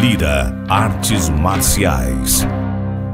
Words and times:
Lira 0.00 0.54
Artes 0.68 1.28
Marciais. 1.28 2.46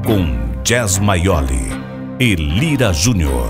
Com 0.05 0.61
Jazz 0.63 0.99
Maioli 0.99 1.71
e 2.19 2.35
Lira 2.35 2.93
Júnior. 2.93 3.49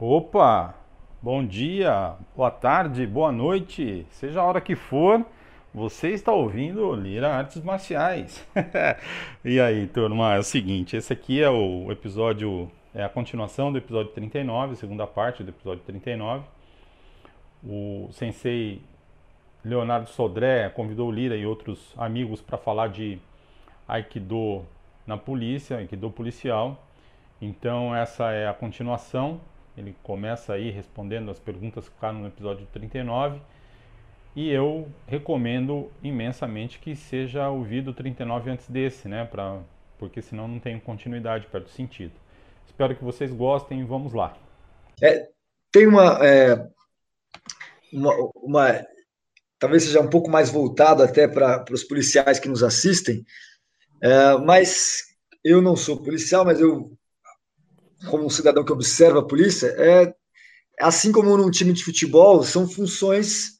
Opa! 0.00 0.74
Bom 1.22 1.46
dia, 1.46 2.14
boa 2.36 2.50
tarde, 2.50 3.06
boa 3.06 3.30
noite, 3.30 4.04
seja 4.10 4.40
a 4.40 4.44
hora 4.44 4.60
que 4.60 4.74
for, 4.74 5.24
você 5.72 6.10
está 6.10 6.32
ouvindo 6.32 6.94
Lira 6.94 7.34
Artes 7.34 7.62
Marciais. 7.62 8.46
e 9.44 9.60
aí, 9.60 9.86
turma, 9.86 10.34
é 10.34 10.38
o 10.38 10.42
seguinte, 10.42 10.96
esse 10.96 11.12
aqui 11.12 11.42
é 11.42 11.48
o 11.50 11.90
episódio, 11.90 12.70
é 12.94 13.04
a 13.04 13.08
continuação 13.08 13.72
do 13.72 13.78
episódio 13.78 14.12
39, 14.12 14.76
segunda 14.76 15.06
parte 15.06 15.42
do 15.42 15.50
episódio 15.50 15.82
39. 15.84 16.44
O 17.62 18.08
sensei 18.12 18.82
Leonardo 19.64 20.08
Sodré 20.08 20.68
convidou 20.70 21.08
o 21.08 21.12
Lira 21.12 21.36
e 21.36 21.44
outros 21.44 21.94
amigos 21.96 22.40
para 22.40 22.56
falar 22.56 22.88
de 22.88 23.18
Aikido 23.86 24.64
na 25.06 25.16
polícia, 25.16 25.76
Aikido 25.76 26.10
policial. 26.10 26.86
Então 27.40 27.94
essa 27.94 28.30
é 28.32 28.48
a 28.48 28.54
continuação 28.54 29.40
ele 29.76 29.96
começa 30.02 30.52
aí 30.52 30.70
respondendo 30.70 31.30
as 31.30 31.38
perguntas 31.38 31.88
que 31.88 31.94
ficaram 31.94 32.20
no 32.20 32.26
episódio 32.26 32.66
39. 32.72 33.40
E 34.34 34.48
eu 34.48 34.88
recomendo 35.06 35.90
imensamente 36.02 36.78
que 36.78 36.94
seja 36.94 37.48
ouvido 37.48 37.90
o 37.90 37.94
39 37.94 38.50
antes 38.50 38.68
desse, 38.68 39.08
né? 39.08 39.24
Pra, 39.24 39.60
porque 39.98 40.22
senão 40.22 40.46
não 40.46 40.60
tem 40.60 40.78
continuidade 40.78 41.46
perto 41.46 41.64
do 41.64 41.70
sentido. 41.70 42.12
Espero 42.66 42.96
que 42.96 43.04
vocês 43.04 43.32
gostem 43.32 43.80
e 43.80 43.84
vamos 43.84 44.14
lá. 44.14 44.36
É, 45.02 45.28
tem 45.72 45.86
uma, 45.86 46.24
é, 46.24 46.68
uma, 47.92 48.14
uma, 48.36 48.86
Talvez 49.60 49.82
seja 49.82 50.00
um 50.00 50.08
pouco 50.08 50.30
mais 50.30 50.48
voltado 50.48 51.02
até 51.02 51.28
para 51.28 51.64
os 51.70 51.84
policiais 51.84 52.38
que 52.38 52.48
nos 52.48 52.62
assistem, 52.62 53.22
é, 54.02 54.38
mas 54.38 55.02
eu 55.44 55.60
não 55.60 55.76
sou 55.76 56.02
policial, 56.02 56.46
mas 56.46 56.58
eu 56.58 56.96
como 58.08 58.24
um 58.24 58.30
cidadão 58.30 58.64
que 58.64 58.72
observa 58.72 59.18
a 59.18 59.26
polícia, 59.26 59.66
é 59.76 60.14
assim 60.80 61.12
como 61.12 61.36
num 61.36 61.50
time 61.50 61.74
de 61.74 61.84
futebol, 61.84 62.42
são 62.42 62.66
funções, 62.66 63.59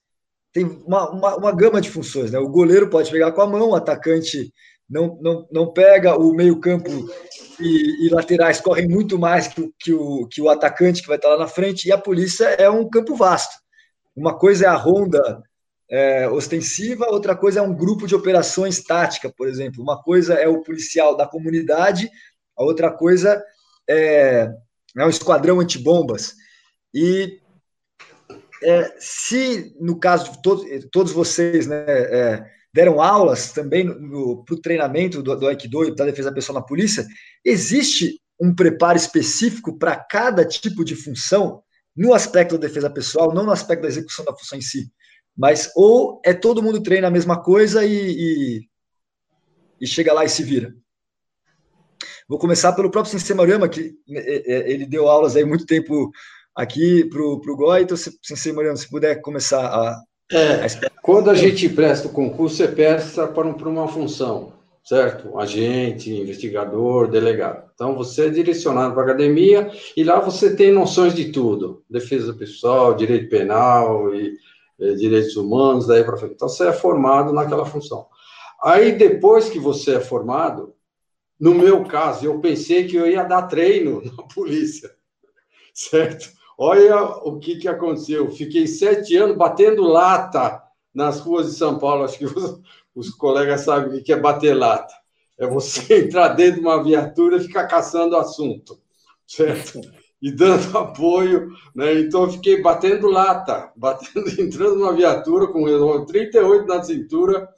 tem 0.53 0.65
uma, 0.65 1.11
uma, 1.11 1.37
uma 1.37 1.53
gama 1.53 1.81
de 1.81 1.91
funções. 1.91 2.31
Né? 2.31 2.39
O 2.39 2.49
goleiro 2.49 2.89
pode 2.91 3.11
pegar 3.11 3.33
com 3.33 3.41
a 3.41 3.47
mão, 3.47 3.71
o 3.71 3.75
atacante 3.75 4.53
não, 4.89 5.19
não, 5.21 5.49
não 5.51 5.73
pega, 5.73 6.19
o 6.19 6.33
meio-campo 6.35 6.91
e, 7.61 8.07
e, 8.07 8.09
laterais 8.11 8.61
correm 8.61 8.89
muito 8.89 9.19
mais 9.19 9.47
que 9.47 9.61
o, 9.61 9.73
que, 9.79 9.93
o, 9.93 10.27
que 10.27 10.43
o 10.43 10.49
atacante 10.49 11.03
que 11.03 11.09
vai 11.09 11.17
estar 11.17 11.29
lá 11.29 11.39
na 11.39 11.47
frente, 11.47 11.87
e 11.87 11.93
a 11.93 11.99
polícia 11.99 12.45
é 12.47 12.69
um 12.69 12.89
campo 12.89 13.15
vasto. 13.15 13.55
Uma 14.17 14.37
coisa 14.37 14.65
é 14.65 14.69
a 14.69 14.75
ronda 14.75 15.43
é, 15.89 16.29
ostensiva, 16.29 17.07
outra 17.09 17.37
coisa 17.37 17.61
é 17.61 17.63
um 17.63 17.75
grupo 17.75 18.07
de 18.07 18.15
operações 18.17 18.83
tática, 18.83 19.33
por 19.37 19.49
exemplo. 19.49 19.83
Uma 19.83 20.03
coisa 20.03 20.35
é 20.35 20.49
o 20.49 20.63
policial 20.63 21.17
da 21.17 21.27
comunidade, 21.27 22.11
a 22.57 22.65
outra 22.65 22.91
coisa 22.91 23.43
é, 23.89 24.51
é 24.97 25.07
um 25.07 25.09
esquadrão 25.09 25.61
antibombas. 25.61 26.35
E 26.93 27.41
é, 28.63 28.95
se, 28.99 29.75
no 29.81 29.99
caso 29.99 30.33
de 30.33 30.43
todos, 30.43 30.65
todos 30.93 31.13
vocês 31.13 31.67
né, 31.67 31.85
é, 31.87 32.45
deram 32.73 33.01
aulas 33.01 33.53
também 33.53 33.87
para 33.87 34.55
o 34.55 34.61
treinamento 34.61 35.23
do, 35.23 35.37
do 35.37 35.49
Aikido 35.49 35.85
e 35.85 35.95
da 35.95 36.05
defesa 36.05 36.33
pessoal 36.33 36.59
na 36.59 36.67
polícia, 36.67 37.07
existe 37.45 38.21
um 38.41 38.55
preparo 38.55 38.97
específico 38.97 39.79
para 39.79 39.97
cada 39.97 40.45
tipo 40.45 40.85
de 40.85 40.95
função 40.95 41.63
no 41.97 42.15
aspecto 42.15 42.57
da 42.57 42.67
defesa 42.67 42.89
pessoal, 42.89 43.35
não 43.35 43.45
no 43.45 43.53
aspecto 43.53 43.83
da 43.83 43.89
execução 43.89 44.25
da 44.25 44.37
função 44.37 44.59
em 44.59 44.63
si. 44.63 44.91
Mas 45.37 45.71
ou 45.75 46.21
é 46.25 46.33
todo 46.33 46.63
mundo 46.63 46.83
treina 46.83 47.09
a 47.09 47.11
mesma 47.11 47.43
coisa 47.43 47.85
e, 47.85 47.93
e, 47.93 48.69
e 49.81 49.87
chega 49.87 50.13
lá 50.13 50.25
e 50.25 50.29
se 50.29 50.43
vira. 50.43 50.75
Vou 52.29 52.39
começar 52.39 52.73
pelo 52.73 52.91
próprio 52.91 53.11
Sensei 53.11 53.35
Maruyama, 53.35 53.69
que 53.69 53.93
é, 54.09 54.53
é, 54.53 54.71
ele 54.71 54.87
deu 54.87 55.09
aulas 55.09 55.35
aí 55.35 55.45
muito 55.45 55.67
tempo 55.67 56.11
aqui 56.61 57.05
para 57.07 57.23
o 57.23 57.57
Goi. 57.57 57.83
Então, 57.83 57.97
Sensei 57.97 58.53
Maruyama, 58.53 58.77
se 58.77 58.89
puder 58.89 59.21
começar 59.21 59.67
a. 59.67 60.03
É, 60.31 60.67
quando 61.03 61.31
a 61.31 61.35
gente 61.35 61.69
presta 61.69 62.07
o 62.07 62.13
concurso, 62.13 62.57
você 62.57 62.69
presta 62.69 63.27
para, 63.27 63.53
para 63.53 63.69
uma 63.69 63.89
função, 63.89 64.53
certo? 64.85 65.37
Agente, 65.39 66.13
investigador, 66.13 67.09
delegado. 67.09 67.69
Então, 67.75 67.97
você 67.97 68.27
é 68.27 68.31
direcionado 68.31 68.93
para 68.93 69.03
a 69.03 69.07
academia 69.07 69.71
e 69.97 70.05
lá 70.05 70.21
você 70.21 70.55
tem 70.55 70.71
noções 70.71 71.15
de 71.15 71.33
tudo: 71.33 71.83
defesa 71.89 72.33
pessoal, 72.35 72.95
direito 72.95 73.29
penal 73.29 74.15
e, 74.15 74.37
e 74.79 74.95
direitos 74.97 75.37
humanos, 75.37 75.87
daí 75.87 76.05
para 76.05 76.17
frente. 76.17 76.35
Então, 76.35 76.49
você 76.49 76.69
é 76.69 76.73
formado 76.73 77.33
naquela 77.33 77.67
função. 77.67 78.07
Aí, 78.63 78.93
depois 78.93 79.49
que 79.49 79.59
você 79.59 79.95
é 79.97 80.01
formado, 80.01 80.75
no 81.41 81.55
meu 81.55 81.85
caso, 81.85 82.27
eu 82.27 82.39
pensei 82.39 82.87
que 82.87 82.97
eu 82.97 83.07
ia 83.07 83.25
dar 83.25 83.49
treino 83.49 84.03
na 84.15 84.23
polícia, 84.25 84.91
certo? 85.75 86.40
Olha 86.63 87.07
o 87.25 87.39
que, 87.39 87.57
que 87.57 87.67
aconteceu. 87.67 88.31
Fiquei 88.31 88.67
sete 88.67 89.17
anos 89.17 89.35
batendo 89.35 89.83
lata 89.83 90.63
nas 90.95 91.19
ruas 91.19 91.47
de 91.47 91.53
São 91.55 91.79
Paulo. 91.79 92.05
Acho 92.05 92.19
que 92.19 92.27
os, 92.27 92.61
os 92.95 93.09
colegas 93.09 93.63
sabem 93.63 93.99
o 93.99 94.05
que 94.05 94.13
é 94.13 94.17
bater 94.21 94.53
lata. 94.53 94.93
É 95.39 95.47
você 95.47 96.05
entrar 96.05 96.29
dentro 96.29 96.61
de 96.61 96.67
uma 96.67 96.85
viatura 96.85 97.39
e 97.39 97.45
ficar 97.45 97.67
caçando 97.67 98.15
assunto, 98.15 98.79
certo? 99.27 99.81
E 100.21 100.31
dando 100.31 100.77
apoio, 100.77 101.49
né? 101.75 101.95
Então 101.95 102.25
eu 102.25 102.33
fiquei 102.33 102.61
batendo 102.61 103.09
lata, 103.09 103.73
batendo, 103.75 104.29
entrando 104.39 104.77
numa 104.77 104.93
viatura 104.93 105.47
com 105.47 106.05
38 106.05 106.67
na 106.67 106.83
cintura 106.83 107.49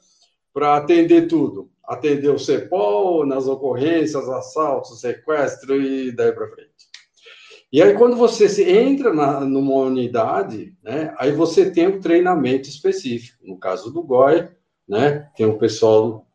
para 0.53 0.77
atender 0.77 1.27
tudo 1.27 1.69
atender 1.85 2.29
o 2.29 2.39
CEPOL 2.39 3.25
nas 3.25 3.45
ocorrências, 3.45 4.29
assaltos, 4.29 5.01
sequestro 5.01 5.81
e 5.81 6.11
daí 6.11 6.31
para 6.31 6.47
frente. 6.47 6.72
E 7.73 7.81
aí, 7.81 7.95
quando 7.95 8.15
você 8.15 8.45
entra 8.69 9.11
na, 9.11 9.39
numa 9.39 9.73
unidade, 9.73 10.75
né, 10.83 11.11
aí 11.17 11.31
você 11.31 11.71
tem 11.71 11.87
um 11.87 11.99
treinamento 11.99 12.69
específico. 12.69 13.39
No 13.43 13.57
caso 13.57 13.91
do 13.91 14.03
GOI, 14.03 14.47
né, 14.87 15.27
tem 15.35 15.47
um 15.47 15.57
pessoal 15.57 16.27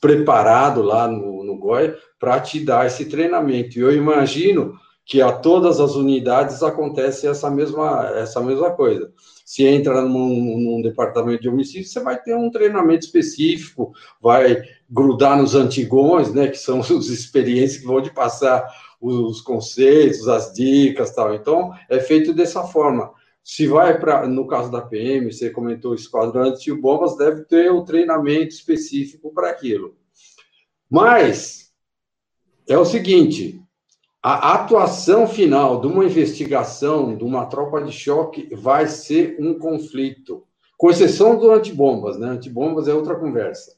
preparado 0.00 0.82
lá 0.82 1.06
no, 1.06 1.44
no 1.44 1.56
GOI 1.56 1.94
para 2.18 2.40
te 2.40 2.58
dar 2.64 2.88
esse 2.88 3.04
treinamento. 3.04 3.78
E 3.78 3.82
eu 3.82 3.94
imagino 3.94 4.74
que 5.06 5.22
a 5.22 5.30
todas 5.30 5.78
as 5.78 5.94
unidades 5.94 6.60
acontece 6.60 7.28
essa 7.28 7.48
mesma, 7.48 8.10
essa 8.16 8.40
mesma 8.40 8.72
coisa. 8.72 9.12
Se 9.44 9.64
entra 9.64 10.02
num, 10.02 10.58
num, 10.58 10.82
departamento 10.82 11.42
de 11.42 11.48
homicídio, 11.48 11.88
você 11.88 12.00
vai 12.00 12.20
ter 12.20 12.34
um 12.34 12.50
treinamento 12.50 13.06
específico, 13.06 13.92
vai 14.20 14.60
grudar 14.90 15.38
nos 15.38 15.54
antigões, 15.54 16.34
né, 16.34 16.48
que 16.48 16.58
são 16.58 16.80
os 16.82 17.08
experiências 17.10 17.80
que 17.80 17.86
vão 17.86 18.02
te 18.02 18.12
passar 18.12 18.68
os 19.00 19.40
conceitos, 19.40 20.28
as 20.28 20.52
dicas, 20.52 21.14
tal. 21.14 21.34
Então, 21.34 21.72
é 21.88 21.98
feito 21.98 22.34
dessa 22.34 22.64
forma. 22.64 23.12
Se 23.42 23.66
vai 23.66 23.98
para, 23.98 24.28
no 24.28 24.46
caso 24.46 24.70
da 24.70 24.82
PM, 24.82 25.32
você 25.32 25.50
comentou 25.50 25.94
esquadrão 25.94 26.52
de 26.52 26.72
bombas, 26.74 27.16
deve 27.16 27.44
ter 27.44 27.72
um 27.72 27.84
treinamento 27.84 28.54
específico 28.54 29.32
para 29.32 29.48
aquilo. 29.48 29.96
Mas 30.90 31.72
é 32.68 32.76
o 32.76 32.84
seguinte, 32.84 33.60
a 34.22 34.54
atuação 34.54 35.26
final 35.26 35.80
de 35.80 35.86
uma 35.86 36.04
investigação, 36.04 37.16
de 37.16 37.24
uma 37.24 37.46
tropa 37.46 37.82
de 37.82 37.90
choque, 37.90 38.54
vai 38.54 38.86
ser 38.86 39.36
um 39.40 39.58
conflito, 39.58 40.46
com 40.76 40.90
exceção 40.90 41.38
do 41.38 41.50
antibombas, 41.50 42.18
né? 42.18 42.28
Antibombas 42.28 42.86
é 42.86 42.94
outra 42.94 43.14
conversa. 43.14 43.76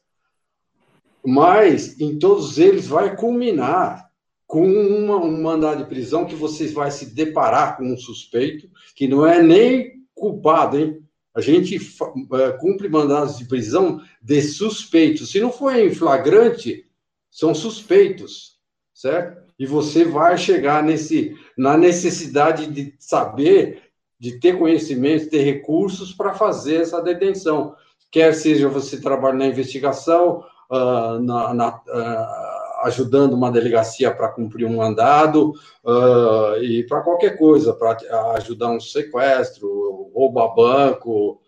Mas 1.24 2.00
em 2.00 2.18
todos 2.18 2.58
eles 2.58 2.88
vai 2.88 3.16
culminar 3.16 4.11
com 4.52 4.66
uma, 4.66 5.16
um 5.16 5.40
mandado 5.40 5.78
de 5.78 5.88
prisão 5.88 6.26
que 6.26 6.34
você 6.34 6.66
vai 6.66 6.90
se 6.90 7.06
deparar 7.06 7.78
com 7.78 7.90
um 7.90 7.96
suspeito 7.96 8.68
que 8.94 9.08
não 9.08 9.26
é 9.26 9.42
nem 9.42 10.02
culpado, 10.14 10.78
hein? 10.78 11.02
A 11.34 11.40
gente 11.40 11.78
uh, 11.78 12.58
cumpre 12.60 12.86
mandados 12.86 13.38
de 13.38 13.46
prisão 13.46 14.02
de 14.20 14.42
suspeitos. 14.42 15.30
Se 15.30 15.40
não 15.40 15.50
for 15.50 15.74
em 15.74 15.90
flagrante, 15.94 16.84
são 17.30 17.54
suspeitos, 17.54 18.58
certo? 18.92 19.40
e 19.58 19.64
você 19.64 20.04
vai 20.04 20.36
chegar 20.36 20.82
nesse, 20.82 21.34
na 21.56 21.74
necessidade 21.74 22.66
de 22.66 22.94
saber, 22.98 23.84
de 24.20 24.38
ter 24.38 24.58
conhecimento, 24.58 25.30
ter 25.30 25.44
recursos 25.44 26.12
para 26.12 26.34
fazer 26.34 26.82
essa 26.82 27.00
detenção. 27.00 27.74
Quer 28.10 28.34
seja 28.34 28.68
você 28.68 29.00
trabalhar 29.00 29.38
na 29.38 29.46
investigação, 29.46 30.44
uh, 30.70 31.18
na, 31.20 31.54
na 31.54 31.68
uh, 31.68 32.51
ajudando 32.82 33.34
uma 33.34 33.50
delegacia 33.50 34.12
para 34.12 34.28
cumprir 34.28 34.66
um 34.66 34.76
mandado, 34.76 35.52
uh, 35.84 36.62
e 36.62 36.84
para 36.86 37.00
qualquer 37.02 37.38
coisa, 37.38 37.72
para 37.72 37.96
ajudar 38.36 38.70
um 38.70 38.80
sequestro, 38.80 40.10
roubar 40.14 40.54
banco, 40.54 41.40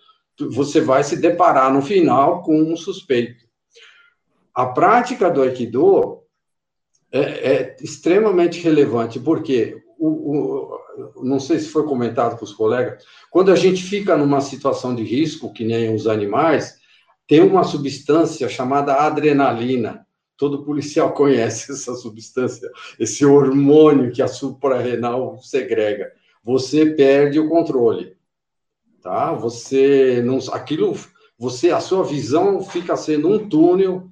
você 0.51 0.81
vai 0.81 1.05
se 1.05 1.17
deparar 1.17 1.73
no 1.73 1.83
final 1.83 2.43
com 2.43 2.57
um 2.57 2.77
suspeito. 2.77 3.45
A 4.55 4.67
prática 4.67 5.31
do 5.31 5.43
Aikido 5.43 6.23
é, 7.11 7.21
é 7.21 7.77
extremamente 7.81 8.61
relevante, 8.61 9.19
porque 9.21 9.77
o, 9.99 10.09
o, 10.09 10.79
não 11.23 11.41
sei 11.41 11.59
se 11.59 11.69
foi 11.69 11.85
comentado 11.85 12.37
com 12.37 12.45
os 12.45 12.53
colegas, 12.53 13.05
quando 13.31 13.51
a 13.51 13.57
gente 13.57 13.83
fica 13.83 14.17
numa 14.17 14.41
situação 14.41 14.95
de 14.95 15.03
risco, 15.03 15.53
que 15.53 15.65
nem 15.65 15.95
os 15.95 16.07
animais, 16.07 16.79
tem 17.27 17.41
uma 17.41 17.65
substância 17.65 18.49
chamada 18.49 18.95
adrenalina. 18.95 20.04
Todo 20.37 20.65
policial 20.65 21.13
conhece 21.13 21.71
essa 21.73 21.95
substância, 21.95 22.71
esse 22.99 23.25
hormônio 23.25 24.13
que 24.13 24.23
a 24.23 24.29
suprarrenal 24.29 25.39
segrega. 25.41 26.13
Você 26.43 26.87
perde 26.87 27.39
o 27.39 27.49
controle, 27.49 28.17
tá? 29.01 29.33
Você 29.33 30.23
não, 30.23 30.39
aquilo, 30.53 30.95
você, 31.39 31.71
a 31.71 31.81
sua 31.81 32.05
visão 32.05 32.63
fica 32.63 32.97
sendo 32.97 33.29
um 33.29 33.49
túnel 33.49 34.11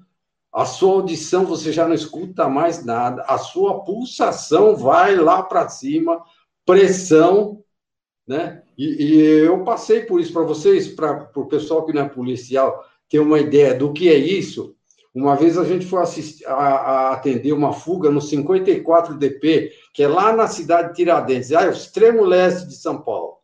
a 0.53 0.67
sua 0.67 0.93
audição 0.93 1.47
você 1.47 1.73
já 1.73 1.89
não 1.89 1.95
escuta 1.95 2.47
mais 2.47 2.85
nada, 2.85 3.23
a 3.23 3.39
sua 3.39 3.83
pulsação 3.85 4.77
vai 4.77 5.17
lá 5.17 5.43
para 5.43 5.69
cima, 5.69 6.23
pressão, 6.67 7.65
né? 8.27 8.63
E, 8.77 8.85
e, 8.85 9.21
eu 9.47 9.65
passei 9.65 10.03
por 10.03 10.21
isso 10.21 10.33
para 10.33 10.43
vocês, 10.43 10.89
para 10.89 11.31
o 11.35 11.47
pessoal 11.47 11.87
que 11.87 11.93
não 11.93 12.03
é 12.03 12.09
policial 12.09 12.85
ter 13.09 13.19
uma 13.19 13.41
ideia 13.41 13.75
do 13.75 13.93
que 13.93 14.09
é 14.11 14.17
isso. 14.17 14.77
Uma 15.15 15.37
vez 15.37 15.59
a 15.59 15.65
gente 15.65 15.85
foi 15.85 16.01
assistir, 16.01 16.47
a, 16.47 16.55
a 16.55 17.13
atender 17.13 17.53
uma 17.53 17.73
fuga 17.73 18.11
no 18.11 18.21
54 18.21 19.15
DP, 19.15 19.71
que 19.93 20.03
é 20.03 20.09
lá 20.09 20.33
na 20.33 20.47
cidade 20.47 20.89
de 20.89 20.95
Tiradentes, 20.95 21.53
ah, 21.53 21.67
o 21.67 21.71
extremo 21.71 22.25
leste 22.25 22.67
de 22.67 22.75
São 22.77 23.03
Paulo. 23.03 23.37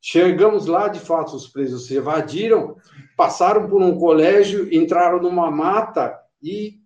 Chegamos 0.00 0.66
lá, 0.66 0.86
de 0.86 1.00
fato, 1.00 1.34
os 1.34 1.48
presos 1.48 1.86
se 1.86 1.96
evadiram, 1.96 2.76
passaram 3.16 3.68
por 3.68 3.82
um 3.82 3.98
colégio, 3.98 4.72
entraram 4.72 5.20
numa 5.20 5.50
mata 5.50 6.16
e 6.40 6.78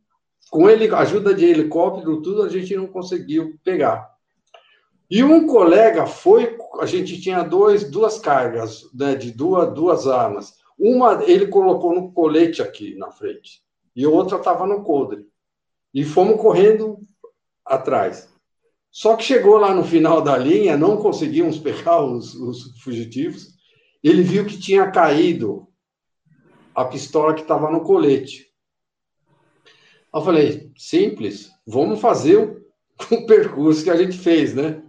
com 0.50 0.70
ele, 0.70 0.92
ajuda 0.94 1.34
de 1.34 1.44
helicóptero, 1.44 2.22
tudo 2.22 2.42
a 2.42 2.48
gente 2.48 2.74
não 2.76 2.86
conseguiu 2.86 3.58
pegar. 3.62 4.10
E 5.10 5.22
um 5.22 5.46
colega 5.46 6.06
foi, 6.06 6.56
a 6.80 6.86
gente 6.86 7.20
tinha 7.20 7.42
dois, 7.42 7.90
duas 7.90 8.18
cargas 8.18 8.82
né, 8.94 9.14
de 9.14 9.30
duas, 9.30 9.72
duas 9.74 10.06
armas. 10.06 10.54
Uma 10.78 11.22
ele 11.24 11.46
colocou 11.48 11.94
no 11.94 12.10
colete 12.10 12.62
aqui 12.62 12.96
na 12.96 13.10
frente 13.10 13.63
e 13.94 14.06
outra 14.06 14.38
estava 14.38 14.66
no 14.66 14.82
coldre. 14.82 15.26
E 15.92 16.04
fomos 16.04 16.40
correndo 16.40 16.98
atrás. 17.64 18.28
Só 18.90 19.16
que 19.16 19.24
chegou 19.24 19.56
lá 19.56 19.74
no 19.74 19.84
final 19.84 20.22
da 20.22 20.36
linha, 20.36 20.76
não 20.76 20.96
conseguimos 20.96 21.58
pegar 21.58 22.04
os, 22.04 22.34
os 22.34 22.80
fugitivos. 22.80 23.54
Ele 24.02 24.22
viu 24.22 24.46
que 24.46 24.58
tinha 24.58 24.90
caído 24.90 25.66
a 26.74 26.84
pistola 26.84 27.34
que 27.34 27.42
estava 27.42 27.70
no 27.70 27.82
colete. 27.82 28.52
Eu 30.12 30.22
falei, 30.22 30.72
simples, 30.76 31.50
vamos 31.66 32.00
fazer 32.00 32.36
o, 32.36 32.64
o 33.14 33.26
percurso 33.26 33.82
que 33.82 33.90
a 33.90 33.96
gente 33.96 34.16
fez, 34.16 34.54
né? 34.54 34.80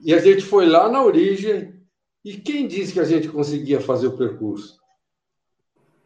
E 0.00 0.14
a 0.14 0.18
gente 0.18 0.42
foi 0.42 0.66
lá 0.66 0.88
na 0.88 1.04
origem, 1.04 1.78
e 2.24 2.36
quem 2.36 2.66
disse 2.66 2.92
que 2.92 3.00
a 3.00 3.04
gente 3.04 3.28
conseguia 3.28 3.80
fazer 3.80 4.08
o 4.08 4.16
percurso? 4.16 4.79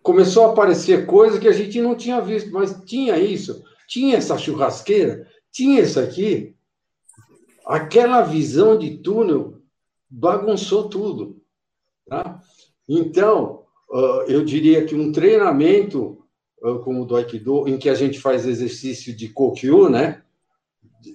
Começou 0.04 0.44
a 0.44 0.52
aparecer 0.52 1.06
coisa 1.06 1.40
que 1.40 1.48
a 1.48 1.52
gente 1.52 1.80
não 1.80 1.96
tinha 1.96 2.20
visto, 2.20 2.52
mas 2.52 2.80
tinha 2.84 3.18
isso, 3.18 3.64
tinha 3.88 4.16
essa 4.16 4.38
churrasqueira, 4.38 5.26
tinha 5.50 5.80
isso 5.80 5.98
aqui. 5.98 6.54
Aquela 7.66 8.22
visão 8.22 8.78
de 8.78 8.98
túnel 8.98 9.60
bagunçou 10.08 10.88
tudo. 10.88 11.42
Tá? 12.06 12.40
Então, 12.88 13.64
eu 14.28 14.44
diria 14.44 14.84
que 14.84 14.94
um 14.94 15.10
treinamento 15.10 16.24
como 16.82 17.02
o 17.02 17.04
do 17.04 17.16
Aikido, 17.16 17.68
em 17.68 17.76
que 17.76 17.90
a 17.90 17.94
gente 17.94 18.18
faz 18.18 18.46
exercício 18.46 19.14
de 19.14 19.28
Kokyu, 19.28 19.90
né? 19.90 20.22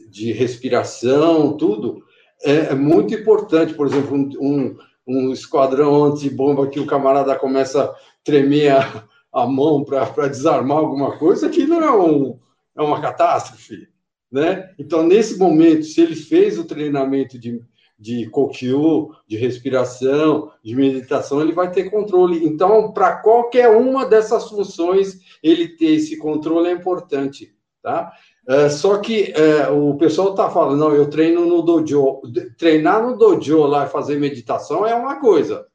De 0.07 0.31
respiração, 0.31 1.57
tudo, 1.57 2.03
é, 2.43 2.67
é 2.67 2.75
muito 2.75 3.13
importante. 3.13 3.73
Por 3.73 3.87
exemplo, 3.87 4.15
um, 4.39 4.77
um, 5.07 5.31
esquadrão 5.31 6.03
antibomba 6.03 6.67
que 6.67 6.79
o 6.79 6.85
camarada 6.85 7.35
começa 7.35 7.91
tremer 8.23 8.71
a, 8.71 9.07
a 9.33 9.45
mão 9.47 9.83
para 9.83 10.27
desarmar 10.27 10.77
alguma 10.77 11.17
coisa, 11.17 11.47
aquilo 11.47 11.75
é, 11.75 11.91
um, 11.91 12.39
é 12.77 12.81
uma 12.81 13.01
catástrofe, 13.01 13.87
né? 14.31 14.73
Então, 14.77 15.03
nesse 15.03 15.37
momento, 15.37 15.83
se 15.83 16.01
ele 16.01 16.15
fez 16.15 16.57
o 16.57 16.65
treinamento 16.65 17.37
de 17.39 17.61
de 17.99 18.29
Kokyu, 18.29 19.11
de 19.27 19.35
respiração, 19.35 20.51
de 20.63 20.73
meditação, 20.73 21.41
ele 21.41 21.51
vai 21.51 21.69
ter 21.69 21.89
controle. 21.89 22.45
Então, 22.45 22.93
para 22.93 23.17
qualquer 23.17 23.69
uma 23.69 24.05
dessas 24.05 24.49
funções, 24.49 25.19
ele 25.43 25.67
ter 25.67 25.95
esse 25.95 26.17
controle 26.17 26.69
é 26.69 26.71
importante, 26.71 27.53
tá? 27.83 28.13
É, 28.47 28.69
só 28.69 28.97
que 28.97 29.33
é, 29.35 29.69
o 29.69 29.95
pessoal 29.97 30.31
está 30.31 30.49
falando, 30.49 30.79
não, 30.79 30.95
eu 30.95 31.09
treino 31.09 31.45
no 31.45 31.61
dojo. 31.61 32.21
Treinar 32.57 33.05
no 33.05 33.17
dojo 33.17 33.63
lá 33.65 33.85
e 33.85 33.89
fazer 33.89 34.17
meditação 34.17 34.87
é 34.87 34.95
uma 34.95 35.19
coisa, 35.19 35.67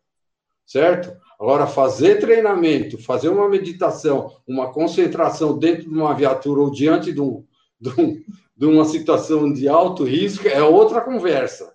certo? 0.67 1.15
Agora, 1.39 1.67
fazer 1.67 2.21
treinamento, 2.21 2.97
fazer 2.99 3.29
uma 3.29 3.49
meditação, 3.49 4.33
uma 4.47 4.73
concentração 4.73 5.59
dentro 5.59 5.83
de 5.83 5.95
uma 5.95 6.15
viatura 6.15 6.61
ou 6.61 6.71
diante 6.71 7.13
de, 7.13 7.21
um, 7.21 7.45
de, 7.81 7.91
um, 8.01 8.23
de 8.57 8.67
uma 8.67 8.85
situação 8.85 9.53
de 9.53 9.69
alto 9.69 10.05
risco 10.05 10.49
é 10.49 10.63
outra 10.63 11.01
conversa. 11.01 11.75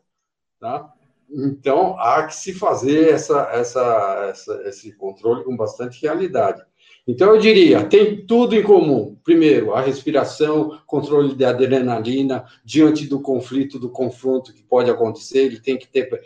Tá? 0.59 0.91
Então, 1.31 1.95
há 1.99 2.25
que 2.25 2.35
se 2.35 2.53
fazer 2.53 3.09
essa, 3.09 3.49
essa, 3.53 4.27
essa, 4.29 4.61
esse 4.65 4.91
controle 4.93 5.43
com 5.43 5.55
bastante 5.55 6.01
realidade. 6.01 6.61
Então, 7.07 7.33
eu 7.33 7.39
diria, 7.39 7.83
tem 7.83 8.25
tudo 8.25 8.55
em 8.55 8.63
comum. 8.63 9.17
Primeiro, 9.23 9.73
a 9.73 9.81
respiração, 9.81 10.79
controle 10.85 11.35
de 11.35 11.43
adrenalina, 11.43 12.45
diante 12.63 13.07
do 13.07 13.19
conflito, 13.19 13.79
do 13.79 13.89
confronto 13.89 14.53
que 14.53 14.63
pode 14.63 14.89
acontecer, 14.89 15.39
ele 15.39 15.59
tem 15.59 15.77
que 15.77 15.87
estar 15.91 16.17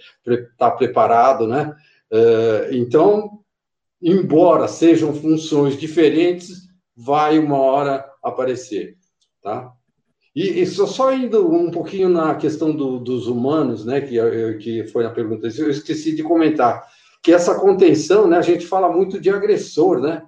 tá 0.58 0.72
preparado, 0.72 1.48
né? 1.48 1.74
Eh, 2.16 2.70
então, 2.74 3.40
embora 4.00 4.68
sejam 4.68 5.16
funções 5.16 5.76
diferentes, 5.76 6.68
vai 6.96 7.40
uma 7.40 7.58
hora 7.58 8.08
aparecer, 8.22 9.00
tá? 9.42 9.74
E, 10.36 10.62
e 10.62 10.68
só, 10.68 10.86
só, 10.86 11.12
indo 11.12 11.52
um 11.52 11.72
pouquinho 11.72 12.10
na 12.10 12.36
questão 12.36 12.72
do, 12.72 13.00
dos 13.00 13.26
humanos, 13.28 13.84
né, 13.84 14.00
que, 14.02 14.18
que 14.60 14.88
foi 14.88 15.06
a 15.06 15.10
pergunta, 15.10 15.48
eu 15.48 15.70
esqueci 15.70 16.16
de 16.16 16.22
comentar, 16.22 16.88
que 17.22 17.32
essa 17.32 17.60
contenção, 17.60 18.28
né, 18.28 18.38
a 18.38 18.42
gente 18.42 18.66
fala 18.68 18.92
muito 18.92 19.20
de 19.20 19.32
agressor, 19.32 20.00
né? 20.00 20.24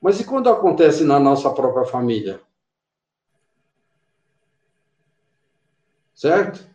Mas 0.00 0.18
e 0.18 0.24
quando 0.24 0.48
acontece 0.48 1.04
na 1.04 1.20
nossa 1.20 1.50
própria 1.50 1.84
família? 1.84 2.40
Certo? 6.14 6.66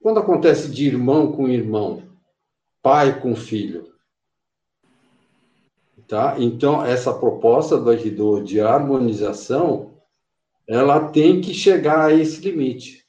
Quando 0.00 0.20
acontece 0.20 0.70
de 0.70 0.86
irmão 0.86 1.32
com 1.32 1.48
irmão, 1.48 2.09
pai 2.82 3.20
com 3.20 3.34
filho. 3.34 3.92
Tá? 6.08 6.34
Então, 6.38 6.84
essa 6.84 7.12
proposta 7.14 7.78
do 7.78 7.90
Aikido 7.90 8.42
de 8.42 8.60
harmonização 8.60 9.90
ela 10.66 11.08
tem 11.08 11.40
que 11.40 11.52
chegar 11.52 12.06
a 12.06 12.12
esse 12.12 12.40
limite. 12.40 13.04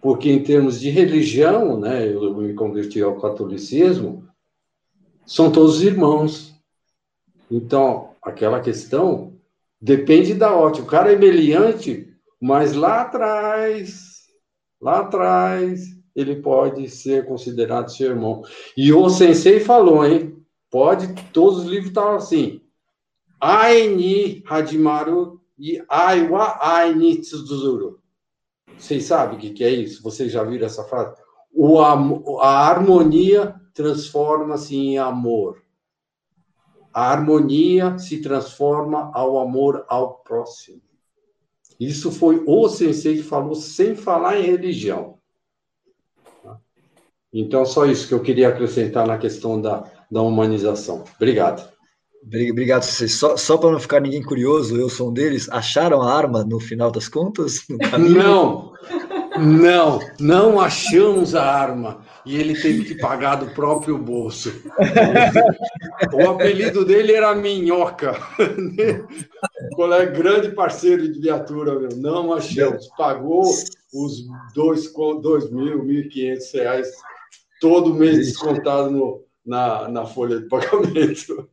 Porque, 0.00 0.30
em 0.30 0.42
termos 0.42 0.80
de 0.80 0.88
religião, 0.88 1.78
né, 1.78 2.06
eu 2.10 2.34
me 2.34 2.54
converti 2.54 3.02
ao 3.02 3.20
catolicismo, 3.20 4.26
são 5.26 5.50
todos 5.50 5.82
irmãos. 5.82 6.54
Então, 7.50 8.14
aquela 8.22 8.60
questão 8.60 9.38
depende 9.80 10.32
da 10.32 10.54
ótica. 10.54 10.86
O 10.86 10.90
cara 10.90 11.12
é 11.12 11.16
meliante, 11.16 12.14
mas 12.40 12.74
lá 12.74 13.02
atrás, 13.02 14.26
lá 14.80 15.00
atrás, 15.00 15.95
ele 16.16 16.36
pode 16.36 16.88
ser 16.88 17.26
considerado 17.26 17.92
seu 17.92 18.10
irmão. 18.10 18.42
E 18.74 18.90
o 18.90 19.08
sensei 19.10 19.60
falou, 19.60 20.04
hein? 20.04 20.34
Pode, 20.70 21.14
todos 21.30 21.60
os 21.60 21.66
livros 21.66 21.88
estão 21.88 22.14
assim. 22.14 22.62
Aini 23.38 24.42
Hadimaru 24.48 25.42
e 25.58 25.82
Aiwa 25.86 26.58
Ainitsuzuru. 26.60 28.00
Vocês 28.78 29.04
sabem 29.04 29.36
o 29.36 29.40
que, 29.40 29.50
que 29.50 29.62
é 29.62 29.70
isso? 29.70 30.02
Vocês 30.02 30.32
já 30.32 30.42
viram 30.42 30.66
essa 30.66 30.84
frase? 30.84 31.14
O, 31.52 31.78
a 31.80 32.68
harmonia 32.68 33.54
transforma-se 33.74 34.74
em 34.74 34.98
amor. 34.98 35.62
A 36.92 37.10
harmonia 37.10 37.98
se 37.98 38.22
transforma 38.22 39.10
ao 39.14 39.38
amor 39.38 39.84
ao 39.86 40.20
próximo. 40.20 40.80
Isso 41.78 42.10
foi 42.10 42.42
o 42.46 42.68
sensei 42.70 43.16
que 43.16 43.22
falou 43.22 43.54
sem 43.54 43.94
falar 43.94 44.40
em 44.40 44.44
religião. 44.44 45.15
Então, 47.38 47.66
só 47.66 47.84
isso 47.84 48.08
que 48.08 48.14
eu 48.14 48.20
queria 48.20 48.48
acrescentar 48.48 49.06
na 49.06 49.18
questão 49.18 49.60
da, 49.60 49.84
da 50.10 50.22
humanização. 50.22 51.04
Obrigado. 51.16 51.68
Obrigado, 52.24 52.82
vocês. 52.82 53.12
Só, 53.12 53.36
só 53.36 53.58
para 53.58 53.70
não 53.70 53.78
ficar 53.78 54.00
ninguém 54.00 54.22
curioso, 54.22 54.74
eu 54.76 54.88
sou 54.88 55.10
um 55.10 55.12
deles. 55.12 55.46
Acharam 55.50 56.00
a 56.00 56.12
arma 56.12 56.44
no 56.44 56.58
final 56.58 56.90
das 56.90 57.08
contas? 57.08 57.66
Não, 57.98 58.72
não, 59.38 60.00
não 60.18 60.58
achamos 60.58 61.34
a 61.34 61.44
arma. 61.44 62.00
e 62.24 62.36
ele 62.36 62.58
teve 62.58 62.84
que 62.84 62.94
pagar 62.94 63.34
do 63.36 63.50
próprio 63.50 63.98
bolso. 63.98 64.50
o 66.14 66.30
apelido 66.30 66.86
dele 66.86 67.12
era 67.12 67.34
Minhoca. 67.34 68.16
Colega 69.76 70.10
grande 70.10 70.52
parceiro 70.52 71.12
de 71.12 71.20
viatura, 71.20 71.78
meu. 71.78 71.90
Não 71.96 72.32
achamos. 72.32 72.88
Pagou 72.96 73.42
os 73.42 74.24
dois, 74.54 74.90
dois 75.20 75.50
mil, 75.50 75.84
mil 75.84 76.00
e 76.00 76.08
quinhentos 76.08 76.50
reais 76.52 76.88
todo 77.60 77.94
mês 77.94 78.18
descontado 78.18 78.90
no, 78.90 79.24
na, 79.44 79.88
na 79.88 80.06
folha 80.06 80.40
de 80.40 80.48
pagamento. 80.48 81.48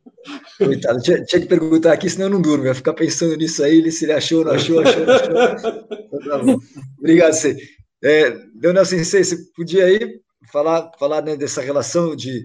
Coitado, 0.58 1.00
tinha, 1.00 1.22
tinha, 1.24 1.40
que 1.40 1.46
perguntar 1.46 1.92
aqui, 1.92 2.08
senão 2.08 2.26
eu 2.26 2.30
não 2.30 2.42
durmo. 2.42 2.66
Ia 2.66 2.74
ficar 2.74 2.94
pensando 2.94 3.36
nisso 3.36 3.62
aí, 3.62 3.90
se 3.92 4.04
ele 4.04 4.12
achou, 4.12 4.44
não 4.44 4.52
achou, 4.52 4.80
achou, 4.80 5.06
não 5.06 5.40
achou. 5.42 5.88
Então, 6.12 6.56
tá 6.56 6.66
Obrigado, 6.98 7.32
você. 7.32 7.56
É, 8.02 8.36
Leonel 8.60 8.84
Sensei, 8.84 9.24
você 9.24 9.36
podia 9.56 9.84
aí 9.86 10.20
falar, 10.52 10.90
falar 10.98 11.22
né, 11.22 11.36
dessa 11.36 11.60
relação 11.60 12.14
de. 12.16 12.44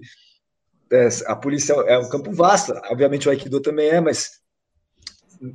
É, 0.92 1.08
a 1.26 1.36
polícia 1.36 1.72
é 1.86 1.98
um 1.98 2.08
campo 2.08 2.32
vasto, 2.32 2.72
obviamente 2.90 3.28
o 3.28 3.30
Aikido 3.30 3.60
também 3.60 3.88
é, 3.88 4.00
mas 4.00 4.40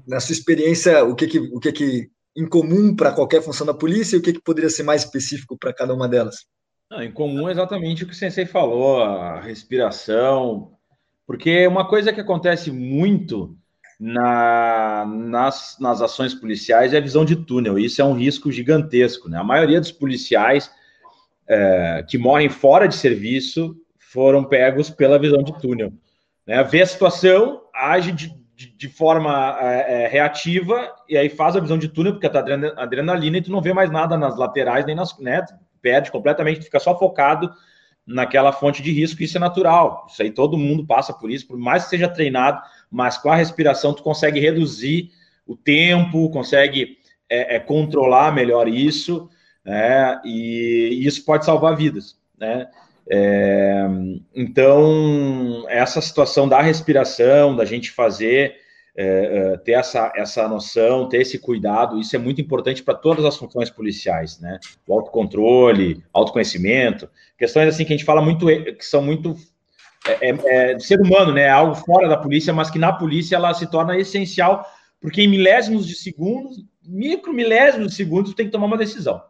na 0.07 0.19
sua 0.19 0.33
experiência, 0.33 1.03
o 1.03 1.13
que, 1.13 1.27
que, 1.27 1.39
o 1.39 1.59
que, 1.59 1.71
que 1.73 2.09
em 2.35 2.47
comum 2.47 2.95
para 2.95 3.11
qualquer 3.11 3.41
função 3.41 3.67
da 3.67 3.73
polícia 3.73 4.15
e 4.15 4.19
o 4.19 4.21
que, 4.21 4.33
que 4.33 4.41
poderia 4.41 4.69
ser 4.69 4.83
mais 4.83 5.03
específico 5.03 5.57
para 5.57 5.73
cada 5.73 5.93
uma 5.93 6.07
delas? 6.07 6.45
Não, 6.89 7.01
em 7.01 7.11
comum 7.11 7.49
é 7.49 7.51
exatamente 7.51 8.03
o 8.03 8.07
que 8.07 8.13
o 8.13 8.15
Sensei 8.15 8.45
falou, 8.45 9.03
a 9.03 9.39
respiração, 9.41 10.71
porque 11.25 11.65
uma 11.65 11.87
coisa 11.87 12.13
que 12.13 12.21
acontece 12.21 12.71
muito 12.71 13.57
na, 13.99 15.05
nas, 15.07 15.77
nas 15.79 16.01
ações 16.01 16.33
policiais 16.33 16.93
é 16.93 16.97
a 16.97 17.01
visão 17.01 17.25
de 17.25 17.35
túnel. 17.35 17.79
Isso 17.79 18.01
é 18.01 18.05
um 18.05 18.13
risco 18.13 18.51
gigantesco. 18.51 19.29
Né? 19.29 19.37
A 19.37 19.43
maioria 19.43 19.79
dos 19.79 19.91
policiais 19.91 20.71
é, 21.47 22.05
que 22.07 22.17
morrem 22.17 22.49
fora 22.49 22.87
de 22.87 22.95
serviço 22.95 23.75
foram 23.97 24.43
pegos 24.43 24.89
pela 24.89 25.19
visão 25.19 25.41
de 25.41 25.57
túnel. 25.59 25.91
Né? 26.45 26.63
Vê 26.63 26.81
a 26.81 26.87
situação, 26.87 27.61
age 27.73 28.11
de, 28.11 28.35
de, 28.55 28.77
de 28.77 28.89
forma 28.89 29.57
é, 29.59 30.03
é, 30.03 30.07
reativa 30.07 30.93
e 31.09 31.17
aí 31.17 31.29
faz 31.29 31.55
a 31.55 31.59
visão 31.59 31.77
de 31.77 31.89
túnel, 31.89 32.13
porque 32.13 32.29
tá 32.29 32.43
adrenalina 32.77 33.37
e 33.37 33.41
tu 33.41 33.51
não 33.51 33.61
vê 33.61 33.73
mais 33.73 33.89
nada 33.89 34.17
nas 34.17 34.37
laterais 34.37 34.85
nem 34.85 34.95
nas. 34.95 35.17
Né? 35.17 35.43
Perde 35.85 36.09
completamente, 36.09 36.63
fica 36.63 36.79
só 36.79 36.97
focado 36.97 37.53
naquela 38.07 38.51
fonte 38.51 38.81
de 38.81 38.91
risco, 38.91 39.21
isso 39.21 39.37
é 39.37 39.39
natural. 39.39 40.07
Isso 40.09 40.23
aí 40.23 40.31
todo 40.31 40.57
mundo 40.57 40.83
passa 40.83 41.13
por 41.13 41.29
isso, 41.29 41.45
por 41.45 41.59
mais 41.59 41.83
que 41.83 41.91
seja 41.91 42.09
treinado, 42.09 42.59
mas 42.89 43.19
com 43.19 43.29
a 43.29 43.35
respiração 43.35 43.93
tu 43.93 44.01
consegue 44.01 44.39
reduzir 44.39 45.11
o 45.45 45.55
tempo, 45.55 46.31
consegue 46.31 46.97
é, 47.29 47.57
é, 47.57 47.59
controlar 47.59 48.33
melhor 48.33 48.67
isso, 48.67 49.29
né? 49.63 50.19
E, 50.25 50.89
e, 50.91 51.05
isso 51.05 51.23
pode 51.23 51.45
salvar 51.45 51.77
vidas, 51.77 52.17
né? 52.35 52.67
É, 53.07 53.85
então, 54.33 55.65
essa 55.69 56.01
situação 56.01 56.49
da 56.49 56.63
respiração, 56.63 57.55
da 57.55 57.63
gente 57.63 57.91
fazer, 57.91 58.55
é, 58.95 59.53
é 59.53 59.57
ter 59.57 59.73
essa, 59.73 60.11
essa 60.15 60.47
noção, 60.47 61.09
ter 61.09 61.21
esse 61.21 61.37
cuidado, 61.37 61.99
isso 61.99 62.15
é 62.15 62.19
muito 62.19 62.39
importante 62.39 62.81
para 62.81 62.93
todas 62.93 63.25
as 63.25 63.35
funções 63.35 63.69
policiais, 63.69 64.39
né? 64.39 64.59
O 64.87 64.93
autocontrole, 64.93 66.03
autoconhecimento, 66.13 67.09
questões 67.37 67.67
assim 67.67 67.83
que 67.83 67.93
a 67.93 67.97
gente 67.97 68.05
fala 68.05 68.21
muito, 68.21 68.45
que 68.45 68.85
são 68.85 69.01
muito 69.01 69.35
é, 70.07 70.29
é, 70.29 70.71
é 70.73 70.79
ser 70.79 71.01
humano, 71.01 71.33
né? 71.33 71.49
Algo 71.49 71.75
fora 71.75 72.07
da 72.07 72.17
polícia, 72.17 72.53
mas 72.53 72.69
que 72.69 72.79
na 72.79 72.93
polícia 72.93 73.35
ela 73.35 73.53
se 73.53 73.67
torna 73.67 73.97
essencial, 73.97 74.65
porque 75.01 75.21
em 75.21 75.27
milésimos 75.27 75.85
de 75.85 75.95
segundos, 75.95 76.63
micro 76.83 77.33
milésimos 77.33 77.89
de 77.89 77.95
segundos, 77.95 78.33
tem 78.33 78.45
que 78.45 78.51
tomar 78.51 78.67
uma 78.67 78.77
decisão. 78.77 79.21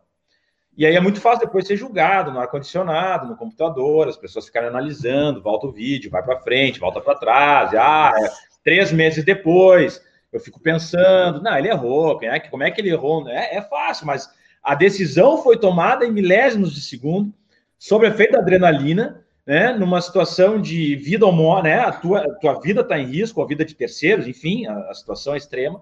E 0.77 0.86
aí 0.86 0.93
é 0.95 1.00
muito 1.00 1.22
fácil 1.22 1.45
depois 1.45 1.65
ser 1.65 1.77
julgado 1.77 2.31
no 2.31 2.39
ar-condicionado, 2.39 3.27
no 3.27 3.38
computador, 3.38 4.10
as 4.10 4.17
pessoas 4.17 4.45
ficarem 4.45 4.67
analisando, 4.67 5.41
volta 5.41 5.67
o 5.67 5.72
vídeo, 5.72 6.12
vai 6.12 6.22
para 6.22 6.41
frente, 6.41 6.81
volta 6.81 7.00
para 7.00 7.17
trás, 7.17 7.72
e, 7.72 7.77
ah, 7.77 8.12
é, 8.13 8.29
três 8.65 8.91
meses 8.91 9.24
depois, 9.24 10.03
eu 10.34 10.39
fico 10.39 10.60
pensando, 10.60 11.41
não, 11.41 11.57
ele 11.57 11.69
errou, 11.69 12.19
é 12.22 12.39
como 12.41 12.63
é 12.63 12.72
que 12.72 12.81
ele 12.81 12.89
errou? 12.89 13.29
É, 13.29 13.55
é 13.55 13.62
fácil, 13.62 14.07
mas 14.07 14.29
a 14.62 14.74
decisão 14.75 15.41
foi 15.41 15.57
tomada 15.57 16.03
em 16.03 16.12
milésimos 16.12 16.74
de 16.74 16.81
segundo, 16.81 17.31
sob 17.77 18.05
efeito 18.05 18.34
da 18.34 18.39
adrenalina, 18.39 19.24
né, 19.45 19.72
numa 19.74 20.01
situação 20.01 20.60
de 20.60 20.95
vida 20.95 21.24
ou 21.24 21.31
morte, 21.31 21.65
né, 21.65 21.79
a 21.79 21.91
tua, 21.91 22.22
a 22.22 22.34
tua 22.34 22.60
vida 22.60 22.81
está 22.81 22.98
em 22.98 23.05
risco, 23.05 23.41
a 23.41 23.45
vida 23.45 23.63
de 23.63 23.75
terceiros, 23.75 24.27
enfim, 24.27 24.65
a, 24.65 24.89
a 24.89 24.93
situação 24.95 25.36
é 25.36 25.38
extrema. 25.38 25.81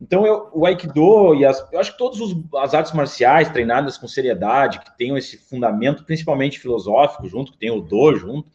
Então, 0.00 0.26
eu, 0.26 0.50
o 0.52 0.66
Aikido 0.66 1.34
e 1.36 1.46
as, 1.46 1.64
eu 1.72 1.78
acho 1.78 1.92
que 1.92 1.98
todas 1.98 2.18
as 2.56 2.74
artes 2.74 2.92
marciais 2.92 3.48
treinadas 3.48 3.96
com 3.96 4.08
seriedade, 4.08 4.80
que 4.80 4.98
tenham 4.98 5.16
esse 5.16 5.38
fundamento, 5.38 6.04
principalmente 6.04 6.58
filosófico, 6.58 7.28
junto, 7.28 7.52
que 7.52 7.58
tem 7.58 7.70
o 7.70 7.80
Do 7.80 8.14
junto, 8.16 8.50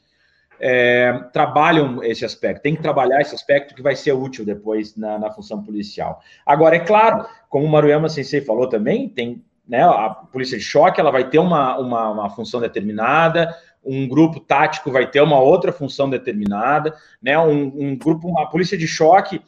é, 0.63 1.11
trabalham 1.33 2.03
esse 2.03 2.23
aspecto. 2.23 2.61
Tem 2.61 2.75
que 2.75 2.83
trabalhar 2.83 3.19
esse 3.19 3.33
aspecto 3.33 3.73
que 3.73 3.81
vai 3.81 3.95
ser 3.95 4.11
útil 4.11 4.45
depois 4.45 4.95
na, 4.95 5.17
na 5.17 5.31
função 5.31 5.63
policial. 5.63 6.21
Agora, 6.45 6.75
é 6.75 6.79
claro, 6.79 7.25
como 7.49 7.65
o 7.65 7.69
Maruyama 7.69 8.07
Sensei 8.07 8.41
falou 8.41 8.69
também, 8.69 9.09
tem 9.09 9.43
né, 9.67 9.83
a 9.83 10.09
polícia 10.09 10.57
de 10.57 10.63
choque, 10.63 11.01
ela 11.01 11.09
vai 11.09 11.27
ter 11.27 11.39
uma, 11.39 11.79
uma, 11.79 12.09
uma 12.11 12.29
função 12.29 12.59
determinada, 12.59 13.57
um 13.83 14.07
grupo 14.07 14.39
tático 14.39 14.91
vai 14.91 15.09
ter 15.09 15.21
uma 15.21 15.39
outra 15.39 15.71
função 15.71 16.07
determinada, 16.07 16.95
né? 17.19 17.39
Um, 17.39 17.63
um 17.75 17.97
grupo, 17.97 18.27
uma 18.27 18.47
polícia 18.47 18.77
de 18.77 18.87
choque, 18.87 19.41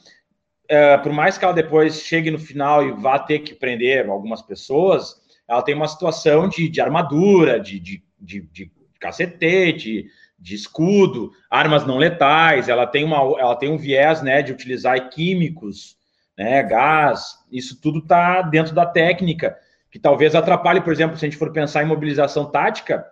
é, 0.68 0.98
por 0.98 1.14
mais 1.14 1.38
que 1.38 1.46
ela 1.46 1.54
depois 1.54 2.02
chegue 2.02 2.32
no 2.32 2.40
final 2.40 2.84
e 2.84 2.92
vá 2.92 3.20
ter 3.20 3.40
que 3.40 3.54
prender 3.54 4.10
algumas 4.10 4.42
pessoas, 4.42 5.22
ela 5.48 5.62
tem 5.62 5.76
uma 5.76 5.88
situação 5.88 6.50
de, 6.50 6.68
de 6.68 6.82
armadura, 6.82 7.60
de, 7.60 7.80
de, 7.80 8.04
de, 8.20 8.42
de 8.52 8.72
cacetete, 9.00 10.08
de 10.40 10.56
escudo, 10.56 11.32
armas 11.50 11.86
não 11.86 11.98
letais, 11.98 12.68
ela 12.68 12.86
tem, 12.86 13.04
uma, 13.04 13.18
ela 13.40 13.56
tem 13.56 13.72
um 13.72 13.78
viés 13.78 14.22
né, 14.22 14.42
de 14.42 14.52
utilizar 14.52 15.10
químicos, 15.10 15.96
né, 16.38 16.62
gás, 16.64 17.38
isso 17.52 17.80
tudo 17.80 18.00
está 18.00 18.42
dentro 18.42 18.74
da 18.74 18.86
técnica, 18.86 19.56
que 19.90 20.00
talvez 20.00 20.36
atrapalhe, 20.36 20.82
por 20.82 20.92
exemplo, 20.92 21.18
se 21.18 21.26
a 21.26 21.30
gente 21.30 21.38
for 21.38 21.52
pensar 21.52 21.84
em 21.84 21.88
mobilização 21.88 22.50
tática, 22.50 23.06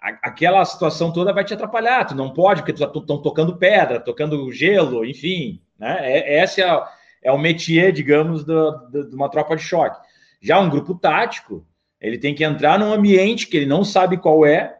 aquela 0.00 0.64
situação 0.64 1.12
toda 1.12 1.32
vai 1.32 1.44
te 1.44 1.54
atrapalhar. 1.54 2.04
Tu 2.04 2.14
não 2.14 2.32
pode, 2.32 2.62
porque 2.62 2.72
tu 2.72 2.84
estão 2.84 3.20
tocando 3.20 3.56
pedra, 3.56 4.00
tocando 4.00 4.50
gelo, 4.52 5.04
enfim. 5.04 5.60
Né? 5.78 5.98
É, 6.00 6.42
esse 6.42 6.62
é, 6.62 6.82
é 7.22 7.32
o 7.32 7.38
métier, 7.38 7.92
digamos, 7.92 8.44
de 8.44 9.14
uma 9.14 9.28
tropa 9.28 9.56
de 9.56 9.62
choque. 9.62 10.00
Já 10.40 10.60
um 10.60 10.70
grupo 10.70 10.94
tático, 10.94 11.66
ele 12.00 12.18
tem 12.18 12.34
que 12.34 12.44
entrar 12.44 12.78
num 12.78 12.92
ambiente 12.92 13.48
que 13.48 13.56
ele 13.56 13.66
não 13.66 13.84
sabe 13.84 14.16
qual 14.16 14.46
é. 14.46 14.77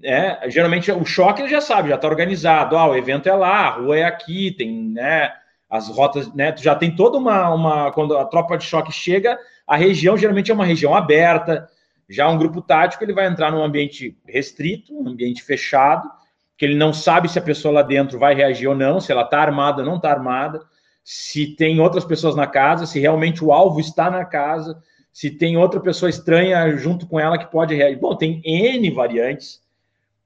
Né? 0.00 0.38
Geralmente 0.48 0.90
o 0.92 1.04
choque 1.04 1.42
ele 1.42 1.48
já 1.48 1.60
sabe, 1.60 1.88
já 1.88 1.96
está 1.96 2.06
organizado. 2.06 2.76
Ah, 2.76 2.88
o 2.88 2.96
evento 2.96 3.28
é 3.28 3.34
lá, 3.34 3.66
a 3.66 3.70
rua 3.70 3.98
é 3.98 4.04
aqui, 4.04 4.52
tem 4.52 4.90
né, 4.90 5.32
as 5.68 5.88
rotas, 5.88 6.32
né? 6.34 6.52
Tu 6.52 6.62
já 6.62 6.74
tem 6.74 6.94
toda 6.94 7.18
uma, 7.18 7.52
uma. 7.52 7.92
Quando 7.92 8.16
a 8.16 8.24
tropa 8.24 8.56
de 8.56 8.64
choque 8.64 8.92
chega, 8.92 9.38
a 9.66 9.76
região 9.76 10.16
geralmente 10.16 10.50
é 10.50 10.54
uma 10.54 10.64
região 10.64 10.94
aberta 10.94 11.68
já 12.08 12.28
um 12.28 12.38
grupo 12.38 12.62
tático, 12.62 13.04
ele 13.04 13.12
vai 13.12 13.26
entrar 13.26 13.52
num 13.52 13.62
ambiente 13.62 14.16
restrito, 14.26 14.94
um 14.94 15.08
ambiente 15.08 15.42
fechado, 15.42 16.08
que 16.56 16.64
ele 16.64 16.74
não 16.74 16.92
sabe 16.92 17.28
se 17.28 17.38
a 17.38 17.42
pessoa 17.42 17.74
lá 17.74 17.82
dentro 17.82 18.18
vai 18.18 18.34
reagir 18.34 18.66
ou 18.66 18.74
não, 18.74 18.98
se 18.98 19.12
ela 19.12 19.22
está 19.22 19.40
armada 19.40 19.82
ou 19.82 19.86
não 19.86 19.96
está 19.96 20.10
armada, 20.10 20.62
se 21.04 21.54
tem 21.54 21.78
outras 21.78 22.04
pessoas 22.04 22.34
na 22.34 22.46
casa, 22.46 22.86
se 22.86 22.98
realmente 22.98 23.44
o 23.44 23.52
alvo 23.52 23.78
está 23.78 24.10
na 24.10 24.24
casa, 24.24 24.82
se 25.12 25.30
tem 25.30 25.56
outra 25.56 25.80
pessoa 25.80 26.08
estranha 26.08 26.76
junto 26.76 27.06
com 27.06 27.20
ela 27.20 27.38
que 27.38 27.50
pode 27.50 27.74
reagir. 27.74 27.98
Bom, 27.98 28.16
tem 28.16 28.40
N 28.44 28.90
variantes 28.90 29.60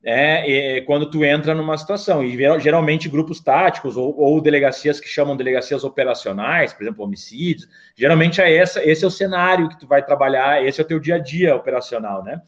é, 0.04 0.78
é, 0.78 0.80
quando 0.80 1.08
tu 1.08 1.24
entra 1.24 1.54
numa 1.54 1.78
situação. 1.78 2.24
E 2.24 2.36
geralmente 2.60 3.08
grupos 3.08 3.40
táticos 3.40 3.96
ou, 3.96 4.18
ou, 4.18 4.40
delegacias 4.40 4.98
que 4.98 5.08
chamam 5.08 5.36
delegacias 5.36 5.84
operacionais, 5.84 6.72
por 6.72 6.82
exemplo, 6.82 7.04
homicídios, 7.04 7.68
geralmente 7.94 8.40
é 8.40 8.54
essa, 8.54 8.84
esse 8.84 9.04
é 9.04 9.06
o 9.06 9.10
cenário 9.10 9.68
que 9.68 9.78
tu 9.78 9.86
vai 9.86 10.04
trabalhar, 10.04 10.64
esse 10.64 10.80
é 10.80 10.84
o 10.84 10.86
teu 10.86 10.98
dia 10.98 11.16
a 11.16 11.18
dia 11.18 11.54
operacional, 11.54 12.24
né? 12.24 12.40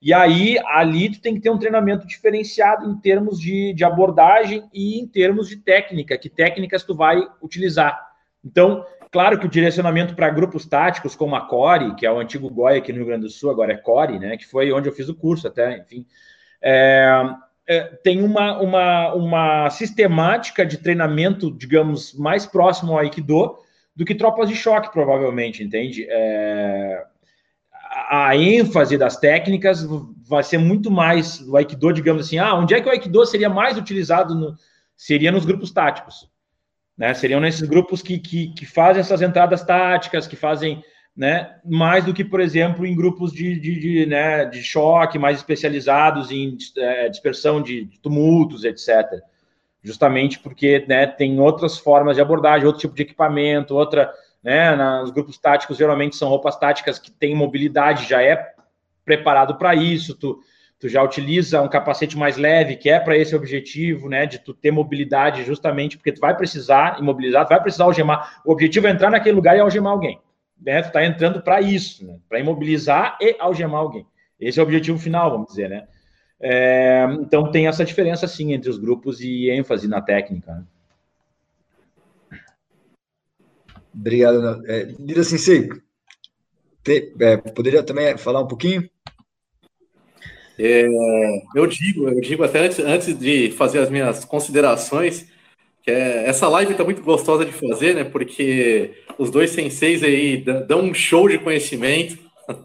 E 0.00 0.12
aí, 0.12 0.58
ali 0.66 1.10
tu 1.10 1.20
tem 1.20 1.34
que 1.34 1.40
ter 1.40 1.48
um 1.48 1.58
treinamento 1.58 2.06
diferenciado 2.06 2.86
em 2.86 2.94
termos 2.98 3.40
de, 3.40 3.72
de 3.72 3.84
abordagem 3.84 4.68
e 4.72 5.00
em 5.00 5.06
termos 5.06 5.48
de 5.48 5.56
técnica, 5.56 6.18
que 6.18 6.28
técnicas 6.28 6.84
tu 6.84 6.94
vai 6.94 7.26
utilizar. 7.42 7.98
Então, 8.44 8.84
claro 9.10 9.38
que 9.38 9.46
o 9.46 9.48
direcionamento 9.48 10.14
para 10.14 10.28
grupos 10.28 10.66
táticos, 10.66 11.16
como 11.16 11.34
a 11.36 11.46
CORE, 11.46 11.94
que 11.94 12.04
é 12.04 12.12
o 12.12 12.18
antigo 12.18 12.50
GOI 12.50 12.78
aqui 12.78 12.92
no 12.92 12.98
Rio 12.98 13.06
Grande 13.06 13.22
do 13.22 13.30
Sul, 13.30 13.50
agora 13.50 13.72
é 13.72 13.76
CORE, 13.76 14.18
né? 14.18 14.36
Que 14.36 14.46
foi 14.46 14.70
onde 14.72 14.90
eu 14.90 14.92
fiz 14.92 15.08
o 15.08 15.14
curso 15.14 15.48
até, 15.48 15.78
enfim 15.78 16.04
é, 16.64 17.34
é, 17.66 17.80
tem 18.02 18.22
uma, 18.22 18.58
uma, 18.58 19.14
uma 19.14 19.70
sistemática 19.70 20.64
de 20.64 20.78
treinamento, 20.78 21.50
digamos, 21.50 22.14
mais 22.14 22.46
próximo 22.46 22.92
ao 22.92 22.98
Aikido 22.98 23.56
do 23.94 24.04
que 24.04 24.14
tropas 24.14 24.48
de 24.48 24.56
choque, 24.56 24.90
provavelmente, 24.90 25.62
entende? 25.62 26.06
É, 26.08 27.04
a 28.08 28.34
ênfase 28.34 28.96
das 28.96 29.16
técnicas 29.18 29.86
vai 30.26 30.42
ser 30.42 30.58
muito 30.58 30.90
mais 30.90 31.40
o 31.40 31.56
Aikido, 31.56 31.92
digamos 31.92 32.26
assim, 32.26 32.38
ah, 32.38 32.54
onde 32.54 32.74
é 32.74 32.80
que 32.80 32.88
o 32.88 32.90
Aikido 32.90 33.24
seria 33.26 33.50
mais 33.50 33.76
utilizado? 33.76 34.34
No, 34.34 34.56
seria 34.96 35.30
nos 35.30 35.44
grupos 35.44 35.70
táticos, 35.70 36.28
né? 36.96 37.12
Seriam 37.12 37.40
nesses 37.40 37.68
grupos 37.68 38.00
que, 38.00 38.18
que, 38.18 38.54
que 38.54 38.64
fazem 38.64 39.00
essas 39.00 39.20
entradas 39.20 39.62
táticas, 39.62 40.26
que 40.26 40.36
fazem 40.36 40.82
né? 41.16 41.56
Mais 41.64 42.04
do 42.04 42.12
que, 42.12 42.24
por 42.24 42.40
exemplo, 42.40 42.84
em 42.84 42.94
grupos 42.94 43.32
de, 43.32 43.58
de, 43.58 43.78
de, 43.78 44.06
né, 44.06 44.44
de 44.46 44.62
choque 44.62 45.18
mais 45.18 45.38
especializados 45.38 46.30
em 46.30 46.56
é, 46.76 47.08
dispersão 47.08 47.62
de 47.62 47.86
tumultos, 48.02 48.64
etc. 48.64 49.20
Justamente 49.82 50.40
porque 50.40 50.84
né, 50.88 51.06
tem 51.06 51.38
outras 51.38 51.78
formas 51.78 52.16
de 52.16 52.22
abordagem, 52.22 52.66
outro 52.66 52.80
tipo 52.80 52.94
de 52.94 53.02
equipamento, 53.02 53.74
outra. 53.74 54.12
Né, 54.42 54.76
nos 54.76 55.10
grupos 55.10 55.38
táticos, 55.38 55.78
geralmente 55.78 56.16
são 56.16 56.28
roupas 56.28 56.58
táticas 56.58 56.98
que 56.98 57.10
têm 57.10 57.34
mobilidade, 57.34 58.06
já 58.06 58.22
é 58.22 58.52
preparado 59.02 59.56
para 59.56 59.74
isso. 59.74 60.14
Tu, 60.14 60.38
tu 60.78 60.86
já 60.86 61.02
utiliza 61.02 61.62
um 61.62 61.68
capacete 61.68 62.14
mais 62.18 62.36
leve, 62.36 62.76
que 62.76 62.90
é 62.90 63.00
para 63.00 63.16
esse 63.16 63.34
objetivo, 63.34 64.06
né, 64.06 64.26
de 64.26 64.38
tu 64.38 64.52
ter 64.52 64.70
mobilidade 64.70 65.44
justamente 65.44 65.96
porque 65.96 66.12
tu 66.12 66.20
vai 66.20 66.36
precisar 66.36 67.00
imobilizar, 67.00 67.46
tu 67.46 67.50
vai 67.50 67.62
precisar 67.62 67.84
algemar. 67.84 68.42
O 68.44 68.52
objetivo 68.52 68.86
é 68.86 68.90
entrar 68.90 69.10
naquele 69.10 69.34
lugar 69.34 69.56
e 69.56 69.60
algemar 69.60 69.94
alguém 69.94 70.20
né, 70.60 70.82
tu 70.82 70.86
está 70.88 71.04
entrando 71.04 71.42
para 71.42 71.60
isso, 71.60 72.06
né, 72.06 72.18
para 72.28 72.40
imobilizar 72.40 73.18
e 73.20 73.36
algemar 73.38 73.80
alguém. 73.80 74.06
Esse 74.38 74.58
é 74.58 74.62
o 74.62 74.66
objetivo 74.66 74.98
final, 74.98 75.30
vamos 75.30 75.48
dizer, 75.48 75.70
né? 75.70 75.86
É, 76.40 77.06
então 77.20 77.50
tem 77.50 77.66
essa 77.66 77.84
diferença 77.84 78.26
sim 78.26 78.52
entre 78.52 78.68
os 78.68 78.76
grupos 78.76 79.20
e 79.20 79.48
ênfase 79.50 79.88
na 79.88 80.02
técnica. 80.02 80.54
Né? 80.54 80.64
Obrigado. 83.94 84.62
É, 84.66 84.82
Lira 84.98 85.22
Sensei, 85.22 85.68
te, 86.82 87.14
é, 87.20 87.36
poderia 87.36 87.82
também 87.82 88.18
falar 88.18 88.40
um 88.40 88.48
pouquinho? 88.48 88.88
É, 90.58 90.86
eu 91.54 91.66
digo, 91.66 92.08
eu 92.08 92.20
digo 92.20 92.44
até 92.44 92.60
antes, 92.60 92.78
antes 92.78 93.18
de 93.18 93.50
fazer 93.52 93.78
as 93.78 93.90
minhas 93.90 94.24
considerações, 94.24 95.26
que 95.82 95.90
é, 95.90 96.26
essa 96.28 96.48
live 96.48 96.72
está 96.72 96.84
muito 96.84 97.02
gostosa 97.02 97.44
de 97.44 97.52
fazer, 97.52 97.94
né? 97.94 98.04
Porque 98.04 99.03
os 99.18 99.30
dois 99.30 99.50
senseis 99.50 100.02
aí 100.02 100.38
dão 100.66 100.82
um 100.82 100.94
show 100.94 101.28
de 101.28 101.38
conhecimento 101.38 102.18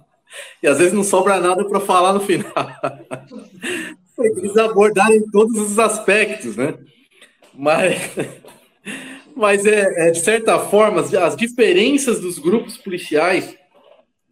e 0.62 0.68
às 0.68 0.78
vezes 0.78 0.94
não 0.94 1.04
sobra 1.04 1.40
nada 1.40 1.64
para 1.66 1.80
falar 1.80 2.14
no 2.14 2.20
final. 2.20 2.54
Eles 4.20 4.58
abordarem 4.58 5.24
todos 5.32 5.58
os 5.58 5.80
aspectos, 5.80 6.58
né? 6.58 6.78
Mas, 7.54 7.96
mas 9.36 9.66
é, 9.66 10.08
é, 10.08 10.12
de 10.12 10.20
certa 10.20 10.60
forma, 10.60 11.02
as 11.02 11.36
diferenças 11.36 12.20
dos 12.20 12.38
grupos 12.38 12.78
policiais, 12.78 13.56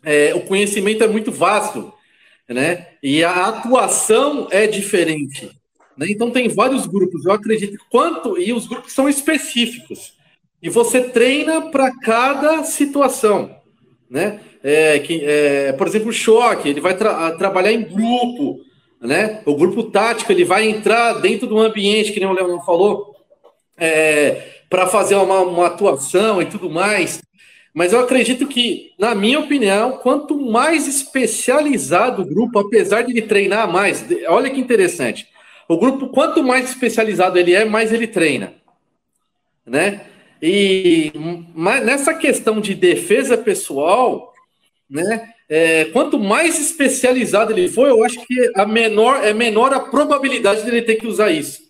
é, 0.04 0.34
o 0.36 0.42
conhecimento 0.42 1.04
é 1.04 1.08
muito 1.08 1.32
vasto, 1.32 1.94
né? 2.50 2.88
E 3.02 3.24
a 3.24 3.48
atuação 3.48 4.48
é 4.52 4.68
diferente. 4.68 5.50
Né? 5.98 6.08
Então 6.10 6.32
tem 6.32 6.48
vários 6.48 6.86
grupos, 6.86 7.26
eu 7.26 7.32
acredito 7.32 7.78
quanto 7.90 8.38
e 8.38 8.54
os 8.54 8.68
grupos 8.68 8.94
são 8.94 9.10
específicos. 9.10 10.17
E 10.62 10.70
você 10.70 11.02
treina 11.02 11.70
para 11.70 11.92
cada 12.00 12.64
situação, 12.64 13.56
né? 14.10 14.40
É, 14.64 15.00
que, 15.00 15.24
é, 15.24 15.72
por 15.74 15.88
exemplo, 15.88 16.10
o 16.10 16.14
choque, 16.14 16.70
ele 16.70 16.82
vai 16.82 16.98
tra 16.98 17.32
trabalhar 17.38 17.72
em 17.72 17.84
grupo, 17.84 18.60
né? 19.00 19.42
O 19.46 19.56
grupo 19.56 19.84
tático, 19.84 20.32
ele 20.32 20.44
vai 20.44 20.68
entrar 20.68 21.14
dentro 21.14 21.48
do 21.48 21.60
ambiente, 21.60 22.12
que 22.12 22.20
nem 22.20 22.28
o 22.28 22.34
Leonardo 22.34 22.66
falou, 22.66 23.16
é, 23.78 24.62
para 24.70 24.88
fazer 24.88 25.16
uma, 25.16 25.42
uma 25.42 25.68
atuação 25.68 26.42
e 26.42 26.46
tudo 26.46 26.70
mais. 26.70 27.22
Mas 27.74 27.94
eu 27.94 28.00
acredito 28.00 28.48
que, 28.48 28.94
na 28.98 29.14
minha 29.14 29.40
opinião, 29.40 30.00
quanto 30.00 30.36
mais 30.36 30.88
especializado 30.88 32.24
o 32.24 32.26
grupo, 32.26 32.58
apesar 32.58 33.04
de 33.04 33.12
ele 33.12 33.22
treinar 33.22 33.72
mais, 33.72 34.04
olha 34.28 34.50
que 34.50 34.60
interessante. 34.60 35.28
O 35.70 35.78
grupo, 35.78 36.08
quanto 36.08 36.44
mais 36.44 36.70
especializado 36.70 37.38
ele 37.38 37.54
é, 37.54 37.66
mais 37.66 37.94
ele 37.94 38.08
treina, 38.08 38.56
né? 39.64 40.02
E 40.42 41.12
nessa 41.56 42.14
questão 42.14 42.62
de 42.62 42.76
defesa 42.76 43.38
pessoal, 43.38 44.34
né? 44.90 45.30
É, 45.50 45.86
quanto 45.86 46.20
mais 46.20 46.60
especializado 46.60 47.54
ele 47.54 47.70
for, 47.70 47.88
eu 47.88 48.04
acho 48.04 48.20
que 48.26 48.52
a 48.54 48.66
menor 48.66 49.24
é 49.24 49.34
menor 49.34 49.74
a 49.74 49.80
probabilidade 49.80 50.64
dele 50.64 50.82
ter 50.82 50.96
que 50.96 51.08
usar 51.08 51.32
isso. 51.32 51.68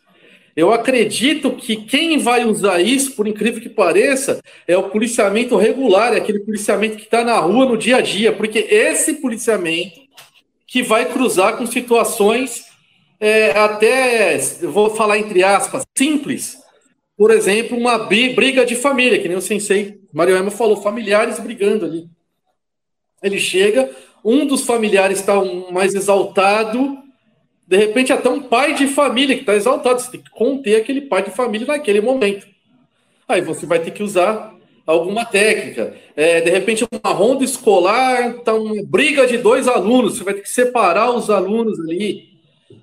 Eu 0.55 0.73
acredito 0.73 1.51
que 1.51 1.75
quem 1.75 2.17
vai 2.17 2.43
usar 2.43 2.81
isso, 2.81 3.11
por 3.11 3.27
incrível 3.27 3.61
que 3.61 3.69
pareça, 3.69 4.41
é 4.67 4.75
o 4.75 4.89
policiamento 4.89 5.55
regular, 5.55 6.13
é 6.13 6.17
aquele 6.17 6.39
policiamento 6.39 6.97
que 6.97 7.03
está 7.03 7.23
na 7.23 7.37
rua 7.37 7.67
no 7.67 7.77
dia 7.77 7.97
a 7.97 8.01
dia, 8.01 8.33
porque 8.33 8.57
esse 8.57 9.13
policiamento 9.13 10.01
que 10.65 10.81
vai 10.81 11.05
cruzar 11.05 11.57
com 11.57 11.67
situações 11.67 12.65
é, 13.19 13.51
até, 13.51 14.37
vou 14.63 14.89
falar 14.95 15.19
entre 15.19 15.43
aspas, 15.43 15.83
simples. 15.95 16.57
Por 17.17 17.31
exemplo, 17.31 17.75
uma 17.75 17.97
briga 17.97 18.63
de 18.65 18.75
família, 18.75 19.19
que 19.19 19.27
nem 19.27 19.37
o 19.37 19.41
sensei 19.41 19.99
Mario 20.13 20.37
Ema 20.37 20.51
falou, 20.51 20.81
familiares 20.81 21.39
brigando 21.39 21.85
ali. 21.85 22.07
Ele 23.21 23.39
chega, 23.39 23.89
um 24.23 24.45
dos 24.45 24.65
familiares 24.65 25.19
está 25.19 25.33
mais 25.71 25.95
exaltado, 25.95 26.97
de 27.67 27.77
repente 27.77 28.13
até 28.13 28.29
um 28.29 28.41
pai 28.41 28.75
de 28.75 28.87
família 28.87 29.35
que 29.35 29.41
está 29.41 29.55
exaltado, 29.55 29.99
você 29.99 30.11
tem 30.11 30.21
que 30.21 30.29
conter 30.29 30.75
aquele 30.75 31.01
pai 31.01 31.23
de 31.23 31.31
família 31.31 31.67
naquele 31.67 32.01
momento. 32.01 32.47
Aí 33.27 33.41
você 33.41 33.65
vai 33.65 33.79
ter 33.79 33.91
que 33.91 34.03
usar 34.03 34.55
alguma 34.85 35.25
técnica. 35.25 35.95
É, 36.15 36.39
de 36.39 36.49
repente, 36.49 36.87
uma 36.89 37.13
ronda 37.13 37.43
escolar, 37.43 38.39
tá 38.39 38.53
uma 38.53 38.81
briga 38.85 39.27
de 39.27 39.37
dois 39.37 39.67
alunos, 39.67 40.17
você 40.17 40.23
vai 40.23 40.33
ter 40.33 40.41
que 40.41 40.49
separar 40.49 41.11
os 41.11 41.29
alunos 41.29 41.79
ali. 41.79 42.29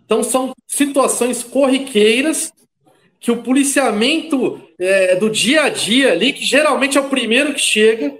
Então, 0.05 0.23
são 0.23 0.53
situações 0.66 1.42
corriqueiras 1.42 2.53
que 3.24 3.30
o 3.30 3.38
policiamento 3.38 4.60
é, 4.78 5.16
do 5.16 5.30
dia 5.30 5.62
a 5.62 5.68
dia 5.70 6.12
ali, 6.12 6.30
que 6.30 6.44
geralmente 6.44 6.98
é 6.98 7.00
o 7.00 7.08
primeiro 7.08 7.54
que 7.54 7.60
chega, 7.60 8.14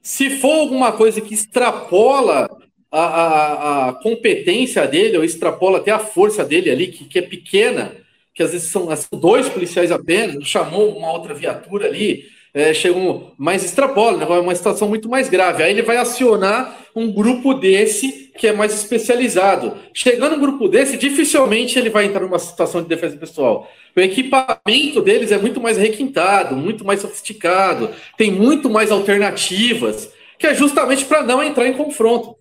se 0.00 0.30
for 0.30 0.52
alguma 0.52 0.92
coisa 0.92 1.20
que 1.20 1.34
extrapola 1.34 2.48
a, 2.92 3.00
a, 3.00 3.88
a 3.88 3.92
competência 3.94 4.86
dele, 4.86 5.18
ou 5.18 5.24
extrapola 5.24 5.78
até 5.78 5.90
a 5.90 5.98
força 5.98 6.44
dele 6.44 6.70
ali, 6.70 6.86
que, 6.86 7.06
que 7.06 7.18
é 7.18 7.22
pequena, 7.22 7.92
que 8.32 8.40
às 8.40 8.52
vezes 8.52 8.70
são, 8.70 8.94
são 8.94 9.18
dois 9.18 9.48
policiais 9.48 9.90
apenas, 9.90 10.46
chamou 10.46 10.96
uma 10.96 11.10
outra 11.10 11.34
viatura 11.34 11.88
ali, 11.88 12.26
é, 12.52 12.74
chegou 12.74 13.32
mais 13.38 13.64
extrapola, 13.64 14.18
né? 14.18 14.24
é 14.24 14.40
uma 14.40 14.54
situação 14.54 14.88
muito 14.88 15.08
mais 15.08 15.28
grave. 15.28 15.62
Aí 15.62 15.70
ele 15.70 15.82
vai 15.82 15.96
acionar 15.96 16.76
um 16.94 17.10
grupo 17.12 17.54
desse 17.54 18.30
que 18.36 18.46
é 18.46 18.52
mais 18.52 18.74
especializado. 18.74 19.76
Chegando 19.94 20.36
um 20.36 20.40
grupo 20.40 20.66
desse, 20.68 20.96
dificilmente 20.96 21.78
ele 21.78 21.90
vai 21.90 22.06
entrar 22.06 22.20
numa 22.20 22.38
situação 22.38 22.82
de 22.82 22.88
defesa 22.88 23.16
pessoal. 23.16 23.68
O 23.94 24.00
equipamento 24.00 25.02
deles 25.02 25.30
é 25.30 25.38
muito 25.38 25.60
mais 25.60 25.76
requintado, 25.76 26.56
muito 26.56 26.84
mais 26.84 27.00
sofisticado, 27.00 27.90
tem 28.16 28.30
muito 28.30 28.70
mais 28.70 28.90
alternativas, 28.90 30.10
que 30.38 30.46
é 30.46 30.54
justamente 30.54 31.04
para 31.04 31.22
não 31.22 31.42
entrar 31.42 31.66
em 31.66 31.74
confronto. 31.74 32.36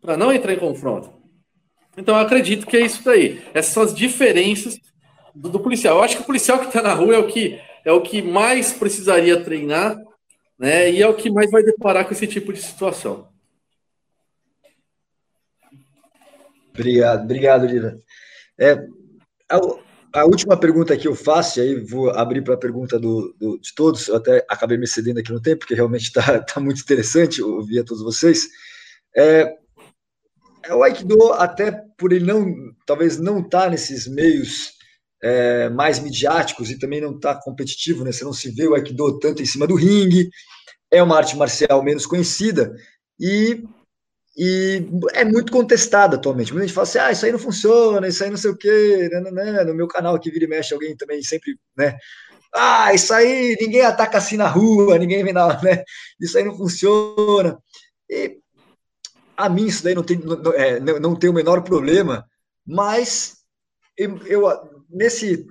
Para 0.00 0.16
não 0.16 0.32
entrar 0.32 0.52
em 0.52 0.58
confronto. 0.58 1.12
Então 1.96 2.14
eu 2.14 2.22
acredito 2.22 2.66
que 2.66 2.76
é 2.76 2.80
isso 2.80 3.04
daí. 3.04 3.42
Essas 3.52 3.72
são 3.74 3.82
as 3.82 3.94
diferenças 3.94 4.78
do, 5.34 5.48
do 5.48 5.60
policial. 5.60 5.98
Eu 5.98 6.02
acho 6.02 6.16
que 6.16 6.22
o 6.22 6.26
policial 6.26 6.58
que 6.60 6.66
está 6.66 6.80
na 6.80 6.94
rua 6.94 7.14
é 7.14 7.18
o 7.18 7.26
que 7.26 7.60
é 7.84 7.92
o 7.92 8.02
que 8.02 8.22
mais 8.22 8.72
precisaria 8.72 9.42
treinar, 9.42 9.96
né? 10.58 10.90
E 10.90 11.02
é 11.02 11.08
o 11.08 11.14
que 11.14 11.30
mais 11.30 11.50
vai 11.50 11.62
deparar 11.62 12.04
com 12.04 12.12
esse 12.12 12.26
tipo 12.26 12.52
de 12.52 12.60
situação. 12.60 13.28
Obrigado, 16.74 17.24
obrigado, 17.24 17.66
Lira. 17.66 17.98
É, 18.58 18.72
a, 19.50 20.20
a, 20.20 20.24
última 20.24 20.56
pergunta 20.56 20.96
que 20.96 21.08
eu 21.08 21.14
faço, 21.14 21.58
e 21.58 21.62
aí 21.62 21.74
vou 21.74 22.10
abrir 22.10 22.42
para 22.42 22.54
a 22.54 22.58
pergunta 22.58 22.98
do, 22.98 23.34
do, 23.38 23.58
de 23.58 23.74
todos, 23.74 24.06
eu 24.08 24.16
até 24.16 24.44
acabei 24.48 24.78
me 24.78 24.86
cedendo 24.86 25.18
aqui 25.18 25.32
no 25.32 25.42
tempo, 25.42 25.60
porque 25.60 25.74
realmente 25.74 26.04
está 26.04 26.38
tá 26.42 26.60
muito 26.60 26.80
interessante 26.80 27.42
ouvir 27.42 27.80
a 27.80 27.84
todos 27.84 28.02
vocês. 28.02 28.48
É, 29.16 29.56
é 30.64 30.74
o 30.74 30.82
Aikido, 30.82 31.32
até 31.32 31.72
por 31.96 32.12
ele 32.12 32.24
não, 32.24 32.54
talvez 32.86 33.18
não 33.18 33.40
estar 33.40 33.64
tá 33.64 33.70
nesses 33.70 34.06
meios 34.06 34.77
é, 35.22 35.68
mais 35.68 35.98
midiáticos 35.98 36.70
e 36.70 36.78
também 36.78 37.00
não 37.00 37.16
está 37.16 37.34
competitivo, 37.34 38.04
né? 38.04 38.12
Você 38.12 38.24
não 38.24 38.32
se 38.32 38.50
vê 38.50 38.66
o 38.66 38.74
Aikido 38.74 39.18
tanto 39.18 39.42
em 39.42 39.46
cima 39.46 39.66
do 39.66 39.74
ringue, 39.74 40.30
é 40.90 41.02
uma 41.02 41.16
arte 41.16 41.36
marcial 41.36 41.82
menos 41.82 42.06
conhecida 42.06 42.74
e, 43.18 43.64
e 44.36 44.86
é 45.12 45.24
muito 45.24 45.52
contestada 45.52 46.16
atualmente. 46.16 46.52
Muita 46.52 46.66
gente 46.66 46.74
fala 46.74 46.86
assim, 46.86 46.98
ah, 46.98 47.12
isso 47.12 47.26
aí 47.26 47.32
não 47.32 47.38
funciona, 47.38 48.08
isso 48.08 48.22
aí 48.22 48.30
não 48.30 48.36
sei 48.36 48.50
o 48.50 48.56
quê, 48.56 49.08
né, 49.12 49.20
né, 49.20 49.52
né. 49.52 49.64
no 49.64 49.74
meu 49.74 49.88
canal 49.88 50.14
aqui 50.14 50.30
vira 50.30 50.44
e 50.44 50.48
mexe 50.48 50.72
alguém 50.72 50.96
também 50.96 51.22
sempre, 51.22 51.58
né, 51.76 51.96
ah, 52.54 52.94
isso 52.94 53.12
aí, 53.12 53.56
ninguém 53.60 53.82
ataca 53.82 54.18
assim 54.18 54.36
na 54.36 54.48
rua, 54.48 54.98
ninguém 54.98 55.22
vem 55.22 55.32
na, 55.34 55.60
né, 55.62 55.84
isso 56.20 56.38
aí 56.38 56.44
não 56.44 56.56
funciona. 56.56 57.58
E 58.08 58.38
a 59.36 59.48
mim 59.48 59.66
isso 59.66 59.84
daí 59.84 59.94
não 59.94 60.02
tem, 60.02 60.18
não, 60.18 60.52
é, 60.54 60.80
não 60.80 61.14
tem 61.14 61.28
o 61.28 61.34
menor 61.34 61.62
problema, 61.62 62.26
mas 62.66 63.36
eu, 63.96 64.16
eu 64.26 64.77
nesse 64.88 65.46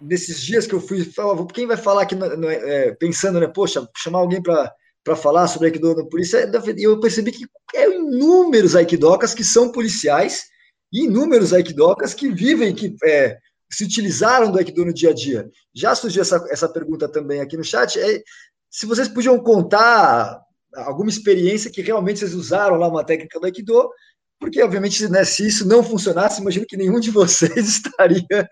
nesses 0.00 0.40
dias 0.40 0.66
que 0.66 0.74
eu 0.74 0.80
fui, 0.80 1.10
quem 1.52 1.66
vai 1.66 1.76
falar 1.76 2.02
aqui, 2.02 2.14
é, 2.14 2.92
pensando, 2.92 3.40
né, 3.40 3.46
poxa, 3.46 3.88
chamar 3.96 4.18
alguém 4.18 4.42
para 4.42 5.16
falar 5.16 5.46
sobre 5.48 5.68
Aikido 5.68 5.94
na 5.94 6.04
polícia, 6.04 6.38
é 6.38 6.50
eu 6.78 7.00
percebi 7.00 7.32
que 7.32 7.46
é 7.74 7.88
inúmeros 7.90 8.76
Aikidokas 8.76 9.34
que 9.34 9.44
são 9.44 9.72
policiais 9.72 10.44
inúmeros 10.92 11.52
Aikidokas 11.52 12.14
que 12.14 12.30
vivem, 12.30 12.74
que 12.74 12.94
é, 13.04 13.38
se 13.70 13.84
utilizaram 13.84 14.50
do 14.50 14.58
Aikido 14.58 14.84
no 14.84 14.94
dia 14.94 15.10
a 15.10 15.14
dia. 15.14 15.50
Já 15.74 15.94
surgiu 15.94 16.22
essa, 16.22 16.44
essa 16.50 16.68
pergunta 16.68 17.08
também 17.08 17.40
aqui 17.40 17.56
no 17.56 17.64
chat, 17.64 17.98
é, 17.98 18.22
se 18.70 18.86
vocês 18.86 19.08
podiam 19.08 19.38
contar 19.38 20.40
alguma 20.74 21.08
experiência 21.08 21.70
que 21.70 21.82
realmente 21.82 22.20
vocês 22.20 22.34
usaram 22.34 22.76
lá 22.76 22.88
uma 22.88 23.04
técnica 23.04 23.38
do 23.38 23.46
Aikido, 23.46 23.88
porque, 24.38 24.62
obviamente, 24.62 25.08
né, 25.08 25.24
se 25.24 25.46
isso 25.46 25.66
não 25.66 25.82
funcionasse, 25.82 26.40
imagino 26.40 26.66
que 26.66 26.76
nenhum 26.76 27.00
de 27.00 27.10
vocês 27.10 27.56
estaria 27.68 28.48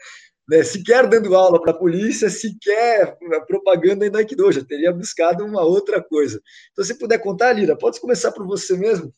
né, 0.48 0.62
sequer 0.62 1.06
dando 1.06 1.34
aula 1.34 1.60
para 1.60 1.72
a 1.72 1.78
polícia, 1.78 2.28
sequer 2.28 3.16
propaganda 3.46 4.04
ainda 4.04 4.18
Aikido, 4.18 4.50
já 4.52 4.64
teria 4.64 4.92
buscado 4.92 5.44
uma 5.44 5.62
outra 5.62 6.02
coisa. 6.02 6.40
Então, 6.72 6.84
se 6.84 6.98
puder 6.98 7.18
contar, 7.18 7.52
Lira, 7.52 7.76
pode 7.76 8.00
começar 8.00 8.32
por 8.32 8.46
você 8.46 8.76
mesmo, 8.76 9.12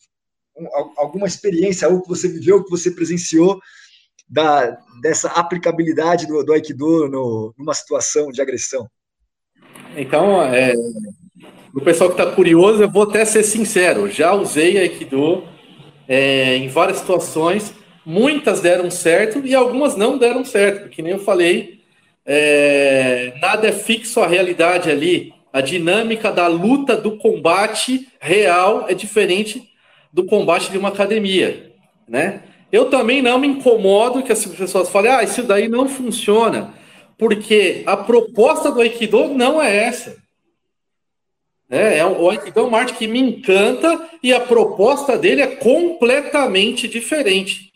alguma 0.97 1.27
experiência, 1.27 1.87
algo 1.87 2.03
que 2.03 2.09
você 2.09 2.29
viveu, 2.29 2.63
que 2.63 2.71
você 2.71 2.91
presenciou, 2.91 3.59
da, 4.29 4.79
dessa 5.03 5.29
aplicabilidade 5.29 6.27
do, 6.27 6.43
do 6.43 6.53
Aikido 6.53 7.09
no, 7.09 7.55
numa 7.59 7.75
situação 7.75 8.31
de 8.31 8.41
agressão. 8.41 8.89
Então, 9.97 10.43
é, 10.43 10.73
o 11.75 11.81
pessoal 11.81 12.11
que 12.11 12.21
está 12.21 12.35
curioso, 12.35 12.83
eu 12.83 12.91
vou 12.91 13.03
até 13.03 13.25
ser 13.25 13.43
sincero, 13.43 14.11
já 14.11 14.33
usei 14.33 14.79
Aikido 14.79 15.54
é, 16.09 16.57
em 16.57 16.69
várias 16.69 16.99
situações, 16.99 17.75
muitas 18.05 18.61
deram 18.61 18.91
certo 18.91 19.45
e 19.45 19.55
algumas 19.55 19.97
não 19.97 20.19
deram 20.19 20.45
certo, 20.45 20.83
porque 20.83 21.03
nem 21.03 21.13
eu 21.13 21.19
falei, 21.19 21.81
é, 22.27 23.35
nada 23.41 23.69
é 23.69 23.73
fixo 23.73 24.21
a 24.21 24.27
realidade 24.27 24.91
ali. 24.91 25.33
A 25.53 25.61
dinâmica 25.61 26.33
da 26.33 26.49
luta, 26.49 26.97
do 26.97 27.17
combate 27.17 28.09
real 28.21 28.87
é 28.89 28.95
diferente 28.95 29.63
do 30.13 30.25
combate 30.25 30.71
de 30.71 30.79
uma 30.79 30.89
academia, 30.89 31.73
né? 32.09 32.43
Eu 32.73 32.87
também 32.87 33.23
não 33.23 33.39
me 33.39 33.47
incomodo 33.47 34.23
que 34.23 34.33
as 34.33 34.45
pessoas 34.45 34.89
falem, 34.89 35.13
ah, 35.13 35.23
isso 35.23 35.45
daí 35.45 35.69
não 35.69 35.89
funciona, 35.89 36.75
porque 37.17 37.85
a 37.87 37.97
proposta 37.97 38.71
do 38.71 38.81
Aikido 38.81 39.29
não 39.29 39.63
é 39.63 39.77
essa. 39.77 40.17
É, 41.75 41.99
é 41.99 42.07
o 42.07 42.31
Aikido 42.31 42.61
é 42.61 42.63
uma 42.63 42.79
arte 42.79 42.95
que 42.95 43.09
me 43.09 43.19
encanta 43.19 44.09
e 44.23 44.33
a 44.33 44.39
proposta 44.39 45.19
dele 45.19 45.43
é 45.43 45.57
completamente 45.57 46.87
diferente. 46.87 47.73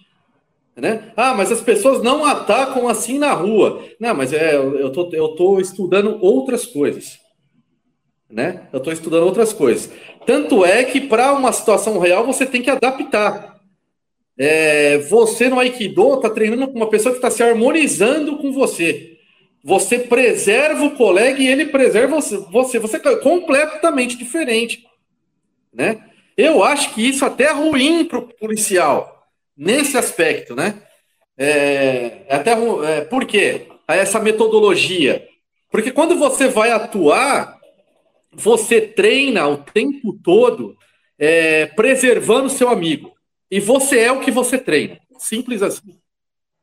Né? 0.76 1.10
Ah, 1.16 1.34
mas 1.34 1.50
as 1.50 1.60
pessoas 1.60 2.00
não 2.00 2.24
atacam 2.24 2.88
assim 2.88 3.18
na 3.18 3.32
rua. 3.32 3.82
Não, 3.98 4.14
mas 4.14 4.32
é, 4.32 4.54
eu 4.54 4.92
tô, 4.92 5.10
eu 5.12 5.28
tô 5.30 5.58
estudando 5.58 6.16
outras 6.20 6.64
coisas. 6.64 7.18
Né? 8.30 8.68
Eu 8.72 8.78
estou 8.78 8.92
estudando 8.92 9.24
outras 9.24 9.52
coisas. 9.52 9.90
Tanto 10.24 10.64
é 10.64 10.84
que 10.84 11.00
para 11.00 11.32
uma 11.32 11.52
situação 11.52 11.98
real 11.98 12.24
você 12.24 12.46
tem 12.46 12.62
que 12.62 12.70
adaptar. 12.70 13.58
É, 14.38 14.98
você 14.98 15.48
no 15.48 15.58
Aikido 15.58 16.14
está 16.14 16.30
treinando 16.30 16.68
com 16.68 16.76
uma 16.76 16.88
pessoa 16.88 17.10
que 17.12 17.18
está 17.18 17.32
se 17.32 17.42
harmonizando 17.42 18.38
com 18.38 18.52
você. 18.52 19.17
Você 19.64 19.98
preserva 19.98 20.84
o 20.84 20.96
colega 20.96 21.42
e 21.42 21.46
ele 21.46 21.66
preserva 21.66 22.20
você. 22.20 22.78
Você, 22.78 22.96
é 22.96 23.16
completamente 23.16 24.16
diferente. 24.16 24.84
Né? 25.72 26.04
Eu 26.36 26.62
acho 26.62 26.94
que 26.94 27.06
isso 27.06 27.24
até 27.24 27.44
é 27.44 27.52
ruim 27.52 28.04
para 28.04 28.18
o 28.18 28.28
policial 28.34 29.28
nesse 29.56 29.98
aspecto, 29.98 30.54
né? 30.54 30.80
É, 31.36 32.22
é 32.28 32.34
até 32.36 32.52
é, 32.52 33.00
por 33.02 33.26
quê? 33.26 33.66
Essa 33.88 34.20
metodologia. 34.20 35.26
Porque 35.70 35.90
quando 35.90 36.16
você 36.16 36.48
vai 36.48 36.70
atuar, 36.70 37.58
você 38.32 38.80
treina 38.80 39.48
o 39.48 39.58
tempo 39.58 40.18
todo 40.22 40.76
é, 41.18 41.66
preservando 41.66 42.48
seu 42.48 42.68
amigo. 42.68 43.12
E 43.50 43.60
você 43.60 44.00
é 44.00 44.12
o 44.12 44.20
que 44.20 44.30
você 44.30 44.58
treina. 44.58 44.98
Simples 45.18 45.62
assim. 45.62 45.98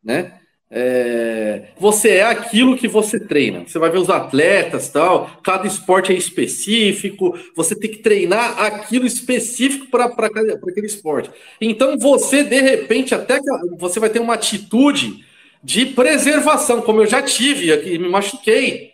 Né? 0.04 0.40
É, 0.78 1.68
você 1.80 2.16
é 2.16 2.24
aquilo 2.24 2.76
que 2.76 2.86
você 2.86 3.18
treina. 3.18 3.64
Você 3.66 3.80
vai 3.80 3.90
ver 3.90 3.98
os 3.98 4.10
atletas, 4.10 4.90
tal. 4.90 5.32
Cada 5.42 5.66
esporte 5.66 6.12
é 6.12 6.16
específico. 6.18 7.40
Você 7.56 7.74
tem 7.80 7.90
que 7.90 8.00
treinar 8.00 8.62
aquilo 8.62 9.06
específico 9.06 9.88
para 9.90 10.08
aquele 10.08 10.86
esporte. 10.86 11.32
Então 11.62 11.98
você 11.98 12.44
de 12.44 12.60
repente 12.60 13.16
até 13.16 13.40
você 13.78 14.02
vai 14.02 14.10
ter 14.10 14.20
uma 14.20 14.34
atitude 14.34 15.24
de 15.64 15.86
preservação, 15.86 16.82
como 16.82 17.02
eu 17.02 17.08
já 17.08 17.22
tive 17.22 17.72
aqui, 17.72 17.98
me 17.98 18.10
machuquei, 18.10 18.92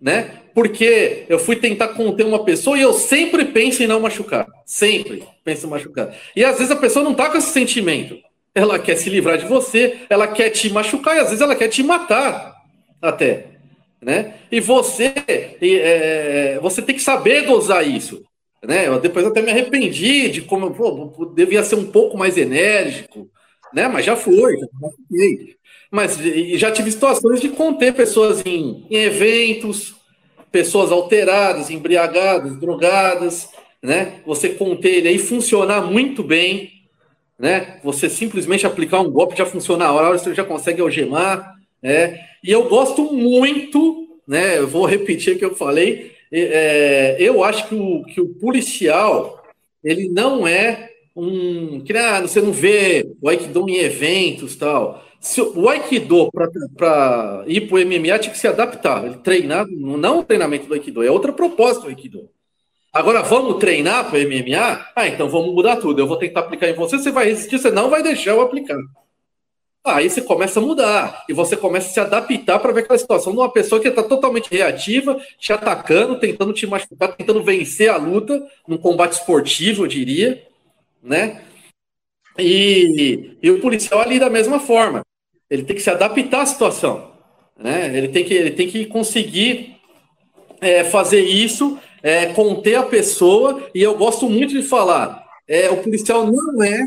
né? 0.00 0.38
Porque 0.54 1.26
eu 1.28 1.38
fui 1.38 1.54
tentar 1.54 1.88
conter 1.88 2.24
uma 2.24 2.44
pessoa 2.44 2.78
e 2.78 2.80
eu 2.80 2.94
sempre 2.94 3.44
penso 3.44 3.82
em 3.82 3.86
não 3.86 4.00
machucar, 4.00 4.46
sempre 4.64 5.22
penso 5.44 5.66
em 5.66 5.70
machucar. 5.70 6.16
E 6.34 6.42
às 6.42 6.56
vezes 6.56 6.70
a 6.70 6.76
pessoa 6.76 7.04
não 7.04 7.14
tá 7.14 7.28
com 7.28 7.36
esse 7.36 7.50
sentimento 7.50 8.18
ela 8.60 8.78
quer 8.78 8.96
se 8.96 9.08
livrar 9.08 9.38
de 9.38 9.46
você, 9.46 9.98
ela 10.08 10.26
quer 10.26 10.50
te 10.50 10.70
machucar 10.70 11.16
e 11.16 11.20
às 11.20 11.26
vezes 11.26 11.40
ela 11.40 11.56
quer 11.56 11.68
te 11.68 11.82
matar 11.82 12.54
até, 13.00 13.46
né? 14.00 14.34
E 14.50 14.60
você, 14.60 15.14
é, 15.26 16.58
você 16.60 16.82
tem 16.82 16.94
que 16.94 17.02
saber 17.02 17.46
dosar 17.46 17.86
isso, 17.86 18.22
né? 18.62 18.88
Eu 18.88 19.00
depois 19.00 19.26
até 19.26 19.40
me 19.40 19.50
arrependi 19.50 20.28
de 20.28 20.42
como 20.42 20.70
pô, 20.72 21.26
devia 21.34 21.62
ser 21.62 21.76
um 21.76 21.90
pouco 21.90 22.18
mais 22.18 22.36
enérgico, 22.36 23.28
né? 23.72 23.88
Mas 23.88 24.04
já 24.04 24.16
foi, 24.16 24.56
já 24.56 24.66
foi. 25.08 25.56
Mas 25.90 26.18
já 26.54 26.70
tive 26.70 26.92
situações 26.92 27.40
de 27.40 27.48
conter 27.48 27.94
pessoas 27.94 28.44
em, 28.46 28.86
em 28.90 28.96
eventos, 28.96 29.94
pessoas 30.52 30.92
alteradas, 30.92 31.70
embriagadas, 31.70 32.58
drogadas, 32.60 33.48
né? 33.82 34.20
Você 34.26 34.50
conter 34.50 34.96
ele 34.96 35.08
aí 35.08 35.18
funcionar 35.18 35.82
muito 35.82 36.22
bem 36.22 36.79
né? 37.40 37.78
Você 37.82 38.10
simplesmente 38.10 38.66
aplicar 38.66 39.00
um 39.00 39.10
golpe 39.10 39.36
já 39.36 39.46
funciona 39.46 39.86
a 39.86 39.92
hora, 39.92 40.18
você 40.18 40.34
já 40.34 40.44
consegue 40.44 40.82
algemar, 40.82 41.56
né? 41.82 42.20
E 42.44 42.50
eu 42.50 42.68
gosto 42.68 43.12
muito, 43.12 44.20
né? 44.28 44.58
Eu 44.58 44.68
vou 44.68 44.84
repetir 44.84 45.34
o 45.34 45.38
que 45.38 45.44
eu 45.44 45.56
falei. 45.56 46.12
É, 46.30 47.16
eu 47.18 47.42
acho 47.42 47.66
que 47.66 47.74
o, 47.74 48.04
que 48.04 48.20
o 48.20 48.28
policial 48.34 49.42
ele 49.82 50.08
não 50.10 50.46
é 50.46 50.90
um 51.16 51.80
que 51.80 51.96
ah, 51.96 52.20
você 52.20 52.40
não 52.40 52.52
vê 52.52 53.10
o 53.20 53.28
Aikido 53.28 53.68
em 53.68 53.78
eventos 53.78 54.54
tal. 54.54 55.02
Se, 55.18 55.40
o 55.40 55.68
Aikido 55.68 56.30
para 56.30 57.44
ir 57.46 57.62
para 57.62 57.74
o 57.74 57.86
MMA 57.86 58.18
tinha 58.18 58.32
que 58.32 58.38
se 58.38 58.46
adaptar, 58.46 59.04
ele 59.04 59.16
treinar, 59.16 59.66
não 59.66 60.20
o 60.20 60.24
treinamento 60.24 60.66
do 60.66 60.74
Aikido, 60.74 61.02
é 61.02 61.10
outra 61.10 61.32
proposta 61.32 61.82
do 61.82 61.88
Aikido. 61.88 62.28
Agora 62.92 63.22
vamos 63.22 63.58
treinar 63.58 64.10
para 64.10 64.18
MMA? 64.18 64.86
Ah, 64.96 65.06
então 65.06 65.28
vamos 65.28 65.54
mudar 65.54 65.76
tudo. 65.76 66.00
Eu 66.00 66.08
vou 66.08 66.16
tentar 66.16 66.40
aplicar 66.40 66.68
em 66.68 66.74
você, 66.74 66.98
você 66.98 67.12
vai 67.12 67.26
resistir, 67.26 67.58
você 67.58 67.70
não 67.70 67.88
vai 67.88 68.02
deixar 68.02 68.32
eu 68.32 68.40
aplicar. 68.40 68.78
Aí 69.84 70.10
você 70.10 70.20
começa 70.20 70.60
a 70.60 70.62
mudar 70.62 71.24
e 71.28 71.32
você 71.32 71.56
começa 71.56 71.88
a 71.88 71.90
se 71.90 72.00
adaptar 72.00 72.58
para 72.58 72.72
ver 72.72 72.80
aquela 72.80 72.98
situação 72.98 73.32
de 73.32 73.38
uma 73.38 73.50
pessoa 73.50 73.80
que 73.80 73.88
está 73.88 74.02
totalmente 74.02 74.50
reativa, 74.50 75.18
te 75.38 75.52
atacando, 75.52 76.18
tentando 76.18 76.52
te 76.52 76.66
machucar, 76.66 77.16
tentando 77.16 77.42
vencer 77.42 77.88
a 77.88 77.96
luta 77.96 78.44
num 78.68 78.76
combate 78.76 79.12
esportivo, 79.12 79.84
eu 79.84 79.88
diria, 79.88 80.46
né? 81.02 81.42
E, 82.38 83.36
e 83.42 83.50
o 83.50 83.60
policial 83.60 84.00
ali 84.00 84.18
da 84.18 84.28
mesma 84.28 84.60
forma. 84.60 85.02
Ele 85.48 85.62
tem 85.62 85.74
que 85.74 85.82
se 85.82 85.90
adaptar 85.90 86.42
à 86.42 86.46
situação, 86.46 87.12
né? 87.58 87.96
Ele 87.96 88.08
tem 88.08 88.24
que, 88.24 88.34
ele 88.34 88.50
tem 88.50 88.68
que 88.68 88.84
conseguir 88.84 89.76
é, 90.60 90.84
fazer 90.84 91.22
isso 91.22 91.78
é, 92.02 92.26
conter 92.26 92.76
a 92.76 92.82
pessoa, 92.82 93.68
e 93.74 93.82
eu 93.82 93.96
gosto 93.96 94.28
muito 94.28 94.52
de 94.52 94.62
falar, 94.62 95.24
é, 95.46 95.68
o 95.70 95.78
policial 95.78 96.26
não 96.26 96.62
é 96.62 96.86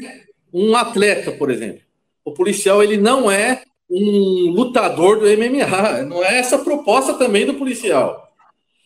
um 0.54 0.76
atleta, 0.76 1.32
por 1.32 1.50
exemplo. 1.50 1.82
O 2.24 2.32
policial 2.32 2.82
ele 2.82 2.98
não 2.98 3.30
é 3.30 3.64
um 3.90 4.52
lutador 4.52 5.20
do 5.20 5.26
MMA. 5.26 6.04
Não 6.04 6.24
é 6.24 6.40
essa 6.40 6.58
proposta 6.58 7.14
também 7.14 7.46
do 7.46 7.56
policial. 7.56 8.32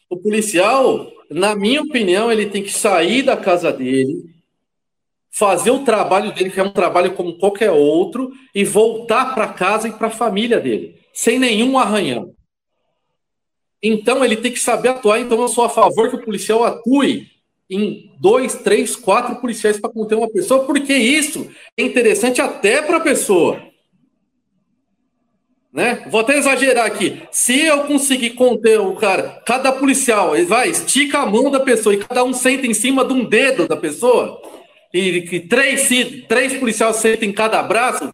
O 0.09 0.17
policial, 0.17 1.11
na 1.29 1.55
minha 1.55 1.81
opinião, 1.81 2.31
ele 2.31 2.47
tem 2.47 2.63
que 2.63 2.71
sair 2.71 3.21
da 3.23 3.37
casa 3.37 3.71
dele, 3.71 4.25
fazer 5.29 5.71
o 5.71 5.83
trabalho 5.83 6.33
dele, 6.33 6.49
que 6.49 6.59
é 6.59 6.63
um 6.63 6.71
trabalho 6.71 7.13
como 7.13 7.37
qualquer 7.37 7.71
outro, 7.71 8.31
e 8.55 8.63
voltar 8.63 9.33
para 9.33 9.49
casa 9.49 9.87
e 9.87 9.91
para 9.91 10.07
a 10.07 10.11
família 10.11 10.59
dele, 10.59 10.95
sem 11.13 11.37
nenhum 11.37 11.77
arranhão. 11.77 12.33
Então 13.81 14.23
ele 14.23 14.37
tem 14.37 14.51
que 14.51 14.59
saber 14.59 14.89
atuar. 14.89 15.19
Então 15.19 15.39
eu 15.41 15.47
sou 15.47 15.63
a 15.63 15.69
favor 15.69 16.09
que 16.09 16.15
o 16.15 16.23
policial 16.23 16.63
atue 16.63 17.27
em 17.69 18.11
dois, 18.19 18.55
três, 18.55 18.95
quatro 18.95 19.35
policiais 19.37 19.79
para 19.79 19.89
conter 19.89 20.15
uma 20.15 20.29
pessoa, 20.29 20.63
porque 20.63 20.93
isso 20.93 21.49
é 21.75 21.83
interessante 21.83 22.41
até 22.41 22.81
para 22.81 22.97
a 22.97 23.01
pessoa. 23.01 23.61
Né? 25.71 26.07
Vou 26.09 26.21
até 26.21 26.37
exagerar 26.37 26.85
aqui. 26.85 27.21
Se 27.29 27.65
eu 27.65 27.83
conseguir 27.83 28.31
conter 28.31 28.79
o 28.79 28.95
cara, 28.95 29.43
cada 29.45 29.71
policial 29.71 30.33
vai, 30.45 30.69
estica 30.69 31.19
a 31.19 31.25
mão 31.25 31.51
da 31.51 31.59
pessoa 31.59 31.93
e 31.93 31.99
cada 31.99 32.23
um 32.23 32.33
senta 32.33 32.65
em 32.65 32.73
cima 32.73 33.05
de 33.05 33.13
um 33.13 33.25
dedo 33.25 33.67
da 33.67 33.75
pessoa, 33.75 34.41
e 34.93 35.41
três, 35.41 35.87
três 36.27 36.53
policiais 36.57 36.95
sentam 36.95 37.27
em 37.27 37.33
cada 37.33 37.61
braço, 37.61 38.11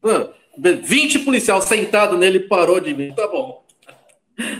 20 0.57 1.19
policiais 1.19 1.63
sentados 1.65 2.19
nele 2.19 2.41
parou 2.41 2.79
de 2.79 2.93
mim. 2.93 3.13
Tá 3.13 3.27
bom. 3.27 3.62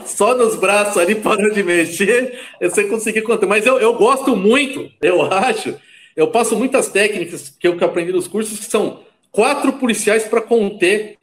Só 0.06 0.36
nos 0.36 0.56
braços 0.56 0.98
ali 0.98 1.16
parou 1.16 1.52
de 1.52 1.64
mexer, 1.64 2.40
você 2.62 2.84
conseguir 2.86 3.22
contar. 3.22 3.48
Mas 3.48 3.66
eu, 3.66 3.80
eu 3.80 3.94
gosto 3.96 4.36
muito, 4.36 4.90
eu 5.02 5.22
acho. 5.34 5.76
Eu 6.16 6.28
passo 6.28 6.56
muitas 6.56 6.90
técnicas 6.90 7.50
que 7.50 7.68
eu 7.68 7.78
aprendi 7.82 8.12
nos 8.12 8.28
cursos, 8.28 8.60
que 8.60 8.66
são 8.66 9.00
quatro 9.32 9.74
policiais 9.74 10.26
para 10.26 10.42
conter 10.42 11.18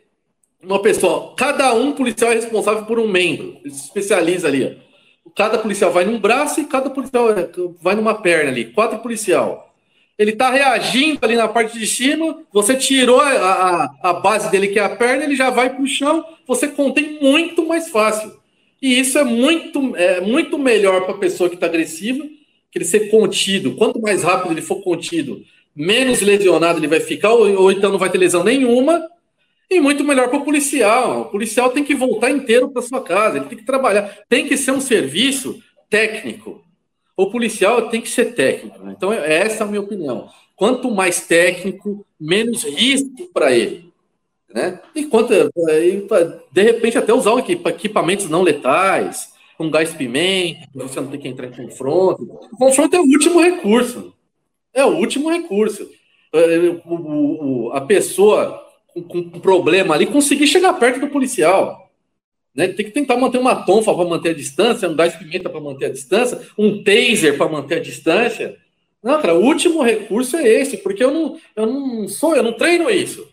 uma 0.62 0.82
pessoa. 0.82 1.34
Cada 1.36 1.72
um 1.72 1.92
policial 1.92 2.32
é 2.32 2.34
responsável 2.34 2.84
por 2.84 2.98
um 2.98 3.08
membro. 3.08 3.56
Ele 3.64 3.72
se 3.72 3.84
especializa 3.84 4.48
ali. 4.48 4.78
cada 5.36 5.58
policial 5.58 5.92
vai 5.92 6.04
num 6.04 6.18
braço 6.18 6.60
e 6.60 6.64
cada 6.64 6.90
policial 6.90 7.30
é, 7.30 7.48
vai 7.80 7.94
numa 7.94 8.14
perna 8.14 8.50
ali, 8.50 8.66
quatro 8.66 8.98
policial. 8.98 9.68
Ele 10.18 10.32
está 10.32 10.50
reagindo 10.50 11.20
ali 11.22 11.34
na 11.34 11.48
parte 11.48 11.78
de 11.78 11.86
cima, 11.86 12.42
você 12.52 12.74
tirou 12.74 13.20
a, 13.20 13.30
a, 13.30 14.10
a, 14.10 14.12
base 14.12 14.50
dele, 14.50 14.68
que 14.68 14.78
é 14.78 14.84
a 14.84 14.94
perna, 14.94 15.24
ele 15.24 15.34
já 15.34 15.48
vai 15.48 15.70
para 15.70 15.82
o 15.82 15.86
chão, 15.86 16.22
você 16.46 16.68
contém 16.68 17.18
muito 17.22 17.66
mais 17.66 17.88
fácil. 17.88 18.39
E 18.80 18.98
isso 18.98 19.18
é 19.18 19.24
muito, 19.24 19.94
é, 19.96 20.20
muito 20.20 20.58
melhor 20.58 21.02
para 21.02 21.14
a 21.14 21.18
pessoa 21.18 21.48
que 21.48 21.54
está 21.54 21.66
agressiva, 21.66 22.24
que 22.70 22.78
ele 22.78 22.84
ser 22.84 23.10
contido. 23.10 23.74
Quanto 23.76 24.00
mais 24.00 24.22
rápido 24.22 24.52
ele 24.52 24.62
for 24.62 24.82
contido, 24.82 25.44
menos 25.74 26.20
lesionado 26.20 26.78
ele 26.78 26.88
vai 26.88 27.00
ficar, 27.00 27.32
ou, 27.32 27.62
ou 27.62 27.72
então 27.72 27.90
não 27.90 27.98
vai 27.98 28.10
ter 28.10 28.18
lesão 28.18 28.42
nenhuma, 28.42 29.06
e 29.70 29.80
muito 29.80 30.02
melhor 30.02 30.28
para 30.28 30.38
o 30.38 30.44
policial. 30.44 31.22
O 31.22 31.24
policial 31.26 31.70
tem 31.70 31.84
que 31.84 31.94
voltar 31.94 32.30
inteiro 32.30 32.70
para 32.70 32.82
sua 32.82 33.02
casa, 33.02 33.36
ele 33.36 33.46
tem 33.46 33.58
que 33.58 33.64
trabalhar, 33.64 34.18
tem 34.28 34.46
que 34.46 34.56
ser 34.56 34.72
um 34.72 34.80
serviço 34.80 35.62
técnico. 35.88 36.64
O 37.16 37.30
policial 37.30 37.88
tem 37.88 38.00
que 38.00 38.08
ser 38.08 38.34
técnico. 38.34 38.82
Né? 38.82 38.94
Então, 38.96 39.12
essa 39.12 39.62
é 39.62 39.66
a 39.66 39.70
minha 39.70 39.82
opinião. 39.82 40.28
Quanto 40.56 40.90
mais 40.90 41.26
técnico, 41.26 42.04
menos 42.18 42.64
risco 42.64 43.30
para 43.32 43.54
ele. 43.54 43.89
Né? 44.52 44.80
De 46.52 46.62
repente, 46.62 46.98
até 46.98 47.12
usar 47.14 47.32
equipamentos 47.38 48.28
não 48.28 48.42
letais, 48.42 49.32
um 49.58 49.70
gás 49.70 49.92
pimenta, 49.92 50.66
você 50.74 51.00
não 51.00 51.08
tem 51.08 51.20
que 51.20 51.28
entrar 51.28 51.46
em 51.46 51.52
confronto. 51.52 52.22
O 52.52 52.56
confronto 52.56 52.96
é 52.96 53.00
o 53.00 53.04
último 53.04 53.40
recurso. 53.40 54.14
É 54.72 54.84
o 54.84 54.96
último 54.96 55.30
recurso. 55.30 55.88
É, 56.32 56.56
a 57.72 57.80
pessoa 57.82 58.64
com, 58.94 59.02
com 59.02 59.40
problema 59.40 59.94
ali 59.94 60.06
conseguir 60.06 60.46
chegar 60.46 60.72
perto 60.74 61.00
do 61.00 61.08
policial. 61.08 61.90
Né? 62.54 62.68
Tem 62.68 62.86
que 62.86 62.92
tentar 62.92 63.16
manter 63.16 63.38
uma 63.38 63.64
tonfa 63.64 63.94
para 63.94 64.08
manter 64.08 64.30
a 64.30 64.34
distância, 64.34 64.88
um 64.88 64.96
gás 64.96 65.14
pimenta 65.14 65.48
para 65.48 65.60
manter 65.60 65.86
a 65.86 65.92
distância, 65.92 66.40
um 66.58 66.82
taser 66.82 67.36
para 67.36 67.48
manter 67.48 67.76
a 67.76 67.80
distância. 67.80 68.56
Não, 69.02 69.20
cara, 69.20 69.34
o 69.34 69.44
último 69.44 69.82
recurso 69.82 70.36
é 70.36 70.46
esse, 70.46 70.76
porque 70.78 71.02
eu 71.02 71.10
não, 71.10 71.38
eu 71.56 71.66
não 71.66 72.08
sou, 72.08 72.34
eu 72.36 72.42
não 72.42 72.52
treino 72.52 72.90
isso. 72.90 73.26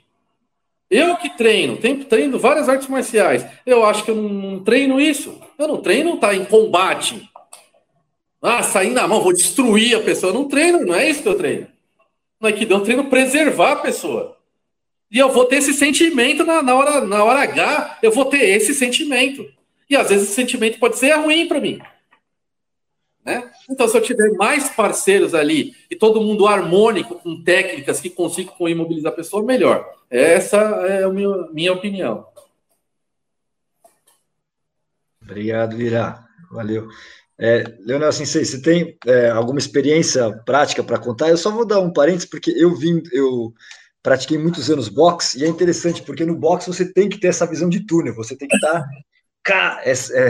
Eu 0.89 1.17
que 1.17 1.29
treino, 1.29 1.77
treino 1.77 2.39
várias 2.39 2.69
artes 2.69 2.87
marciais. 2.87 3.45
Eu 3.65 3.85
acho 3.85 4.05
que 4.05 4.11
eu 4.11 4.15
não, 4.15 4.29
não 4.29 4.63
treino 4.63 5.01
isso. 5.01 5.39
Eu 5.57 5.67
não 5.67 5.77
treino 5.77 6.17
tá 6.17 6.33
em 6.33 6.45
combate. 6.45 7.29
Ah, 8.41 8.63
sair 8.63 8.91
na 8.91 9.07
mão, 9.07 9.21
vou 9.21 9.33
destruir 9.33 9.97
a 9.97 10.01
pessoa. 10.01 10.31
Eu 10.31 10.35
não 10.35 10.47
treino, 10.47 10.85
não 10.85 10.95
é 10.95 11.09
isso 11.09 11.21
que 11.21 11.27
eu 11.27 11.35
treino. 11.35 11.67
Não 12.39 12.49
é 12.49 12.53
que 12.53 12.71
eu 12.71 12.79
treino 12.81 13.05
preservar 13.05 13.73
a 13.73 13.77
pessoa. 13.77 14.37
E 15.11 15.17
eu 15.17 15.29
vou 15.29 15.45
ter 15.45 15.57
esse 15.57 15.73
sentimento 15.73 16.45
na, 16.45 16.61
na, 16.61 16.75
hora, 16.75 17.01
na 17.01 17.23
hora 17.23 17.41
H, 17.41 17.99
eu 18.01 18.11
vou 18.11 18.25
ter 18.25 18.43
esse 18.49 18.73
sentimento. 18.73 19.45
E 19.89 19.95
às 19.95 20.09
vezes 20.09 20.27
esse 20.27 20.35
sentimento 20.35 20.79
pode 20.79 20.97
ser 20.97 21.13
ruim 21.13 21.47
para 21.47 21.61
mim. 21.61 21.79
Né? 23.27 23.51
Então, 23.69 23.89
se 23.89 23.97
eu 23.97 24.01
tiver 24.01 24.31
mais 24.37 24.69
parceiros 24.69 25.35
ali 25.35 25.75
e 25.91 25.97
todo 25.97 26.21
mundo 26.21 26.47
harmônico, 26.47 27.15
com 27.15 27.43
técnicas 27.43 27.99
que 27.99 28.09
consigam 28.09 28.69
imobilizar 28.69 29.11
a 29.11 29.15
pessoa, 29.15 29.43
melhor. 29.43 29.85
Essa 30.09 30.57
é 30.57 31.03
a 31.03 31.09
minha, 31.09 31.49
minha 31.51 31.73
opinião. 31.73 32.25
Obrigado, 35.21 35.75
Lira. 35.75 36.23
Valeu. 36.49 36.87
É, 37.37 37.65
Leonel 37.81 38.13
Sensei, 38.13 38.45
você 38.45 38.61
tem 38.61 38.97
é, 39.05 39.29
alguma 39.29 39.59
experiência 39.59 40.31
prática 40.45 40.81
para 40.81 40.97
contar? 40.97 41.27
Eu 41.27 41.37
só 41.37 41.51
vou 41.51 41.67
dar 41.67 41.81
um 41.81 41.91
parênteses, 41.91 42.29
porque 42.29 42.51
eu 42.51 42.73
vim, 42.73 43.03
eu 43.11 43.53
pratiquei 44.01 44.37
muitos 44.37 44.71
anos 44.71 44.87
boxe, 44.87 45.37
e 45.37 45.43
é 45.43 45.47
interessante, 45.49 46.01
porque 46.01 46.23
no 46.23 46.33
boxe 46.33 46.67
você 46.67 46.85
tem 46.93 47.09
que 47.09 47.19
ter 47.19 47.27
essa 47.27 47.45
visão 47.45 47.67
de 47.67 47.85
túnel, 47.85 48.15
você 48.15 48.37
tem 48.37 48.47
que 48.47 48.55
estar. 48.55 48.79
Tá, 49.43 49.81
é, 49.83 49.91
é, 49.91 50.29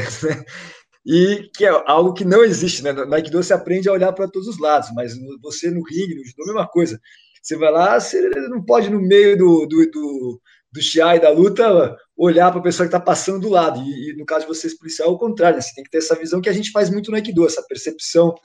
e 1.09 1.49
que 1.55 1.65
é 1.65 1.69
algo 1.85 2.11
que 2.11 2.25
não 2.25 2.43
existe, 2.43 2.83
né? 2.83 2.91
No 2.91 3.15
Aikido 3.15 3.41
você 3.41 3.53
aprende 3.53 3.87
a 3.87 3.93
olhar 3.93 4.11
para 4.11 4.27
todos 4.27 4.45
os 4.45 4.59
lados, 4.59 4.89
mas 4.93 5.13
você 5.41 5.71
no 5.71 5.81
ringue, 5.81 6.15
no 6.15 6.25
judô, 6.25 6.43
a 6.43 6.47
mesma 6.47 6.67
coisa. 6.67 6.99
Você 7.41 7.55
vai 7.55 7.71
lá, 7.71 7.97
você 7.97 8.29
não 8.49 8.61
pode, 8.61 8.89
no 8.89 8.99
meio 8.99 9.37
do, 9.37 9.65
do, 9.67 9.89
do, 9.89 10.41
do 10.69 10.81
chiai 10.81 11.17
da 11.17 11.29
luta, 11.29 11.95
olhar 12.17 12.51
para 12.51 12.59
a 12.59 12.63
pessoa 12.63 12.85
que 12.85 12.93
está 12.93 12.99
passando 12.99 13.39
do 13.39 13.47
lado. 13.47 13.79
E, 13.79 14.09
e, 14.09 14.17
no 14.17 14.25
caso 14.25 14.41
de 14.41 14.47
vocês, 14.49 14.77
policial, 14.77 15.07
é 15.07 15.11
o 15.13 15.17
contrário, 15.17 15.55
né? 15.55 15.61
você 15.61 15.73
tem 15.73 15.83
que 15.85 15.89
ter 15.89 15.99
essa 15.99 16.13
visão 16.13 16.41
que 16.41 16.49
a 16.49 16.53
gente 16.53 16.71
faz 16.71 16.89
muito 16.89 17.09
no 17.09 17.15
Aikido, 17.15 17.45
essa 17.45 17.63
percepção 17.63 18.35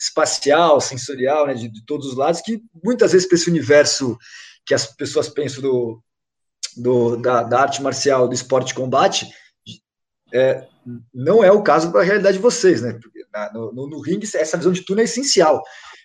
espacial, 0.00 0.80
sensorial, 0.80 1.48
né, 1.48 1.54
de, 1.54 1.68
de 1.68 1.84
todos 1.84 2.06
os 2.06 2.16
lados, 2.16 2.40
que 2.42 2.62
muitas 2.84 3.10
vezes 3.10 3.26
para 3.26 3.36
esse 3.36 3.50
universo 3.50 4.16
que 4.64 4.72
as 4.72 4.86
pessoas 4.86 5.28
pensam 5.28 5.62
do, 5.62 6.00
do 6.76 7.16
da, 7.16 7.42
da, 7.42 7.60
arte 7.60 7.82
marcial, 7.82 8.28
do 8.28 8.34
esporte 8.34 8.68
de 8.68 8.74
combate, 8.74 9.26
é, 10.34 10.66
não 11.14 11.44
é 11.44 11.52
o 11.52 11.62
caso 11.62 11.92
para 11.92 12.00
a 12.00 12.04
realidade 12.04 12.36
de 12.36 12.42
vocês, 12.42 12.82
né? 12.82 12.98
No, 13.52 13.72
no, 13.72 13.88
no, 13.88 14.00
ringue, 14.00 14.28
essa 14.34 14.56
visão 14.56 14.72
de 14.72 14.84
turno 14.84 15.00
é 15.00 15.04
essencial. 15.04 15.62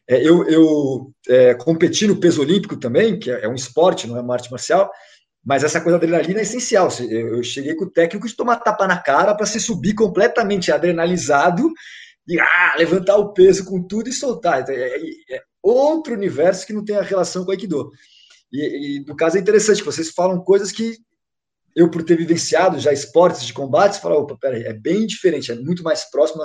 É, 0.08 0.22
eu 0.22 0.48
eu 0.48 1.12
é, 1.28 1.54
competi 1.56 2.06
no 2.08 2.20
peso 2.20 2.42
olímpico 2.42 2.78
também, 2.78 3.20
que 3.20 3.32
é, 3.32 3.46
é, 3.46 3.48
um 3.48 3.56
esporte, 3.56 4.08
não 4.08 4.18
é 4.18 4.22
uma 4.22 4.36
arte 4.36 4.52
marcial, 4.52 4.90
mas 5.44 5.64
essa 5.64 5.82
coisa 5.82 5.98
da 5.98 6.06
adrenalina 6.06 6.40
é 6.40 6.44
essencial. 6.44 6.90
Eu, 7.10 7.42
cheguei 7.44 7.74
com 7.76 7.86
o 7.86 7.90
técnico 7.90 8.28
de 8.28 8.36
tomar 8.36 8.58
tapa 8.58 8.88
na 8.88 8.98
cara 8.98 9.34
para 9.34 9.46
se 9.46 9.60
subir 9.60 9.96
completamente 9.96 10.72
adrenalizado 10.72 11.72
e 12.28 12.40
ah, 12.40 12.76
levantar 12.78 13.18
o 13.18 13.34
peso 13.34 13.66
com 13.66 13.82
tudo 13.82 14.10
e 14.10 14.14
soltar. 14.14 14.62
Então, 14.62 14.76
é, 14.76 14.80
é, 14.80 15.36
é 15.38 15.42
outro 15.62 16.14
universo 16.14 16.68
que 16.68 16.74
não 16.74 16.86
tem 16.86 16.96
a 16.96 17.02
relação 17.02 17.44
com 17.44 17.50
o 17.50 17.52
Aikido. 17.52 17.90
E, 18.52 18.98
e 18.98 19.06
no 19.06 19.16
caso 19.16 19.38
é 19.38 19.40
interessante, 19.40 19.84
vocês 19.84 20.10
falam 20.10 20.40
coisas 20.44 20.72
que 20.72 20.98
eu, 21.76 21.90
por 21.90 22.04
ter 22.04 22.18
vivenciado 22.18 22.80
já 22.80 22.92
esportes 22.92 23.46
de 23.46 23.54
combate, 23.54 24.02
falo, 24.02 24.22
opa, 24.22 24.38
peraí, 24.40 24.64
é 24.64 24.74
bem 24.74 25.06
diferente, 25.06 25.52
é 25.52 25.56
muito 25.56 25.84
mais 25.84 26.10
próximo 26.10 26.44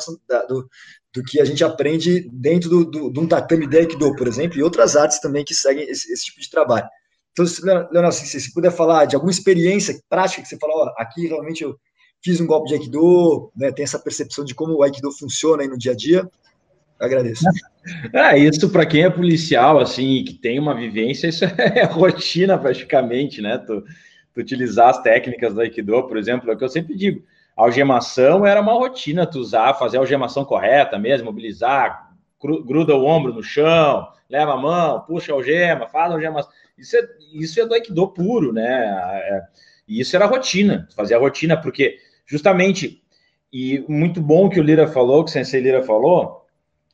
do, 0.48 0.68
do 1.14 1.22
que 1.22 1.40
a 1.40 1.44
gente 1.44 1.64
aprende 1.64 2.28
dentro 2.32 2.68
do, 2.68 2.84
do, 2.84 3.12
de 3.12 3.20
um 3.20 3.26
tatame 3.26 3.66
de 3.66 3.78
Aikido, 3.78 4.14
por 4.16 4.26
exemplo, 4.26 4.58
e 4.58 4.62
outras 4.62 4.96
artes 4.96 5.20
também 5.20 5.44
que 5.44 5.54
seguem 5.54 5.88
esse, 5.88 6.12
esse 6.12 6.26
tipo 6.26 6.40
de 6.40 6.50
trabalho. 6.50 6.86
Então, 7.32 7.44
Leonel, 7.90 8.12
se 8.12 8.40
você 8.40 8.52
puder 8.52 8.70
falar 8.70 9.06
de 9.06 9.16
alguma 9.16 9.32
experiência 9.32 9.98
prática 10.08 10.42
que 10.42 10.48
você 10.48 10.58
falou, 10.58 10.84
ó, 10.84 10.92
aqui 10.96 11.26
realmente 11.26 11.64
eu 11.64 11.76
fiz 12.22 12.40
um 12.40 12.46
golpe 12.46 12.68
de 12.68 12.74
Aikido, 12.74 13.50
né, 13.56 13.72
tem 13.72 13.82
essa 13.82 13.98
percepção 13.98 14.44
de 14.44 14.54
como 14.54 14.74
o 14.74 14.82
Aikido 14.82 15.10
funciona 15.12 15.62
aí 15.62 15.68
no 15.68 15.78
dia 15.78 15.92
a 15.92 15.96
dia, 15.96 16.28
agradeço. 16.98 17.44
É, 18.14 18.38
isso 18.38 18.70
para 18.70 18.86
quem 18.86 19.02
é 19.02 19.10
policial, 19.10 19.78
assim, 19.78 20.24
que 20.24 20.32
tem 20.32 20.58
uma 20.58 20.74
vivência, 20.74 21.28
isso 21.28 21.44
é 21.44 21.84
rotina 21.84 22.56
praticamente, 22.56 23.42
né? 23.42 23.58
Tu, 23.58 23.84
tu, 24.34 24.40
utilizar 24.40 24.88
as 24.88 25.00
técnicas 25.00 25.54
do 25.54 25.60
Aikido, 25.60 26.02
por 26.06 26.16
exemplo, 26.16 26.50
é 26.50 26.54
o 26.54 26.58
que 26.58 26.64
eu 26.64 26.68
sempre 26.68 26.96
digo. 26.96 27.24
algemação 27.56 28.44
era 28.44 28.60
uma 28.60 28.72
rotina, 28.72 29.26
tu 29.26 29.38
usar, 29.38 29.74
fazer 29.74 29.96
a 29.96 30.00
algemação 30.00 30.44
correta 30.44 30.98
mesmo, 30.98 31.26
mobilizar, 31.26 32.10
gruda 32.40 32.94
o 32.94 33.04
ombro 33.04 33.32
no 33.32 33.42
chão, 33.42 34.08
leva 34.28 34.54
a 34.54 34.56
mão, 34.56 35.00
puxa 35.02 35.32
a 35.32 35.34
algema, 35.34 35.86
faz 35.86 36.10
a 36.10 36.14
algemação. 36.14 36.50
Isso 36.76 36.96
é, 36.96 37.08
isso 37.32 37.60
é 37.60 37.66
do 37.66 37.74
Aikido 37.74 38.08
puro, 38.08 38.52
né? 38.52 38.84
É, 39.22 39.42
e 39.86 40.00
isso 40.00 40.16
era 40.16 40.26
rotina, 40.26 40.88
fazer 40.96 41.14
a 41.14 41.18
rotina, 41.18 41.56
porque 41.56 41.98
justamente, 42.26 43.02
e 43.52 43.84
muito 43.88 44.20
bom 44.20 44.48
que 44.48 44.58
o 44.58 44.62
Lira 44.62 44.88
falou, 44.88 45.24
que 45.24 45.30
o 45.30 45.32
Sensei 45.32 45.60
Lira 45.60 45.82
falou, 45.82 46.44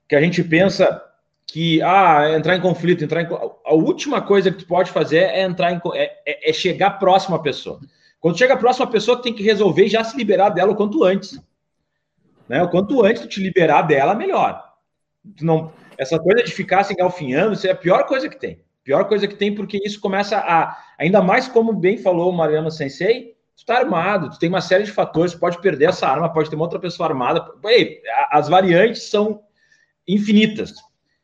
que 0.09 0.15
a 0.17 0.21
gente 0.21 0.43
pensa 0.43 1.03
que 1.51 1.83
ah, 1.83 2.31
entrar 2.37 2.57
em 2.57 2.61
conflito, 2.61 3.03
entrar 3.03 3.23
em... 3.23 3.29
a 3.65 3.75
última 3.75 4.21
coisa 4.23 4.51
que 4.51 4.59
tu 4.59 4.67
pode 4.67 4.91
fazer 4.91 5.19
é 5.19 5.43
entrar 5.43 5.73
em 5.73 5.81
é, 5.95 6.13
é, 6.27 6.51
é 6.51 6.53
chegar 6.53 6.99
próximo 6.99 7.37
à 7.37 7.39
pessoa. 7.39 7.81
Quando 8.21 8.39
chega 8.39 8.57
próximo 8.57 8.85
à 8.85 8.89
pessoa, 8.89 9.21
tem 9.21 9.33
que 9.33 9.43
resolver 9.43 9.89
já 9.89 10.05
se 10.05 10.17
liberar 10.17 10.51
dela 10.51 10.73
o 10.73 10.77
quanto 10.77 11.03
antes. 11.03 11.41
Né? 12.49 12.63
O 12.63 12.69
quanto 12.69 13.05
antes 13.05 13.23
tu 13.23 13.29
te 13.29 13.41
liberar 13.41 13.83
dela, 13.83 14.15
melhor. 14.15 14.63
Tu 15.37 15.45
não, 15.45 15.73
essa 15.97 16.19
coisa 16.19 16.43
de 16.43 16.53
ficar 16.53 16.85
se 16.85 16.93
engalfinhando, 16.93 17.55
isso 17.55 17.67
é 17.67 17.71
a 17.71 17.77
pior 17.77 18.07
coisa 18.07 18.29
que 18.29 18.39
tem. 18.39 18.63
Pior 18.85 19.05
coisa 19.07 19.27
que 19.27 19.35
tem, 19.35 19.55
porque 19.55 19.79
isso 19.85 20.01
começa 20.01 20.39
a. 20.39 20.77
Ainda 20.99 21.23
mais 21.23 21.47
como 21.47 21.73
bem 21.73 21.99
falou 21.99 22.31
o 22.31 22.37
Mariano 22.37 22.71
Sensei, 22.71 23.35
tu 23.57 23.65
tá 23.67 23.79
armado, 23.79 24.31
tu 24.31 24.39
tem 24.39 24.49
uma 24.49 24.61
série 24.61 24.85
de 24.85 24.91
fatores, 24.91 25.35
pode 25.35 25.61
perder 25.61 25.91
essa 25.91 26.09
arma, 26.09 26.33
pode 26.33 26.49
ter 26.49 26.57
uma 26.57 26.65
outra 26.65 26.79
pessoa 26.79 27.09
armada. 27.09 27.45
Ei, 27.65 28.01
as 28.31 28.49
variantes 28.49 29.11
são 29.11 29.43
infinitas. 30.09 30.75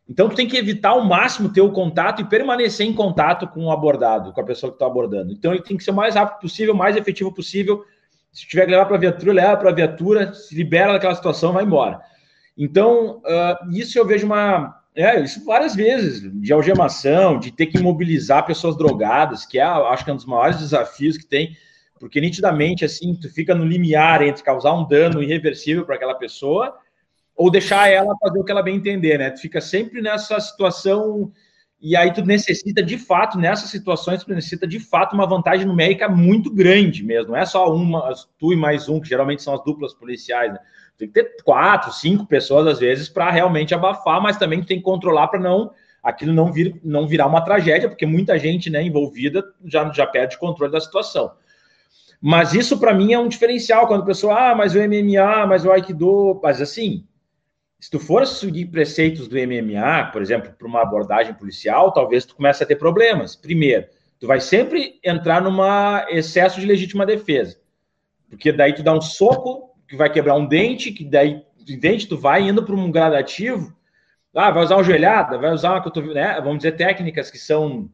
Então, 0.08 0.28
tu 0.28 0.36
tem 0.36 0.46
que 0.46 0.56
evitar 0.56 0.90
ao 0.90 1.04
máximo 1.04 1.48
ter 1.48 1.60
o 1.60 1.72
contato 1.72 2.22
e 2.22 2.24
permanecer 2.24 2.86
em 2.86 2.92
contato 2.92 3.48
com 3.48 3.64
o 3.64 3.72
abordado, 3.72 4.32
com 4.32 4.40
a 4.40 4.44
pessoa 4.44 4.70
que 4.70 4.76
está 4.76 4.86
abordando. 4.86 5.32
Então, 5.32 5.52
ele 5.52 5.62
tem 5.62 5.76
que 5.76 5.82
ser 5.82 5.90
o 5.90 5.94
mais 5.94 6.14
rápido 6.14 6.40
possível, 6.40 6.74
o 6.74 6.76
mais 6.76 6.96
efetivo 6.96 7.32
possível. 7.32 7.84
Se 8.32 8.46
tiver 8.46 8.66
que 8.66 8.70
levar 8.70 8.86
para 8.86 8.96
a 8.96 9.00
viatura, 9.00 9.32
leva 9.32 9.56
para 9.56 9.70
a 9.70 9.74
viatura, 9.74 10.32
se 10.32 10.54
libera 10.54 10.92
daquela 10.92 11.14
situação, 11.14 11.52
vai 11.52 11.64
embora. 11.64 12.00
Então, 12.56 13.18
uh, 13.18 13.70
isso 13.72 13.98
eu 13.98 14.06
vejo 14.06 14.26
uma. 14.26 14.80
É, 14.94 15.20
isso 15.20 15.44
várias 15.44 15.74
vezes, 15.74 16.22
de 16.40 16.52
algemação, 16.52 17.38
de 17.38 17.50
ter 17.50 17.66
que 17.66 17.76
imobilizar 17.76 18.46
pessoas 18.46 18.78
drogadas, 18.78 19.44
que 19.44 19.58
é, 19.58 19.62
acho 19.62 20.04
que 20.04 20.10
é 20.10 20.12
um 20.12 20.16
dos 20.16 20.24
maiores 20.24 20.58
desafios 20.58 21.18
que 21.18 21.26
tem, 21.26 21.54
porque 22.00 22.18
nitidamente, 22.18 22.82
assim, 22.82 23.14
tu 23.14 23.28
fica 23.28 23.54
no 23.54 23.64
limiar 23.64 24.22
entre 24.22 24.42
causar 24.42 24.72
um 24.72 24.88
dano 24.88 25.22
irreversível 25.22 25.84
para 25.84 25.96
aquela 25.96 26.14
pessoa 26.14 26.78
ou 27.36 27.50
deixar 27.50 27.88
ela 27.88 28.16
fazer 28.18 28.38
o 28.38 28.44
que 28.44 28.50
ela 28.50 28.62
bem 28.62 28.76
entender, 28.76 29.18
né? 29.18 29.30
Tu 29.30 29.40
fica 29.42 29.60
sempre 29.60 30.00
nessa 30.00 30.40
situação 30.40 31.30
E 31.80 31.94
aí 31.94 32.12
tu 32.12 32.24
necessita 32.24 32.82
de 32.82 32.96
fato, 32.96 33.38
nessas 33.38 33.70
situações, 33.70 34.24
tu 34.24 34.32
necessita 34.32 34.66
de 34.66 34.80
fato 34.80 35.14
uma 35.14 35.26
vantagem 35.26 35.66
numérica 35.66 36.08
muito 36.08 36.50
grande 36.50 37.04
mesmo. 37.04 37.32
Não 37.32 37.36
é 37.36 37.44
só 37.44 37.70
uma, 37.72 38.12
tu 38.38 38.52
e 38.52 38.56
mais 38.56 38.88
um, 38.88 38.98
que 39.00 39.08
geralmente 39.08 39.42
são 39.42 39.54
as 39.54 39.62
duplas 39.62 39.92
policiais, 39.94 40.52
né? 40.52 40.58
Tem 40.96 41.06
que 41.06 41.14
ter 41.14 41.36
quatro, 41.44 41.92
cinco 41.92 42.26
pessoas, 42.26 42.66
às 42.66 42.78
vezes, 42.78 43.08
para 43.08 43.30
realmente 43.30 43.74
abafar, 43.74 44.20
mas 44.22 44.38
também 44.38 44.64
tem 44.64 44.78
que 44.78 44.82
controlar 44.82 45.28
para 45.28 45.38
não 45.38 45.70
aquilo 46.02 46.32
não, 46.32 46.52
vir, 46.52 46.80
não 46.84 47.06
virar 47.06 47.26
uma 47.26 47.40
tragédia, 47.40 47.88
porque 47.88 48.06
muita 48.06 48.38
gente 48.38 48.70
né, 48.70 48.80
envolvida 48.80 49.44
já, 49.64 49.92
já 49.92 50.06
perde 50.06 50.36
o 50.36 50.38
controle 50.38 50.70
da 50.70 50.80
situação. 50.80 51.32
Mas 52.20 52.54
isso, 52.54 52.78
para 52.78 52.94
mim, 52.94 53.12
é 53.12 53.18
um 53.18 53.28
diferencial. 53.28 53.86
Quando 53.86 54.02
a 54.02 54.06
pessoa, 54.06 54.50
ah, 54.50 54.54
mas 54.54 54.74
o 54.74 54.78
MMA, 54.78 55.46
mas 55.46 55.64
o 55.64 55.72
Aikido. 55.72 56.40
Mas 56.42 56.62
assim, 56.62 57.04
se 57.78 57.90
tu 57.90 57.98
for 57.98 58.26
seguir 58.26 58.66
preceitos 58.66 59.28
do 59.28 59.36
MMA, 59.36 60.10
por 60.12 60.22
exemplo, 60.22 60.52
para 60.52 60.66
uma 60.66 60.82
abordagem 60.82 61.34
policial, 61.34 61.92
talvez 61.92 62.24
tu 62.24 62.34
comece 62.34 62.62
a 62.62 62.66
ter 62.66 62.76
problemas. 62.76 63.36
Primeiro, 63.36 63.86
tu 64.18 64.26
vai 64.26 64.40
sempre 64.40 64.98
entrar 65.04 65.42
numa 65.42 66.06
excesso 66.08 66.58
de 66.58 66.66
legítima 66.66 67.04
defesa. 67.04 67.58
Porque 68.28 68.50
daí 68.50 68.74
tu 68.74 68.82
dá 68.82 68.92
um 68.92 69.00
soco 69.00 69.74
que 69.86 69.96
vai 69.96 70.10
quebrar 70.10 70.34
um 70.34 70.46
dente, 70.46 70.90
que 70.90 71.04
daí 71.04 71.42
dente 71.78 72.08
tu 72.08 72.16
vai 72.16 72.42
indo 72.42 72.64
para 72.64 72.74
um 72.74 72.90
gradativo. 72.90 73.76
Ah, 74.34 74.50
vai 74.50 74.64
usar 74.64 74.76
uma 74.76 74.84
joelhada, 74.84 75.38
vai 75.38 75.52
usar 75.52 75.72
uma 75.72 76.14
né? 76.14 76.40
Vamos 76.40 76.58
dizer 76.58 76.72
técnicas 76.72 77.30
que 77.30 77.38
são 77.38 77.90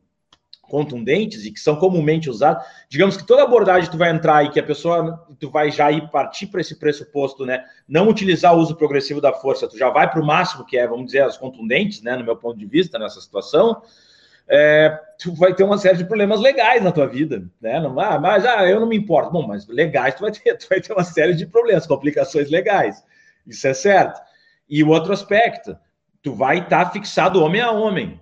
contundentes 0.72 1.44
e 1.44 1.52
que 1.52 1.60
são 1.60 1.76
comumente 1.76 2.30
usados. 2.30 2.64
Digamos 2.88 3.14
que 3.14 3.26
toda 3.26 3.42
abordagem 3.42 3.90
tu 3.90 3.98
vai 3.98 4.08
entrar 4.08 4.42
e 4.42 4.48
que 4.48 4.58
a 4.58 4.62
pessoa 4.62 5.22
tu 5.38 5.50
vai 5.50 5.70
já 5.70 5.92
ir 5.92 6.08
partir 6.08 6.46
para 6.46 6.62
esse 6.62 6.76
pressuposto, 6.76 7.44
né? 7.44 7.62
Não 7.86 8.08
utilizar 8.08 8.56
o 8.56 8.58
uso 8.58 8.74
progressivo 8.74 9.20
da 9.20 9.34
força, 9.34 9.68
tu 9.68 9.76
já 9.76 9.90
vai 9.90 10.10
para 10.10 10.18
o 10.18 10.24
máximo 10.24 10.64
que 10.64 10.78
é, 10.78 10.86
vamos 10.86 11.06
dizer, 11.06 11.24
as 11.24 11.36
contundentes, 11.36 12.00
né? 12.00 12.16
No 12.16 12.24
meu 12.24 12.36
ponto 12.36 12.58
de 12.58 12.64
vista 12.64 12.98
nessa 12.98 13.20
situação, 13.20 13.82
é, 14.48 14.98
tu 15.18 15.34
vai 15.34 15.54
ter 15.54 15.62
uma 15.62 15.76
série 15.76 15.98
de 15.98 16.06
problemas 16.06 16.40
legais 16.40 16.82
na 16.82 16.90
tua 16.90 17.06
vida, 17.06 17.44
né? 17.60 17.78
Não, 17.78 18.00
ah, 18.00 18.18
mas 18.18 18.46
ah, 18.46 18.66
eu 18.66 18.80
não 18.80 18.88
me 18.88 18.96
importo. 18.96 19.30
Bom, 19.30 19.46
mas 19.46 19.68
legais 19.68 20.14
tu 20.14 20.22
vai 20.22 20.32
ter, 20.32 20.56
tu 20.56 20.68
vai 20.70 20.80
ter 20.80 20.94
uma 20.94 21.04
série 21.04 21.34
de 21.34 21.44
problemas, 21.44 21.86
complicações 21.86 22.50
legais. 22.50 23.04
Isso 23.46 23.68
é 23.68 23.74
certo. 23.74 24.22
E 24.66 24.82
o 24.82 24.88
outro 24.88 25.12
aspecto, 25.12 25.76
tu 26.22 26.34
vai 26.34 26.60
estar 26.60 26.86
tá 26.86 26.90
fixado 26.92 27.42
homem 27.44 27.60
a 27.60 27.70
homem. 27.70 28.18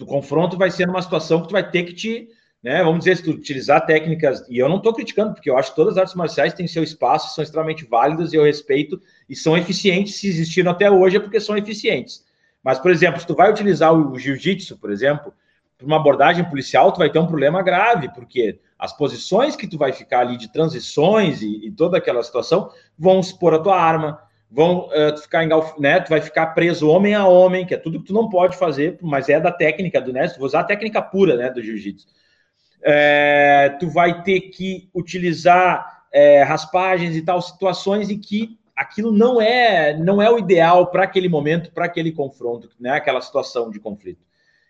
O 0.00 0.06
confronto 0.06 0.56
vai 0.56 0.70
ser 0.70 0.86
numa 0.86 1.02
situação 1.02 1.40
que 1.42 1.48
tu 1.48 1.52
vai 1.52 1.68
ter 1.68 1.84
que 1.84 1.92
te, 1.92 2.28
né, 2.62 2.82
vamos 2.82 3.00
dizer, 3.00 3.16
se 3.16 3.22
tu 3.22 3.30
utilizar 3.30 3.84
técnicas, 3.86 4.44
e 4.48 4.58
eu 4.58 4.68
não 4.68 4.78
estou 4.78 4.92
criticando, 4.92 5.34
porque 5.34 5.48
eu 5.48 5.56
acho 5.56 5.70
que 5.70 5.76
todas 5.76 5.92
as 5.94 5.98
artes 5.98 6.14
marciais 6.14 6.54
têm 6.54 6.66
seu 6.66 6.82
espaço, 6.82 7.34
são 7.34 7.44
extremamente 7.44 7.84
válidas, 7.84 8.32
e 8.32 8.36
eu 8.36 8.44
respeito, 8.44 9.00
e 9.28 9.36
são 9.36 9.56
eficientes, 9.56 10.16
se 10.16 10.28
existiram 10.28 10.70
até 10.70 10.90
hoje 10.90 11.16
é 11.16 11.20
porque 11.20 11.38
são 11.38 11.56
eficientes. 11.56 12.24
Mas, 12.62 12.78
por 12.78 12.90
exemplo, 12.90 13.20
se 13.20 13.26
tu 13.26 13.34
vai 13.34 13.50
utilizar 13.50 13.92
o 13.92 14.18
jiu-jitsu, 14.18 14.78
por 14.78 14.90
exemplo, 14.90 15.32
para 15.76 15.86
uma 15.86 15.96
abordagem 15.96 16.44
policial, 16.44 16.90
tu 16.90 16.98
vai 16.98 17.10
ter 17.10 17.18
um 17.18 17.26
problema 17.26 17.62
grave, 17.62 18.08
porque 18.14 18.58
as 18.78 18.96
posições 18.96 19.54
que 19.54 19.66
tu 19.66 19.76
vai 19.76 19.92
ficar 19.92 20.20
ali 20.20 20.36
de 20.36 20.50
transições 20.50 21.42
e, 21.42 21.66
e 21.66 21.70
toda 21.70 21.98
aquela 21.98 22.22
situação 22.22 22.70
vão 22.98 23.20
expor 23.20 23.54
a 23.54 23.58
tua 23.58 23.78
arma, 23.78 24.18
vão 24.54 24.88
uh, 24.88 25.18
ficar 25.20 25.42
engalf... 25.42 25.76
né? 25.80 25.98
Tu 25.98 26.08
vai 26.08 26.20
ficar 26.20 26.46
preso 26.48 26.88
homem 26.88 27.12
a 27.12 27.26
homem, 27.26 27.66
que 27.66 27.74
é 27.74 27.76
tudo 27.76 27.98
que 27.98 28.06
tu 28.06 28.14
não 28.14 28.28
pode 28.28 28.56
fazer, 28.56 28.96
mas 29.02 29.28
é 29.28 29.40
da 29.40 29.50
técnica 29.50 30.00
do 30.00 30.12
né? 30.12 30.28
Vai 30.28 30.46
usar 30.46 30.60
a 30.60 30.64
técnica 30.64 31.02
pura, 31.02 31.36
né, 31.36 31.50
do 31.50 31.60
jiu-jitsu. 31.60 32.06
É, 32.80 33.76
tu 33.80 33.90
vai 33.90 34.22
ter 34.22 34.40
que 34.42 34.88
utilizar 34.94 36.04
é, 36.12 36.44
raspagens 36.44 37.16
e 37.16 37.22
tal 37.22 37.42
situações 37.42 38.10
em 38.10 38.18
que 38.18 38.56
aquilo 38.76 39.10
não 39.10 39.40
é 39.40 39.96
não 39.96 40.22
é 40.22 40.30
o 40.30 40.38
ideal 40.38 40.86
para 40.86 41.02
aquele 41.02 41.28
momento, 41.28 41.72
para 41.72 41.86
aquele 41.86 42.12
confronto, 42.12 42.70
né? 42.78 42.90
Aquela 42.90 43.20
situação 43.20 43.70
de 43.70 43.80
conflito. 43.80 44.22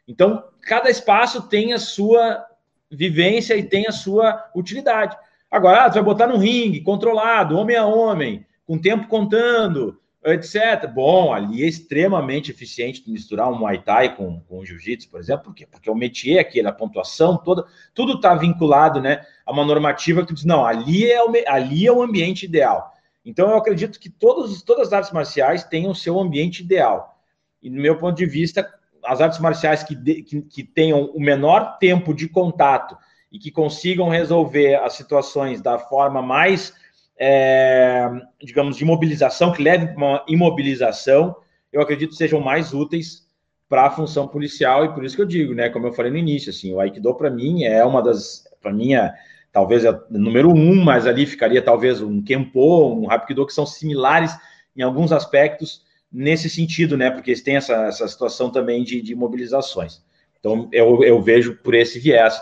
Então, 0.09 0.45
cada 0.63 0.89
espaço 0.89 1.43
tem 1.43 1.75
a 1.75 1.79
sua 1.79 2.47
vivência 2.91 3.55
e 3.55 3.63
tem 3.63 3.87
a 3.87 3.93
sua 3.93 4.51
utilidade. 4.55 5.15
Agora, 5.51 5.85
ah, 5.85 5.91
tu 5.91 5.95
vai 5.95 6.03
botar 6.03 6.27
no 6.27 6.39
ringue, 6.39 6.81
controlado, 6.81 7.59
homem 7.59 7.77
a 7.77 7.85
homem, 7.85 8.47
com 8.67 8.79
tempo 8.79 9.07
contando, 9.09 9.99
etc. 10.25 10.89
Bom, 10.93 11.33
ali 11.33 11.63
é 11.63 11.67
extremamente 11.67 12.51
eficiente 12.51 13.09
misturar 13.11 13.51
um 13.51 13.59
Muay 13.59 13.79
Thai 13.79 14.17
com, 14.17 14.41
com 14.41 14.59
o 14.61 14.65
Jiu-Jitsu, 14.65 15.11
por 15.11 15.21
exemplo, 15.21 15.45
por 15.45 15.55
quê? 15.55 15.67
Porque 15.67 15.91
o 15.91 15.95
métier 15.95 16.41
aqui, 16.41 16.61
a 16.61 16.73
pontuação 16.73 17.37
toda, 17.37 17.67
tudo 17.95 18.15
está 18.15 18.35
vinculado 18.35 19.01
né, 19.01 19.25
a 19.45 19.53
uma 19.53 19.65
normativa 19.65 20.25
que 20.25 20.33
diz, 20.33 20.45
não, 20.45 20.65
ali 20.65 21.11
é, 21.11 21.23
o, 21.23 21.33
ali 21.47 21.87
é 21.87 21.93
o 21.93 22.03
ambiente 22.03 22.45
ideal. 22.47 22.93
Então, 23.25 23.51
eu 23.51 23.57
acredito 23.57 23.99
que 23.99 24.11
todos, 24.11 24.63
todas 24.63 24.89
as 24.89 24.93
artes 24.93 25.13
marciais 25.13 25.65
têm 25.65 25.89
o 25.89 25.95
seu 25.95 26.19
ambiente 26.19 26.61
ideal. 26.61 27.19
E, 27.63 27.71
no 27.71 27.81
meu 27.81 27.97
ponto 27.97 28.17
de 28.17 28.27
vista, 28.27 28.71
as 29.05 29.21
artes 29.21 29.39
marciais 29.39 29.83
que, 29.83 29.95
de, 29.95 30.23
que, 30.23 30.43
que 30.43 30.63
tenham 30.63 31.07
o 31.07 31.21
menor 31.21 31.79
tempo 31.79 32.15
de 32.15 32.29
contato 32.29 32.97
e 33.33 33.39
que 33.39 33.51
consigam 33.51 34.09
resolver 34.09 34.77
as 34.77 34.93
situações 34.93 35.61
da 35.61 35.79
forma 35.79 36.23
mais 36.23 36.75
é, 37.19 38.09
digamos, 38.43 38.77
de 38.77 38.85
mobilização, 38.85 39.53
que 39.53 39.63
leve 39.63 39.87
para 39.89 39.97
uma 39.97 40.25
imobilização, 40.29 41.37
eu 41.73 41.81
acredito 41.81 42.15
sejam 42.15 42.41
mais 42.41 42.73
úteis 42.73 43.25
para 43.69 43.87
a 43.87 43.91
função 43.91 44.29
policial, 44.29 44.85
e 44.85 44.95
por 44.95 45.05
isso 45.05 45.17
que 45.17 45.23
eu 45.23 45.27
digo, 45.27 45.55
né, 45.55 45.69
como 45.69 45.87
eu 45.87 45.93
falei 45.93 46.11
no 46.11 46.19
início, 46.19 46.51
assim, 46.51 46.73
o 46.73 46.81
Aikido 46.81 47.15
para 47.15 47.31
mim 47.31 47.65
é 47.65 47.85
uma 47.85 48.03
das, 48.03 48.45
para 48.61 48.73
mim, 48.73 48.95
é, 48.95 49.13
talvez 49.51 49.85
é 49.85 50.01
número 50.11 50.51
um, 50.51 50.83
mas 50.83 51.07
ali 51.07 51.27
ficaria 51.27 51.63
talvez 51.63 52.01
um 52.01 52.23
Kenpo, 52.23 52.95
um 52.95 53.11
Hapkido, 53.11 53.47
que 53.47 53.53
são 53.53 53.67
similares 53.67 54.37
em 54.77 54.83
alguns 54.83 55.13
aspectos 55.13 55.83
nesse 56.13 56.49
sentido, 56.49 56.97
né, 56.97 57.11
porque 57.11 57.31
eles 57.31 57.43
têm 57.43 57.57
essa, 57.57 57.87
essa 57.87 58.07
situação 58.07 58.51
também 58.51 58.85
de, 58.85 59.01
de 59.01 59.15
mobilizações. 59.15 60.03
Então, 60.39 60.69
eu, 60.71 61.03
eu 61.03 61.23
vejo 61.23 61.57
por 61.57 61.75
esse 61.75 61.99
viés. 61.99 62.41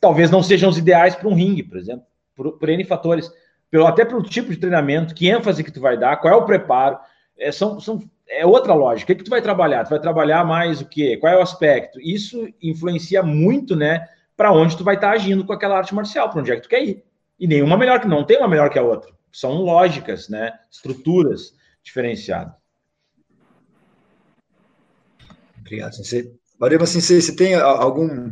Talvez 0.00 0.30
não 0.30 0.42
sejam 0.42 0.68
os 0.68 0.76
ideais 0.76 1.14
para 1.14 1.28
um 1.28 1.34
ringue, 1.34 1.62
por 1.62 1.78
exemplo, 1.78 2.04
por, 2.34 2.58
por 2.58 2.68
N 2.68 2.84
fatores 2.84 3.30
pelo, 3.74 3.88
até 3.88 4.04
pelo 4.04 4.22
tipo 4.22 4.52
de 4.52 4.56
treinamento, 4.56 5.16
que 5.16 5.28
ênfase 5.28 5.64
que 5.64 5.72
tu 5.72 5.80
vai 5.80 5.98
dar, 5.98 6.18
qual 6.18 6.32
é 6.32 6.36
o 6.36 6.44
preparo, 6.44 6.96
é, 7.36 7.50
são, 7.50 7.80
são, 7.80 8.08
é 8.28 8.46
outra 8.46 8.72
lógica. 8.72 9.02
O 9.02 9.06
que, 9.08 9.18
que 9.18 9.24
tu 9.24 9.30
vai 9.30 9.42
trabalhar? 9.42 9.82
Tu 9.82 9.90
vai 9.90 9.98
trabalhar 9.98 10.44
mais 10.44 10.80
o 10.80 10.86
quê? 10.88 11.16
Qual 11.16 11.32
é 11.32 11.36
o 11.36 11.42
aspecto? 11.42 12.00
Isso 12.00 12.48
influencia 12.62 13.20
muito, 13.20 13.74
né, 13.74 14.06
para 14.36 14.52
onde 14.52 14.76
tu 14.76 14.84
vai 14.84 14.94
estar 14.94 15.08
tá 15.08 15.14
agindo 15.14 15.44
com 15.44 15.52
aquela 15.52 15.76
arte 15.76 15.92
marcial, 15.92 16.30
para 16.30 16.40
onde 16.40 16.52
é 16.52 16.54
que 16.54 16.62
tu 16.62 16.68
quer 16.68 16.84
ir. 16.84 17.04
E 17.36 17.48
nenhuma 17.48 17.76
melhor 17.76 17.98
que 17.98 18.06
não 18.06 18.22
tem 18.22 18.38
uma 18.38 18.46
melhor 18.46 18.70
que 18.70 18.78
a 18.78 18.82
outra. 18.82 19.10
São 19.32 19.54
lógicas, 19.54 20.28
né, 20.28 20.52
estruturas 20.70 21.52
diferenciadas. 21.82 22.54
Obrigado, 25.58 25.96
Sensei. 25.96 26.32
Valeu, 26.60 26.86
Sensei, 26.86 27.20
você 27.20 27.34
tem 27.34 27.56
algum, 27.56 28.30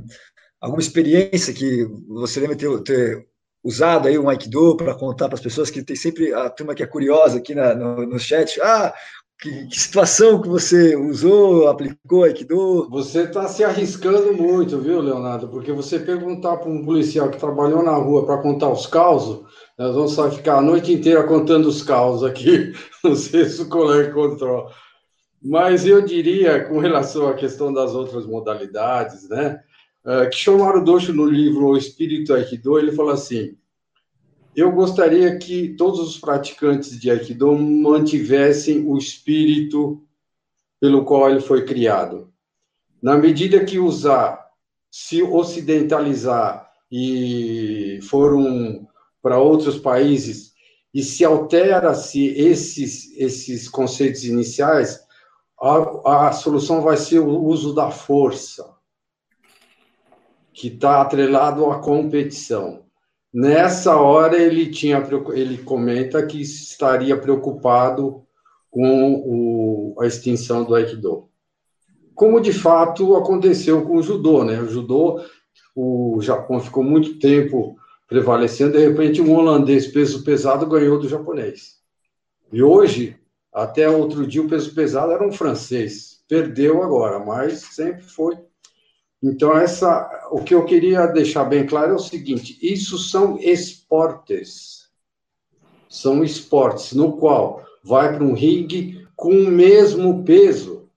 alguma 0.60 0.80
experiência 0.80 1.52
que 1.52 1.84
você 2.06 2.38
lembra 2.38 2.56
ter, 2.56 2.82
ter 2.84 3.31
usado 3.62 4.08
aí 4.08 4.18
um 4.18 4.28
Aikido 4.28 4.76
para 4.76 4.94
contar 4.94 5.28
para 5.28 5.36
as 5.36 5.42
pessoas 5.42 5.70
que 5.70 5.82
tem 5.82 5.96
sempre 5.96 6.32
a 6.34 6.50
turma 6.50 6.74
que 6.74 6.82
é 6.82 6.86
curiosa 6.86 7.38
aqui 7.38 7.54
na, 7.54 7.74
no, 7.74 8.06
no 8.06 8.18
chat. 8.18 8.60
Ah, 8.60 8.92
que, 9.42 9.66
que, 9.66 9.80
situação 9.80 10.40
que 10.40 10.48
você 10.48 10.96
usou, 10.96 11.68
aplicou 11.68 12.22
Aikido? 12.22 12.88
Você 12.90 13.22
está 13.22 13.48
se 13.48 13.64
arriscando 13.64 14.32
muito, 14.32 14.78
viu, 14.78 15.00
Leonardo? 15.00 15.48
Porque 15.48 15.72
você 15.72 15.98
perguntar 15.98 16.58
para 16.58 16.70
um 16.70 16.84
policial 16.84 17.28
que 17.28 17.38
trabalhou 17.38 17.82
na 17.82 17.94
rua 17.96 18.24
para 18.24 18.40
contar 18.40 18.68
os 18.68 18.86
causos, 18.86 19.44
nós 19.76 19.94
vamos 19.94 20.12
só 20.12 20.30
ficar 20.30 20.58
a 20.58 20.62
noite 20.62 20.92
inteira 20.92 21.24
contando 21.24 21.66
os 21.66 21.82
causos 21.82 22.22
aqui. 22.22 22.72
Não 23.02 23.16
sei 23.16 23.46
se 23.46 23.62
o 23.62 23.68
colega 23.68 24.10
encontrou. 24.10 24.70
Mas 25.42 25.84
eu 25.84 26.00
diria, 26.02 26.64
com 26.64 26.78
relação 26.78 27.26
à 27.26 27.34
questão 27.34 27.72
das 27.72 27.94
outras 27.96 28.24
modalidades, 28.24 29.28
né? 29.28 29.60
Uh, 30.04 30.28
que 30.28 30.36
chamaram 30.36 30.82
Docho 30.82 31.12
no 31.12 31.24
livro 31.24 31.68
O 31.68 31.76
Espírito 31.76 32.34
Aikido, 32.34 32.76
ele 32.76 32.90
fala 32.90 33.14
assim: 33.14 33.56
Eu 34.54 34.72
gostaria 34.72 35.38
que 35.38 35.74
todos 35.74 36.00
os 36.00 36.18
praticantes 36.18 36.98
de 36.98 37.08
Aikido 37.08 37.56
mantivessem 37.56 38.84
o 38.84 38.98
espírito 38.98 40.02
pelo 40.80 41.04
qual 41.04 41.30
ele 41.30 41.40
foi 41.40 41.64
criado. 41.64 42.32
Na 43.00 43.16
medida 43.16 43.64
que 43.64 43.78
usar, 43.78 44.44
se 44.90 45.22
ocidentalizar 45.22 46.68
e 46.90 48.00
foram 48.02 48.88
para 49.22 49.38
outros 49.38 49.78
países 49.78 50.52
e 50.92 51.00
se 51.00 51.24
altera-se 51.24 52.26
esses, 52.26 53.16
esses 53.16 53.68
conceitos 53.68 54.24
iniciais, 54.24 55.00
a, 55.60 56.26
a 56.26 56.32
solução 56.32 56.82
vai 56.82 56.96
ser 56.96 57.20
o 57.20 57.40
uso 57.44 57.72
da 57.72 57.90
força 57.92 58.81
que 60.62 60.68
está 60.68 61.00
atrelado 61.02 61.68
à 61.72 61.80
competição. 61.80 62.84
Nessa 63.34 63.96
hora 63.96 64.40
ele 64.40 64.70
tinha 64.70 65.04
ele 65.32 65.58
comenta 65.58 66.24
que 66.24 66.40
estaria 66.40 67.16
preocupado 67.16 68.22
com 68.70 69.12
o, 69.26 70.00
a 70.00 70.06
extinção 70.06 70.62
do 70.62 70.76
aikido. 70.76 71.28
Como 72.14 72.40
de 72.40 72.52
fato 72.52 73.16
aconteceu 73.16 73.82
com 73.82 73.96
o 73.96 74.02
judô, 74.04 74.44
né? 74.44 74.60
O 74.60 74.68
judô, 74.68 75.20
o 75.74 76.20
Japão 76.22 76.60
ficou 76.60 76.84
muito 76.84 77.18
tempo 77.18 77.76
prevalecendo, 78.06 78.78
de 78.78 78.86
repente 78.86 79.20
um 79.20 79.34
holandês 79.34 79.88
peso 79.88 80.22
pesado 80.22 80.64
ganhou 80.64 80.96
do 80.96 81.08
japonês. 81.08 81.80
E 82.52 82.62
hoje, 82.62 83.16
até 83.52 83.90
outro 83.90 84.24
dia 84.24 84.42
o 84.42 84.48
peso 84.48 84.72
pesado 84.76 85.10
era 85.10 85.26
um 85.26 85.32
francês. 85.32 86.22
Perdeu 86.28 86.84
agora, 86.84 87.18
mas 87.18 87.62
sempre 87.62 88.04
foi 88.04 88.36
Então, 89.22 89.56
essa, 89.56 90.28
o 90.32 90.42
que 90.42 90.52
eu 90.52 90.64
queria 90.64 91.06
deixar 91.06 91.44
bem 91.44 91.64
claro 91.64 91.92
é 91.92 91.94
o 91.94 91.98
seguinte: 91.98 92.58
isso 92.60 92.98
são 92.98 93.38
esportes. 93.38 94.90
São 95.88 96.24
esportes 96.24 96.92
no 96.92 97.16
qual 97.18 97.64
vai 97.84 98.14
para 98.14 98.24
um 98.24 98.34
ringue 98.34 99.06
com 99.14 99.30
o 99.30 99.50
mesmo 99.50 100.24
peso. 100.24 100.88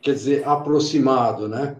Quer 0.00 0.14
dizer, 0.14 0.46
aproximado, 0.46 1.48
né? 1.48 1.76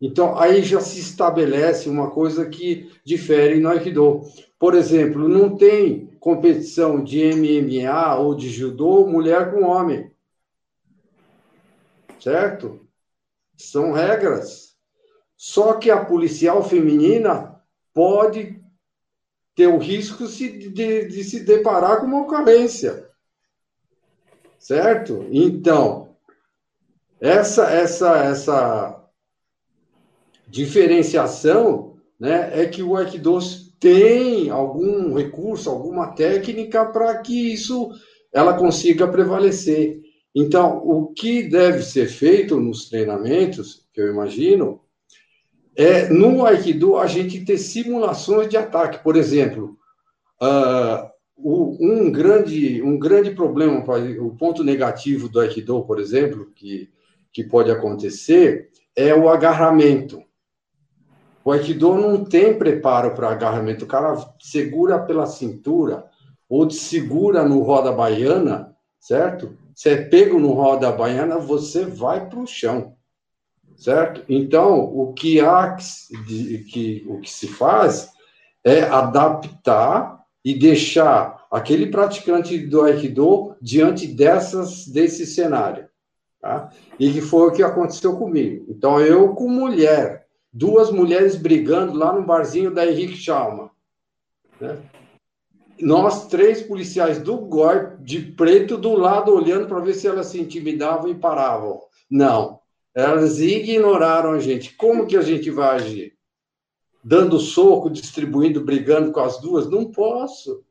Então, 0.00 0.38
aí 0.38 0.62
já 0.62 0.80
se 0.80 1.00
estabelece 1.00 1.88
uma 1.88 2.10
coisa 2.10 2.44
que 2.44 2.92
difere 3.04 3.58
no 3.58 3.70
Aikido. 3.70 4.20
Por 4.58 4.74
exemplo, 4.74 5.28
não 5.28 5.56
tem 5.56 6.06
competição 6.20 7.02
de 7.02 7.22
MMA 7.22 8.16
ou 8.16 8.34
de 8.34 8.50
judô 8.50 9.06
mulher 9.06 9.50
com 9.50 9.62
homem. 9.64 10.10
Certo? 12.20 12.83
São 13.56 13.92
regras. 13.92 14.74
Só 15.36 15.74
que 15.74 15.90
a 15.90 16.04
policial 16.04 16.62
feminina 16.62 17.60
pode 17.92 18.60
ter 19.54 19.68
o 19.68 19.78
risco 19.78 20.26
de, 20.26 20.68
de, 20.70 21.06
de 21.06 21.24
se 21.24 21.40
deparar 21.40 22.00
com 22.00 22.06
uma 22.06 22.22
ocorrência. 22.22 23.08
Certo? 24.58 25.26
Então, 25.30 26.16
essa, 27.20 27.70
essa, 27.70 28.16
essa 28.18 29.04
diferenciação 30.46 31.96
né, 32.18 32.50
é 32.62 32.66
que 32.66 32.82
o 32.82 32.96
Aikido 32.96 33.38
tem 33.78 34.50
algum 34.50 35.14
recurso, 35.14 35.68
alguma 35.68 36.14
técnica 36.14 36.86
para 36.86 37.18
que 37.18 37.52
isso 37.52 37.90
ela 38.32 38.56
consiga 38.56 39.06
prevalecer. 39.06 40.00
Então, 40.34 40.78
o 40.78 41.12
que 41.12 41.44
deve 41.44 41.82
ser 41.82 42.08
feito 42.08 42.58
nos 42.58 42.88
treinamentos, 42.88 43.86
que 43.92 44.00
eu 44.00 44.08
imagino, 44.08 44.80
é 45.76 46.08
no 46.08 46.44
Aikido 46.44 46.96
a 46.96 47.06
gente 47.06 47.44
ter 47.44 47.58
simulações 47.58 48.48
de 48.48 48.56
ataque. 48.56 49.02
Por 49.02 49.16
exemplo, 49.16 49.78
uh, 50.42 51.08
um, 51.38 52.10
grande, 52.10 52.82
um 52.82 52.98
grande 52.98 53.30
problema, 53.30 53.84
o 54.20 54.36
ponto 54.36 54.64
negativo 54.64 55.28
do 55.28 55.38
Aikido, 55.40 55.84
por 55.84 56.00
exemplo, 56.00 56.50
que, 56.54 56.90
que 57.32 57.44
pode 57.44 57.70
acontecer, 57.70 58.70
é 58.96 59.14
o 59.14 59.28
agarramento. 59.28 60.22
O 61.44 61.52
Aikido 61.52 61.94
não 61.94 62.24
tem 62.24 62.58
preparo 62.58 63.14
para 63.14 63.30
agarramento. 63.30 63.84
O 63.84 63.88
cara 63.88 64.16
segura 64.40 64.98
pela 64.98 65.26
cintura 65.26 66.06
ou 66.48 66.66
te 66.66 66.74
segura 66.74 67.46
no 67.46 67.60
roda 67.60 67.92
baiana, 67.92 68.74
certo? 68.98 69.56
Você 69.74 69.90
é 69.90 70.04
pego 70.04 70.38
no 70.38 70.52
roda 70.52 70.92
baiana, 70.92 71.38
você 71.38 71.84
vai 71.84 72.28
para 72.28 72.38
o 72.38 72.46
chão, 72.46 72.96
certo? 73.76 74.24
Então, 74.28 74.78
o 74.78 75.12
que 75.12 75.40
há 75.40 75.74
que, 75.74 76.58
que, 76.64 77.04
o 77.08 77.20
que 77.20 77.30
se 77.30 77.48
faz 77.48 78.10
é 78.62 78.82
adaptar 78.82 80.24
e 80.44 80.54
deixar 80.54 81.46
aquele 81.50 81.86
praticante 81.86 82.58
do 82.58 82.82
Aikido 82.82 83.56
diante 83.60 84.06
dessas 84.06 84.86
desse 84.86 85.26
cenário, 85.26 85.88
tá? 86.40 86.70
E 86.98 87.12
que 87.12 87.20
foi 87.20 87.48
o 87.48 87.52
que 87.52 87.62
aconteceu 87.62 88.16
comigo. 88.16 88.66
Então, 88.68 89.00
eu 89.00 89.34
com 89.34 89.48
mulher, 89.48 90.26
duas 90.52 90.90
mulheres 90.90 91.34
brigando 91.34 91.94
lá 91.94 92.12
no 92.12 92.24
barzinho 92.24 92.72
da 92.72 92.86
Henrique 92.86 93.16
Chalma, 93.16 93.70
né? 94.60 94.78
Nós 95.80 96.28
três 96.28 96.62
policiais 96.62 97.18
do 97.18 97.36
GOI, 97.36 97.96
de 98.00 98.20
preto, 98.20 98.76
do 98.76 98.94
lado, 98.94 99.34
olhando 99.34 99.66
para 99.66 99.80
ver 99.80 99.94
se 99.94 100.06
elas 100.06 100.26
se 100.26 100.40
intimidavam 100.40 101.10
e 101.10 101.14
paravam. 101.14 101.80
Não. 102.10 102.60
Elas 102.94 103.40
ignoraram 103.40 104.32
a 104.32 104.38
gente. 104.38 104.74
Como 104.74 105.06
que 105.06 105.16
a 105.16 105.22
gente 105.22 105.50
vai 105.50 105.76
agir? 105.76 106.14
Dando 107.02 107.38
soco, 107.38 107.90
distribuindo, 107.90 108.64
brigando 108.64 109.10
com 109.10 109.20
as 109.20 109.40
duas? 109.40 109.68
Não 109.68 109.90
posso. 109.90 110.64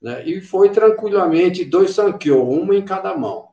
Né? 0.00 0.26
E 0.26 0.40
foi 0.40 0.70
tranquilamente 0.70 1.64
dois 1.64 1.90
Sankyo, 1.90 2.42
uma 2.42 2.74
em 2.74 2.84
cada 2.84 3.16
mão. 3.16 3.50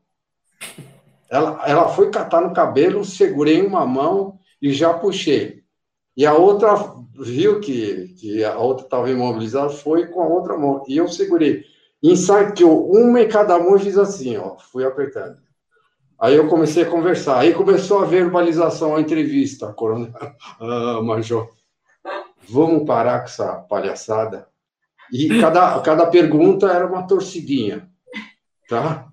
Ela, 1.29 1.61
ela 1.67 1.89
foi 1.89 2.09
catar 2.09 2.41
no 2.41 2.53
cabelo, 2.53 3.05
segurei 3.05 3.61
uma 3.61 3.85
mão 3.85 4.39
e 4.61 4.73
já 4.73 4.93
puxei. 4.93 5.58
E 6.19 6.25
a 6.25 6.33
outra 6.33 6.75
viu 7.17 7.61
que, 7.61 8.09
que 8.19 8.43
a 8.43 8.57
outra 8.57 8.83
estava 8.83 9.09
imobilizada, 9.09 9.69
foi 9.69 10.07
com 10.07 10.21
a 10.21 10.27
outra 10.27 10.57
mão. 10.57 10.83
E 10.85 10.97
eu 10.97 11.07
segurei. 11.07 11.63
Ensaqueou 12.03 12.91
uma 12.91 13.21
em 13.21 13.29
cada 13.29 13.57
mão 13.57 13.77
e 13.77 13.79
fiz 13.79 13.97
assim, 13.97 14.35
ó, 14.35 14.57
fui 14.57 14.83
apertando. 14.83 15.37
Aí 16.19 16.35
eu 16.35 16.49
comecei 16.49 16.83
a 16.83 16.89
conversar. 16.89 17.39
Aí 17.39 17.53
começou 17.53 17.99
a 17.99 18.05
verbalização, 18.05 18.97
a 18.97 18.99
entrevista, 18.99 19.71
coronel. 19.71 20.11
Ah, 20.59 21.01
major, 21.01 21.47
vamos 22.49 22.85
parar 22.85 23.19
com 23.19 23.25
essa 23.27 23.55
palhaçada? 23.55 24.45
E 25.13 25.39
cada, 25.39 25.79
cada 25.79 26.05
pergunta 26.05 26.67
era 26.67 26.85
uma 26.85 27.07
torcidinha, 27.07 27.89
tá? 28.67 29.07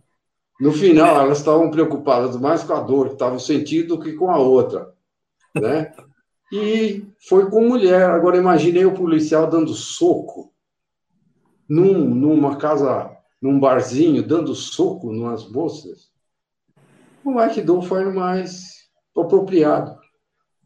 No 0.60 0.72
final, 0.72 1.20
elas 1.20 1.38
estavam 1.38 1.70
preocupadas 1.70 2.36
mais 2.36 2.64
com 2.64 2.72
a 2.72 2.80
dor 2.80 3.06
que 3.06 3.12
estavam 3.12 3.38
sentindo 3.38 3.96
do 3.96 4.02
que 4.02 4.14
com 4.14 4.28
a 4.28 4.38
outra, 4.38 4.92
né? 5.54 5.92
E 6.52 7.04
foi 7.28 7.50
com 7.50 7.68
mulher. 7.68 8.10
Agora 8.10 8.36
imaginei 8.36 8.84
o 8.84 8.94
policial 8.94 9.48
dando 9.48 9.74
soco 9.74 10.52
num, 11.68 12.04
numa 12.04 12.56
casa, 12.56 13.10
num 13.42 13.58
barzinho, 13.58 14.22
dando 14.22 14.54
soco 14.54 15.12
nas 15.12 15.48
moças. 15.50 16.10
O 17.24 17.38
Aikido 17.38 17.82
foi 17.82 18.04
mais 18.12 18.88
apropriado. 19.16 19.98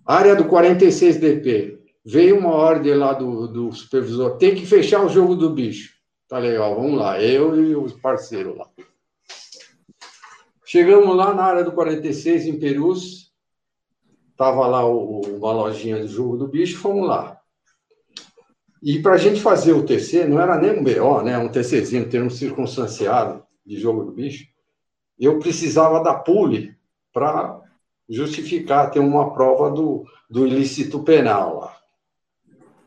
Área 0.05 0.37
do 0.37 0.45
46DP. 0.45 1.79
Veio 2.05 2.39
uma 2.39 2.53
ordem 2.53 2.95
lá 2.95 3.13
do, 3.13 3.47
do 3.47 3.73
supervisor. 3.73 4.37
Tem 4.37 4.55
que 4.55 4.67
fechar 4.67 5.05
o 5.05 5.09
jogo 5.09 5.35
do 5.35 5.51
bicho. 5.51 5.95
Tá 6.29 6.39
legal, 6.39 6.75
vamos 6.75 6.99
lá. 6.99 7.21
Eu 7.21 7.63
e 7.63 7.75
os 7.75 7.93
parceiros 7.93 8.57
lá. 8.57 8.67
Chegamos 10.65 11.17
lá 11.17 11.35
na 11.35 11.43
área 11.43 11.65
do 11.65 11.73
46, 11.73 12.47
em 12.47 12.59
Perus. 12.59 13.20
Tava 14.41 14.67
lá 14.67 14.87
o, 14.87 15.21
uma 15.21 15.53
lojinha 15.53 16.01
de 16.01 16.07
jogo 16.07 16.35
do 16.39 16.49
bicho, 16.49 16.79
fomos 16.79 17.07
lá. 17.07 17.39
E 18.83 18.99
para 19.03 19.13
a 19.13 19.19
gente 19.19 19.39
fazer 19.39 19.75
o 19.75 19.85
TC, 19.85 20.27
não 20.27 20.41
era 20.41 20.57
nem 20.57 20.81
um 20.81 20.83
BO, 20.83 21.21
né? 21.21 21.37
Um 21.37 21.51
TCzinho, 21.51 22.09
termo 22.09 22.31
circunstanciado 22.31 23.45
de 23.67 23.79
jogo 23.79 24.03
do 24.03 24.13
bicho. 24.13 24.47
Eu 25.19 25.39
precisava 25.39 26.03
da 26.03 26.15
pule 26.15 26.75
para 27.13 27.61
justificar, 28.09 28.91
ter 28.91 29.01
uma 29.01 29.35
prova 29.35 29.71
do, 29.71 30.07
do 30.31 30.47
ilícito 30.47 31.03
penal 31.03 31.59
lá. 31.59 31.77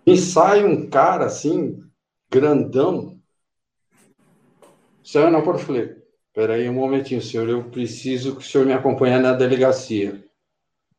E 0.07 0.17
sai 0.17 0.65
um 0.65 0.89
cara 0.89 1.25
assim, 1.25 1.83
grandão, 2.31 3.15
saiu 5.03 5.29
na 5.29 5.43
porta 5.43 5.61
e 5.61 5.65
falei, 5.65 5.95
peraí 6.33 6.67
um 6.67 6.73
momentinho, 6.73 7.21
senhor, 7.21 7.47
eu 7.47 7.65
preciso 7.65 8.35
que 8.35 8.41
o 8.41 8.43
senhor 8.43 8.65
me 8.65 8.73
acompanhe 8.73 9.19
na 9.19 9.33
delegacia. 9.33 10.32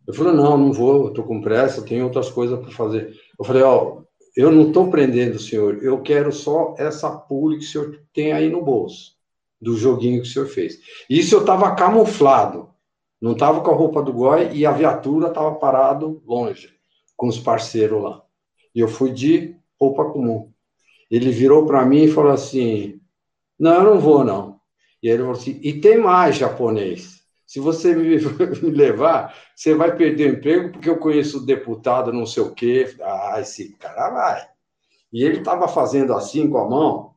Eu 0.07 0.13
falei, 0.13 0.35
não, 0.35 0.57
não 0.59 0.73
vou, 0.73 1.09
estou 1.09 1.25
com 1.25 1.41
pressa, 1.41 1.83
tenho 1.83 2.05
outras 2.05 2.31
coisas 2.31 2.59
para 2.59 2.71
fazer. 2.71 3.15
Eu 3.39 3.45
falei, 3.45 3.63
ó, 3.63 4.03
eu 4.37 4.51
não 4.51 4.69
estou 4.69 4.91
prendendo 4.91 5.37
o 5.37 5.41
senhor, 5.41 5.83
eu 5.83 6.03
quero 6.03 6.33
só 6.33 6.75
essa 6.77 7.11
pule 7.11 7.59
que 7.59 7.65
o 7.65 7.69
senhor 7.69 8.01
tem 8.13 8.33
aí 8.33 8.51
no 8.51 8.63
bolso, 8.63 9.13
do 9.61 9.77
joguinho 9.77 10.23
que 10.23 10.29
o 10.29 10.31
senhor 10.31 10.47
fez. 10.47 10.79
Isso 11.09 11.35
eu 11.35 11.41
estava 11.41 11.75
camuflado, 11.75 12.69
não 13.21 13.33
estava 13.33 13.61
com 13.61 13.71
a 13.71 13.75
roupa 13.75 14.03
do 14.03 14.13
goi 14.13 14.51
e 14.53 14.67
a 14.67 14.73
viatura 14.73 15.29
estava 15.29 15.55
parado 15.55 16.23
longe, 16.27 16.69
com 17.17 17.29
os 17.29 17.39
parceiros 17.39 18.03
lá. 18.03 18.23
E 18.75 18.81
eu 18.81 18.89
fui 18.89 19.13
de 19.13 19.57
roupa 19.81 20.05
comum. 20.07 20.51
Ele 21.11 21.31
virou 21.31 21.65
para 21.65 21.85
mim 21.85 22.05
e 22.05 22.11
falou 22.11 22.33
assim, 22.33 23.01
não, 23.59 23.75
eu 23.75 23.85
não 23.85 24.01
vou 24.01 24.25
não. 24.25 24.61
E 25.03 25.09
ele 25.09 25.19
falou 25.19 25.33
assim, 25.33 25.61
e 25.63 25.81
tem 25.81 25.97
mais 25.97 26.37
japonês. 26.37 27.24
Se 27.55 27.61
você 27.61 27.95
me, 27.95 28.19
levar, 28.69 29.33
você 29.55 29.77
vai 29.77 29.95
perder 29.95 30.29
o 30.29 30.35
emprego 30.39 30.73
porque 30.73 30.91
eu 30.91 30.99
conheço 30.99 31.39
o 31.39 31.47
deputado 31.47 32.13
não 32.13 32.27
sei 32.27 32.43
o 32.43 32.53
quê. 32.53 32.93
Ah, 33.01 33.37
esse 33.41 33.77
cara 33.77 34.11
vai. 34.11 34.49
E 35.13 35.23
ele 35.23 35.39
estava 35.39 35.69
fazendo 35.69 36.15
assim 36.15 36.51
com 36.51 36.59
a 36.59 36.69
mão, 36.69 37.15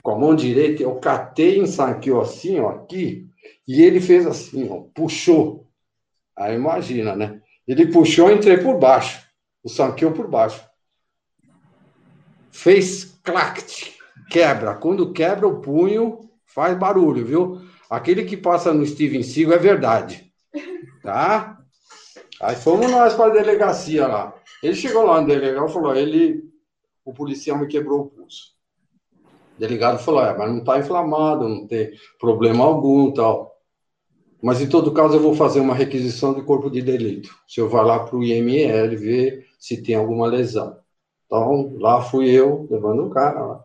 com 0.00 0.12
a 0.12 0.16
mão 0.16 0.36
direita, 0.36 0.84
eu 0.84 0.94
catei 1.00 1.58
em 1.58 1.66
Sanquio 1.66 2.20
assim, 2.20 2.60
ó, 2.60 2.68
aqui, 2.68 3.28
e 3.66 3.82
ele 3.82 4.00
fez 4.00 4.24
assim, 4.24 4.70
ó, 4.70 4.84
puxou. 4.94 5.66
Aí 6.36 6.54
imagina, 6.54 7.16
né? 7.16 7.42
Ele 7.66 7.88
puxou, 7.88 8.30
entrei 8.30 8.58
por 8.58 8.78
baixo, 8.78 9.26
o 9.64 9.68
Sanquio 9.68 10.12
por 10.12 10.28
baixo. 10.28 10.64
Fez 12.52 13.18
clact, 13.24 13.98
quebra. 14.30 14.76
Quando 14.76 15.12
quebra 15.12 15.48
o 15.48 15.60
punho, 15.60 16.30
faz 16.46 16.78
barulho, 16.78 17.26
viu? 17.26 17.69
Aquele 17.90 18.24
que 18.24 18.36
passa 18.36 18.72
no 18.72 18.86
Steven 18.86 19.24
Seagal 19.24 19.54
é 19.54 19.58
verdade. 19.58 20.32
Tá? 21.02 21.58
Aí 22.40 22.54
fomos 22.54 22.88
nós 22.88 23.14
para 23.14 23.32
a 23.32 23.34
delegacia 23.34 24.06
lá. 24.06 24.32
Ele 24.62 24.76
chegou 24.76 25.04
lá 25.04 25.20
no 25.20 25.26
delegado 25.26 25.68
e 25.68 25.72
falou: 25.72 25.96
ele, 25.96 26.44
o 27.04 27.12
policial 27.12 27.58
me 27.58 27.66
quebrou 27.66 28.02
o 28.02 28.06
pulso. 28.06 28.54
O 29.56 29.60
delegado 29.60 29.98
falou: 29.98 30.22
é, 30.24 30.36
mas 30.36 30.48
não 30.48 30.58
está 30.58 30.78
inflamado, 30.78 31.48
não 31.48 31.66
tem 31.66 31.92
problema 32.18 32.64
algum 32.64 33.12
tal. 33.12 33.50
Mas, 34.42 34.60
em 34.60 34.68
todo 34.68 34.92
caso, 34.92 35.16
eu 35.16 35.20
vou 35.20 35.34
fazer 35.34 35.60
uma 35.60 35.74
requisição 35.74 36.32
de 36.32 36.42
corpo 36.42 36.70
de 36.70 36.80
delito. 36.80 37.28
O 37.46 37.52
senhor 37.52 37.68
vai 37.68 37.84
lá 37.84 37.98
para 37.98 38.16
o 38.16 38.24
IML 38.24 38.96
ver 38.96 39.46
se 39.58 39.82
tem 39.82 39.94
alguma 39.94 40.26
lesão. 40.26 40.78
Então, 41.26 41.76
lá 41.78 42.00
fui 42.00 42.30
eu, 42.30 42.66
levando 42.70 43.04
o 43.04 43.10
cara 43.10 43.44
lá. 43.44 43.64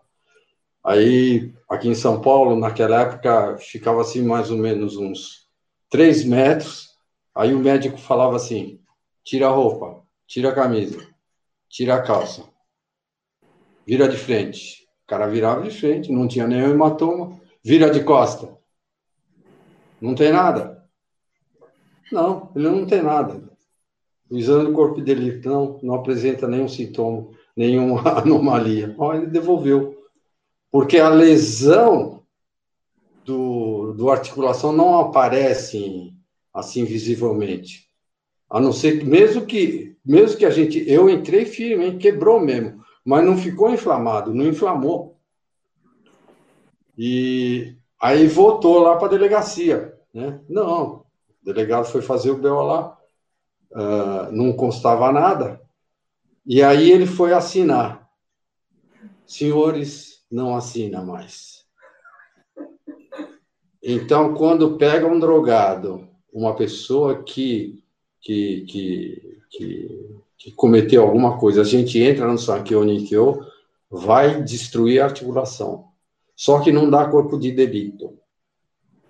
Aí, 0.84 1.53
aqui 1.70 1.88
em 1.88 1.95
São 1.95 2.22
Paulo, 2.22 2.55
naquela 2.55 3.01
época, 3.01 3.57
ficava 3.57 4.01
assim 4.01 4.22
mais 4.22 4.51
ou 4.51 4.57
menos 4.57 4.97
uns 4.97 5.47
três 5.89 6.24
metros. 6.24 6.89
Aí 7.34 7.53
o 7.53 7.59
médico 7.59 7.97
falava 7.97 8.36
assim: 8.36 8.80
tira 9.24 9.47
a 9.47 9.51
roupa, 9.51 10.03
tira 10.28 10.49
a 10.49 10.55
camisa, 10.55 11.05
tira 11.70 11.95
a 11.95 12.01
calça, 12.01 12.43
vira 13.86 14.07
de 14.07 14.18
frente. 14.18 14.86
O 15.03 15.07
cara 15.07 15.28
virava 15.28 15.61
de 15.61 15.70
frente, 15.70 16.11
não 16.11 16.28
tinha 16.28 16.47
nenhum 16.47 16.72
hematoma, 16.72 17.39
vira 17.63 17.89
de 17.91 18.03
costa. 18.03 18.55
Não 20.01 20.16
tem 20.16 20.32
nada. 20.32 20.84
Não, 22.11 22.51
ele 22.55 22.70
não 22.70 22.86
tem 22.86 23.01
nada. 23.01 23.43
O 24.30 24.38
exame 24.38 24.66
do 24.66 24.74
corpo 24.74 24.95
de 24.95 25.03
delito 25.03 25.47
não, 25.47 25.80
não 25.84 25.93
apresenta 25.95 26.47
nenhum 26.47 26.68
sintoma, 26.68 27.28
nenhuma 27.55 28.01
anomalia. 28.20 28.95
Ó, 28.97 29.13
ele 29.13 29.28
devolveu. 29.28 29.94
Porque 30.76 30.97
a 30.97 31.07
lesão 31.07 32.21
do, 33.23 33.93
do 33.93 34.09
articulação 34.09 34.73
não 34.73 34.99
aparece 34.99 36.13
assim 36.53 36.84
visivelmente. 36.84 37.89
A 38.49 38.59
não 38.59 38.73
ser 38.73 38.99
que, 38.99 39.05
mesmo 39.05 39.45
que, 39.45 39.95
mesmo 40.05 40.38
que 40.38 40.45
a 40.45 40.49
gente, 40.49 40.84
eu 40.86 41.09
entrei 41.09 41.45
firme, 41.45 41.86
hein, 41.86 41.97
quebrou 41.97 42.41
mesmo, 42.41 42.84
mas 43.05 43.23
não 43.23 43.38
ficou 43.38 43.69
inflamado, 43.69 44.34
não 44.34 44.45
inflamou. 44.45 45.17
E 46.97 47.78
aí 47.97 48.28
voltou 48.28 48.80
lá 48.80 48.97
para 48.97 49.07
a 49.07 49.11
delegacia. 49.11 49.97
Né? 50.13 50.41
Não, 50.49 51.05
o 51.41 51.45
delegado 51.45 51.86
foi 51.86 52.01
fazer 52.01 52.32
o 52.32 52.38
BO 52.38 52.63
lá, 52.63 52.97
uh, 53.71 54.30
não 54.30 54.51
constava 54.51 55.09
nada, 55.09 55.61
e 56.45 56.61
aí 56.61 56.91
ele 56.91 57.05
foi 57.05 57.32
assinar. 57.32 58.09
Senhores, 59.26 60.14
não 60.36 60.53
assina 60.53 61.01
mais. 61.01 61.63
Então, 63.81 64.33
quando 64.33 64.77
pega 64.77 65.07
um 65.07 65.17
drogado, 65.17 66.09
uma 66.33 66.53
pessoa 66.53 67.23
que, 67.23 67.81
que, 68.19 68.65
que, 68.67 69.39
que, 69.49 70.15
que 70.38 70.51
cometeu 70.51 71.03
alguma 71.03 71.38
coisa, 71.38 71.61
a 71.61 71.63
gente 71.63 71.97
entra 71.99 72.27
no 72.27 72.38
Sankyo 72.38 72.83
Nikyo, 72.83 73.39
vai 73.89 74.43
destruir 74.43 74.99
a 74.99 75.05
articulação. 75.05 75.86
Só 76.36 76.59
que 76.59 76.69
não 76.69 76.89
dá 76.89 77.07
corpo 77.07 77.39
de 77.39 77.53
delito. 77.53 78.19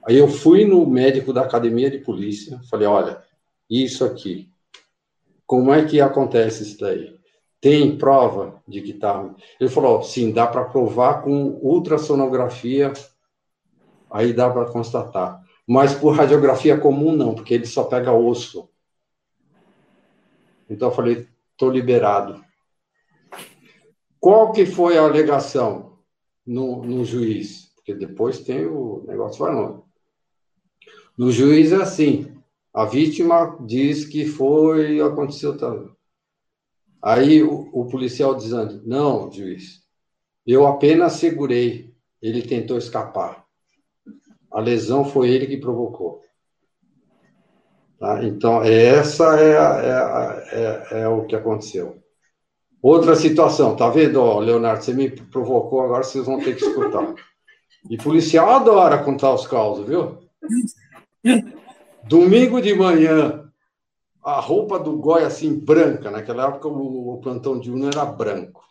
Aí 0.03 0.17
eu 0.17 0.27
fui 0.27 0.63
no 0.63 0.85
médico 0.85 1.33
da 1.33 1.41
academia 1.41 1.89
de 1.89 1.97
polícia, 1.97 2.61
falei, 2.69 2.87
olha, 2.87 3.23
isso 3.67 4.05
aqui, 4.05 4.47
como 5.47 5.73
é 5.73 5.83
que 5.83 5.99
acontece 5.99 6.61
isso 6.61 6.79
daí? 6.79 7.14
Tem 7.65 7.97
prova 7.97 8.61
de 8.67 8.79
que 8.79 8.93
tá? 8.93 9.27
Ele 9.59 9.71
falou, 9.71 10.03
sim, 10.03 10.31
dá 10.31 10.45
para 10.45 10.65
provar 10.65 11.23
com 11.23 11.57
ultrassonografia, 11.63 12.93
aí 14.07 14.33
dá 14.33 14.47
para 14.51 14.69
constatar. 14.69 15.43
Mas 15.67 15.95
por 15.95 16.11
radiografia 16.15 16.77
comum 16.77 17.15
não, 17.15 17.33
porque 17.33 17.55
ele 17.55 17.65
só 17.65 17.85
pega 17.85 18.13
osso. 18.13 18.69
Então 20.69 20.89
eu 20.89 20.93
falei, 20.93 21.27
estou 21.53 21.71
liberado. 21.71 22.39
Qual 24.19 24.51
que 24.51 24.67
foi 24.67 24.99
a 24.99 25.01
alegação 25.01 25.97
no, 26.45 26.83
no 26.83 27.03
juiz? 27.03 27.73
Porque 27.77 27.95
depois 27.95 28.41
tem 28.41 28.67
o 28.67 29.03
negócio 29.07 29.43
longe. 29.43 29.81
No 31.17 31.31
juiz 31.31 31.71
é 31.71 31.77
assim, 31.77 32.31
a 32.71 32.85
vítima 32.85 33.57
diz 33.65 34.05
que 34.05 34.23
foi, 34.23 35.01
aconteceu 35.01 35.57
tal. 35.57 35.94
Aí 37.05 37.43
o, 37.43 37.69
o 37.71 37.85
policial 37.85 38.33
dizendo, 38.33 38.81
não, 38.83 39.31
juiz, 39.31 39.83
eu 40.43 40.65
apenas 40.65 41.13
segurei, 41.13 41.93
ele 42.19 42.41
tentou 42.41 42.79
escapar. 42.79 43.45
A 44.51 44.59
lesão 44.59 45.05
foi 45.05 45.29
ele 45.29 45.45
que 45.45 45.57
provocou. 45.57 46.23
Tá? 47.99 48.25
Então, 48.25 48.63
essa 48.63 49.39
é, 49.39 49.51
é, 49.51 50.97
é, 50.97 51.01
é, 51.01 51.07
o 51.07 51.25
que 51.25 51.35
aconteceu. 51.35 52.01
Outra 52.81 53.15
situação, 53.15 53.75
tá 53.75 53.87
vendo, 53.87 54.19
ó, 54.19 54.39
Leonardo? 54.39 54.83
Você 54.83 54.91
me 54.91 55.11
provocou, 55.11 55.81
agora 55.81 56.01
vocês 56.01 56.25
vão 56.25 56.39
ter 56.39 56.55
que 56.55 56.65
escutar. 56.65 57.13
E 57.87 57.97
policial 57.97 58.49
adora 58.49 59.03
contar 59.03 59.31
os 59.31 59.45
causos, 59.45 59.85
viu? 59.85 60.17
Domingo 62.09 62.59
de 62.59 62.73
manhã, 62.73 63.44
a 64.25 64.39
roupa 64.39 64.79
do 64.79 64.97
Goi 64.97 65.23
assim, 65.23 65.53
branca. 65.53 66.09
Naquela 66.09 66.47
época 66.47 66.67
o, 66.67 67.19
plantão 67.21 67.59
de 67.59 67.71
Uno 67.71 67.87
era 67.87 68.03
branco. 68.03 68.65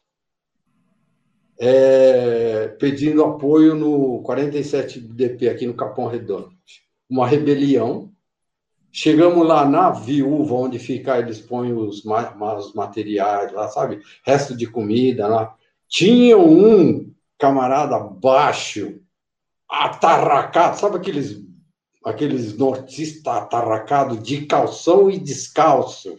É, 1.57 2.67
pedindo 2.81 3.23
apoio 3.23 3.77
no 3.77 4.21
47DP, 4.25 5.49
aqui 5.49 5.65
no 5.65 5.75
Capão 5.75 6.09
Redondo. 6.09 6.51
Uma 7.09 7.29
rebelião. 7.29 8.11
Chegamos 8.91 9.47
lá 9.47 9.65
na 9.65 9.91
viúva, 9.91 10.55
onde 10.55 10.79
fica, 10.79 11.19
eles 11.19 11.41
põem 11.41 11.73
os, 11.73 12.05
os 12.05 12.75
materiais 12.75 13.53
lá, 13.53 13.69
sabe? 13.69 14.01
Resto 14.25 14.57
de 14.57 14.67
comida 14.67 15.29
lá. 15.29 15.55
Tinha 15.89 16.37
um 16.37 17.13
camarada 17.39 17.99
baixo, 17.99 19.01
atarracado, 19.69 20.79
sabe 20.79 20.97
aqueles 20.97 21.44
aqueles 22.05 22.57
nortistas 22.57 23.35
atarracados 23.35 24.23
de 24.23 24.47
calção 24.47 25.11
e 25.11 25.19
descalço. 25.19 26.17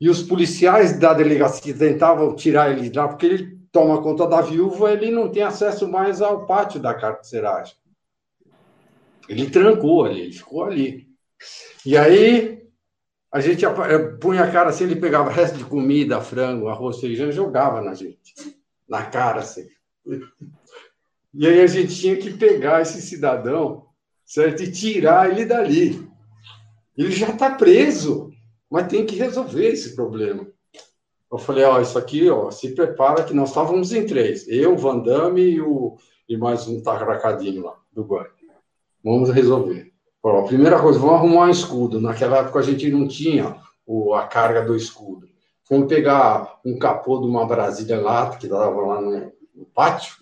E 0.00 0.08
os 0.08 0.22
policiais 0.22 0.98
da 0.98 1.12
delegacia 1.12 1.76
tentavam 1.76 2.34
tirar 2.34 2.70
ele 2.70 2.88
de 2.88 2.98
lá, 2.98 3.06
porque 3.06 3.26
ele 3.26 3.58
toma 3.70 4.02
conta 4.02 4.26
da 4.26 4.40
viúva, 4.40 4.92
ele 4.92 5.10
não 5.10 5.30
tem 5.30 5.42
acesso 5.42 5.86
mais 5.86 6.20
ao 6.20 6.46
pátio 6.46 6.80
da 6.80 6.94
carceragem. 6.94 7.76
Ele 9.28 9.48
trancou 9.48 10.04
ali, 10.04 10.22
ele 10.22 10.32
ficou 10.32 10.64
ali. 10.64 11.08
E 11.86 11.96
aí 11.96 12.62
a 13.30 13.40
gente 13.40 13.64
punha 14.20 14.44
a 14.44 14.50
cara 14.50 14.70
assim, 14.70 14.84
ele 14.84 14.96
pegava 14.96 15.30
resto 15.30 15.56
de 15.56 15.64
comida, 15.64 16.20
frango, 16.20 16.68
arroz, 16.68 16.98
feijão, 17.00 17.28
e 17.28 17.32
jogava 17.32 17.80
na 17.80 17.94
gente, 17.94 18.34
na 18.88 19.04
cara 19.04 19.40
assim. 19.40 19.66
E 21.34 21.46
aí 21.46 21.60
a 21.60 21.66
gente 21.66 21.94
tinha 21.94 22.16
que 22.16 22.30
pegar 22.32 22.82
esse 22.82 23.00
cidadão, 23.00 23.86
certo? 24.24 24.62
E 24.62 24.70
tirar 24.70 25.30
ele 25.30 25.46
dali. 25.46 26.06
Ele 26.96 27.10
já 27.10 27.30
está 27.30 27.50
preso, 27.50 28.30
mas 28.70 28.88
tem 28.88 29.06
que 29.06 29.16
resolver 29.16 29.68
esse 29.68 29.94
problema. 29.94 30.46
Eu 31.30 31.38
falei, 31.38 31.64
ó, 31.64 31.80
isso 31.80 31.98
aqui, 31.98 32.28
ó, 32.28 32.50
se 32.50 32.74
prepara 32.74 33.24
que 33.24 33.32
nós 33.32 33.48
estávamos 33.48 33.92
em 33.92 34.04
três. 34.04 34.46
Eu, 34.46 34.76
Van 34.76 34.98
Damme 34.98 35.40
e, 35.40 35.62
e 36.28 36.36
mais 36.36 36.68
um 36.68 36.82
tarracadinho 36.82 37.62
lá, 37.62 37.74
do 37.90 38.04
guarda. 38.04 38.30
Vamos 39.02 39.30
resolver. 39.30 39.90
Ó, 40.22 40.42
primeira 40.42 40.78
coisa, 40.78 40.98
vamos 40.98 41.14
arrumar 41.14 41.46
um 41.46 41.50
escudo. 41.50 41.98
Naquela 41.98 42.38
época 42.38 42.58
a 42.58 42.62
gente 42.62 42.90
não 42.90 43.08
tinha 43.08 43.56
o, 43.86 44.12
a 44.12 44.26
carga 44.26 44.62
do 44.62 44.76
escudo. 44.76 45.26
Vamos 45.68 45.88
pegar 45.88 46.60
um 46.64 46.78
capô 46.78 47.18
de 47.18 47.26
uma 47.26 47.46
Brasília 47.46 47.98
lá, 47.98 48.36
que 48.36 48.44
estava 48.44 48.80
lá 48.80 49.00
no, 49.00 49.32
no 49.54 49.64
pátio, 49.74 50.14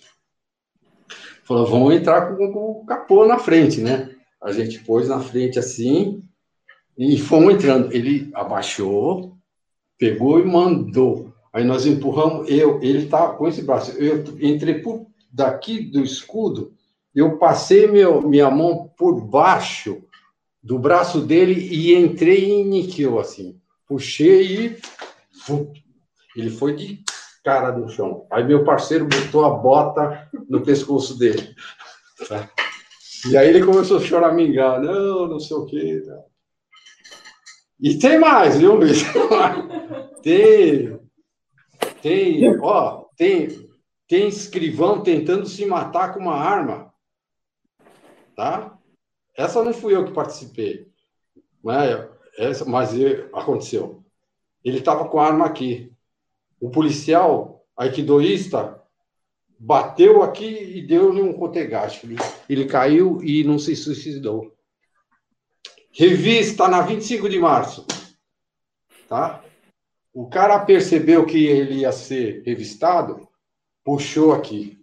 falou, 1.51 1.67
vamos 1.67 1.95
entrar 1.95 2.37
com, 2.37 2.53
com, 2.53 2.71
o 2.71 2.85
capô 2.87 3.27
na 3.27 3.37
frente, 3.37 3.81
né? 3.81 4.15
A 4.41 4.53
gente 4.53 4.79
pôs 4.85 5.09
na 5.09 5.19
frente 5.19 5.59
assim 5.59 6.23
e 6.97 7.19
fomos 7.19 7.55
entrando. 7.55 7.93
Ele 7.93 8.31
abaixou, 8.33 9.37
pegou 9.99 10.39
e 10.39 10.45
mandou. 10.45 11.33
Aí 11.53 11.65
nós 11.65 11.87
empurramos, 11.87 12.49
eu, 12.49 12.81
ele 12.81 13.07
tá 13.07 13.31
com 13.31 13.49
esse 13.49 13.63
braço. 13.63 13.91
Eu 13.99 14.23
entrei 14.41 14.75
por 14.75 15.09
daqui 15.33 15.81
do 15.81 16.05
escudo, 16.05 16.73
eu 17.13 17.37
passei 17.37 17.89
meu, 17.89 18.23
minha 18.23 18.49
mão 18.49 18.89
por 18.97 19.21
baixo 19.21 20.05
do 20.63 20.79
braço 20.79 21.21
dele 21.21 21.55
e 21.55 21.97
entrei 21.97 22.49
em 22.49 22.65
níquel, 22.65 23.19
assim. 23.19 23.59
Puxei 23.89 24.67
e 24.67 24.77
ele 26.37 26.51
foi 26.51 26.77
de 26.77 27.03
cara 27.43 27.73
no 27.73 27.89
chão. 27.89 28.27
Aí 28.31 28.45
meu 28.45 28.65
parceiro 28.65 29.07
botou 29.07 29.45
a 29.45 29.51
bota 29.51 30.29
no 30.49 30.63
pescoço 30.63 31.19
dele. 31.19 31.55
E 33.29 33.37
aí 33.37 33.49
ele 33.49 33.65
começou 33.65 33.99
a 33.99 34.01
choramingar. 34.01 34.81
Não, 34.81 35.27
não 35.27 35.41
sei 35.41 35.57
o 35.57 35.67
quê. 35.67 36.03
E 37.81 37.99
tem 37.99 38.19
mais, 38.19 38.59
viu, 38.59 38.75
Luiz? 38.77 39.03
Tem. 40.23 41.01
Tem, 42.03 42.59
ó, 42.61 43.05
tem, 43.17 43.69
tem 44.09 44.29
escrivão 44.29 45.03
tentando 45.03 45.47
se 45.47 45.67
matar 45.67 46.15
com 46.15 46.21
uma 46.21 46.35
arma. 46.35 46.93
Tá? 48.35 48.79
Essa 49.37 49.63
não 49.63 49.73
fui 49.73 49.95
eu 49.95 50.05
que 50.05 50.13
participei. 50.13 50.89
Mas, 51.63 52.09
essa, 52.39 52.65
mas 52.65 52.91
aconteceu. 53.35 54.03
Ele 54.65 54.79
estava 54.79 55.09
com 55.09 55.19
a 55.19 55.27
arma 55.27 55.47
aqui. 55.47 55.90
O 56.61 56.71
policial 56.71 57.65
aikidoísta 57.77 58.81
bateu 59.59 60.23
aqui 60.23 60.47
e 60.47 60.87
deu-lhe 60.87 61.23
um 61.23 61.33
cotegaste. 61.33 62.07
Ele, 62.07 62.17
ele 62.49 62.67
caiu 62.67 63.23
e 63.23 63.43
não 63.45 63.59
se 63.59 63.75
suicidou. 63.75 64.55
Revista 65.93 66.69
na 66.69 66.83
25 66.83 67.29
de 67.29 67.39
março. 67.39 67.87
Tá? 69.09 69.43
O 70.13 70.29
cara 70.29 70.59
percebeu 70.65 71.25
que 71.25 71.47
ele 71.47 71.81
ia 71.81 71.93
ser 71.93 72.43
revistado, 72.45 73.29
puxou 73.85 74.33
aqui. 74.33 74.79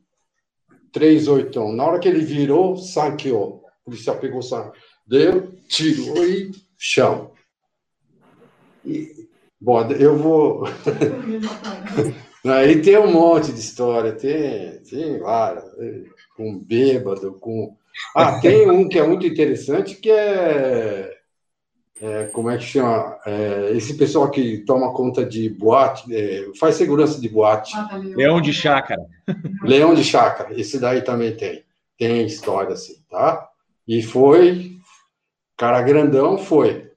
Três 0.92 1.28
oitão. 1.28 1.72
Na 1.72 1.86
hora 1.86 2.00
que 2.00 2.08
ele 2.08 2.24
virou, 2.24 2.78
saqueou. 2.78 3.64
O 3.82 3.92
policial 3.92 4.20
pegou, 4.20 4.42
deu, 5.06 5.52
tirou 5.68 6.26
e 6.26 6.52
chão. 6.78 7.32
E, 8.84 9.27
bom, 9.60 9.82
eu 9.92 10.18
vou. 10.18 10.64
Aí 12.46 12.82
tem 12.82 12.98
um 12.98 13.12
monte 13.12 13.52
de 13.52 13.60
história, 13.60 14.14
tem, 14.14 14.80
tem 14.90 15.20
várias, 15.20 15.66
com 16.36 16.58
bêbado, 16.58 17.34
com. 17.34 17.76
Ah, 18.16 18.40
tem 18.40 18.70
um 18.70 18.88
que 18.88 19.00
é 19.00 19.06
muito 19.06 19.26
interessante 19.26 19.96
que 19.96 20.10
é 20.10 21.18
é, 22.00 22.26
como 22.26 22.50
é 22.50 22.58
que 22.58 22.64
chama? 22.64 23.18
É, 23.26 23.72
esse 23.72 23.98
pessoal 23.98 24.30
que 24.30 24.60
toma 24.60 24.94
conta 24.94 25.26
de 25.26 25.50
boate, 25.50 26.14
é, 26.14 26.48
faz 26.60 26.76
segurança 26.76 27.20
de 27.20 27.28
boate. 27.28 27.74
Leão 28.16 28.40
de 28.40 28.54
chácara. 28.54 29.04
Leão 29.64 29.96
de 29.96 30.04
chácara, 30.04 30.60
esse 30.60 30.80
daí 30.80 31.02
também 31.02 31.36
tem. 31.36 31.66
Tem 31.98 32.24
história 32.26 32.74
assim, 32.74 32.98
tá? 33.10 33.50
E 33.88 34.04
foi, 34.04 34.78
cara 35.58 35.82
grandão 35.82 36.38
foi, 36.38 36.92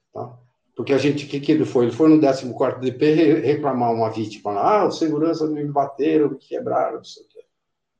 Porque 0.81 0.93
a 0.93 0.97
gente, 0.97 1.25
o 1.25 1.29
que, 1.29 1.39
que 1.39 1.51
ele 1.51 1.63
foi? 1.63 1.85
Ele 1.85 1.91
foi 1.91 2.09
no 2.09 2.19
14 2.19 2.79
DP 2.81 3.41
reclamar 3.41 3.93
uma 3.93 4.09
vítima. 4.09 4.51
Ah, 4.53 4.87
os 4.87 4.97
seguranças 4.97 5.49
me 5.51 5.63
bateram, 5.65 6.31
me 6.31 6.37
quebraram, 6.37 6.97
não 6.97 7.03
sei 7.03 7.23
o 7.23 7.27
quê. 7.27 7.39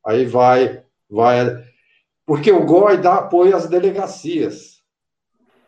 Aí 0.05 0.25
vai, 0.25 0.83
vai. 1.09 1.63
Porque 2.25 2.51
o 2.51 2.65
GOI 2.65 2.97
dá 2.97 3.15
apoio 3.17 3.55
às 3.55 3.67
delegacias 3.67 4.81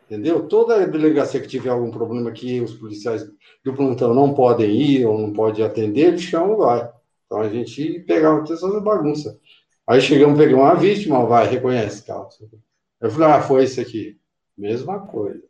entendeu? 0.04 0.46
Toda 0.46 0.86
delegacia 0.86 1.40
que 1.40 1.48
tiver 1.48 1.70
algum 1.70 1.90
problema 1.90 2.30
que 2.30 2.60
os 2.60 2.74
policiais 2.74 3.24
do 3.64 3.74
plantão 3.74 4.14
não 4.14 4.34
podem 4.34 4.70
ir 4.70 5.06
ou 5.06 5.18
não 5.18 5.32
podem 5.32 5.64
atender, 5.64 6.08
eles 6.08 6.22
chamam 6.22 6.56
vai. 6.56 6.90
Então 7.26 7.40
a 7.40 7.48
gente 7.48 8.00
pegava 8.00 8.42
essas 8.42 8.82
bagunça. 8.82 9.38
Aí 9.86 10.00
chegamos, 10.00 10.38
pegamos 10.38 10.64
uma 10.64 10.74
vítima, 10.74 11.24
vai, 11.26 11.46
reconhece, 11.46 12.04
cara. 12.04 12.26
Eu 13.00 13.10
falei, 13.10 13.28
ah, 13.28 13.42
foi 13.42 13.64
esse 13.64 13.80
aqui. 13.80 14.18
Mesma 14.56 15.00
coisa. 15.06 15.42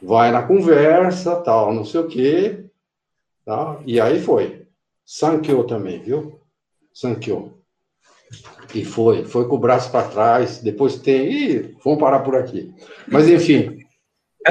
Vai 0.00 0.30
na 0.30 0.42
conversa, 0.42 1.36
tal, 1.36 1.74
não 1.74 1.84
sei 1.84 2.00
o 2.00 2.08
quê. 2.08 2.64
Tá? 3.44 3.80
E 3.86 4.00
aí 4.00 4.20
foi. 4.20 4.66
Sanqueou 5.04 5.64
também, 5.64 6.00
viu? 6.00 6.40
Sanqueou. 6.92 7.58
E 8.74 8.84
foi, 8.84 9.24
foi 9.24 9.48
com 9.48 9.56
o 9.56 9.58
braço 9.58 9.90
para 9.90 10.08
trás, 10.08 10.58
depois 10.58 10.98
tem. 10.98 11.32
Ih, 11.32 11.76
vamos 11.82 11.98
parar 11.98 12.20
por 12.20 12.36
aqui. 12.36 12.74
Mas, 13.06 13.28
enfim, 13.28 13.78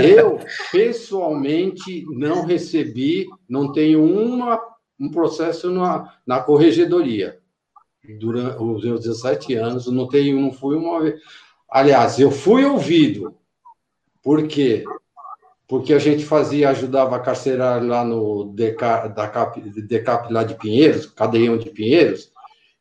eu 0.02 0.40
pessoalmente 0.72 2.06
não 2.10 2.46
recebi, 2.46 3.28
não 3.48 3.72
tenho 3.72 4.04
uma, 4.04 4.60
um 5.00 5.10
processo 5.10 5.72
na, 5.72 6.18
na 6.26 6.40
corregedoria. 6.40 7.40
Durante 8.20 8.62
os 8.62 8.84
meus 8.84 9.02
17 9.02 9.54
anos, 9.56 9.88
não 9.88 10.08
tenho, 10.08 10.40
não 10.40 10.52
fui 10.52 10.76
uma 10.76 11.02
vez. 11.02 11.22
Aliás, 11.70 12.20
eu 12.20 12.32
fui 12.32 12.64
ouvido. 12.66 13.36
Por 14.24 14.48
quê? 14.48 14.84
Porque 15.68 15.94
a 15.94 16.00
gente 16.00 16.26
fazia, 16.26 16.70
ajudava 16.70 17.16
a 17.16 17.20
carcerário 17.20 17.88
lá 17.88 18.04
no 18.04 18.46
DECAP, 18.54 19.10
da 19.14 19.28
CAP, 19.28 19.60
DECAP 19.60 20.32
lá 20.32 20.44
de 20.44 20.56
Pinheiros, 20.56 21.06
cadeião 21.08 21.58
de 21.58 21.70
Pinheiros, 21.70 22.32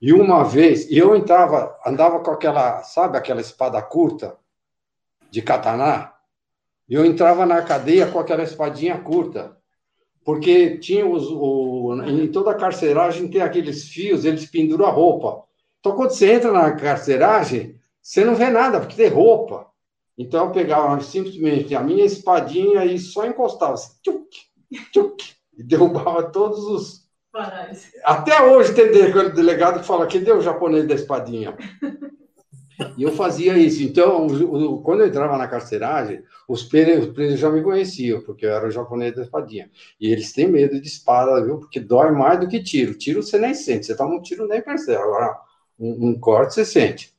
e 0.01 0.13
uma 0.13 0.45
vez, 0.45 0.91
eu 0.91 1.17
entrava, 1.17 1.75
andava 1.85 2.21
com 2.21 2.31
aquela, 2.31 2.83
sabe 2.83 3.17
aquela 3.17 3.41
espada 3.41 3.81
curta 3.81 4.37
de 5.31 5.41
kataná? 5.41 6.13
Eu 6.89 7.05
entrava 7.05 7.47
na 7.47 7.63
cadeia 7.63 8.07
com 8.07 8.19
aquela 8.19 8.43
espadinha 8.43 8.99
curta, 8.99 9.57
porque 10.25 10.79
tinha 10.79 11.07
os, 11.07 11.27
o, 11.29 11.95
em 12.07 12.31
toda 12.31 12.51
a 12.51 12.57
carceragem 12.57 13.29
tem 13.29 13.41
aqueles 13.41 13.89
fios, 13.89 14.25
eles 14.25 14.47
penduram 14.47 14.87
a 14.87 14.91
roupa. 14.91 15.45
Então, 15.81 15.97
quando 15.97 16.11
você 16.11 16.33
entra 16.33 16.53
na 16.53 16.73
carceragem, 16.73 17.77
você 18.03 18.25
não 18.25 18.35
vê 18.35 18.51
nada, 18.51 18.81
porque 18.81 18.97
tem 18.97 19.09
roupa. 19.09 19.67
Então, 20.19 20.47
eu 20.47 20.53
pegava 20.53 21.01
simplesmente 21.01 21.75
a 21.75 21.81
minha 21.81 22.05
espadinha 22.05 22.85
e 22.85 22.99
só 22.99 23.27
encostava, 23.27 23.75
assim, 23.75 23.93
tchuc, 24.03 24.29
tchuc, 24.93 25.35
e 25.57 25.63
derrubava 25.63 26.31
todos 26.31 26.59
os, 26.59 27.07
até 28.03 28.43
hoje 28.43 28.75
tem 28.75 28.91
delegado 28.91 29.81
que 29.81 29.87
fala 29.87 30.07
que 30.07 30.19
deu 30.19 30.39
o 30.39 30.43
japonês 30.43 30.87
da 30.87 30.95
espadinha. 30.95 31.57
E 32.97 33.03
eu 33.03 33.13
fazia 33.13 33.57
isso. 33.57 33.83
Então, 33.83 34.27
quando 34.83 35.01
eu 35.01 35.07
entrava 35.07 35.37
na 35.37 35.49
carceragem, 35.49 36.23
os 36.49 36.63
presos 36.63 37.39
já 37.39 37.51
me 37.51 37.63
conheciam, 37.63 38.21
porque 38.23 38.45
eu 38.45 38.51
era 38.51 38.67
o 38.67 38.71
japonês 38.71 39.15
da 39.15 39.23
espadinha. 39.23 39.71
E 40.01 40.11
eles 40.11 40.33
têm 40.33 40.47
medo 40.49 40.81
de 40.81 40.87
espada, 40.87 41.43
viu? 41.45 41.59
Porque 41.59 41.81
dói 41.81 42.11
mais 42.11 42.41
do 42.41 42.49
que 42.49 42.63
tiro. 42.63 42.95
Tiro 42.95 43.23
você 43.23 43.39
nem 43.39 43.55
sente, 43.55 43.87
você 43.87 43.97
toma 43.97 44.15
um 44.15 44.23
tiro 44.23 44.47
nem 44.47 44.61
percebe. 44.61 45.03
Agora, 45.03 45.39
um, 45.79 46.09
um 46.09 46.21
corte 46.21 46.55
você 46.55 46.65
sente. 46.65 47.15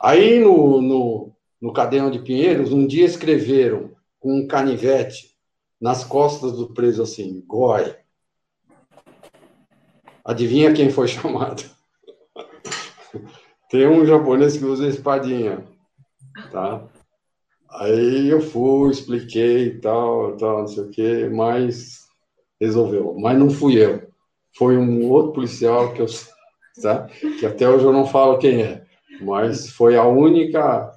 Aí 0.00 0.38
no, 0.38 0.82
no, 0.82 1.33
no 1.64 1.72
Cadeão 1.72 2.10
de 2.10 2.18
Pinheiros, 2.18 2.74
um 2.74 2.86
dia 2.86 3.06
escreveram 3.06 3.92
com 4.20 4.36
um 4.36 4.46
canivete 4.46 5.34
nas 5.80 6.04
costas 6.04 6.52
do 6.52 6.74
preso 6.74 7.02
assim, 7.02 7.42
goi. 7.46 7.96
Adivinha 10.22 10.74
quem 10.74 10.90
foi 10.90 11.08
chamado? 11.08 11.64
Tem 13.70 13.88
um 13.88 14.04
japonês 14.04 14.58
que 14.58 14.64
usa 14.66 14.86
espadinha, 14.86 15.64
tá? 16.52 16.86
Aí 17.70 18.28
eu 18.28 18.42
fui, 18.42 18.90
expliquei 18.90 19.78
tal, 19.78 20.36
tal, 20.36 20.58
não 20.58 20.68
sei 20.68 20.84
o 20.84 20.90
quê, 20.90 21.30
mas 21.32 22.00
resolveu. 22.60 23.14
Mas 23.18 23.38
não 23.38 23.48
fui 23.48 23.82
eu. 23.82 24.06
Foi 24.54 24.76
um 24.76 25.10
outro 25.10 25.32
policial 25.32 25.94
que 25.94 26.02
eu, 26.02 26.06
tá? 26.82 27.06
Que 27.40 27.46
até 27.46 27.66
hoje 27.66 27.86
eu 27.86 27.92
não 27.92 28.04
falo 28.04 28.36
quem 28.36 28.62
é, 28.62 28.84
mas 29.22 29.70
foi 29.70 29.96
a 29.96 30.04
única 30.04 30.93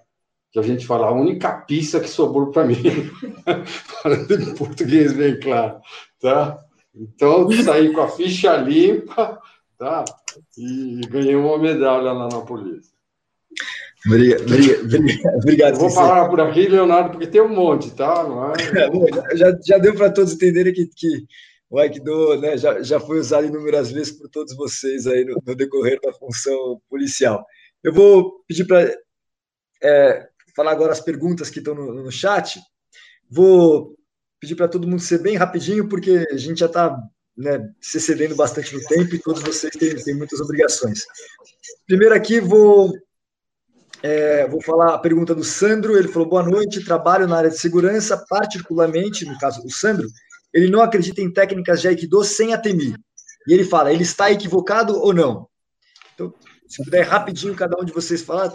que 0.62 0.70
a 0.70 0.74
gente 0.74 0.86
fala, 0.86 1.08
a 1.08 1.12
única 1.12 1.52
pista 1.52 2.00
que 2.00 2.10
sobrou 2.10 2.52
para 2.52 2.66
mim. 2.66 2.76
Falando 4.02 4.34
em 4.34 4.56
português 4.56 5.14
bem 5.14 5.40
claro, 5.40 5.80
tá? 6.20 6.58
Então, 6.96 7.52
saí 7.64 7.92
com 7.94 8.02
a 8.02 8.10
ficha 8.10 8.56
limpa, 8.58 9.40
tá? 9.78 10.04
E 10.58 11.02
ganhei 11.10 11.36
uma 11.36 11.58
medalha 11.58 12.12
lá 12.12 12.28
na 12.28 12.42
polícia. 12.42 12.98
Obrigado. 14.06 14.44
obrigado 15.36 15.78
vou 15.78 15.94
parar 15.94 16.30
por 16.30 16.40
aqui, 16.40 16.68
Leonardo, 16.68 17.12
porque 17.12 17.28
tem 17.28 17.42
um 17.42 17.50
monte, 17.50 17.92
tá? 17.92 18.26
É... 18.76 19.36
já, 19.36 19.58
já 19.66 19.78
deu 19.78 19.96
para 19.96 20.10
todos 20.10 20.34
entenderem 20.34 20.74
que, 20.74 20.88
que 20.88 21.26
o 21.70 21.78
Aikido 21.78 22.40
né, 22.40 22.58
já, 22.58 22.82
já 22.82 23.00
foi 23.00 23.20
usado 23.20 23.48
inúmeras 23.48 23.92
vezes 23.92 24.14
por 24.14 24.30
todos 24.30 24.56
vocês 24.56 25.06
aí 25.06 25.26
no, 25.26 25.42
no 25.46 25.56
decorrer 25.56 26.00
da 26.02 26.14
função 26.14 26.80
policial. 26.90 27.46
Eu 27.84 27.94
vou 27.94 28.44
pedir 28.48 28.66
para 28.66 28.90
é, 29.84 30.28
falar 30.58 30.72
agora 30.72 30.92
as 30.92 31.00
perguntas 31.00 31.52
que 31.52 31.60
estão 31.60 31.76
no, 31.76 31.94
no 31.94 32.12
chat. 32.12 32.60
Vou 33.30 33.96
pedir 34.40 34.56
para 34.56 34.68
todo 34.68 34.88
mundo 34.88 35.02
ser 35.02 35.20
bem 35.20 35.38
rapidinho, 35.38 35.88
porque 35.88 36.28
a 36.32 36.38
gente 36.38 36.62
já 36.62 36.66
está 36.66 36.98
né, 37.38 37.72
se 37.80 38.02
cedendo 38.02 38.36
bastante 38.36 38.74
no 38.74 38.82
tempo 38.82 39.14
e 39.14 39.20
todos 39.20 39.44
vocês 39.44 39.72
têm, 39.74 39.96
têm 39.96 40.16
muitas 40.16 40.42
obrigações. 40.42 41.06
Primeiro 41.86 42.16
aqui, 42.16 42.40
vou, 42.40 42.92
é, 44.02 44.48
vou 44.48 44.60
falar 44.64 44.96
a 44.96 45.00
pergunta 45.00 45.36
do 45.36 45.44
Sandro. 45.44 45.96
Ele 45.96 46.08
falou: 46.08 46.28
boa 46.28 46.44
noite, 46.44 46.84
trabalho 46.84 47.28
na 47.28 47.38
área 47.38 47.52
de 47.52 47.60
segurança, 47.60 48.26
particularmente, 48.28 49.26
no 49.26 49.38
caso 49.38 49.62
do 49.62 49.72
Sandro, 49.72 50.10
ele 50.52 50.72
não 50.72 50.82
acredita 50.82 51.22
em 51.22 51.32
técnicas 51.32 51.82
de 51.82 51.88
Aikido 51.88 52.24
sem 52.24 52.52
a. 52.56 52.62
E 52.66 53.54
ele 53.54 53.64
fala: 53.64 53.94
ele 53.94 54.04
está 54.04 54.32
equivocado 54.32 55.00
ou 55.00 55.14
não? 55.14 55.48
Então, 56.16 56.34
se 56.68 56.84
puder 56.84 57.04
rapidinho 57.04 57.56
cada 57.56 57.80
um 57.80 57.86
de 57.86 57.94
vocês 57.94 58.24
falar, 58.24 58.52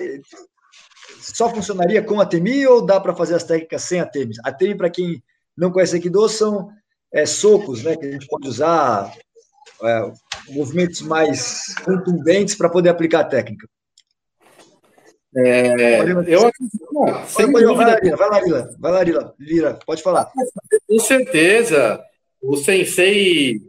só 1.21 1.49
funcionaria 1.49 2.03
com 2.03 2.21
a 2.21 2.27
TEMI 2.27 2.67
ou 2.67 2.85
dá 2.85 3.01
para 3.01 3.15
fazer 3.15 3.35
as 3.35 3.45
técnicas 3.45 3.83
sem 3.83 4.01
a 4.01 4.07
TEMI? 4.07 4.35
A 4.45 4.53
TEMI, 4.53 4.77
para 4.77 4.91
quem 4.91 5.23
não 5.57 5.71
conhece 5.71 5.97
Aikido, 5.97 6.29
são 6.29 6.71
é, 7.13 7.27
socos, 7.27 7.83
né, 7.83 7.97
que 7.97 8.07
a 8.07 8.11
gente 8.13 8.27
pode 8.27 8.49
usar, 8.49 9.13
é, 9.83 10.13
movimentos 10.51 11.03
mais 11.03 11.75
contundentes 11.85 12.55
para 12.55 12.69
poder 12.69 12.89
aplicar 12.89 13.21
a 13.21 13.25
técnica. 13.25 13.69
É, 15.35 16.03
eu 16.27 16.51
sem 17.27 17.51
vai, 17.51 17.63
dúvida. 17.63 17.77
Vai 17.77 17.87
lá, 17.87 18.01
Lira, 18.01 18.17
vai 18.17 18.29
lá, 18.29 18.41
Lira, 18.41 18.77
vai 18.79 19.05
Lira, 19.05 19.35
Lira, 19.39 19.79
pode 19.87 20.03
falar. 20.03 20.31
Com 20.87 20.99
certeza, 20.99 22.03
o 22.43 22.57
sensei 22.57 23.63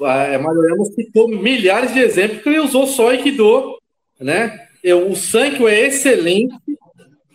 é, 0.00 0.38
Mariano 0.38 0.84
citou 0.94 1.28
milhares 1.28 1.92
de 1.92 2.00
exemplos 2.00 2.42
que 2.42 2.48
ele 2.48 2.60
usou 2.60 2.86
só 2.86 3.08
Aikido, 3.08 3.78
né? 4.20 4.66
Eu, 4.82 5.10
o 5.10 5.16
Sankyo 5.16 5.66
é 5.66 5.86
excelente, 5.86 6.54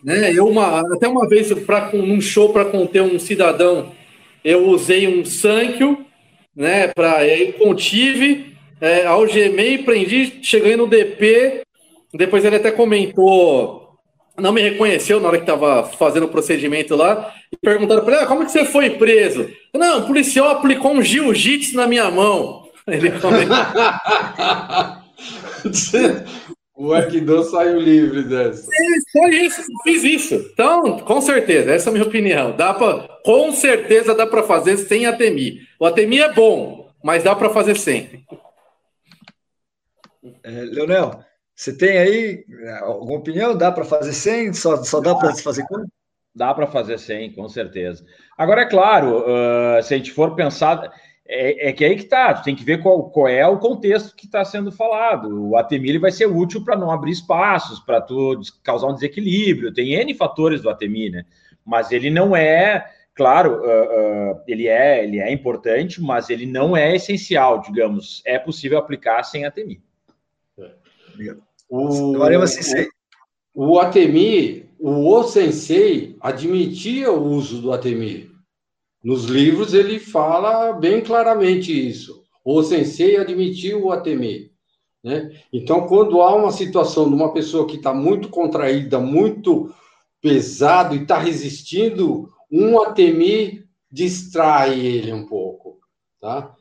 né? 0.04 0.32
Eu 0.32 0.46
uma, 0.46 0.80
até 0.94 1.08
uma 1.08 1.28
vez, 1.28 1.52
para 1.60 1.90
num 1.92 2.20
show 2.20 2.52
para 2.52 2.66
conter 2.66 3.02
um 3.02 3.18
cidadão, 3.18 3.92
eu 4.44 4.68
usei 4.68 5.08
um 5.08 5.24
Sankyo, 5.24 6.04
né? 6.54 6.88
Para 6.88 7.26
eu 7.26 7.54
contive 7.54 8.54
é, 8.80 9.06
algemei, 9.06 9.78
prendi, 9.78 10.40
cheguei 10.42 10.76
no 10.76 10.86
DP. 10.86 11.62
Depois 12.12 12.44
ele 12.44 12.56
até 12.56 12.70
comentou, 12.70 13.98
não 14.38 14.52
me 14.52 14.60
reconheceu 14.60 15.18
na 15.18 15.28
hora 15.28 15.38
que 15.38 15.44
estava 15.44 15.84
fazendo 15.84 16.26
o 16.26 16.28
procedimento 16.28 16.94
lá. 16.94 17.32
E 17.50 17.56
perguntaram 17.56 18.04
para 18.04 18.16
ele: 18.16 18.24
ah, 18.24 18.26
como 18.26 18.42
é 18.42 18.44
que 18.44 18.52
você 18.52 18.66
foi 18.66 18.90
preso? 18.90 19.48
Não, 19.74 20.00
o 20.00 20.06
policial 20.06 20.48
aplicou 20.48 20.92
um 20.92 21.02
jiu-jitsu 21.02 21.76
na 21.76 21.86
minha 21.86 22.10
mão. 22.10 22.64
Ele 22.86 23.12
comentou. 23.12 23.56
O 26.76 26.92
Aikido 26.92 27.44
saiu 27.44 27.78
livre 27.78 28.24
dessa. 28.24 28.68
Foi 29.12 29.30
isso, 29.30 29.62
fiz 29.84 30.02
isso. 30.02 30.34
Então, 30.52 30.98
com 30.98 31.20
certeza, 31.20 31.70
essa 31.70 31.88
é 31.88 31.90
a 31.90 31.92
minha 31.92 32.04
opinião. 32.04 32.56
Dá 32.56 32.74
para, 32.74 33.08
com 33.24 33.52
certeza 33.52 34.14
dá 34.14 34.26
para 34.26 34.42
fazer 34.42 34.76
sem 34.78 35.06
ATMI. 35.06 35.60
O 35.78 35.86
ATMI 35.86 36.20
é 36.20 36.32
bom, 36.32 36.90
mas 37.02 37.22
dá 37.22 37.34
para 37.36 37.50
fazer 37.50 37.76
sem. 37.76 38.26
É, 40.42 40.50
Leonel, 40.50 41.20
você 41.54 41.76
tem 41.76 41.96
aí 41.96 42.44
alguma 42.80 43.18
opinião? 43.18 43.56
Dá 43.56 43.70
para 43.70 43.84
fazer 43.84 44.12
sem? 44.12 44.52
Só, 44.52 44.82
só 44.82 45.00
dá 45.00 45.14
para 45.14 45.32
fazer 45.36 45.64
com? 45.66 45.86
Dá 46.34 46.52
para 46.52 46.66
fazer 46.66 46.98
sem, 46.98 47.32
com 47.32 47.48
certeza. 47.48 48.04
Agora, 48.36 48.62
é 48.62 48.68
claro, 48.68 49.20
uh, 49.20 49.80
se 49.80 49.94
a 49.94 49.96
gente 49.96 50.10
for 50.10 50.34
pensar 50.34 50.92
é, 51.26 51.68
é, 51.68 51.72
que 51.72 51.84
aí 51.84 51.96
que 51.96 52.04
tá, 52.04 52.34
tu 52.34 52.44
tem 52.44 52.54
que 52.54 52.64
ver 52.64 52.82
qual, 52.82 53.08
qual 53.08 53.28
é 53.28 53.46
o 53.46 53.58
contexto 53.58 54.14
que 54.14 54.26
está 54.26 54.44
sendo 54.44 54.70
falado. 54.70 55.48
O 55.48 55.56
ATMI 55.56 55.96
vai 55.96 56.12
ser 56.12 56.26
útil 56.26 56.62
para 56.62 56.76
não 56.76 56.90
abrir 56.90 57.12
espaços, 57.12 57.80
para 57.80 58.00
tu 58.00 58.40
causar 58.62 58.88
um 58.88 58.94
desequilíbrio. 58.94 59.72
Tem 59.72 59.94
N 59.94 60.12
fatores 60.14 60.60
do 60.60 60.68
ATMI, 60.68 61.10
né? 61.10 61.24
Mas 61.64 61.90
ele 61.92 62.10
não 62.10 62.36
é, 62.36 62.84
claro, 63.14 63.62
uh, 63.62 64.32
uh, 64.34 64.40
ele, 64.46 64.68
é, 64.68 65.02
ele 65.02 65.18
é 65.18 65.32
importante, 65.32 66.00
mas 66.02 66.28
ele 66.28 66.44
não 66.44 66.76
é 66.76 66.94
essencial, 66.94 67.62
digamos. 67.62 68.22
É 68.26 68.38
possível 68.38 68.76
aplicar 68.76 69.22
sem 69.22 69.46
ATMI. 69.46 69.80
O, 71.70 72.18
o, 72.18 72.18
o 73.54 73.80
ATMI, 73.80 74.68
o 74.78 75.08
O 75.08 75.22
Sensei 75.22 76.18
admitia 76.20 77.10
o 77.10 77.24
uso 77.24 77.62
do 77.62 77.72
ATMI. 77.72 78.33
Nos 79.04 79.26
livros 79.26 79.74
ele 79.74 79.98
fala 79.98 80.72
bem 80.72 81.02
claramente 81.02 81.70
isso. 81.70 82.24
O 82.42 82.62
sensei 82.62 83.18
admitiu 83.18 83.84
o 83.84 83.92
ATMI. 83.92 84.50
Né? 85.02 85.30
Então, 85.52 85.86
quando 85.86 86.22
há 86.22 86.34
uma 86.34 86.50
situação 86.50 87.06
de 87.10 87.14
uma 87.14 87.30
pessoa 87.30 87.66
que 87.66 87.76
está 87.76 87.92
muito 87.92 88.30
contraída, 88.30 88.98
muito 88.98 89.74
pesado 90.22 90.94
e 90.94 91.02
está 91.02 91.18
resistindo, 91.18 92.30
um 92.50 92.80
ATMI 92.80 93.64
distrai 93.92 94.80
ele 94.80 95.12
um 95.12 95.26
pouco. 95.26 95.78
Tá? 96.18 96.54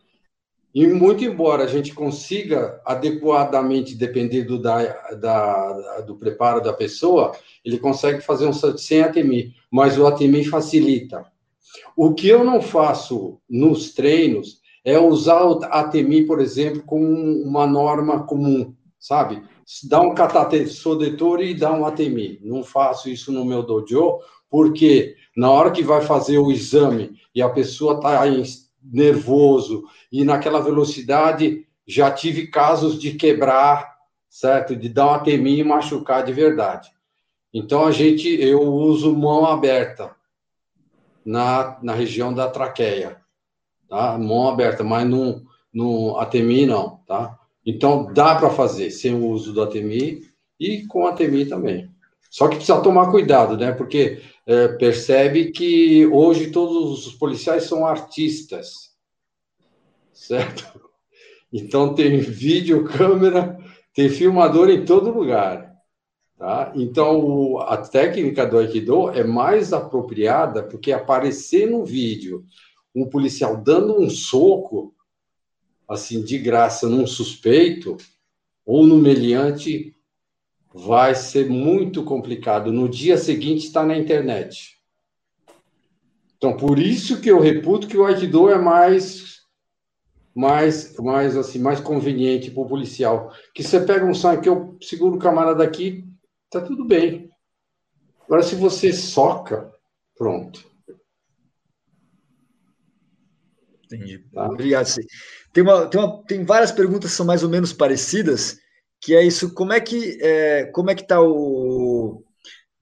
E 0.76 0.86
muito 0.86 1.24
embora 1.24 1.64
a 1.64 1.68
gente 1.68 1.94
consiga 1.94 2.82
adequadamente, 2.86 3.96
dependendo 3.96 4.62
da, 4.62 4.84
da, 5.14 6.02
do 6.02 6.18
preparo 6.18 6.60
da 6.60 6.74
pessoa, 6.74 7.32
ele 7.64 7.80
consegue 7.80 8.20
fazer 8.20 8.48
um 8.48 8.54
sem 8.54 9.02
ATMI, 9.02 9.54
mas 9.72 9.98
o 9.98 10.06
ATMI 10.06 10.44
facilita. 10.44 11.32
O 11.96 12.14
que 12.14 12.28
eu 12.28 12.44
não 12.44 12.62
faço 12.62 13.40
nos 13.50 13.94
treinos 13.94 14.62
é 14.84 15.00
usar 15.00 15.44
o 15.44 15.64
ATMI, 15.64 16.26
por 16.26 16.40
exemplo, 16.40 16.84
como 16.84 17.06
uma 17.44 17.66
norma 17.66 18.24
comum, 18.24 18.76
sabe? 19.00 19.42
Dá 19.88 20.02
um 20.02 20.14
catatesodetor 20.14 21.42
e 21.42 21.54
dá 21.54 21.72
um 21.72 21.86
ATMI. 21.86 22.40
Não 22.44 22.64
faço 22.64 23.10
isso 23.10 23.32
no 23.32 23.46
meu 23.46 23.64
dojo, 23.64 24.20
porque 24.50 25.16
na 25.36 25.50
hora 25.50 25.72
que 25.72 25.84
vai 25.84 26.02
fazer 26.02 26.38
o 26.38 26.52
exame 26.52 27.18
e 27.34 27.42
a 27.42 27.50
pessoa 27.50 27.96
está 27.96 28.24
nervoso 28.84 29.84
e 30.12 30.26
naquela 30.26 30.60
velocidade, 30.60 31.66
já 31.88 32.12
tive 32.12 32.48
casos 32.48 33.00
de 33.00 33.14
quebrar, 33.14 33.96
certo? 34.30 34.76
De 34.76 34.90
dar 34.90 35.08
um 35.08 35.14
ATMI 35.14 35.60
e 35.60 35.64
machucar 35.64 36.24
de 36.26 36.34
verdade. 36.34 36.92
Então 37.54 37.86
a 37.86 37.92
gente, 37.92 38.28
eu 38.42 38.62
uso 38.62 39.16
mão 39.16 39.46
aberta 39.46 40.14
na, 41.26 41.78
na 41.82 41.94
região 41.94 42.34
da 42.34 42.50
traqueia, 42.50 43.18
tá? 43.88 44.18
Mão 44.18 44.48
aberta, 44.48 44.84
mas 44.84 45.08
no, 45.08 45.44
no 45.74 46.18
ATMI 46.18 46.66
não, 46.66 46.98
tá? 47.08 47.40
Então 47.66 48.12
dá 48.14 48.36
para 48.36 48.50
fazer 48.50 48.92
sem 48.92 49.14
o 49.14 49.28
uso 49.28 49.54
do 49.54 49.62
ATMI 49.62 50.22
e 50.60 50.86
com 50.88 51.08
ATMI 51.08 51.46
também. 51.46 51.90
Só 52.30 52.48
que 52.48 52.56
precisa 52.56 52.82
tomar 52.82 53.12
cuidado, 53.12 53.56
né? 53.56 53.72
Porque 53.72 54.22
é, 54.46 54.68
percebe 54.70 55.52
que 55.52 56.06
hoje 56.08 56.52
todos 56.52 57.08
os 57.08 57.14
policiais 57.14 57.64
são 57.64 57.86
artistas, 57.86 58.92
certo? 60.12 60.82
Então 61.56 61.94
tem 61.94 62.18
vídeo, 62.18 62.84
câmera, 62.84 63.60
tem 63.94 64.10
filmador 64.10 64.72
em 64.72 64.84
todo 64.84 65.12
lugar. 65.12 65.73
Tá? 66.44 66.74
Então, 66.76 67.58
a 67.60 67.78
técnica 67.78 68.46
do 68.46 68.58
Aikido 68.58 69.10
é 69.12 69.24
mais 69.24 69.72
apropriada 69.72 70.62
porque 70.62 70.92
aparecer 70.92 71.72
no 71.72 71.86
vídeo 71.86 72.44
um 72.94 73.08
policial 73.08 73.56
dando 73.56 73.98
um 73.98 74.10
soco, 74.10 74.94
assim, 75.88 76.22
de 76.22 76.38
graça 76.38 76.90
num 76.90 77.08
suspeito 77.08 77.96
ou 78.66 78.86
no 78.86 78.98
meliante, 78.98 79.96
vai 80.74 81.16
ser 81.16 81.50
muito 81.50 82.04
complicado. 82.04 82.74
No 82.74 82.90
dia 82.90 83.18
seguinte 83.18 83.68
está 83.68 83.86
na 83.86 83.98
internet. 83.98 84.78
Então, 86.36 86.58
por 86.58 86.78
isso 86.78 87.22
que 87.22 87.32
eu 87.32 87.40
reputo 87.40 87.88
que 87.88 87.96
o 87.96 88.06
Aikido 88.06 88.50
é 88.50 88.58
mais 88.58 89.40
mais, 90.36 90.98
mais 90.98 91.38
assim, 91.38 91.60
mais 91.60 91.80
conveniente 91.80 92.52
para 92.52 92.64
o 92.64 92.68
policial. 92.68 93.32
Que 93.56 93.64
você 93.64 93.80
pega 93.80 94.06
um 94.06 94.14
sangue 94.14 94.42
que 94.42 94.50
eu 94.50 94.78
seguro 94.82 95.16
o 95.16 95.20
camarada 95.20 95.64
aqui, 95.64 96.04
tá 96.54 96.62
tudo 96.62 96.86
bem. 96.86 97.30
Agora, 98.26 98.44
se 98.44 98.56
você 98.56 98.94
soca, 98.94 99.72
pronto. 100.16 100.72
Entendi. 103.86 104.20
Tá? 104.34 104.46
Obrigado. 104.46 104.88
Tem, 105.52 105.64
uma, 105.64 105.88
tem, 105.88 106.00
uma, 106.00 106.24
tem 106.24 106.46
várias 106.46 106.72
perguntas 106.72 107.12
que 107.12 107.18
são 107.18 107.26
mais 107.26 107.44
ou 107.44 107.50
menos 107.50 107.74
parecidas, 107.74 108.58
que 109.02 109.16
é 109.16 109.24
isso, 109.24 109.54
como 109.54 109.74
é 109.74 109.82
que 109.82 110.18
é, 110.22 110.66
como 110.68 110.90
é 110.90 110.96
que 110.96 111.02
está 111.02 111.22
o, 111.22 112.24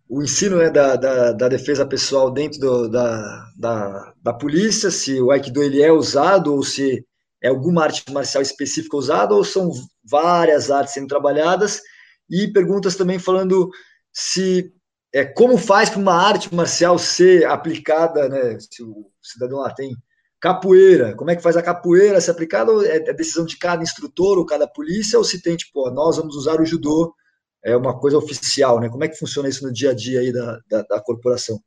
o 0.08 0.22
ensino 0.22 0.58
né, 0.58 0.70
da, 0.70 0.96
da, 0.96 1.32
da, 1.32 1.48
defesa 1.48 1.86
pessoal 1.86 2.30
dentro 2.30 2.60
do, 2.60 2.88
da, 2.88 3.46
da, 3.58 4.14
da 4.22 4.34
polícia, 4.34 4.92
se 4.92 5.20
o 5.20 5.32
Aikido 5.32 5.64
ele 5.64 5.82
é 5.82 5.92
usado 5.92 6.54
ou 6.54 6.64
se 6.64 7.04
é 7.42 7.48
alguma 7.48 7.84
arte 7.84 8.04
marcial 8.12 8.42
específica 8.44 8.96
usada 8.96 9.34
ou 9.34 9.44
são 9.44 9.72
várias 10.04 10.70
artes 10.70 10.94
sendo 10.94 11.08
trabalhadas 11.08 11.82
e 12.32 12.48
perguntas 12.52 12.96
também 12.96 13.20
falando 13.20 13.70
se 14.14 14.74
é, 15.14 15.26
como 15.26 15.58
faz 15.58 15.90
para 15.90 16.00
uma 16.00 16.14
arte 16.14 16.54
marcial 16.56 16.98
ser 16.98 17.46
aplicada, 17.46 18.30
né? 18.30 18.58
Se 18.60 18.82
o 18.82 19.12
cidadão 19.22 19.60
lá 19.60 19.74
tem 19.74 19.94
capoeira, 20.40 21.16
como 21.16 21.30
é 21.30 21.36
que 21.36 21.44
faz 21.44 21.58
a 21.58 21.62
capoeira 21.62 22.22
ser 22.22 22.32
aplicada? 22.32 22.72
É, 22.88 23.10
é 23.10 23.14
decisão 23.14 23.46
de 23.46 23.58
cada 23.58 23.84
instrutor 23.84 24.38
ou 24.38 24.46
cada 24.46 24.68
polícia, 24.68 25.20
ou 25.20 25.26
se 25.26 25.42
tem, 25.42 25.58
tipo, 25.58 25.90
nós 25.92 26.18
vamos 26.18 26.36
usar 26.36 26.62
o 26.62 26.66
judô, 26.66 27.14
é 27.64 27.76
uma 27.76 28.00
coisa 28.00 28.18
oficial, 28.18 28.80
né? 28.80 28.90
Como 28.90 29.04
é 29.04 29.10
que 29.10 29.20
funciona 29.20 29.50
isso 29.50 29.66
no 29.66 29.74
dia 29.74 29.92
a 29.92 29.94
dia 29.94 30.22
aí 30.22 30.32
da, 30.32 30.60
da, 30.70 30.82
da 30.84 31.02
corporação? 31.02 31.62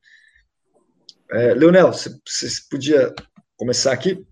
É, 1.31 1.55
Leonel, 1.55 1.93
você 1.93 2.11
podia 2.71 3.15
começar 3.57 3.93
aqui? 3.93 4.27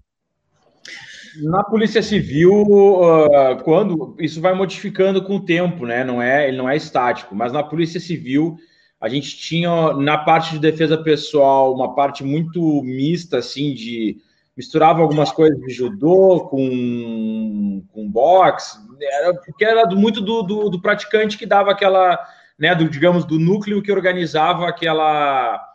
Na 1.41 1.65
Polícia 1.65 2.03
Civil, 2.03 2.53
uh, 2.53 3.63
quando 3.65 4.15
isso 4.19 4.41
vai 4.41 4.55
modificando 4.55 5.23
com 5.23 5.37
o 5.37 5.45
tempo, 5.45 5.87
né? 5.87 6.05
Não 6.05 6.21
é, 6.21 6.49
ele 6.49 6.57
não 6.57 6.69
é 6.69 6.77
estático, 6.77 7.35
mas 7.35 7.53
na 7.53 7.63
Polícia 7.63 7.99
Civil 7.99 8.57
a 9.01 9.09
gente 9.09 9.37
tinha 9.37 9.93
na 9.95 10.19
parte 10.19 10.53
de 10.53 10.59
defesa 10.59 10.97
pessoal 10.97 11.75
uma 11.75 11.95
parte 11.95 12.23
muito 12.23 12.83
mista, 12.85 13.39
assim, 13.39 13.75
de 13.75 14.19
misturava 14.57 15.01
algumas 15.01 15.33
coisas 15.33 15.59
de 15.61 15.73
judô 15.73 16.47
com, 16.51 17.83
com 17.93 18.09
boxe, 18.09 18.79
era, 19.01 19.35
porque 19.35 19.65
era 19.65 19.87
muito 19.91 20.21
do, 20.21 20.43
do, 20.43 20.69
do 20.69 20.81
praticante 20.81 21.39
que 21.39 21.47
dava 21.47 21.71
aquela, 21.71 22.19
né, 22.59 22.75
do, 22.75 22.89
digamos, 22.89 23.25
do 23.25 23.39
núcleo 23.39 23.83
que 23.83 23.91
organizava 23.91 24.69
aquela 24.69 25.72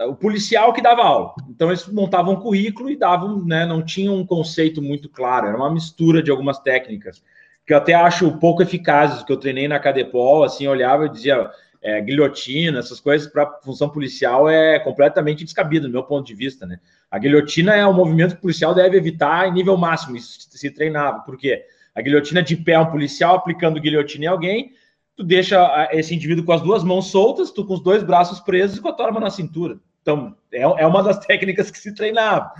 o 0.00 0.14
policial 0.14 0.72
que 0.72 0.82
dava 0.82 1.02
aula. 1.02 1.34
Então 1.48 1.68
eles 1.68 1.86
montavam 1.86 2.34
um 2.34 2.40
currículo 2.40 2.90
e 2.90 2.96
davam, 2.96 3.44
né, 3.44 3.64
não 3.64 3.82
tinham 3.82 4.14
um 4.14 4.26
conceito 4.26 4.82
muito 4.82 5.08
claro, 5.08 5.46
era 5.46 5.56
uma 5.56 5.72
mistura 5.72 6.22
de 6.22 6.30
algumas 6.30 6.58
técnicas 6.58 7.22
que 7.66 7.72
eu 7.72 7.78
até 7.78 7.94
acho 7.94 8.30
pouco 8.38 8.62
eficazes, 8.62 9.24
que 9.24 9.32
eu 9.32 9.36
treinei 9.36 9.66
na 9.66 9.80
Cadepol, 9.80 10.44
assim, 10.44 10.68
olhava 10.68 11.06
e 11.06 11.08
dizia 11.08 11.50
é, 11.82 12.00
guilhotina, 12.00 12.78
essas 12.78 13.00
coisas 13.00 13.26
para 13.30 13.58
função 13.62 13.88
policial 13.88 14.48
é 14.48 14.78
completamente 14.78 15.42
descabido, 15.42 15.88
do 15.88 15.92
meu 15.92 16.04
ponto 16.04 16.24
de 16.24 16.34
vista, 16.34 16.64
né? 16.64 16.78
A 17.10 17.18
guilhotina 17.18 17.74
é 17.74 17.84
um 17.86 17.92
movimento 17.92 18.32
que 18.32 18.38
o 18.38 18.42
policial 18.42 18.72
deve 18.72 18.96
evitar 18.96 19.48
em 19.48 19.52
nível 19.52 19.76
máximo, 19.76 20.16
isso 20.16 20.46
se 20.48 20.70
treinava, 20.70 21.20
porque 21.20 21.64
a 21.94 22.00
guilhotina 22.00 22.42
de 22.42 22.56
pé 22.56 22.72
é 22.72 22.78
um 22.78 22.90
policial 22.90 23.36
aplicando 23.36 23.80
guilhotina 23.80 24.26
em 24.26 24.28
alguém, 24.28 24.72
tu 25.16 25.24
deixa 25.24 25.88
esse 25.92 26.14
indivíduo 26.14 26.44
com 26.44 26.52
as 26.52 26.60
duas 26.60 26.84
mãos 26.84 27.10
soltas, 27.10 27.50
tu 27.50 27.64
com 27.64 27.74
os 27.74 27.82
dois 27.82 28.02
braços 28.02 28.38
presos 28.38 28.76
e 28.76 28.80
com 28.80 28.88
a 28.88 28.92
tua 28.92 29.06
arma 29.06 29.20
na 29.20 29.30
cintura. 29.30 29.78
Então, 30.02 30.36
é, 30.52 30.60
é 30.60 30.86
uma 30.86 31.02
das 31.02 31.18
técnicas 31.24 31.70
que 31.70 31.78
se 31.78 31.94
treinava. 31.94 32.52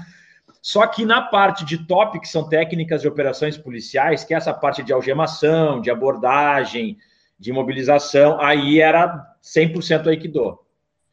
Só 0.62 0.84
que 0.86 1.04
na 1.04 1.22
parte 1.22 1.64
de 1.64 1.86
top, 1.86 2.18
que 2.18 2.26
são 2.26 2.48
técnicas 2.48 3.02
de 3.02 3.06
operações 3.06 3.56
policiais, 3.56 4.24
que 4.24 4.34
é 4.34 4.36
essa 4.36 4.52
parte 4.52 4.82
de 4.82 4.92
algemação, 4.92 5.80
de 5.80 5.90
abordagem, 5.90 6.96
de 7.38 7.50
imobilização, 7.50 8.40
aí 8.40 8.80
era 8.80 9.24
100% 9.42 10.08
Aikido. 10.08 10.58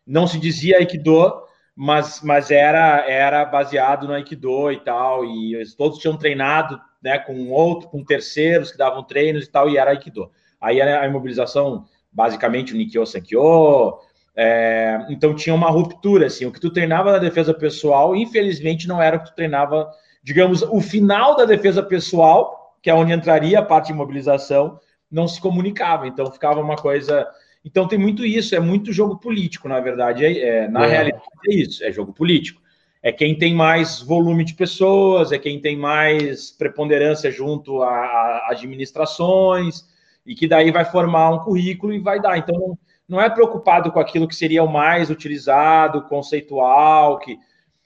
Não 0.08 0.26
se 0.26 0.40
dizia 0.40 0.78
Aikido, 0.78 1.44
mas, 1.76 2.22
mas 2.24 2.50
era, 2.50 3.08
era 3.08 3.46
baseado 3.46 4.08
no 4.08 4.14
Aikido 4.14 4.72
e 4.72 4.80
tal, 4.80 5.24
e 5.24 5.62
todos 5.78 6.00
tinham 6.00 6.18
treinado 6.18 6.82
né, 7.02 7.20
com 7.20 7.52
outro, 7.52 7.90
com 7.90 8.04
terceiros 8.04 8.72
que 8.72 8.78
davam 8.78 9.04
treinos 9.04 9.46
e 9.46 9.52
tal, 9.52 9.70
e 9.70 9.78
era 9.78 9.92
Aikido. 9.92 10.32
Aí 10.64 10.80
era 10.80 11.02
a 11.02 11.08
imobilização, 11.08 11.86
basicamente, 12.12 12.74
o 12.74 12.78
Nikyo 12.78 13.06
Senkyo, 13.06 14.00
é, 14.36 15.06
então 15.10 15.36
tinha 15.36 15.54
uma 15.54 15.70
ruptura, 15.70 16.26
assim, 16.28 16.46
o 16.46 16.52
que 16.52 16.60
tu 16.60 16.72
treinava 16.72 17.12
na 17.12 17.20
defesa 17.20 17.54
pessoal, 17.54 18.16
infelizmente, 18.16 18.88
não 18.88 19.02
era 19.02 19.18
o 19.18 19.20
que 19.20 19.30
tu 19.30 19.36
treinava, 19.36 19.92
digamos, 20.24 20.64
o 20.64 20.82
final 20.82 21.36
da 21.36 21.46
defesa 21.46 21.84
pessoal, 21.84 22.78
que 22.82 22.90
é 22.90 22.96
onde 22.96 23.14
entraria 23.14 23.60
a 23.60 23.64
parte 23.64 23.88
de 23.88 23.94
imobilização, 23.94 24.80
não 25.12 25.28
se 25.28 25.40
comunicava, 25.40 26.08
então 26.08 26.32
ficava 26.32 26.60
uma 26.60 26.76
coisa 26.76 27.28
então 27.66 27.88
tem 27.88 27.98
muito 27.98 28.26
isso, 28.26 28.56
é 28.56 28.60
muito 28.60 28.92
jogo 28.92 29.18
político, 29.18 29.70
na 29.70 29.80
verdade. 29.80 30.26
É, 30.26 30.40
é 30.40 30.68
na 30.68 30.86
é. 30.86 30.90
realidade 30.90 31.24
é 31.48 31.54
isso, 31.56 31.84
é 31.84 31.92
jogo 31.92 32.14
político. 32.14 32.62
É 33.02 33.12
quem 33.12 33.38
tem 33.38 33.54
mais 33.54 34.02
volume 34.02 34.44
de 34.44 34.54
pessoas, 34.54 35.32
é 35.32 35.38
quem 35.38 35.60
tem 35.60 35.78
mais 35.78 36.52
preponderância 36.52 37.32
junto 37.32 37.82
a, 37.82 37.90
a 37.90 38.48
administrações, 38.52 39.86
e 40.26 40.36
que 40.36 40.48
daí 40.48 40.72
vai 40.72 40.86
formar 40.86 41.30
um 41.32 41.40
currículo 41.40 41.94
e 41.94 42.00
vai 42.00 42.22
dar. 42.22 42.38
Então 42.38 42.58
não, 42.58 42.78
não 43.08 43.22
é 43.22 43.30
preocupado 43.30 43.92
com 43.92 44.00
aquilo 44.00 44.28
que 44.28 44.36
seria 44.36 44.64
o 44.64 44.72
mais 44.72 45.10
utilizado, 45.10 46.04
conceitual, 46.04 47.20
que 47.20 47.38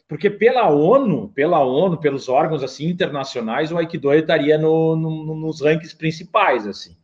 porque 0.08 0.30
pela 0.30 0.70
ONU, 0.70 1.30
pela 1.36 1.60
ONU, 1.60 1.98
pelos 1.98 2.30
órgãos 2.30 2.64
assim 2.64 2.86
internacionais, 2.88 3.72
o 3.72 3.78
Aikido 3.78 4.14
estaria 4.14 4.58
no, 4.58 4.96
no, 4.96 5.36
nos 5.36 5.62
rankings 5.62 5.94
principais 5.96 6.66
assim 6.66 6.96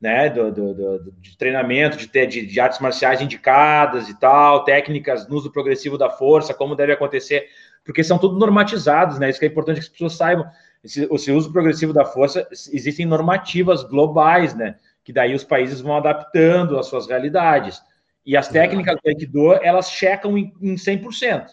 né, 0.00 0.30
do, 0.30 0.50
do, 0.50 0.74
do, 0.74 1.12
de 1.20 1.36
treinamento, 1.36 1.98
de, 1.98 2.06
de, 2.26 2.46
de, 2.46 2.60
artes 2.60 2.78
marciais 2.78 3.20
indicadas 3.20 4.08
e 4.08 4.18
tal, 4.18 4.64
técnicas 4.64 5.28
no 5.28 5.36
uso 5.36 5.52
progressivo 5.52 5.98
da 5.98 6.08
força, 6.08 6.54
como 6.54 6.74
deve 6.74 6.92
acontecer, 6.92 7.46
porque 7.84 8.04
são 8.04 8.18
tudo 8.18 8.38
normatizados, 8.38 9.18
né? 9.18 9.30
Isso 9.30 9.38
que 9.38 9.46
é 9.46 9.48
importante 9.48 9.80
que 9.80 9.86
as 9.86 9.88
pessoas 9.88 10.14
saibam. 10.14 10.46
Esse, 10.82 11.08
esse 11.12 11.32
uso 11.32 11.52
progressivo 11.52 11.92
da 11.92 12.04
força, 12.04 12.48
existem 12.72 13.06
normativas 13.06 13.82
globais, 13.84 14.54
né? 14.54 14.76
Que 15.04 15.12
daí 15.12 15.34
os 15.34 15.44
países 15.44 15.80
vão 15.80 15.96
adaptando 15.96 16.78
às 16.78 16.86
suas 16.86 17.06
realidades. 17.06 17.82
E 18.24 18.36
as 18.36 18.48
técnicas 18.48 18.96
do 19.02 19.08
Aikido, 19.08 19.54
elas 19.54 19.90
checam 19.90 20.36
em, 20.36 20.52
em 20.60 20.74
100%. 20.74 21.46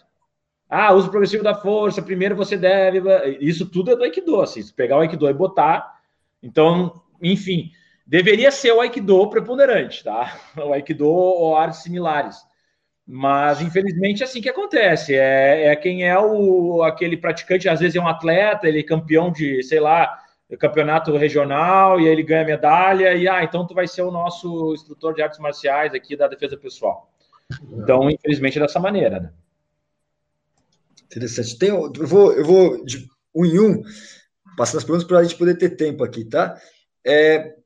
Ah, 0.68 0.92
uso 0.92 1.10
progressivo 1.10 1.42
da 1.42 1.54
força, 1.54 2.02
primeiro 2.02 2.36
você 2.36 2.56
deve. 2.56 3.00
Isso 3.40 3.66
tudo 3.66 3.90
é 3.90 3.96
do 3.96 4.04
Aikido, 4.04 4.40
assim. 4.40 4.62
Se 4.62 4.72
pegar 4.72 4.98
o 4.98 5.00
Aikido 5.00 5.28
e 5.28 5.32
botar. 5.32 5.98
Então, 6.42 7.02
enfim, 7.22 7.72
Deveria 8.08 8.50
ser 8.50 8.72
o 8.72 8.80
Aikido 8.80 9.28
preponderante, 9.28 10.02
tá? 10.02 10.34
O 10.56 10.72
Aikido 10.72 11.06
ou 11.06 11.54
artes 11.54 11.82
similares. 11.82 12.38
Mas, 13.10 13.62
infelizmente, 13.62 14.22
é 14.22 14.26
assim 14.26 14.42
que 14.42 14.50
acontece. 14.50 15.14
É, 15.14 15.68
é 15.68 15.76
quem 15.76 16.06
é 16.06 16.18
o 16.18 16.82
aquele 16.82 17.16
praticante, 17.16 17.66
às 17.66 17.80
vezes 17.80 17.96
é 17.96 18.00
um 18.00 18.06
atleta, 18.06 18.68
ele 18.68 18.80
é 18.80 18.82
campeão 18.82 19.32
de, 19.32 19.62
sei 19.62 19.80
lá, 19.80 20.18
campeonato 20.60 21.16
regional, 21.16 21.98
e 21.98 22.04
aí 22.04 22.12
ele 22.12 22.22
ganha 22.22 22.44
medalha, 22.44 23.14
e 23.14 23.26
ah, 23.26 23.42
então 23.42 23.66
tu 23.66 23.72
vai 23.72 23.88
ser 23.88 24.02
o 24.02 24.10
nosso 24.10 24.74
instrutor 24.74 25.14
de 25.14 25.22
artes 25.22 25.38
marciais 25.38 25.94
aqui 25.94 26.16
da 26.16 26.28
defesa 26.28 26.54
pessoal. 26.54 27.10
Então, 27.72 28.10
infelizmente, 28.10 28.58
é 28.58 28.60
dessa 28.60 28.78
maneira, 28.78 29.18
né? 29.20 29.32
Interessante. 31.06 31.58
Tem, 31.58 31.70
eu 31.70 32.06
vou, 32.06 32.32
eu 32.34 32.44
vou 32.44 32.84
de 32.84 33.08
um 33.34 33.46
em 33.46 33.58
um, 33.58 33.82
passando 34.54 34.78
as 34.78 34.84
perguntas 34.84 35.08
para 35.08 35.20
a 35.20 35.22
gente 35.22 35.36
poder 35.36 35.54
ter 35.54 35.70
tempo 35.70 36.04
aqui, 36.04 36.26
tá? 36.26 36.60
É, 37.06 37.56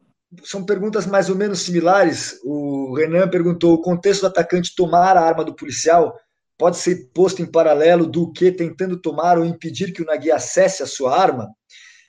são 0.44 0.64
perguntas 0.64 1.06
mais 1.06 1.28
ou 1.28 1.36
menos 1.36 1.60
similares. 1.60 2.40
O 2.44 2.94
Renan 2.94 3.28
perguntou: 3.28 3.74
o 3.74 3.82
contexto 3.82 4.22
do 4.22 4.26
atacante 4.28 4.74
tomar 4.74 5.16
a 5.16 5.22
arma 5.22 5.44
do 5.44 5.54
policial 5.54 6.16
pode 6.58 6.76
ser 6.78 7.10
posto 7.12 7.42
em 7.42 7.46
paralelo 7.46 8.06
do 8.06 8.32
que 8.32 8.52
tentando 8.52 9.00
tomar 9.00 9.38
ou 9.38 9.44
impedir 9.44 9.92
que 9.92 10.02
o 10.02 10.06
Nagui 10.06 10.30
acesse 10.30 10.82
a 10.82 10.86
sua 10.86 11.18
arma? 11.18 11.48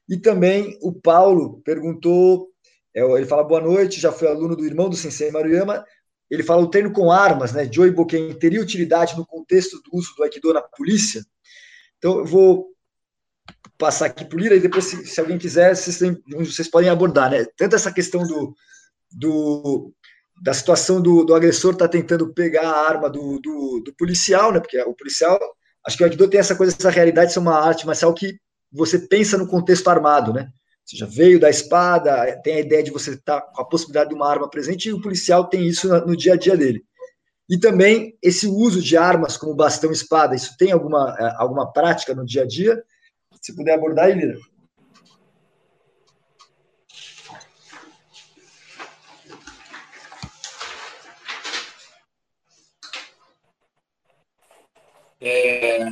E 0.07 0.17
também 0.17 0.77
o 0.81 0.93
Paulo 0.93 1.61
perguntou: 1.63 2.49
é, 2.95 3.01
ele 3.01 3.25
fala 3.25 3.43
boa 3.43 3.61
noite, 3.61 3.99
já 3.99 4.11
foi 4.11 4.27
aluno 4.27 4.55
do 4.55 4.65
irmão 4.65 4.89
do 4.89 4.95
Sensei 4.95 5.31
Maruyama. 5.31 5.83
Ele 6.29 6.43
fala: 6.43 6.61
o 6.61 6.69
treino 6.69 6.91
com 6.91 7.11
armas, 7.11 7.53
né, 7.53 7.69
Joey 7.71 7.91
Boken, 7.91 8.33
teria 8.35 8.61
utilidade 8.61 9.17
no 9.17 9.25
contexto 9.25 9.81
do 9.81 9.97
uso 9.97 10.13
do 10.15 10.23
Aikido 10.23 10.53
na 10.53 10.61
polícia? 10.61 11.23
Então, 11.97 12.19
eu 12.19 12.25
vou 12.25 12.72
passar 13.83 14.05
aqui 14.05 14.23
para 14.23 14.37
o 14.37 14.39
Lira 14.39 14.55
e 14.55 14.61
depois, 14.61 14.85
se, 14.85 15.05
se 15.05 15.19
alguém 15.19 15.37
quiser, 15.37 15.75
vocês, 15.75 15.99
vocês, 16.25 16.69
podem 16.69 16.89
abordar, 16.89 17.29
né? 17.29 17.45
Tanto 17.57 17.75
essa 17.75 17.91
questão 17.91 18.25
do, 18.25 18.55
do 19.11 19.91
da 20.41 20.53
situação 20.53 21.01
do, 21.01 21.25
do 21.25 21.35
agressor 21.35 21.75
tá 21.75 21.85
tentando 21.85 22.33
pegar 22.33 22.65
a 22.65 22.87
arma 22.87 23.09
do, 23.09 23.39
do, 23.41 23.81
do, 23.83 23.93
policial, 23.95 24.53
né? 24.53 24.61
Porque 24.61 24.79
o 24.81 24.93
policial, 24.93 25.37
acho 25.85 25.97
que 25.97 26.03
o 26.03 26.05
Aikido 26.05 26.29
tem 26.29 26.39
essa 26.39 26.55
coisa, 26.55 26.73
essa 26.73 26.89
realidade 26.89 27.27
de 27.27 27.33
ser 27.33 27.39
uma 27.39 27.59
arte 27.59 27.85
marcial 27.85 28.13
que 28.13 28.37
você 28.71 28.97
pensa 28.97 29.37
no 29.37 29.47
contexto 29.47 29.89
armado, 29.89 30.31
né? 30.31 30.47
Já 30.93 31.05
veio 31.05 31.37
da 31.37 31.49
espada, 31.49 32.39
tem 32.41 32.55
a 32.55 32.59
ideia 32.61 32.83
de 32.83 32.91
você 32.91 33.11
estar 33.11 33.41
tá 33.41 33.47
com 33.53 33.61
a 33.61 33.65
possibilidade 33.65 34.11
de 34.11 34.15
uma 34.15 34.29
arma 34.29 34.49
presente, 34.49 34.87
e 34.87 34.93
o 34.93 35.01
policial 35.01 35.49
tem 35.49 35.67
isso 35.67 35.89
no 36.05 36.15
dia 36.15 36.35
a 36.35 36.37
dia 36.37 36.55
dele. 36.55 36.85
E 37.49 37.59
também 37.59 38.17
esse 38.21 38.47
uso 38.47 38.81
de 38.81 38.95
armas 38.95 39.35
como 39.35 39.53
bastão 39.53 39.89
e 39.89 39.93
espada, 39.93 40.35
isso 40.35 40.55
tem 40.57 40.71
alguma, 40.71 41.15
eh, 41.19 41.35
alguma 41.37 41.69
prática 41.71 42.15
no 42.15 42.25
dia 42.25 42.43
a 42.43 42.47
dia? 42.47 42.81
Se 43.43 43.53
puder 43.53 43.73
abordar, 43.73 44.09
Elira. 44.09 44.37
É, 55.19 55.83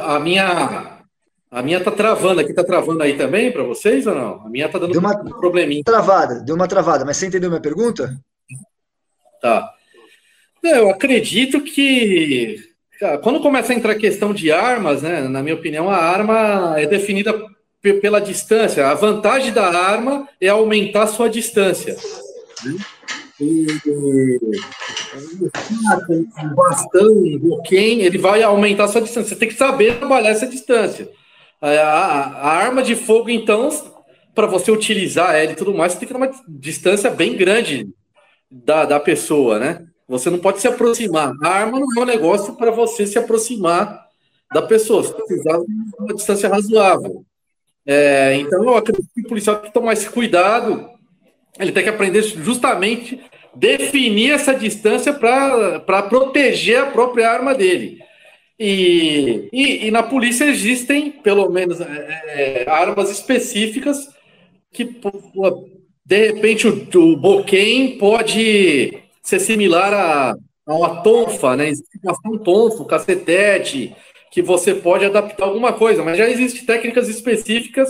a 0.00 0.18
minha 0.18 1.04
a 1.50 1.62
minha 1.62 1.82
tá 1.84 1.92
travando 1.92 2.40
aqui, 2.40 2.52
tá 2.52 2.64
travando 2.64 3.00
aí 3.02 3.16
também 3.16 3.52
para 3.52 3.62
vocês 3.62 4.04
ou 4.08 4.14
não? 4.16 4.40
A 4.44 4.48
minha 4.48 4.68
tá 4.68 4.78
dando 4.80 4.90
deu 4.90 5.00
uma 5.00 5.16
um 5.20 5.38
probleminha. 5.38 5.84
Travada, 5.84 6.40
deu 6.40 6.56
uma 6.56 6.66
travada, 6.66 7.04
mas 7.04 7.16
você 7.16 7.28
entendeu 7.28 7.48
minha 7.48 7.62
pergunta? 7.62 8.12
Tá. 9.40 9.72
Eu 10.64 10.90
acredito 10.90 11.62
que 11.62 12.71
quando 13.22 13.40
começa 13.40 13.72
a 13.72 13.76
entrar 13.76 13.92
a 13.92 13.98
questão 13.98 14.32
de 14.32 14.52
armas, 14.52 15.02
né, 15.02 15.22
na 15.22 15.42
minha 15.42 15.54
opinião, 15.54 15.90
a 15.90 15.96
arma 15.96 16.74
é 16.78 16.86
definida 16.86 17.34
pela 18.00 18.20
distância. 18.20 18.88
A 18.88 18.94
vantagem 18.94 19.52
da 19.52 19.66
arma 19.66 20.28
é 20.40 20.48
aumentar 20.48 21.06
sua 21.08 21.28
distância. 21.28 21.96
Né? 22.64 22.76
E, 23.40 23.66
o 26.40 26.54
bastão, 26.54 27.08
o 27.42 27.62
quem, 27.62 28.02
ele 28.02 28.18
vai 28.18 28.42
aumentar 28.42 28.86
sua 28.86 29.00
distância. 29.00 29.30
Você 29.30 29.36
tem 29.36 29.48
que 29.48 29.54
saber 29.54 29.98
trabalhar 29.98 30.30
essa 30.30 30.46
distância. 30.46 31.08
A, 31.60 31.68
a, 31.68 32.22
a 32.22 32.48
arma 32.52 32.82
de 32.82 32.94
fogo, 32.94 33.30
então, 33.30 33.68
para 34.34 34.46
você 34.46 34.70
utilizar 34.70 35.34
ela 35.34 35.52
e 35.52 35.56
tudo 35.56 35.74
mais, 35.74 35.92
você 35.92 35.98
tem 35.98 36.08
que 36.08 36.14
ter 36.14 36.18
uma 36.18 36.30
distância 36.48 37.10
bem 37.10 37.36
grande 37.36 37.88
da, 38.48 38.84
da 38.84 39.00
pessoa, 39.00 39.58
né? 39.58 39.86
Você 40.08 40.30
não 40.30 40.38
pode 40.38 40.60
se 40.60 40.68
aproximar. 40.68 41.32
A 41.42 41.48
arma 41.48 41.78
não 41.78 41.88
é 41.96 42.00
um 42.00 42.06
negócio 42.06 42.54
para 42.54 42.70
você 42.70 43.06
se 43.06 43.18
aproximar 43.18 44.06
da 44.52 44.62
pessoa. 44.62 45.02
Você 45.02 45.14
precisa 45.14 45.64
de 45.66 45.96
uma 45.98 46.14
distância 46.14 46.48
razoável. 46.48 47.24
É, 47.86 48.36
então, 48.36 48.62
eu 48.62 48.76
acredito 48.76 49.08
que 49.14 49.22
o 49.22 49.28
policial 49.28 49.56
tem 49.56 49.66
que 49.66 49.74
tomar 49.74 49.94
esse 49.94 50.08
cuidado. 50.08 50.88
Ele 51.58 51.72
tem 51.72 51.82
que 51.82 51.88
aprender 51.88 52.22
justamente 52.22 53.20
definir 53.54 54.32
essa 54.32 54.54
distância 54.54 55.12
para 55.12 56.02
proteger 56.04 56.78
a 56.78 56.86
própria 56.86 57.30
arma 57.30 57.54
dele. 57.54 57.98
E, 58.58 59.48
e, 59.52 59.86
e, 59.86 59.90
na 59.90 60.02
polícia 60.02 60.44
existem, 60.44 61.10
pelo 61.10 61.50
menos, 61.50 61.80
é, 61.80 62.64
é, 62.64 62.70
armas 62.70 63.10
específicas 63.10 64.08
que, 64.72 64.84
de 66.04 66.32
repente, 66.32 66.68
o, 66.68 66.88
o 66.98 67.16
Boquem 67.16 67.98
pode 67.98 69.01
ser 69.22 69.40
similar 69.40 69.92
a, 69.92 70.34
a 70.66 70.74
uma 70.74 71.02
tonfa, 71.02 71.56
né? 71.56 71.68
Existe 71.68 72.00
um 72.26 72.38
tonfo, 72.38 72.84
cacetete, 72.84 73.94
que 74.30 74.42
você 74.42 74.74
pode 74.74 75.04
adaptar 75.04 75.44
alguma 75.44 75.72
coisa, 75.72 76.02
mas 76.02 76.18
já 76.18 76.28
existem 76.28 76.64
técnicas 76.64 77.08
específicas 77.08 77.88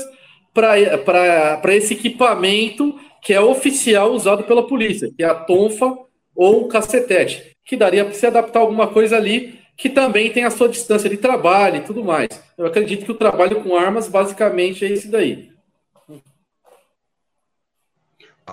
para 0.52 1.74
esse 1.74 1.94
equipamento 1.94 2.94
que 3.22 3.32
é 3.32 3.40
oficial 3.40 4.12
usado 4.12 4.42
pela 4.42 4.66
polícia, 4.66 5.10
que 5.16 5.22
é 5.22 5.26
a 5.26 5.34
tonfa 5.34 5.96
ou 6.34 6.64
o 6.64 6.68
cacetete, 6.68 7.56
que 7.64 7.76
daria 7.76 8.04
para 8.04 8.14
se 8.14 8.26
adaptar 8.26 8.60
alguma 8.60 8.88
coisa 8.88 9.16
ali 9.16 9.60
que 9.76 9.88
também 9.88 10.30
tem 10.30 10.44
a 10.44 10.50
sua 10.50 10.68
distância 10.68 11.08
de 11.08 11.16
trabalho 11.16 11.76
e 11.76 11.80
tudo 11.80 12.04
mais. 12.04 12.28
Eu 12.58 12.66
acredito 12.66 13.04
que 13.04 13.12
o 13.12 13.16
trabalho 13.16 13.62
com 13.62 13.76
armas 13.76 14.08
basicamente 14.08 14.84
é 14.84 14.88
esse 14.88 15.08
daí. 15.08 15.51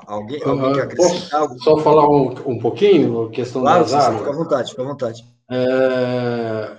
Alguém, 0.08 0.42
alguém 0.44 0.74
quer 0.74 0.84
acrescentar? 0.84 1.50
Só 1.60 1.78
falar 1.78 2.10
um, 2.10 2.34
um 2.46 2.60
pouquinho, 2.60 3.30
questão 3.30 3.62
claro, 3.62 3.84
das 3.84 3.94
armas? 3.94 4.20
Fica 4.20 4.32
à 4.32 4.36
vontade, 4.36 4.70
fica 4.72 4.82
à 4.82 4.86
vontade. 4.86 5.26
É, 5.52 6.78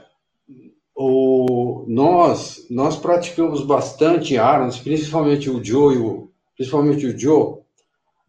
o, 0.95 1.85
nós, 1.89 2.67
nós 2.71 2.97
praticamos 2.97 3.63
bastante 3.63 4.37
armas, 4.37 4.79
principalmente 4.79 5.49
o 5.49 5.65
Joe, 5.65 5.97
o, 5.99 6.31
principalmente 6.55 7.07
o 7.07 7.19
Joe, 7.19 7.57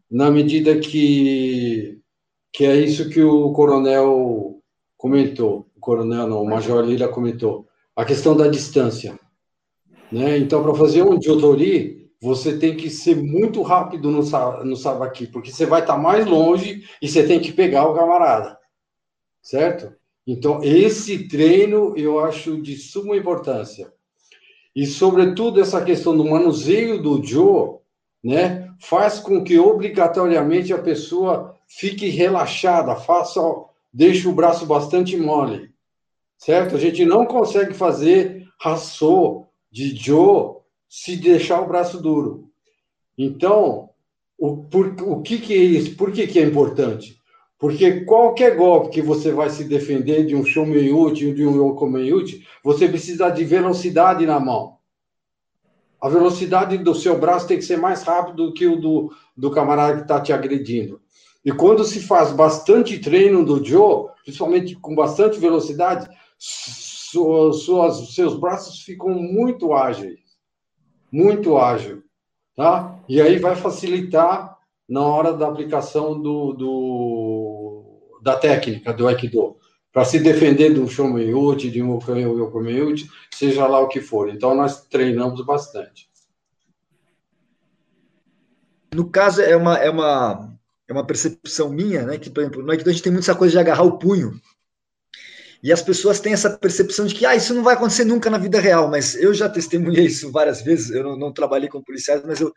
na 0.10 0.32
medida 0.32 0.80
que, 0.80 2.00
que 2.54 2.66
é 2.66 2.76
isso 2.76 3.10
que 3.10 3.22
o 3.22 3.52
coronel 3.52 4.62
comentou, 4.98 5.68
o 5.76 5.80
coronel 5.80 6.28
não, 6.28 6.42
o 6.42 6.50
major 6.50 6.84
Lira 6.84 7.08
comentou, 7.08 7.68
a 7.96 8.06
questão 8.06 8.36
da 8.36 8.48
distância. 8.48 9.20
Né? 10.12 10.38
Então, 10.38 10.62
para 10.64 10.74
fazer 10.74 11.04
um 11.04 11.22
Jotori, 11.22 12.01
você 12.22 12.60
tem 12.60 12.78
que 12.78 12.90
ser 12.90 13.16
muito 13.16 13.64
rápido 13.64 14.12
no, 14.12 14.22
no 14.64 14.76
Sabaki, 14.76 15.26
porque 15.26 15.52
você 15.52 15.66
vai 15.66 15.82
estar 15.82 15.96
tá 15.96 16.00
mais 16.00 16.26
longe 16.26 16.84
e 17.02 17.08
você 17.08 17.26
tem 17.26 17.40
que 17.40 17.52
pegar 17.52 17.88
o 17.88 17.96
camarada, 17.96 18.60
certo? 19.42 19.92
Então, 20.26 20.64
esse 20.64 21.28
treino 21.28 21.98
eu 21.98 22.20
acho 22.24 22.62
de 22.62 22.78
suma 22.78 23.18
importância. 23.18 23.92
E, 24.76 24.86
sobretudo, 24.86 25.60
essa 25.60 25.84
questão 25.84 26.16
do 26.16 26.24
manuseio 26.24 27.02
do 27.02 27.24
Joe, 27.24 27.80
né, 28.24 28.72
faz 28.80 29.20
com 29.20 29.44
que 29.44 29.58
obrigatoriamente 29.58 30.72
a 30.72 30.78
pessoa 30.78 31.58
fique 31.68 32.08
relaxada, 32.08 32.96
faça, 32.96 33.42
deixe 33.92 34.28
o 34.28 34.34
braço 34.34 34.68
bastante 34.68 35.18
mole, 35.18 35.72
certo? 36.38 36.76
A 36.76 36.80
gente 36.80 37.04
não 37.04 37.26
consegue 37.26 37.74
fazer 37.74 38.48
raçô 38.60 39.48
de 39.72 39.96
Joe 39.96 40.61
se 40.92 41.16
deixar 41.16 41.62
o 41.62 41.68
braço 41.68 42.02
duro. 42.02 42.50
Então, 43.18 43.92
o, 44.38 44.58
por, 44.58 44.94
o 45.04 45.22
que, 45.22 45.38
que 45.38 45.54
é 45.54 45.64
isso? 45.64 45.96
Por 45.96 46.12
que, 46.12 46.28
que 46.28 46.38
é 46.38 46.44
importante? 46.44 47.18
Porque 47.58 48.02
qualquer 48.02 48.58
golpe 48.58 48.90
que 48.90 49.02
você 49.02 49.32
vai 49.32 49.50
se 49.50 49.64
defender 49.64 50.26
de 50.26 50.36
um 50.36 50.44
Shomeiyuchi 50.44 51.28
ou 51.28 51.34
de 51.34 51.46
um 51.46 51.70
Yokomeyuchi, 51.70 52.46
você 52.62 52.90
precisa 52.90 53.30
de 53.30 53.46
velocidade 53.46 54.26
na 54.26 54.38
mão. 54.38 54.80
A 56.02 56.10
velocidade 56.10 56.78
do 56.78 56.94
seu 56.94 57.18
braço 57.18 57.48
tem 57.48 57.58
que 57.58 57.64
ser 57.64 57.78
mais 57.78 58.04
rápido 58.04 58.48
do 58.48 58.54
que 58.54 58.68
o 58.68 58.76
do, 58.76 59.14
do 59.38 59.50
camarada 59.50 59.96
que 59.96 60.02
está 60.02 60.20
te 60.20 60.34
agredindo. 60.34 61.00
E 61.46 61.54
quando 61.54 61.86
se 61.86 62.02
faz 62.02 62.34
bastante 62.34 63.00
treino 63.00 63.46
do 63.46 63.64
Joe, 63.64 64.10
principalmente 64.26 64.76
com 64.76 64.94
bastante 64.94 65.40
velocidade, 65.40 66.10
suas, 66.38 68.14
seus 68.14 68.38
braços 68.38 68.82
ficam 68.82 69.10
muito 69.10 69.72
ágeis. 69.72 70.21
Muito 71.12 71.58
ágil. 71.58 72.04
Tá? 72.56 72.98
E 73.08 73.22
aí 73.22 73.38
vai 73.40 73.56
facilitar 73.56 74.58
na 74.88 75.02
hora 75.02 75.34
da 75.34 75.48
aplicação 75.48 76.20
do, 76.22 76.54
do 76.54 78.20
da 78.22 78.36
técnica 78.38 78.94
do 78.94 79.08
Aikido. 79.08 79.58
Para 79.92 80.06
se 80.06 80.20
defender 80.20 80.74
do 80.74 80.88
Shomeiyuchi, 80.88 81.70
de 81.70 81.82
um 81.82 81.98
Yokomeyuchi, 81.98 83.10
seja 83.34 83.68
lá 83.68 83.80
o 83.80 83.90
que 83.90 84.00
for. 84.00 84.30
Então, 84.30 84.56
nós 84.56 84.86
treinamos 84.88 85.46
bastante. 85.46 86.10
No 88.94 89.10
caso, 89.10 89.42
é 89.42 89.56
uma, 89.56 89.78
é 89.78 89.90
uma, 89.90 90.58
é 90.88 90.94
uma 90.94 91.06
percepção 91.06 91.70
minha, 91.70 92.06
né? 92.06 92.18
Que, 92.18 92.30
por 92.30 92.42
exemplo, 92.42 92.64
no 92.64 92.72
Aikido 92.72 92.90
a 92.90 92.94
gente 92.94 93.04
tem 93.04 93.12
muito 93.12 93.24
essa 93.24 93.36
coisa 93.36 93.52
de 93.52 93.60
agarrar 93.60 93.84
o 93.84 93.98
punho. 93.98 94.40
E 95.64 95.72
as 95.72 95.82
pessoas 95.82 96.20
têm 96.20 96.34
essa 96.34 96.50
percepção 96.50 97.06
de 97.06 97.14
que 97.14 97.26
ah, 97.26 97.36
isso 97.36 97.54
não 97.54 97.62
vai 97.64 97.76
acontecer 97.76 98.04
nunca 98.04 98.30
na 98.30 98.40
vida 98.40 98.60
real, 98.60 98.90
mas 98.90 99.14
eu 99.16 99.32
já 99.34 99.48
testemunhei 99.48 100.06
isso 100.06 100.32
várias 100.32 100.62
vezes. 100.62 100.90
Eu 100.90 101.04
não, 101.04 101.18
não 101.18 101.32
trabalhei 101.32 101.70
com 101.70 101.84
policiais, 101.84 102.24
mas 102.26 102.42
eu 102.42 102.52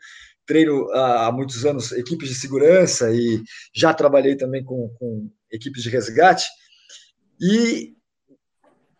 treino 0.45 0.89
há, 0.91 1.31
muitos 1.31 1.65
anos 1.65 1.91
equipes 1.91 2.29
de 2.29 2.35
segurança 2.35 3.11
e 3.11 3.41
já 3.73 3.93
trabalhei 3.93 4.35
também 4.35 4.63
com, 4.63 4.89
com 4.97 5.29
equipes 5.51 5.83
de 5.83 5.89
resgate. 5.89 6.47
E 7.39 7.93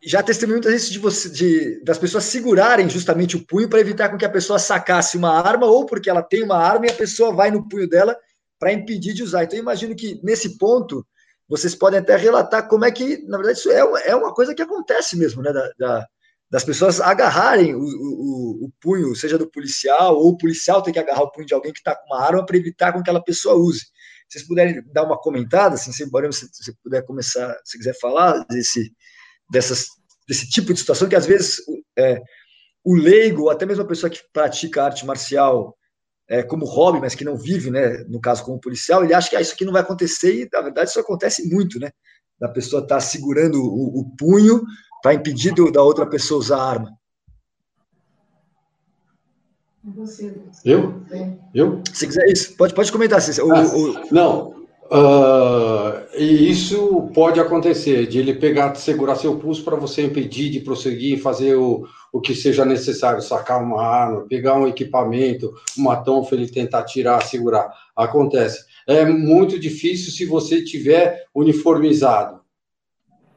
já 0.04 0.22
testemunhei 0.22 0.58
muitas 0.58 0.72
vezes 0.72 0.90
de 0.92 1.00
você, 1.00 1.30
de, 1.30 1.84
das 1.84 1.98
pessoas 1.98 2.26
segurarem 2.26 2.88
justamente 2.88 3.36
o 3.36 3.46
punho 3.46 3.68
para 3.68 3.80
evitar 3.80 4.10
com 4.10 4.18
que 4.18 4.26
a 4.26 4.30
pessoa 4.30 4.60
sacasse 4.60 5.18
uma 5.18 5.32
arma, 5.32 5.66
ou 5.66 5.84
porque 5.84 6.12
ela 6.12 6.22
tem 6.22 6.44
uma 6.44 6.58
arma 6.58 6.86
e 6.86 6.92
a 6.92 6.96
pessoa 6.96 7.34
vai 7.34 7.50
no 7.50 7.68
punho 7.68 7.90
dela 7.90 8.16
para 8.60 8.72
impedir 8.72 9.14
de 9.14 9.24
usar. 9.24 9.44
Então, 9.44 9.58
eu 9.58 9.64
imagino 9.64 9.96
que 9.96 10.20
nesse 10.24 10.60
ponto 10.60 11.06
vocês 11.48 11.76
podem 11.76 12.00
até 12.00 12.16
relatar 12.16 12.68
como 12.68 12.86
é 12.86 12.92
que, 12.92 13.24
na 13.28 13.38
verdade, 13.38 13.60
isso 13.60 13.72
é, 13.72 14.10
é 14.10 14.16
uma 14.16 14.34
coisa 14.34 14.56
que 14.56 14.62
acontece 14.62 15.18
mesmo, 15.18 15.42
né? 15.42 15.54
Da, 15.54 15.72
da, 15.78 16.08
das 16.50 16.64
pessoas 16.64 17.00
agarrarem 17.00 17.76
o, 17.76 17.80
o, 17.80 18.66
o, 18.66 18.72
punho, 18.80 19.16
seja 19.16 19.38
do 19.38 19.50
policial, 19.50 20.16
ou 20.16 20.30
o 20.30 20.38
policial 20.38 20.82
tem 20.82 20.94
que 20.94 21.00
agarrar 21.00 21.24
o 21.24 21.32
punho 21.32 21.46
de 21.46 21.54
alguém 21.54 21.74
que 21.74 21.80
está 21.80 21.96
com 21.96 22.06
uma 22.08 22.24
arma 22.24 22.46
para 22.46 22.58
evitar 22.58 22.92
com 22.92 23.00
que 23.00 23.10
aquela 23.10 23.24
pessoa 23.24 23.56
use. 23.56 23.82
Se 24.28 24.40
vocês 24.40 24.48
puderem 24.48 24.84
dar 24.92 25.04
uma 25.04 25.20
comentada, 25.20 25.76
assim, 25.76 25.92
se, 25.92 26.08
se 26.52 26.76
puder 26.84 27.04
começar, 27.06 27.56
se 27.64 27.78
quiser 27.78 27.98
falar 28.00 28.44
desse, 28.46 28.92
dessas, 29.52 29.88
desse 30.28 30.50
tipo 30.50 30.74
de 30.74 30.80
situação, 30.80 31.08
que 31.08 31.16
às 31.16 31.26
vezes 31.26 31.62
é, 31.98 32.22
o 32.84 32.96
leigo, 32.96 33.50
até 33.50 33.66
mesmo 33.66 33.84
a 33.84 33.88
pessoa 33.88 34.10
que 34.10 34.22
pratica 34.32 34.84
arte 34.84 35.06
marcial 35.06 35.76
é, 36.28 36.44
como 36.44 36.66
hobby, 36.66 37.00
mas 37.00 37.16
que 37.16 37.26
não 37.26 37.38
vive, 37.38 37.70
né, 37.70 38.04
no 38.08 38.20
caso 38.20 38.44
como 38.44 38.60
policial, 38.60 39.04
ele 39.04 39.14
acha 39.14 39.30
que 39.30 39.36
ah, 39.36 39.42
isso 39.42 39.54
aqui 39.54 39.66
não 39.66 39.74
vai 39.74 39.82
acontecer 39.82 40.42
e, 40.42 40.50
na 40.52 40.62
verdade, 40.62 40.90
isso 40.90 41.00
acontece 41.00 41.48
muito, 41.50 41.80
né? 41.80 41.92
Da 42.40 42.50
pessoa 42.50 42.82
estar 42.82 42.96
tá 42.96 43.02
segurando 43.02 43.62
o, 43.62 44.00
o 44.00 44.16
punho 44.18 44.64
para 45.02 45.14
impedir 45.14 45.54
do, 45.54 45.72
da 45.72 45.82
outra 45.82 46.06
pessoa 46.06 46.40
usar 46.40 46.58
a 46.58 46.70
arma. 46.70 46.98
Eu? 50.66 51.04
Eu? 51.54 51.82
Se 51.94 52.08
quiser 52.08 52.26
isso, 52.28 52.58
pode, 52.58 52.74
pode 52.74 52.92
comentar. 52.92 53.20
O, 53.22 53.54
ah, 53.54 53.64
o... 53.64 54.14
Não, 54.14 54.56
Uh, 54.86 55.85
e 56.18 56.50
isso 56.50 57.10
pode 57.14 57.40
acontecer, 57.40 58.08
de 58.08 58.20
ele 58.20 58.34
pegar, 58.34 58.74
segurar 58.76 59.16
seu 59.16 59.38
pulso 59.38 59.64
para 59.64 59.76
você 59.76 60.04
impedir 60.04 60.50
de 60.50 60.60
prosseguir 60.60 61.18
e 61.18 61.22
fazer 61.22 61.56
o, 61.56 61.88
o 62.12 62.22
que 62.22 62.34
seja 62.34 62.64
necessário, 62.64 63.22
sacar 63.22 63.62
uma 63.62 63.82
arma, 63.82 64.26
pegar 64.28 64.56
um 64.56 64.68
equipamento, 64.68 65.54
uma 65.78 65.98
tonfa, 65.98 66.36
ele 66.36 66.48
tentar 66.48 66.84
tirar, 66.84 67.22
segurar. 67.24 67.70
Acontece. 67.96 68.66
É 68.88 69.06
muito 69.06 69.60
difícil 69.60 70.12
se 70.12 70.26
você 70.26 70.64
tiver 70.64 71.26
uniformizado 71.34 72.40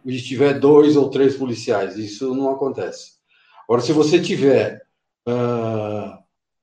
e 0.05 0.21
tiver 0.21 0.59
dois 0.59 0.97
ou 0.97 1.11
três 1.11 1.37
policiais. 1.37 1.97
Isso 1.97 2.35
não 2.35 2.51
acontece. 2.51 3.13
Agora, 3.65 3.83
se 3.83 3.93
você 3.93 4.21
tiver 4.21 4.81
uh, 5.29 6.19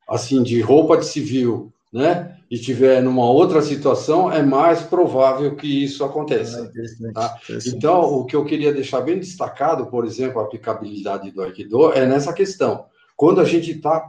assim 0.09 0.41
de 0.41 0.61
roupa 0.61 0.97
de 0.97 1.05
civil, 1.05 1.73
né? 1.91 2.34
E 2.49 2.59
tiver 2.59 3.01
numa 3.01 3.29
outra 3.29 3.61
situação, 3.61 4.31
é 4.31 4.43
mais 4.43 4.81
provável 4.81 5.55
que 5.55 5.83
isso 5.83 6.03
aconteça. 6.03 6.71
Ah, 7.15 7.29
tá? 7.29 7.39
Então, 7.67 8.01
o 8.01 8.25
que 8.25 8.35
eu 8.35 8.45
queria 8.45 8.73
deixar 8.73 9.01
bem 9.01 9.17
destacado, 9.17 9.87
por 9.87 10.05
exemplo, 10.05 10.39
a 10.39 10.43
aplicabilidade 10.43 11.31
do 11.31 11.41
Aikido, 11.41 11.91
é 11.91 12.05
nessa 12.05 12.31
questão. 12.33 12.85
Quando 13.15 13.41
a 13.41 13.45
gente 13.45 13.71
está 13.71 14.05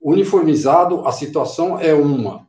uniformizado, 0.00 1.06
a 1.06 1.12
situação 1.12 1.78
é 1.78 1.92
uma. 1.92 2.46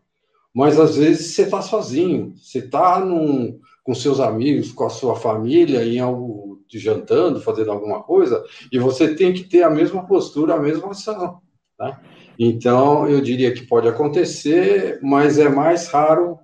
Mas 0.53 0.80
às 0.80 0.95
vezes 0.95 1.36
você 1.36 1.43
está 1.43 1.61
sozinho, 1.61 2.34
você 2.38 2.59
está 2.59 3.01
com 3.01 3.93
seus 3.93 4.19
amigos, 4.19 4.71
com 4.71 4.86
a 4.86 4.89
sua 4.89 5.15
família, 5.15 5.84
em 5.84 5.99
algo 5.99 6.47
jantando, 6.73 7.41
fazendo 7.41 7.71
alguma 7.71 8.03
coisa, 8.03 8.43
e 8.71 8.78
você 8.78 9.15
tem 9.15 9.34
que 9.34 9.43
ter 9.43 9.63
a 9.63 9.69
mesma 9.69 10.05
postura, 10.05 10.55
a 10.55 10.59
mesma 10.59 10.91
ação. 10.91 11.41
Tá? 11.78 12.01
Então, 12.38 13.07
eu 13.09 13.19
diria 13.19 13.53
que 13.53 13.65
pode 13.65 13.88
acontecer, 13.88 14.99
mas 15.01 15.39
é 15.39 15.49
mais 15.49 15.88
raro 15.88 16.39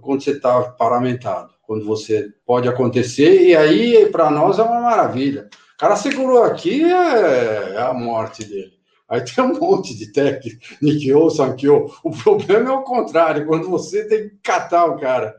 quando 0.00 0.22
você 0.22 0.32
está 0.32 0.62
paramentado, 0.62 1.52
quando 1.62 1.84
você 1.84 2.32
pode 2.44 2.68
acontecer, 2.68 3.48
e 3.48 3.56
aí 3.56 4.06
para 4.10 4.30
nós 4.30 4.58
é 4.58 4.62
uma 4.62 4.80
maravilha. 4.80 5.48
O 5.74 5.78
cara 5.78 5.96
segurou 5.96 6.42
aqui, 6.44 6.84
é, 6.84 7.74
é 7.74 7.78
a 7.80 7.92
morte 7.92 8.44
dele. 8.44 8.76
Aí 9.08 9.22
tem 9.24 9.44
um 9.44 9.58
monte 9.58 9.96
de 9.96 10.12
técnico, 10.12 10.58
Nikyo, 10.82 11.30
Sankyo. 11.30 11.92
O 12.02 12.10
problema 12.10 12.70
é 12.70 12.72
o 12.72 12.82
contrário, 12.82 13.46
quando 13.46 13.68
você 13.68 14.06
tem 14.08 14.28
que 14.28 14.36
catar 14.42 14.86
o 14.86 14.98
cara. 14.98 15.36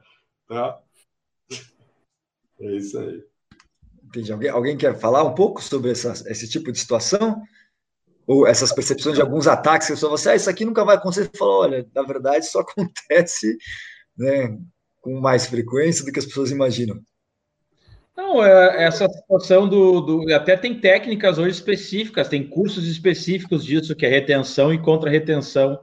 Tá? 0.47 0.79
É 2.61 2.75
isso 2.75 2.97
aí. 2.97 3.23
Entendi. 4.03 4.31
Alguém, 4.31 4.49
alguém 4.49 4.77
quer 4.77 4.97
falar 4.97 5.23
um 5.23 5.35
pouco 5.35 5.61
sobre 5.61 5.91
essa, 5.91 6.13
esse 6.31 6.47
tipo 6.49 6.71
de 6.71 6.79
situação? 6.79 7.41
Ou 8.27 8.45
essas 8.45 8.73
percepções 8.73 9.15
de 9.15 9.21
alguns 9.21 9.47
ataques 9.47 9.87
que 9.87 9.95
você 9.95 10.01
fala 10.01 10.15
assim, 10.15 10.29
ah, 10.29 10.35
isso 10.35 10.49
aqui 10.49 10.65
nunca 10.65 10.83
vai 10.83 10.97
acontecer. 10.97 11.23
Você 11.31 11.37
fala, 11.37 11.51
olha, 11.51 11.87
na 11.95 12.03
verdade 12.03 12.45
isso 12.45 12.59
acontece 12.59 13.57
né, 14.17 14.57
com 15.01 15.19
mais 15.21 15.47
frequência 15.47 16.03
do 16.03 16.11
que 16.11 16.19
as 16.19 16.25
pessoas 16.25 16.51
imaginam. 16.51 16.99
Não, 18.15 18.43
é, 18.43 18.83
essa 18.83 19.07
situação 19.07 19.69
do, 19.69 20.01
do, 20.01 20.33
Até 20.33 20.57
tem 20.57 20.79
técnicas 20.79 21.37
hoje 21.37 21.51
específicas, 21.51 22.27
tem 22.27 22.49
cursos 22.49 22.87
específicos 22.87 23.63
disso, 23.63 23.95
que 23.95 24.05
é 24.05 24.09
retenção 24.09 24.73
e 24.73 24.81
contra-retenção 24.81 25.79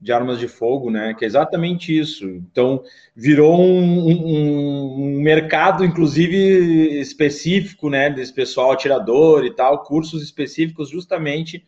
de 0.00 0.12
armas 0.12 0.38
de 0.38 0.48
fogo, 0.48 0.90
né? 0.90 1.14
Que 1.14 1.24
é 1.24 1.28
exatamente 1.28 1.96
isso. 1.96 2.24
Então, 2.26 2.82
virou 3.14 3.60
um, 3.60 4.08
um, 4.08 5.16
um, 5.16 5.20
mercado, 5.20 5.84
inclusive, 5.84 7.00
específico, 7.00 7.90
né? 7.90 8.08
Desse 8.08 8.32
pessoal 8.32 8.72
atirador 8.72 9.44
e 9.44 9.50
tal, 9.50 9.82
cursos 9.82 10.22
específicos 10.22 10.88
justamente 10.88 11.64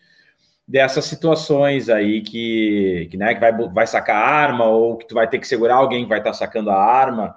dessas 0.67 1.05
situações 1.05 1.91
aí 1.91 2.23
que, 2.23 3.09
que, 3.11 3.17
né, 3.17 3.35
que 3.35 3.41
vai, 3.41 3.53
vai 3.53 3.87
sacar 3.87 4.17
arma 4.17 4.67
ou 4.67 4.97
que 4.97 5.07
tu 5.07 5.15
vai 5.15 5.29
ter 5.29 5.39
que 5.39 5.47
segurar 5.47 5.75
alguém 5.75 6.05
que 6.05 6.09
vai 6.09 6.19
estar 6.19 6.31
tá 6.31 6.37
sacando 6.37 6.71
a 6.71 6.77
arma. 6.77 7.37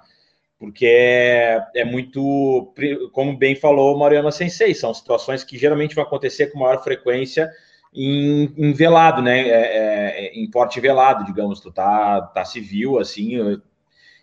porque 0.58 0.86
é, 0.86 1.62
é 1.74 1.84
muito, 1.84 2.72
como 3.12 3.36
bem 3.36 3.54
falou 3.54 3.94
o 3.94 3.98
Mariana 3.98 4.30
Sensei, 4.30 4.74
são 4.74 4.94
situações 4.94 5.44
que 5.44 5.58
geralmente 5.58 5.94
vão 5.94 6.04
acontecer 6.04 6.46
com 6.46 6.60
maior 6.60 6.82
frequência 6.82 7.50
em, 7.96 8.52
em 8.56 8.72
velado, 8.74 9.22
né? 9.22 9.48
É, 9.48 10.26
é, 10.26 10.34
em 10.34 10.48
porte 10.50 10.78
velado, 10.78 11.24
digamos, 11.24 11.60
tu 11.60 11.72
tá, 11.72 12.20
tá 12.20 12.44
civil, 12.44 12.98
assim, 12.98 13.58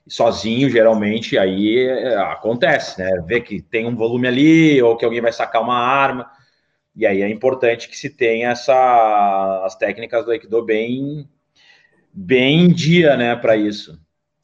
sozinho, 0.07 0.69
geralmente, 0.69 1.37
aí 1.37 1.79
é, 1.79 2.15
acontece, 2.17 2.99
né? 2.99 3.09
Vê 3.25 3.41
que 3.41 3.61
tem 3.61 3.87
um 3.87 3.95
volume 3.95 4.27
ali, 4.27 4.81
ou 4.81 4.95
que 4.95 5.03
alguém 5.03 5.21
vai 5.21 5.33
sacar 5.33 5.61
uma 5.61 5.77
arma, 5.77 6.29
e 6.95 7.07
aí 7.07 7.23
é 7.23 7.29
importante 7.29 7.89
que 7.89 7.97
se 7.97 8.09
tenha 8.09 8.51
essa, 8.51 9.63
as 9.65 9.75
técnicas 9.75 10.23
do 10.23 10.31
Aikido 10.31 10.63
bem, 10.63 11.27
bem 12.13 12.65
em 12.65 12.71
dia, 12.71 13.17
né, 13.17 13.35
para 13.35 13.57
isso. 13.57 13.99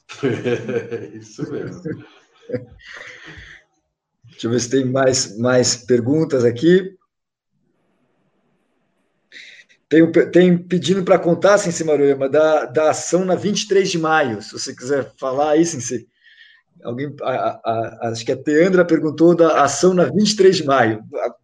isso 1.13 1.51
mesmo. 1.51 1.83
Deixa 4.23 4.47
eu 4.47 4.51
ver 4.51 4.59
se 4.59 4.69
tem 4.71 4.85
mais, 4.85 5.37
mais 5.37 5.75
perguntas 5.75 6.43
aqui. 6.43 6.97
Tem, 9.89 10.11
tem 10.31 10.57
pedindo 10.57 11.03
para 11.03 11.17
contar, 11.17 11.57
Sensei 11.57 11.85
Maruyama, 11.85 12.29
da, 12.29 12.65
da 12.65 12.91
ação 12.91 13.25
na 13.25 13.35
23 13.35 13.89
de 13.89 13.97
maio, 13.97 14.41
se 14.41 14.53
você 14.53 14.75
quiser 14.75 15.11
falar 15.17 15.51
aí, 15.51 15.65
Sensei. 15.65 16.05
Alguém, 16.83 17.13
a, 17.21 17.31
a, 17.31 17.59
a, 17.65 18.09
acho 18.09 18.23
que 18.23 18.31
a 18.31 18.37
Teandra 18.37 18.85
perguntou 18.85 19.35
da 19.35 19.63
ação 19.63 19.93
na 19.93 20.05
23 20.05 20.57
de 20.57 20.65
maio. 20.65 21.03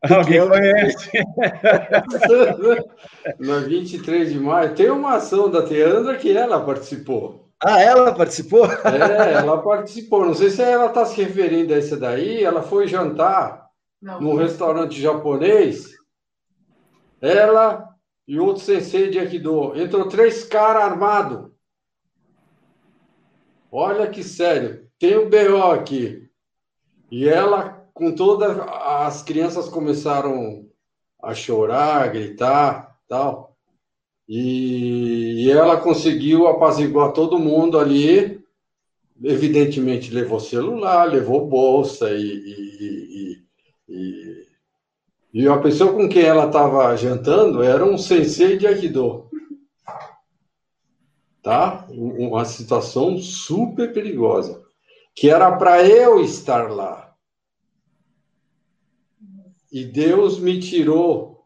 Alguém 0.09 0.37
ela... 0.37 0.51
conhece? 0.51 1.11
na 3.39 3.59
23 3.59 4.31
de 4.31 4.39
maio, 4.39 4.75
tem 4.75 4.89
uma 4.89 5.15
ação 5.15 5.49
da 5.49 5.63
Teandra 5.63 6.15
que 6.15 6.31
ela 6.31 6.63
participou. 6.63 7.49
Ah, 7.63 7.81
ela 7.81 8.13
participou? 8.13 8.65
É, 8.65 9.33
ela 9.33 9.61
participou. 9.61 10.25
Não 10.25 10.35
sei 10.35 10.49
se 10.49 10.61
ela 10.61 10.87
está 10.87 11.05
se 11.05 11.21
referindo 11.21 11.73
a 11.73 11.77
essa 11.77 11.97
daí. 11.97 12.43
Ela 12.43 12.61
foi 12.61 12.87
jantar 12.87 13.67
Não. 14.01 14.21
num 14.21 14.35
restaurante 14.35 15.01
japonês. 15.01 15.91
Ela, 17.21 17.87
e 18.27 18.39
outro 18.39 18.63
sensei 18.63 19.09
de 19.09 19.19
Aikido. 19.19 19.75
Entrou 19.79 20.07
três 20.07 20.43
caras 20.43 20.83
armados. 20.83 21.51
Olha 23.71 24.09
que 24.09 24.23
sério. 24.23 24.87
Tem 24.97 25.17
um 25.17 25.29
BO 25.29 25.71
aqui. 25.71 26.29
E 27.11 27.27
ela, 27.27 27.87
com 27.93 28.13
todas 28.13 28.57
as 28.59 29.21
crianças 29.21 29.69
começaram 29.69 30.67
a 31.21 31.33
chorar, 31.33 32.03
a 32.03 32.07
gritar, 32.07 32.97
tal. 33.07 33.55
E, 34.27 35.45
e 35.45 35.51
ela 35.51 35.77
conseguiu 35.77 36.47
apaziguar 36.47 37.11
todo 37.11 37.39
mundo 37.39 37.77
ali. 37.77 38.43
Evidentemente 39.23 40.11
levou 40.11 40.39
celular, 40.39 41.05
levou 41.05 41.47
bolsa 41.47 42.11
e, 42.11 42.21
e, 42.21 43.43
e 43.87 44.44
e 45.35 45.49
a 45.49 45.57
pessoa 45.57 45.91
com 45.91 46.07
quem 46.07 46.21
ela 46.21 46.45
estava 46.45 46.95
jantando 46.95 47.61
era 47.61 47.83
um 47.83 47.97
sensei 47.97 48.57
de 48.57 48.65
Aikido. 48.65 49.29
Tá? 51.43 51.85
Uma 51.89 52.45
situação 52.45 53.17
super 53.17 53.91
perigosa. 53.91 54.63
Que 55.13 55.29
era 55.29 55.51
para 55.57 55.85
eu 55.85 56.21
estar 56.21 56.71
lá. 56.71 57.13
E 59.69 59.83
Deus 59.83 60.39
me 60.39 60.57
tirou, 60.57 61.45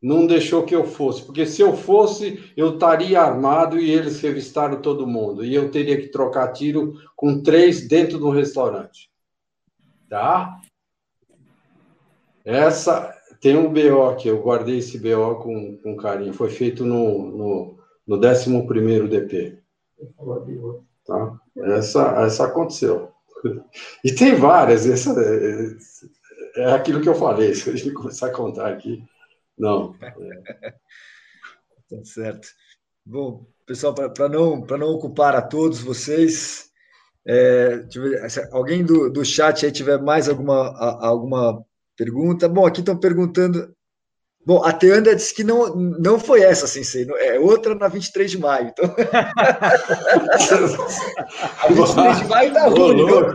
não 0.00 0.26
deixou 0.26 0.64
que 0.64 0.74
eu 0.74 0.86
fosse. 0.86 1.22
Porque 1.22 1.44
se 1.44 1.60
eu 1.60 1.76
fosse, 1.76 2.50
eu 2.56 2.72
estaria 2.76 3.20
armado 3.20 3.78
e 3.78 3.90
eles 3.90 4.18
revistaram 4.18 4.80
todo 4.80 5.06
mundo. 5.06 5.44
E 5.44 5.54
eu 5.54 5.70
teria 5.70 6.00
que 6.00 6.08
trocar 6.08 6.54
tiro 6.54 6.94
com 7.14 7.42
três 7.42 7.86
dentro 7.86 8.16
do 8.16 8.30
restaurante. 8.30 9.10
Tá? 10.08 10.58
Essa, 12.42 13.15
tem 13.40 13.56
um 13.56 13.72
BO 13.72 14.04
aqui, 14.04 14.28
eu 14.28 14.40
guardei 14.40 14.78
esse 14.78 14.98
BO 14.98 15.36
com, 15.36 15.76
com 15.78 15.96
carinho. 15.96 16.32
Foi 16.32 16.50
feito 16.50 16.84
no, 16.84 17.30
no, 17.30 17.78
no 18.06 18.16
11 18.16 19.08
DP. 19.08 19.58
Tá? 21.06 21.40
Essa, 21.56 22.24
essa 22.24 22.46
aconteceu. 22.46 23.10
E 24.02 24.12
tem 24.12 24.34
várias. 24.34 24.86
Essa, 24.86 25.14
é, 25.20 26.62
é 26.62 26.72
aquilo 26.72 27.00
que 27.00 27.08
eu 27.08 27.14
falei. 27.14 27.54
Se 27.54 27.70
a 27.70 27.76
gente 27.76 27.92
começar 27.92 28.28
a 28.28 28.32
contar 28.32 28.68
aqui, 28.68 29.04
não. 29.56 29.94
Tá 31.88 32.02
certo. 32.02 32.48
Bom, 33.04 33.46
pessoal, 33.64 33.94
para 33.94 34.28
não, 34.28 34.60
não 34.60 34.88
ocupar 34.88 35.36
a 35.36 35.42
todos 35.42 35.80
vocês, 35.80 36.68
é, 37.24 37.76
ver, 37.76 38.22
alguém 38.50 38.84
do, 38.84 39.08
do 39.08 39.24
chat 39.24 39.64
aí 39.64 39.70
tiver 39.70 40.00
mais 40.00 40.28
alguma, 40.28 40.76
alguma 41.00 41.64
Pergunta. 41.96 42.48
Bom, 42.48 42.66
aqui 42.66 42.80
estão 42.80 42.96
perguntando. 42.96 43.74
Bom, 44.46 44.64
a 44.64 44.72
Teanda 44.72 45.14
disse 45.16 45.34
que 45.34 45.42
não, 45.42 45.74
não 45.74 46.20
foi 46.20 46.42
essa, 46.42 46.68
Sensei, 46.68 47.04
é 47.18 47.36
outra 47.36 47.74
na 47.74 47.88
23 47.88 48.30
de 48.30 48.38
maio. 48.38 48.68
Então... 48.68 48.84
a 51.60 51.66
23 51.66 52.18
de 52.18 52.28
maio 52.28 52.52
tá 52.52 52.68
ruim. 52.68 53.02
Então, 53.02 53.32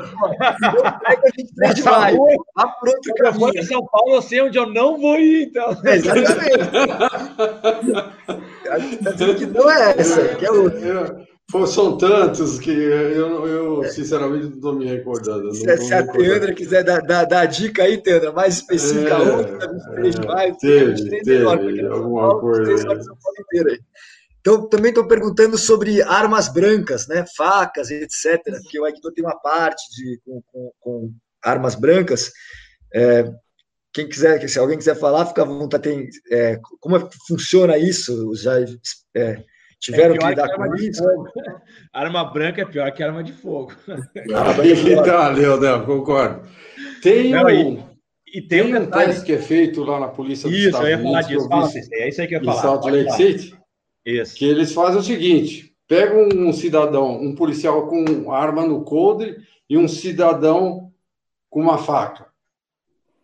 pega 1.05 1.27
a 1.27 1.31
23 1.35 1.75
de 1.75 1.83
maio. 1.83 2.17
Vá 2.55 2.65
por 2.65 2.87
outro 2.87 3.13
caminho. 3.15 3.51
Em 3.57 3.63
São 3.63 3.85
Paulo, 3.87 4.15
eu 4.15 4.21
sei 4.21 4.41
onde 4.41 4.57
eu 4.57 4.67
não 4.67 5.01
vou 5.01 5.19
ir, 5.19 5.47
então. 5.47 5.75
É, 5.83 5.97
exatamente. 5.97 6.39
Está 8.63 8.77
dizendo 9.11 9.35
que 9.35 9.47
não 9.47 9.69
é 9.69 9.93
essa, 9.97 10.35
que 10.35 10.45
é 10.45 10.51
outra. 10.51 11.27
São 11.67 11.97
tantos 11.97 12.59
que 12.59 12.71
eu, 12.71 13.47
eu 13.47 13.83
sinceramente 13.89 14.45
não 14.45 14.55
estou 14.55 14.73
me 14.73 14.85
recordando. 14.85 15.53
Se, 15.53 15.77
se 15.77 15.93
a 15.93 16.07
Teandra 16.07 16.53
quiser 16.53 16.83
dar, 16.83 17.01
dar, 17.01 17.25
dar, 17.25 17.41
a 17.41 17.45
dica 17.45 17.83
aí, 17.83 17.97
Teandra, 17.97 18.31
mais 18.31 18.55
específica, 18.55 19.15
é, 19.15 19.57
da 19.57 19.67
23 19.67 20.15
de 20.15 20.27
maio, 20.27 20.57
teve, 20.57 21.09
teve, 21.09 21.45
alguma 21.45 22.39
coisa. 22.39 22.87
Então, 24.39 24.67
também 24.69 24.89
estou 24.89 25.07
perguntando 25.07 25.57
sobre 25.57 26.01
armas 26.01 26.47
brancas, 26.47 27.07
né? 27.07 27.25
facas, 27.35 27.91
etc. 27.91 28.41
Porque 28.43 28.79
o 28.79 28.85
Aikido 28.85 29.11
tem 29.11 29.23
uma 29.23 29.39
parte 29.39 29.83
de, 29.95 30.19
com, 30.25 30.41
com, 30.51 30.71
com 30.79 31.13
armas 31.43 31.75
brancas. 31.75 32.31
É, 32.93 33.31
quem 33.93 34.07
quiser, 34.07 34.47
se 34.47 34.57
alguém 34.57 34.77
quiser 34.77 34.95
falar, 34.95 35.25
fica 35.25 35.41
à 35.41 35.45
vontade. 35.45 35.83
Tem, 35.83 36.07
é, 36.31 36.59
como 36.79 36.97
é 36.97 37.07
funciona 37.27 37.77
isso? 37.77 38.33
Já 38.35 38.59
é, 39.15 39.43
Tiveram 39.81 40.13
é 40.13 40.17
que 40.19 40.25
lidar 40.27 40.55
com 40.55 40.75
isso? 40.75 41.03
Arma 41.91 42.23
branca 42.23 42.61
é 42.61 42.65
pior 42.65 42.91
que 42.91 43.01
arma 43.01 43.23
de 43.23 43.33
fogo. 43.33 43.73
Ah, 44.31 45.29
Leonel, 45.29 45.83
concordo. 45.85 46.47
Tem 47.01 47.31
Não, 47.31 47.45
um, 47.45 47.49
e, 47.49 48.37
e 48.37 48.41
tem, 48.43 48.63
tem 48.63 48.75
um, 48.75 48.85
teste 48.85 49.25
que 49.25 49.33
é 49.33 49.39
feito 49.39 49.83
lá 49.83 49.99
na 49.99 50.07
polícia 50.07 50.47
dos 50.47 50.55
isso, 50.55 50.67
Estados 50.67 50.87
eu 50.87 50.97
ia 50.97 51.03
falar 51.03 51.21
disso. 51.23 51.49
Fala, 51.49 51.71
é 51.93 52.09
isso 52.09 52.21
aí 52.21 52.27
que 52.27 52.35
eu 52.35 52.39
ia 52.39 52.45
falar. 52.45 52.57
Em 52.57 52.61
Salt 52.61 52.85
Lake 52.85 53.11
City. 53.13 53.59
Isso. 54.05 54.35
Que 54.35 54.45
eles 54.45 54.71
fazem 54.71 54.99
o 54.99 55.03
seguinte: 55.03 55.73
pegam 55.87 56.29
um 56.31 56.53
cidadão, 56.53 57.19
um 57.19 57.33
policial 57.33 57.87
com 57.87 58.31
arma 58.31 58.63
no 58.67 58.83
coldre 58.83 59.37
e 59.67 59.77
um 59.77 59.87
cidadão 59.87 60.91
com 61.49 61.59
uma 61.59 61.79
faca. 61.79 62.27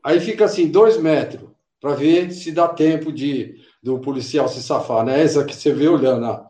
Aí 0.03 0.19
fica 0.19 0.45
assim, 0.45 0.67
dois 0.67 0.97
metros, 0.97 1.49
para 1.79 1.93
ver 1.93 2.31
se 2.31 2.51
dá 2.51 2.67
tempo 2.67 3.11
de 3.11 3.61
do 3.81 3.99
policial 3.99 4.47
se 4.49 4.61
safar, 4.61 5.05
né? 5.05 5.21
Essa 5.21 5.45
que 5.45 5.55
você 5.55 5.71
vê 5.71 5.87
olhando, 5.87 6.25
ó. 6.25 6.46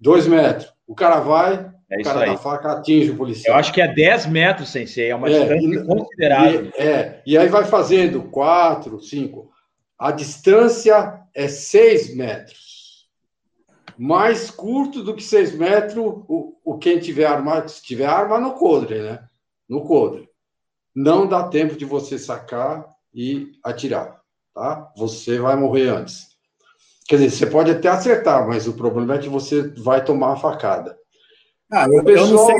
Dois 0.00 0.26
metros. 0.26 0.72
O 0.86 0.94
cara 0.94 1.20
vai, 1.20 1.70
é 1.90 2.00
o 2.00 2.04
cara 2.04 2.26
da 2.26 2.36
faca 2.36 2.72
atinge 2.72 3.10
o 3.10 3.16
policial. 3.16 3.54
Eu 3.54 3.60
acho 3.60 3.72
que 3.72 3.80
é 3.80 3.92
10 3.92 4.26
metros, 4.26 4.68
sensei, 4.68 5.10
é 5.10 5.14
uma 5.14 5.28
é, 5.28 5.56
distância 5.56 5.84
considerável. 5.84 6.64
E, 6.66 6.80
é, 6.80 7.22
e 7.26 7.38
aí 7.38 7.48
vai 7.48 7.64
fazendo 7.64 8.22
4, 8.24 9.00
5. 9.00 9.50
A 9.98 10.12
distância 10.12 11.22
é 11.34 11.48
6 11.48 12.14
metros. 12.14 13.08
Mais 13.96 14.50
curto 14.50 15.02
do 15.02 15.14
que 15.14 15.22
6 15.22 15.56
metros, 15.56 15.96
o, 15.96 16.56
o 16.64 16.78
quem 16.78 16.98
tiver 16.98 17.26
arma, 17.26 17.66
se 17.66 17.82
tiver 17.82 18.06
arma 18.06 18.38
no 18.38 18.52
codre, 18.52 19.02
né? 19.02 19.24
No 19.68 19.84
codre. 19.84 20.28
Não 20.94 21.26
dá 21.26 21.48
tempo 21.48 21.76
de 21.76 21.84
você 21.84 22.18
sacar 22.18 22.86
e 23.12 23.52
atirar, 23.64 24.20
tá? 24.54 24.92
Você 24.96 25.38
vai 25.38 25.56
morrer 25.56 25.88
antes. 25.88 26.27
Quer 27.08 27.16
dizer, 27.16 27.30
você 27.30 27.46
pode 27.46 27.70
até 27.70 27.88
acertar, 27.88 28.46
mas 28.46 28.68
o 28.68 28.74
problema 28.74 29.14
é 29.14 29.18
que 29.18 29.30
você 29.30 29.62
vai 29.78 30.04
tomar 30.04 30.34
a 30.34 30.36
facada. 30.36 30.94
Ah, 31.72 31.86
eu, 31.90 32.02
eu 32.04 32.26
não 32.26 32.46
sei 32.46 32.56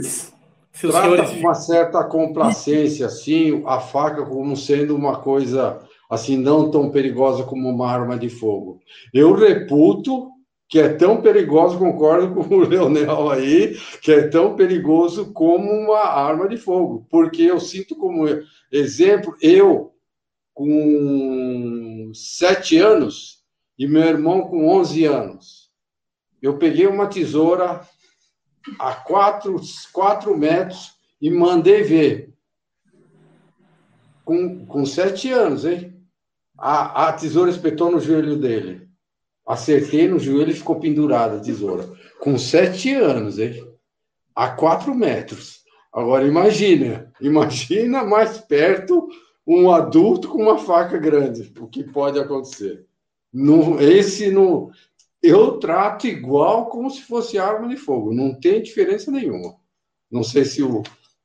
isso. 0.00 0.32
Se 0.72 0.88
trata 0.88 1.08
senhores... 1.08 1.30
com 1.30 1.36
uma 1.36 1.54
certa 1.54 2.04
complacência, 2.04 3.06
assim, 3.06 3.62
a 3.64 3.78
faca 3.78 4.26
como 4.26 4.56
sendo 4.56 4.96
uma 4.96 5.20
coisa 5.20 5.78
assim 6.10 6.36
não 6.36 6.70
tão 6.70 6.90
perigosa 6.90 7.44
como 7.44 7.68
uma 7.68 7.88
arma 7.88 8.18
de 8.18 8.28
fogo. 8.28 8.80
Eu 9.14 9.32
reputo 9.32 10.28
que 10.68 10.78
é 10.78 10.88
tão 10.88 11.20
perigoso, 11.20 11.78
concordo 11.78 12.34
com 12.34 12.54
o 12.54 12.60
Leonel 12.66 13.30
aí, 13.30 13.76
que 14.02 14.10
é 14.10 14.28
tão 14.28 14.56
perigoso 14.56 15.32
como 15.32 15.70
uma 15.70 16.00
arma 16.00 16.48
de 16.48 16.56
fogo, 16.56 17.06
porque 17.08 17.42
eu 17.42 17.60
sinto 17.60 17.94
como 17.94 18.26
exemplo, 18.72 19.36
eu 19.40 19.92
com 20.54 22.10
sete 22.14 22.78
anos, 22.78 23.39
e 23.80 23.88
meu 23.88 24.02
irmão 24.02 24.42
com 24.42 24.68
11 24.68 25.06
anos. 25.06 25.70
Eu 26.42 26.58
peguei 26.58 26.86
uma 26.86 27.06
tesoura 27.06 27.80
a 28.78 28.94
4, 28.94 29.58
4 29.90 30.36
metros 30.36 30.92
e 31.18 31.30
mandei 31.30 31.82
ver. 31.82 32.34
Com, 34.22 34.66
com 34.66 34.84
sete 34.84 35.32
anos, 35.32 35.64
hein? 35.64 35.98
A, 36.58 37.08
a 37.08 37.12
tesoura 37.14 37.50
espetou 37.50 37.90
no 37.90 37.98
joelho 37.98 38.36
dele. 38.36 38.86
Acertei 39.46 40.06
no 40.06 40.18
joelho 40.18 40.50
e 40.50 40.56
ficou 40.56 40.78
pendurada 40.78 41.38
a 41.38 41.40
tesoura. 41.40 41.90
Com 42.20 42.36
sete 42.36 42.92
anos, 42.92 43.38
hein? 43.38 43.66
A 44.36 44.50
quatro 44.50 44.94
metros. 44.94 45.64
Agora 45.90 46.26
imagina, 46.26 47.10
imagina 47.18 48.04
mais 48.04 48.36
perto 48.36 49.08
um 49.46 49.70
adulto 49.70 50.28
com 50.28 50.42
uma 50.42 50.58
faca 50.58 50.98
grande, 50.98 51.50
o 51.58 51.66
que 51.66 51.82
pode 51.82 52.20
acontecer. 52.20 52.86
No, 53.32 53.80
esse 53.80 54.30
no, 54.30 54.70
eu 55.22 55.58
trato 55.58 56.06
igual 56.06 56.66
como 56.66 56.90
se 56.90 57.02
fosse 57.02 57.38
arma 57.38 57.68
de 57.68 57.76
fogo, 57.76 58.14
não 58.14 58.34
tem 58.34 58.62
diferença 58.62 59.10
nenhuma. 59.10 59.54
Não 60.10 60.22
sei 60.22 60.44
se 60.44 60.62
o. 60.62 60.82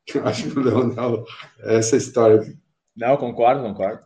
Acho 0.23 0.49
que 0.49 0.59
o 0.59 0.61
Leonel, 0.61 1.25
essa 1.63 1.95
história. 1.97 2.45
Não, 2.95 3.17
concordo, 3.17 3.63
concordo. 3.63 4.01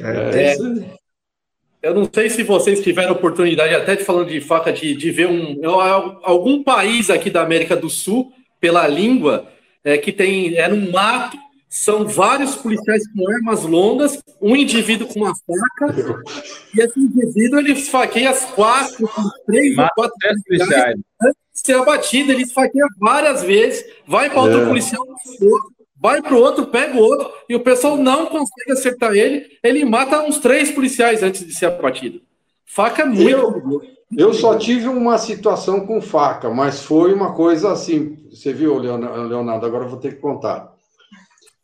É, 0.00 0.52
é, 0.52 0.56
eu 1.82 1.94
não 1.94 2.08
sei 2.12 2.28
se 2.28 2.42
vocês 2.42 2.82
tiveram 2.82 3.12
oportunidade, 3.12 3.74
até 3.74 3.96
de 3.96 4.04
falando 4.04 4.28
de 4.28 4.40
faca, 4.40 4.72
de, 4.72 4.94
de 4.94 5.10
ver 5.10 5.28
um, 5.28 5.60
algum 6.22 6.62
país 6.62 7.08
aqui 7.08 7.30
da 7.30 7.42
América 7.42 7.76
do 7.76 7.88
Sul, 7.88 8.32
pela 8.60 8.86
língua, 8.86 9.48
é, 9.82 9.96
que 9.96 10.12
tem. 10.12 10.56
É 10.56 10.68
um 10.68 10.90
mato 10.90 11.36
são 11.68 12.06
vários 12.06 12.56
policiais 12.56 13.02
com 13.12 13.30
armas 13.30 13.62
longas, 13.62 14.22
um 14.40 14.56
indivíduo 14.56 15.06
com 15.06 15.20
uma 15.20 15.34
faca, 15.34 16.22
e 16.74 16.80
esse 16.80 16.98
indivíduo 16.98 17.58
ele 17.58 17.72
esfaqueia 17.72 18.30
as 18.30 18.44
quatro, 18.46 19.08
três 19.46 19.76
ou 19.76 19.88
quatro 19.94 20.16
policiais. 20.46 20.96
Antes 21.22 21.42
de 21.52 21.60
ser 21.60 21.74
abatido, 21.74 22.32
ele 22.32 22.42
esfaqueia 22.42 22.86
várias 22.98 23.42
vezes, 23.42 23.84
vai 24.06 24.30
para 24.30 24.40
outro 24.40 24.62
é. 24.62 24.66
policial, 24.66 25.04
vai 26.00 26.22
para 26.22 26.34
o 26.34 26.38
outro, 26.38 26.66
pega 26.68 26.96
o 26.96 27.02
outro, 27.02 27.30
e 27.48 27.54
o 27.54 27.60
pessoal 27.60 27.98
não 27.98 28.26
consegue 28.26 28.72
acertar 28.72 29.12
ele, 29.14 29.46
ele 29.62 29.84
mata 29.84 30.22
uns 30.22 30.38
três 30.38 30.70
policiais 30.70 31.22
antes 31.22 31.44
de 31.44 31.54
ser 31.54 31.66
abatido. 31.66 32.22
Faca 32.64 33.02
é 33.02 33.06
muito. 33.06 33.28
Eu, 33.30 33.82
eu 34.16 34.32
só 34.32 34.56
tive 34.56 34.88
uma 34.88 35.18
situação 35.18 35.86
com 35.86 36.00
faca, 36.00 36.48
mas 36.48 36.82
foi 36.82 37.12
uma 37.12 37.34
coisa 37.34 37.72
assim. 37.72 38.16
Você 38.30 38.52
viu, 38.52 38.78
Leonardo? 38.78 39.66
Agora 39.66 39.84
eu 39.84 39.88
vou 39.88 39.98
ter 39.98 40.14
que 40.14 40.20
contar 40.20 40.77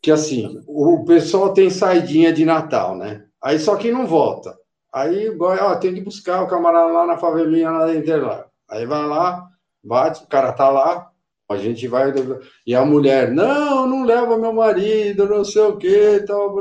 que 0.05 0.11
assim, 0.11 0.61
o 0.67 1.03
pessoal 1.03 1.51
tem 1.51 1.67
saidinha 1.67 2.31
de 2.31 2.45
Natal, 2.45 2.95
né? 2.95 3.25
Aí 3.43 3.57
só 3.57 3.75
que 3.75 3.91
não 3.91 4.05
volta. 4.05 4.55
Aí, 4.93 5.35
ó, 5.39 5.75
tem 5.77 5.95
que 5.95 6.01
buscar 6.01 6.43
o 6.43 6.47
camarada 6.47 6.91
lá 6.91 7.07
na 7.07 7.17
favelinha 7.17 7.71
lá 7.71 7.87
dentro 7.87 8.27
lá. 8.27 8.45
Aí 8.69 8.85
vai 8.85 9.03
lá, 9.03 9.49
bate, 9.83 10.23
o 10.23 10.27
cara 10.27 10.53
tá 10.53 10.69
lá, 10.69 11.09
a 11.49 11.57
gente 11.57 11.87
vai. 11.87 12.13
E 12.67 12.75
a 12.75 12.85
mulher, 12.85 13.31
não, 13.31 13.87
não 13.87 14.05
leva 14.05 14.37
meu 14.37 14.53
marido, 14.53 15.27
não 15.27 15.43
sei 15.43 15.63
o 15.63 15.75
quê. 15.75 16.23
Tal. 16.23 16.55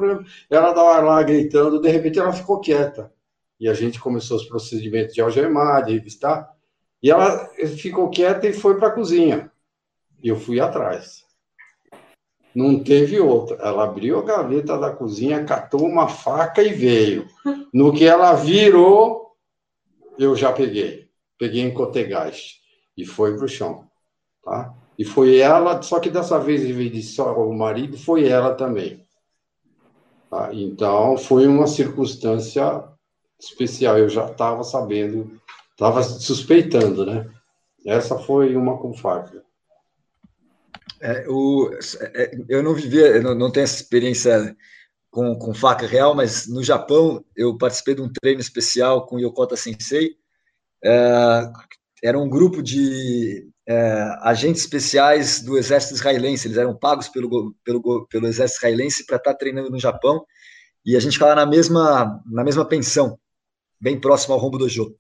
Ela 0.49 0.73
tava 0.73 1.01
lá 1.03 1.23
gritando, 1.23 1.83
de 1.83 1.91
repente 1.91 2.19
ela 2.19 2.33
ficou 2.33 2.61
quieta. 2.61 3.13
E 3.61 3.69
a 3.69 3.75
gente 3.75 4.01
começou 4.01 4.39
os 4.39 4.47
procedimentos 4.47 5.15
de 5.15 5.21
algemar, 5.21 5.85
de 5.85 5.93
revistar. 5.93 6.49
E 7.03 7.11
ela 7.11 7.47
ficou 7.77 8.09
quieta 8.09 8.49
e 8.49 8.55
foi 8.55 8.79
para 8.79 8.89
a 8.89 8.93
cozinha. 8.93 9.53
E 10.23 10.29
eu 10.29 10.37
fui 10.37 10.61
atrás. 10.61 11.24
Não 12.55 12.83
teve 12.83 13.19
outra. 13.19 13.57
Ela 13.57 13.85
abriu 13.85 14.19
a 14.19 14.23
gaveta 14.23 14.79
da 14.79 14.91
cozinha, 14.91 15.45
catou 15.45 15.85
uma 15.85 16.09
faca 16.09 16.63
e 16.63 16.73
veio. 16.73 17.27
No 17.73 17.93
que 17.93 18.05
ela 18.05 18.35
virou, 18.35 19.33
eu 20.19 20.37
já 20.37 20.53
peguei. 20.53 21.09
Peguei 21.39 21.63
em 21.63 21.75
cotegás 21.75 22.61
e 22.97 23.05
foi 23.05 23.37
para 23.37 23.45
o 23.45 23.49
chão. 23.49 23.87
Tá? 24.45 24.73
E 24.97 25.05
foi 25.05 25.39
ela, 25.39 25.83
só 25.83 25.99
que 25.99 26.09
dessa 26.09 26.39
vez, 26.39 26.63
em 26.63 26.73
vez 26.73 26.93
de 26.93 27.03
só 27.03 27.35
o 27.35 27.53
marido, 27.53 27.99
foi 27.99 28.29
ela 28.29 28.55
também. 28.55 29.05
Tá? 30.31 30.51
Então, 30.53 31.17
foi 31.17 31.49
uma 31.49 31.67
circunstância 31.67 32.85
especial. 33.41 33.99
Eu 33.99 34.09
já 34.09 34.27
estava 34.27 34.63
sabendo, 34.63 35.41
estava 35.73 36.03
suspeitando, 36.03 37.05
né? 37.05 37.29
Essa 37.85 38.19
foi 38.19 38.57
uma 38.57 38.79
com 38.79 38.95
faca. 38.95 39.44
É, 41.01 41.25
o, 41.29 41.71
é, 42.01 42.31
eu 42.49 42.63
não 42.63 42.75
vivia, 42.75 43.07
eu 43.09 43.23
não, 43.23 43.35
não 43.35 43.51
tenho 43.51 43.65
essa 43.65 43.77
experiência 43.77 44.57
com, 45.11 45.39
com 45.39 45.55
faca 45.55 45.87
real, 45.87 46.15
mas 46.15 46.47
no 46.49 46.63
Japão 46.63 47.25
eu 47.37 47.57
participei 47.57 47.95
de 47.95 48.03
um 48.03 48.13
treino 48.13 48.41
especial 48.41 49.07
com 49.07 49.19
Yokota 49.19 49.57
Sensei. 49.57 50.17
É, 50.85 51.53
era 52.03 52.19
um 52.19 52.29
grupo 52.29 52.63
de 52.63 53.49
é, 53.67 54.17
agentes 54.23 54.63
especiais 54.63 55.41
do 55.41 55.57
exército 55.57 55.95
israelense. 55.95 56.47
Eles 56.47 56.59
eram 56.59 56.77
pagos 56.77 57.09
pelo, 57.09 57.55
pelo, 57.65 58.07
pelo 58.09 58.27
exército 58.27 58.59
israelense 58.59 59.07
para 59.07 59.17
estar 59.17 59.35
treinando 59.35 59.71
no 59.71 59.79
Japão. 59.79 60.25
E 60.85 60.97
a 60.97 61.01
gente 61.01 61.15
ficava 61.15 61.35
na 61.35 61.47
mesma, 61.47 62.21
na 62.27 62.45
mesma 62.45 62.65
pensão, 62.65 63.19
bem 63.81 63.99
próximo 63.99 64.35
ao 64.35 64.41
Rombo 64.41 64.59
Dojo. 64.59 64.95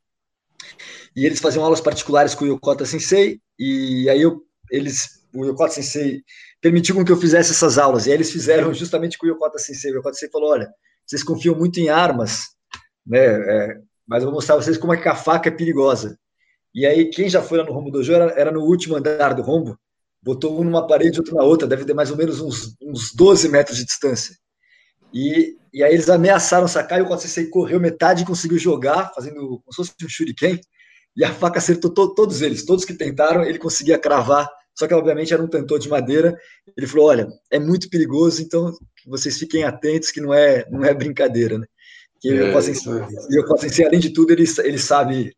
E 1.15 1.27
eles 1.27 1.41
faziam 1.41 1.65
aulas 1.65 1.81
particulares 1.81 2.35
com 2.35 2.45
o 2.45 2.49
Yokota 2.49 2.87
Sensei. 2.87 3.41
E 3.59 4.09
aí 4.09 4.23
eu, 4.23 4.43
eles 4.71 5.24
o 5.35 5.45
Yokota 5.45 5.75
Sensei 5.75 6.23
permitiu 6.61 6.95
com 6.95 7.05
que 7.05 7.13
eu 7.13 7.17
fizesse 7.17 7.51
essas 7.51 7.77
aulas, 7.77 8.07
e 8.07 8.11
aí 8.11 8.17
eles 8.17 8.31
fizeram 8.31 8.73
justamente 8.73 9.19
com 9.19 9.27
o 9.27 9.29
Yokota 9.29 9.59
Sensei. 9.59 9.91
O 9.91 9.97
Yokota 9.97 10.15
Sensei 10.15 10.31
falou, 10.31 10.53
olha, 10.53 10.73
vocês 11.05 11.23
confiam 11.23 11.55
muito 11.55 11.81
em 11.81 11.89
armas, 11.89 12.43
né, 13.07 13.19
é, 13.19 13.79
mas 14.07 14.23
eu 14.23 14.29
vou 14.29 14.37
mostrar 14.37 14.55
a 14.55 14.63
vocês 14.63 14.79
como 14.79 14.95
é 14.95 14.97
que 14.97 15.09
a 15.09 15.17
faca 15.17 15.49
é 15.49 15.53
perigosa. 15.53 16.19
E 16.75 16.87
aí, 16.87 17.11
quem 17.11 17.29
já 17.29 17.43
foi 17.43 17.59
lá 17.59 17.65
no 17.65 17.73
Rombo 17.73 17.91
Dojo 17.91 18.13
era, 18.13 18.33
era 18.39 18.51
no 18.51 18.63
último 18.63 18.97
andar 18.97 19.35
do 19.35 19.43
Rombo, 19.43 19.79
botou 20.23 20.59
um 20.59 20.65
numa 20.65 20.87
parede, 20.87 21.19
outro 21.19 21.35
na 21.35 21.43
outra, 21.43 21.69
deve 21.69 21.85
ter 21.85 21.95
mais 21.95 22.11
ou 22.11 22.17
menos 22.17 22.41
uns, 22.41 22.77
uns 22.83 23.13
12 23.15 23.49
metros 23.49 23.77
de 23.77 23.85
distância. 23.85 24.37
E, 25.13 25.57
e 25.73 25.85
aí 25.85 25.93
eles 25.93 26.09
ameaçaram 26.09 26.67
sacar, 26.67 26.99
e 26.99 27.03
o 27.03 27.05
Yokota 27.05 27.23
Sensei 27.23 27.47
correu 27.47 27.79
metade 27.79 28.23
e 28.23 28.27
conseguiu 28.27 28.59
jogar, 28.59 29.13
fazendo 29.15 29.37
como 29.37 29.71
se 29.71 29.77
fosse 29.77 29.93
um 30.03 30.09
shuriken, 30.09 30.61
e 31.17 31.25
a 31.25 31.33
faca 31.33 31.59
acertou 31.59 31.93
to, 31.93 32.15
todos 32.15 32.43
eles, 32.43 32.65
todos 32.65 32.85
que 32.85 32.95
tentaram, 32.95 33.45
ele 33.45 33.59
conseguia 33.59 33.99
cravar 33.99 34.49
só 34.75 34.89
que, 34.89 34.95
obviamente, 34.95 35.33
era 35.33 35.43
um 35.43 35.49
cantor 35.49 35.79
de 35.79 35.89
madeira. 35.89 36.37
Ele 36.77 36.87
falou: 36.87 37.07
olha, 37.07 37.29
é 37.51 37.59
muito 37.59 37.89
perigoso, 37.89 38.43
então 38.43 38.77
vocês 39.07 39.39
fiquem 39.39 39.65
atentos 39.65 40.11
que 40.11 40.21
não 40.21 40.35
é, 40.35 40.69
não 40.71 40.85
é 40.85 40.93
brincadeira, 40.93 41.59
né? 41.59 41.67
Que 42.21 42.31
é, 42.31 42.49
eu 42.49 42.53
posso 42.53 42.71
ensinar, 42.71 43.09
eu 43.31 43.47
posso 43.47 43.67
ensinar, 43.67 43.89
além 43.89 44.01
de 44.01 44.11
tudo, 44.11 44.33
ele, 44.33 44.45
ele 44.65 44.79
sabe. 44.79 45.33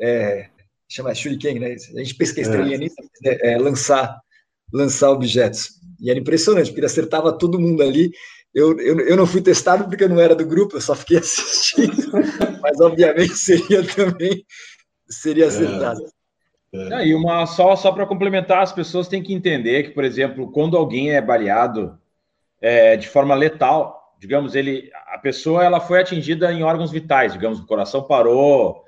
É, 0.00 0.48
chama 0.88 1.14
Shuriken, 1.14 1.58
né? 1.58 1.74
A 1.74 1.98
gente 1.98 2.14
pesca 2.14 2.40
estrelinha 2.40 2.76
é. 2.76 2.78
nisso, 2.78 2.96
é, 3.24 3.52
é, 3.52 3.58
lançar, 3.58 4.18
lançar 4.72 5.10
objetos. 5.10 5.76
E 6.00 6.10
era 6.10 6.18
impressionante, 6.18 6.66
porque 6.66 6.80
ele 6.80 6.86
acertava 6.86 7.36
todo 7.36 7.60
mundo 7.60 7.82
ali. 7.82 8.10
Eu, 8.54 8.78
eu, 8.80 9.00
eu 9.00 9.16
não 9.16 9.26
fui 9.26 9.42
testado 9.42 9.84
porque 9.84 10.04
eu 10.04 10.08
não 10.08 10.20
era 10.20 10.34
do 10.34 10.46
grupo, 10.46 10.76
eu 10.76 10.80
só 10.80 10.94
fiquei 10.94 11.18
assistindo. 11.18 12.10
Mas, 12.62 12.80
obviamente, 12.80 13.36
seria 13.36 13.84
também 13.86 14.44
seria 15.08 15.44
é. 15.44 15.48
acertado. 15.48 16.00
É. 16.92 17.06
e 17.06 17.14
uma 17.14 17.46
só, 17.46 17.74
só 17.76 17.92
para 17.92 18.06
complementar, 18.06 18.62
as 18.62 18.72
pessoas 18.72 19.08
têm 19.08 19.22
que 19.22 19.32
entender 19.32 19.84
que, 19.84 19.90
por 19.90 20.04
exemplo, 20.04 20.50
quando 20.50 20.76
alguém 20.76 21.10
é 21.10 21.20
baleado 21.20 21.98
é, 22.60 22.96
de 22.96 23.08
forma 23.08 23.34
letal, 23.34 24.14
digamos, 24.18 24.54
ele, 24.54 24.90
a 25.12 25.18
pessoa 25.18 25.64
ela 25.64 25.80
foi 25.80 26.00
atingida 26.00 26.52
em 26.52 26.62
órgãos 26.62 26.90
vitais, 26.90 27.32
digamos, 27.32 27.60
o 27.60 27.66
coração 27.66 28.02
parou. 28.02 28.84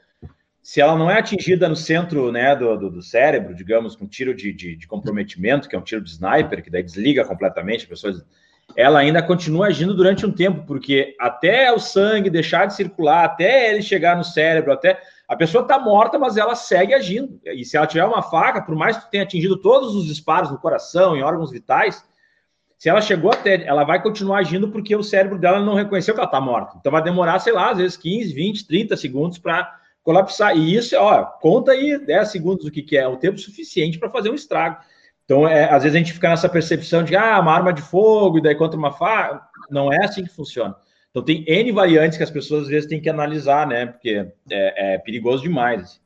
Se 0.63 0.81
ela 0.81 0.97
não 0.97 1.11
é 1.11 1.19
atingida 1.19 1.69
no 1.69 1.77
centro 1.77 2.31
né, 2.31 2.55
do, 2.55 2.77
do, 2.77 2.91
do 2.91 3.03
cérebro, 3.03 3.55
digamos, 3.55 3.97
com 3.97 4.07
tiro 4.07 4.35
de, 4.35 4.53
de, 4.53 4.77
de, 4.77 4.87
comprometimento, 4.87 5.69
que 5.69 5.75
é 5.75 5.79
um 5.79 5.83
tiro 5.83 6.03
de 6.03 6.11
sniper, 6.11 6.63
que 6.63 6.71
daí 6.71 6.83
desliga 6.83 7.25
completamente 7.25 7.87
a 7.87 7.89
pessoa, 7.89 8.13
ela 8.77 8.99
ainda 8.99 9.23
continua 9.23 9.69
agindo 9.69 9.95
durante 9.95 10.27
um 10.27 10.33
tempo, 10.33 10.65
porque 10.67 11.17
até 11.19 11.73
o 11.73 11.79
sangue 11.79 12.29
deixar 12.29 12.67
de 12.67 12.75
circular, 12.75 13.25
até 13.25 13.71
ele 13.71 13.83
chegar 13.83 14.17
no 14.17 14.25
cérebro, 14.25 14.73
até 14.73 15.01
a 15.29 15.37
pessoa 15.37 15.61
está 15.61 15.79
morta, 15.79 16.19
mas 16.19 16.39
ela 16.39 16.55
segue 16.55 16.95
agindo. 16.95 17.39
E 17.45 17.63
se 17.63 17.77
ela 17.77 17.87
tiver 17.87 18.05
uma 18.05 18.23
faca, 18.23 18.63
por 18.63 18.75
mais 18.75 18.97
que 18.97 19.11
tenha 19.11 19.25
atingido 19.25 19.59
todos 19.59 19.95
os 19.95 20.07
disparos 20.07 20.51
no 20.51 20.59
coração, 20.59 21.15
em 21.15 21.23
órgãos 21.23 21.51
vitais, 21.51 22.03
se 22.79 22.89
ela 22.89 23.03
chegou 23.03 23.31
até, 23.31 23.67
ela 23.67 23.85
vai 23.85 24.03
continuar 24.03 24.39
agindo 24.39 24.71
porque 24.71 24.97
o 24.97 25.03
cérebro 25.03 25.39
dela 25.39 25.61
não 25.61 25.75
reconheceu 25.75 26.15
que 26.15 26.21
ela 26.21 26.29
está 26.29 26.41
morta. 26.41 26.79
Então 26.81 26.91
vai 26.91 27.03
demorar, 27.03 27.39
sei 27.41 27.53
lá, 27.53 27.71
às 27.71 27.77
vezes 27.77 27.97
15, 27.99 28.33
20, 28.33 28.67
30 28.67 28.97
segundos 28.97 29.37
para 29.37 29.79
colapsar. 30.03 30.57
E 30.57 30.75
isso, 30.75 30.97
ó, 30.97 31.25
conta 31.25 31.73
aí 31.73 31.99
10 31.99 32.29
segundos 32.29 32.65
o 32.65 32.71
que, 32.71 32.81
que 32.81 32.97
é, 32.97 33.07
o 33.07 33.19
tempo 33.19 33.37
suficiente 33.37 33.99
para 33.99 34.09
fazer 34.09 34.31
um 34.31 34.35
estrago. 34.35 34.79
Então, 35.25 35.47
é, 35.47 35.65
às 35.65 35.83
vezes 35.83 35.95
a 35.95 35.99
gente 35.99 36.15
fica 36.15 36.31
nessa 36.31 36.49
percepção 36.49 37.03
de, 37.03 37.15
ah, 37.15 37.39
uma 37.39 37.53
arma 37.53 37.71
de 37.71 37.83
fogo, 37.83 38.39
e 38.39 38.41
daí 38.41 38.55
contra 38.55 38.79
uma 38.79 38.93
faca. 38.93 39.43
Não 39.69 39.93
é 39.93 40.07
assim 40.07 40.23
que 40.23 40.31
funciona. 40.31 40.75
Então 41.11 41.25
tem 41.25 41.45
N 41.47 41.73
variantes 41.73 42.17
que 42.17 42.25
as 42.25 42.31
pessoas 42.31 42.65
às 42.65 42.69
vezes 42.69 42.89
têm 42.89 43.01
que 43.01 43.09
analisar, 43.09 43.67
né? 43.67 43.87
Porque 43.87 44.31
é, 44.51 44.95
é 44.95 44.99
perigoso 44.99 45.43
demais. 45.43 45.83
Assim. 45.83 45.99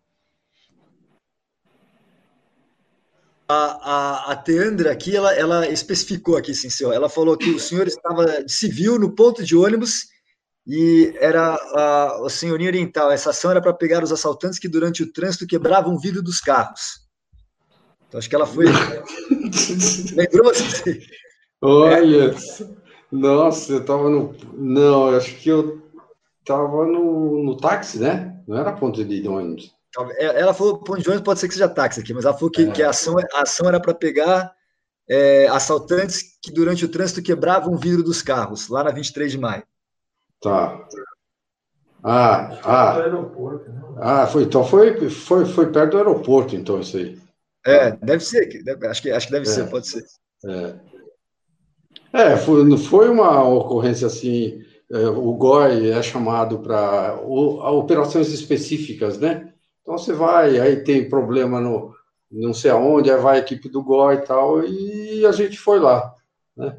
A, 3.49 3.55
a, 3.55 4.33
a 4.33 4.37
Teandra 4.37 4.93
aqui, 4.93 5.15
ela, 5.15 5.35
ela 5.35 5.69
especificou 5.69 6.37
aqui, 6.37 6.55
sim, 6.55 6.71
senhor. 6.71 6.93
Ela 6.93 7.09
falou 7.09 7.37
que 7.37 7.51
o 7.51 7.61
senhor 7.61 7.87
estava 7.87 8.43
de 8.43 8.53
civil 8.53 8.99
no 8.99 9.15
ponto 9.15 9.45
de 9.45 9.55
ônibus 9.57 10.07
e 10.67 11.13
era 11.21 11.55
a, 11.55 12.23
o 12.23 12.31
senhorinho 12.31 12.71
oriental. 12.71 13.11
Essa 13.11 13.31
ação 13.31 13.51
era 13.51 13.61
para 13.61 13.75
pegar 13.75 14.03
os 14.03 14.13
assaltantes 14.13 14.59
que 14.59 14.69
durante 14.69 15.03
o 15.03 15.13
trânsito 15.13 15.47
quebravam 15.47 15.95
o 15.95 15.99
vidro 15.99 16.23
dos 16.23 16.41
carros. 16.41 17.03
Então 18.09 18.19
acho 18.19 18.29
que 18.29 18.35
ela 18.35 18.47
foi 18.47 18.67
Lembrou? 20.15 20.53
Olha, 21.61 22.35
nossa, 23.13 23.75
eu 23.75 23.85
tava 23.85 24.09
no. 24.09 24.35
Não, 24.55 25.11
eu 25.11 25.19
acho 25.19 25.37
que 25.37 25.51
eu 25.51 25.83
tava 26.45 26.87
no, 26.87 27.45
no 27.45 27.57
táxi, 27.59 27.99
né? 27.99 28.43
Não 28.49 28.57
era 28.57 28.73
ponto 28.73 29.05
de 29.05 29.29
ônibus. 29.29 29.75
É, 30.17 30.41
ela 30.41 30.55
falou 30.55 30.79
ponto 30.79 31.03
de 31.03 31.09
ônibus 31.09 31.25
pode 31.25 31.39
ser 31.39 31.49
que 31.49 31.55
seja 31.55 31.69
táxi 31.69 32.01
aqui, 32.01 32.15
mas 32.15 32.25
ela 32.25 32.33
falou 32.33 32.51
que, 32.51 32.63
é. 32.63 32.71
que 32.71 32.83
a, 32.83 32.89
ação, 32.89 33.17
a 33.19 33.43
ação 33.43 33.69
era 33.69 33.79
para 33.79 33.93
pegar 33.93 34.55
é, 35.07 35.47
assaltantes 35.49 36.39
que 36.43 36.51
durante 36.51 36.87
o 36.87 36.89
trânsito 36.89 37.23
quebravam 37.23 37.75
o 37.75 37.79
vidro 37.79 38.03
dos 38.03 38.23
carros, 38.23 38.69
lá 38.69 38.83
na 38.83 38.91
23 38.91 39.31
de 39.31 39.39
maio. 39.39 39.63
Tá. 40.41 40.89
Ah, 42.03 42.59
ah. 42.65 42.97
Ah, 44.01 44.27
foi, 44.27 44.45
então 44.45 44.65
foi, 44.65 45.11
foi, 45.11 45.45
foi 45.45 45.71
perto 45.71 45.93
do 45.93 45.99
aeroporto, 45.99 46.57
então, 46.57 46.81
isso 46.81 46.97
aí. 46.97 47.21
É, 47.65 47.93
deve 47.93 48.25
ser, 48.25 48.49
acho, 48.89 49.03
que, 49.03 49.11
acho 49.11 49.27
que 49.27 49.33
deve 49.33 49.47
é. 49.47 49.51
ser, 49.53 49.71
pode 49.71 49.87
ser. 49.87 50.05
É, 50.47 50.75
é 52.13 52.37
foi, 52.37 52.79
foi 52.79 53.09
uma 53.09 53.43
ocorrência 53.43 54.07
assim, 54.07 54.63
é, 54.91 55.07
o 55.09 55.33
GOI 55.35 55.91
é 55.91 56.03
chamado 56.03 56.59
para 56.59 57.19
operações 57.23 58.29
específicas, 58.29 59.19
né? 59.19 59.53
Então 59.83 59.97
você 59.97 60.13
vai, 60.13 60.61
aí 60.61 60.85
tem 60.85 61.09
problema 61.09 61.61
no 61.61 61.93
não 62.31 62.55
sei 62.55 62.71
aonde, 62.71 63.11
aí 63.11 63.21
vai 63.21 63.37
a 63.37 63.41
equipe 63.41 63.69
do 63.69 63.83
GOI 63.83 64.17
e 64.17 64.21
tal, 64.23 64.65
e 64.65 65.27
a 65.27 65.33
gente 65.33 65.59
foi 65.59 65.79
lá, 65.79 66.15
né? 66.57 66.79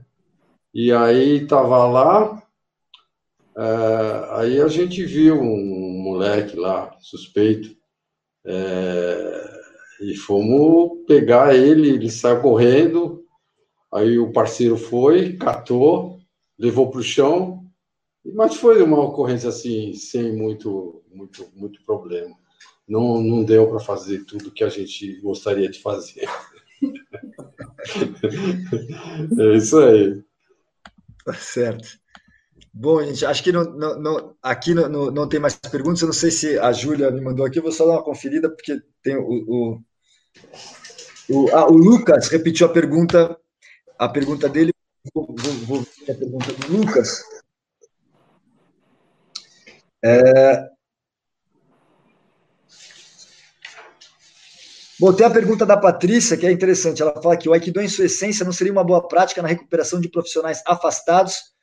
E 0.73 0.91
aí 0.91 1.45
tava 1.45 1.85
lá, 1.85 2.41
é, 3.55 4.27
aí 4.31 4.61
a 4.61 4.68
gente 4.68 5.05
viu 5.05 5.39
um 5.39 6.01
moleque 6.03 6.57
lá, 6.57 6.95
suspeito, 6.99 7.76
é, 8.45 9.61
e 10.01 10.15
fomos 10.15 11.05
pegar 11.07 11.55
ele, 11.55 11.89
ele 11.89 12.10
saiu 12.10 12.41
correndo, 12.41 13.22
aí 13.94 14.20
o 14.20 14.32
parceiro 14.32 14.78
foi, 14.78 15.38
catou, 15.38 16.20
levou 16.57 16.90
para 16.90 16.99
o 16.99 17.03
chão, 17.03 17.64
mas 18.34 18.56
foi 18.56 18.82
uma 18.82 19.03
ocorrência 19.03 19.49
assim, 19.49 19.94
sem 19.94 20.36
muito, 20.36 21.03
muito, 21.11 21.48
muito 21.56 21.84
problema. 21.86 22.36
Não, 22.88 23.22
não 23.22 23.44
deu 23.44 23.68
para 23.68 23.80
fazer 23.80 24.26
tudo 24.26 24.52
que 24.52 24.64
a 24.64 24.70
gente 24.70 25.20
gostaria 25.22 25.70
de 25.70 25.82
fazer. 25.82 26.28
é 29.40 29.56
isso 29.56 29.80
aí. 29.80 30.22
Tá 31.26 31.34
certo. 31.34 32.03
Bom, 32.74 33.03
gente, 33.03 33.26
acho 33.26 33.44
que 33.44 33.52
não, 33.52 33.64
não, 33.64 33.99
não 33.99 34.36
aqui 34.41 34.74
não, 34.74 35.11
não, 35.11 35.30
tem 35.30 35.40
mais 35.40 35.56
perguntas. 35.56 36.02
Eu 36.02 36.07
não 36.07 36.14
sei 36.14 36.32
se 36.32 36.57
a 36.57 36.72
Júlia 36.72 37.11
me 37.11 37.22
mandou 37.22 37.45
aqui, 37.45 37.60
eu 37.60 37.64
vou 37.64 37.72
só 37.72 37.86
dar 37.86 37.94
uma 37.94 38.03
conferida, 38.03 38.49
porque 38.49 38.82
tem 39.02 39.15
o. 39.15 39.44
O, 39.48 39.80
o, 41.30 41.49
ah, 41.56 41.70
o 41.70 41.78
Lucas 41.78 42.30
repetiu 42.30 42.65
a 42.65 42.74
pergunta, 42.74 43.40
a 43.98 44.10
pergunta 44.10 44.49
dele. 44.49 44.74
Vou, 45.14 45.28
vou, 45.65 45.82
a 45.82 46.14
pergunta 46.14 46.53
do 46.53 46.78
Lucas. 46.78 47.24
É... 50.03 50.70
Bom, 54.99 55.11
tem 55.11 55.26
a 55.26 55.30
pergunta 55.30 55.65
da 55.65 55.76
Patrícia, 55.76 56.38
que 56.38 56.45
é 56.45 56.52
interessante. 56.52 57.02
Ela 57.02 57.22
fala 57.22 57.36
que 57.36 57.49
o 57.49 57.53
Aikido, 57.53 57.82
em 57.82 57.90
sua 57.90 58.06
essência, 58.06 58.45
não 58.45 58.53
seria 58.53 58.72
uma 58.72 58.84
boa 58.84 59.06
prática 59.07 59.41
na 59.41 59.48
recuperação 59.48 59.99
de 59.99 60.07
profissionais 60.07 60.61
afastados 60.65 61.53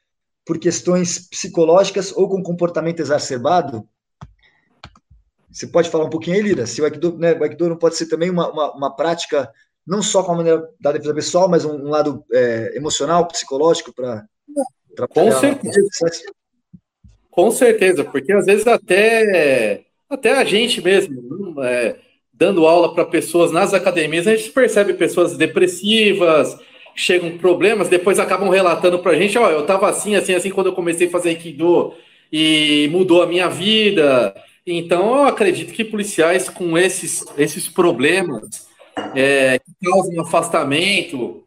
por 0.44 0.59
questões 0.59 1.28
psicológicas 1.28 2.12
ou 2.12 2.28
com 2.28 2.43
comportamento 2.43 3.01
exacerbado? 3.01 3.89
Você 5.51 5.66
pode 5.66 5.90
falar 5.90 6.05
um 6.05 6.11
pouquinho 6.11 6.36
aí, 6.36 6.43
Lira? 6.43 6.66
Se 6.66 6.81
o 6.81 6.85
Aikido, 6.85 7.16
né, 7.19 7.32
o 7.35 7.43
Aikido 7.43 7.69
não 7.69 7.77
pode 7.77 7.97
ser 7.97 8.07
também 8.07 8.31
uma, 8.31 8.51
uma, 8.51 8.73
uma, 8.73 8.97
prática, 8.97 9.51
não 9.86 10.02
só 10.02 10.23
com 10.23 10.32
a 10.32 10.36
maneira 10.36 10.69
da 10.81 10.93
defesa 10.93 11.15
pessoal, 11.15 11.48
mas 11.48 11.65
um, 11.65 11.74
um 11.74 11.89
lado 11.89 12.24
é, 12.32 12.73
emocional, 12.77 13.27
psicológico 13.27 13.93
para. 13.94 14.24
Com 15.09 15.32
certeza. 15.32 15.81
Com 17.31 17.51
certeza, 17.51 18.05
porque 18.05 18.32
às 18.32 18.47
vezes 18.47 18.66
até, 18.66 19.85
até 20.09 20.32
a 20.32 20.44
gente 20.44 20.82
mesmo, 20.82 21.62
é, 21.62 21.97
dando 22.32 22.66
aula 22.66 22.93
para 22.93 23.05
pessoas 23.05 23.52
nas 23.52 23.73
academias, 23.73 24.27
a 24.27 24.35
gente 24.35 24.51
percebe 24.51 24.94
pessoas 24.94 25.36
depressivas, 25.36 26.59
chegam 26.94 27.39
problemas, 27.39 27.89
depois 27.89 28.19
acabam 28.19 28.48
relatando 28.48 28.98
para 28.98 29.12
a 29.12 29.15
gente, 29.15 29.39
ó, 29.39 29.47
oh, 29.47 29.51
eu 29.51 29.61
estava 29.61 29.89
assim, 29.89 30.16
assim, 30.16 30.35
assim 30.35 30.51
quando 30.51 30.66
eu 30.66 30.74
comecei 30.74 31.07
a 31.07 31.11
fazer 31.11 31.31
Aikido 31.31 31.94
e 32.32 32.89
mudou 32.90 33.23
a 33.23 33.27
minha 33.27 33.48
vida. 33.48 34.35
Então, 34.66 35.16
eu 35.16 35.24
acredito 35.24 35.73
que 35.73 35.85
policiais 35.85 36.48
com 36.48 36.77
esses, 36.77 37.24
esses 37.39 37.69
problemas 37.69 38.69
é, 39.14 39.59
que 39.59 39.72
causam 39.90 40.20
afastamento, 40.20 41.44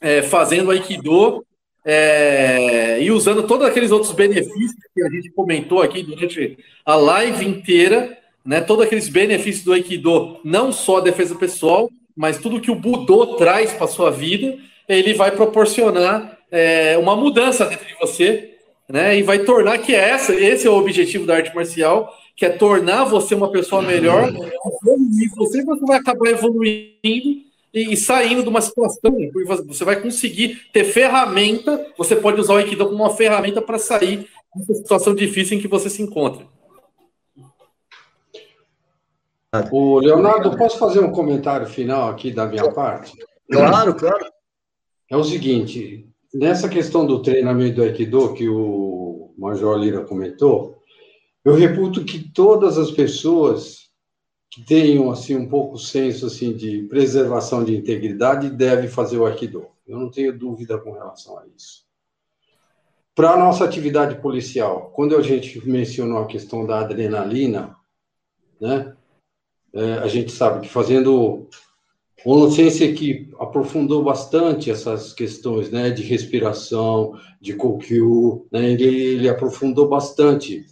é, 0.00 0.22
fazendo 0.22 0.70
Aikido 0.70 1.44
é, 1.84 3.00
e 3.00 3.10
usando 3.10 3.44
todos 3.44 3.66
aqueles 3.66 3.90
outros 3.90 4.12
benefícios 4.12 4.74
que 4.94 5.02
a 5.02 5.08
gente 5.08 5.30
comentou 5.30 5.82
aqui 5.82 6.02
durante 6.02 6.58
a 6.84 6.94
live 6.94 7.46
inteira, 7.46 8.18
né, 8.44 8.60
todos 8.60 8.84
aqueles 8.84 9.08
benefícios 9.08 9.64
do 9.64 9.72
Aikido, 9.72 10.38
não 10.44 10.72
só 10.72 10.98
a 10.98 11.02
defesa 11.02 11.34
pessoal, 11.34 11.90
mas 12.16 12.38
tudo 12.38 12.60
que 12.60 12.70
o 12.70 12.76
Budô 12.76 13.36
traz 13.36 13.72
para 13.72 13.86
sua 13.86 14.10
vida, 14.10 14.56
ele 14.88 15.14
vai 15.14 15.30
proporcionar 15.30 16.38
é, 16.50 16.96
uma 16.96 17.14
mudança 17.16 17.66
dentro 17.66 17.86
de 17.86 17.94
você, 18.00 18.54
né? 18.88 19.18
E 19.18 19.22
vai 19.22 19.40
tornar 19.40 19.78
que 19.78 19.94
essa, 19.94 20.34
esse 20.34 20.66
é 20.66 20.70
o 20.70 20.78
objetivo 20.78 21.26
da 21.26 21.36
arte 21.36 21.54
marcial, 21.54 22.12
que 22.36 22.44
é 22.44 22.50
tornar 22.50 23.04
você 23.04 23.34
uma 23.34 23.50
pessoa 23.50 23.80
melhor, 23.80 24.28
evoluir 24.28 25.30
você, 25.34 25.64
você 25.64 25.86
vai 25.86 25.98
acabar 25.98 26.28
evoluindo 26.28 27.46
e, 27.72 27.96
saindo 27.96 28.42
de 28.42 28.48
uma 28.48 28.60
situação, 28.60 29.12
você 29.66 29.84
vai 29.84 30.00
conseguir 30.00 30.60
ter 30.72 30.84
ferramenta, 30.84 31.92
você 31.96 32.14
pode 32.14 32.40
usar 32.40 32.54
o 32.54 32.56
Aikido 32.56 32.86
como 32.86 33.02
uma 33.02 33.10
ferramenta 33.10 33.62
para 33.62 33.78
sair 33.78 34.28
dessa 34.54 34.74
situação 34.74 35.14
difícil 35.14 35.56
em 35.56 35.60
que 35.60 35.68
você 35.68 35.88
se 35.88 36.02
encontra. 36.02 36.46
O 39.70 39.98
Leonardo, 39.98 40.56
posso 40.56 40.78
fazer 40.78 41.00
um 41.00 41.12
comentário 41.12 41.66
final 41.66 42.10
aqui 42.10 42.30
da 42.30 42.46
minha 42.46 42.70
parte? 42.72 43.16
Claro, 43.50 43.94
claro. 43.94 44.26
É 45.10 45.16
o 45.16 45.24
seguinte, 45.24 46.06
nessa 46.34 46.68
questão 46.68 47.06
do 47.06 47.22
treinamento 47.22 47.76
do 47.76 47.82
Aikido 47.82 48.34
que 48.34 48.48
o 48.48 49.32
Major 49.38 49.76
Lira 49.78 50.04
comentou, 50.04 50.75
eu 51.46 51.54
reputo 51.54 52.04
que 52.04 52.28
todas 52.28 52.76
as 52.76 52.90
pessoas 52.90 53.88
que 54.50 54.64
tenham 54.64 55.12
assim 55.12 55.36
um 55.36 55.48
pouco 55.48 55.78
senso 55.78 56.26
assim 56.26 56.52
de 56.52 56.82
preservação 56.88 57.62
de 57.62 57.76
integridade 57.76 58.50
devem 58.50 58.88
fazer 58.88 59.16
o 59.16 59.24
Aikido. 59.24 59.64
Eu 59.86 59.96
não 60.00 60.10
tenho 60.10 60.36
dúvida 60.36 60.76
com 60.76 60.90
relação 60.90 61.38
a 61.38 61.46
isso. 61.56 61.86
Para 63.14 63.30
a 63.30 63.38
nossa 63.38 63.64
atividade 63.64 64.20
policial, 64.20 64.90
quando 64.92 65.16
a 65.16 65.22
gente 65.22 65.64
mencionou 65.64 66.18
a 66.18 66.26
questão 66.26 66.66
da 66.66 66.80
adrenalina, 66.80 67.76
né? 68.60 68.96
É, 69.72 69.92
a 69.98 70.08
gente 70.08 70.32
sabe 70.32 70.62
que 70.62 70.68
fazendo 70.68 71.46
o 72.24 72.32
Onocência 72.32 72.92
que 72.92 73.30
aprofundou 73.38 74.02
bastante 74.02 74.68
essas 74.68 75.12
questões, 75.12 75.70
né, 75.70 75.90
de 75.90 76.02
respiração, 76.02 77.12
de 77.40 77.54
Kokyu, 77.54 78.48
né, 78.50 78.68
ele, 78.72 78.84
ele 78.84 79.28
aprofundou 79.28 79.88
bastante. 79.88 80.66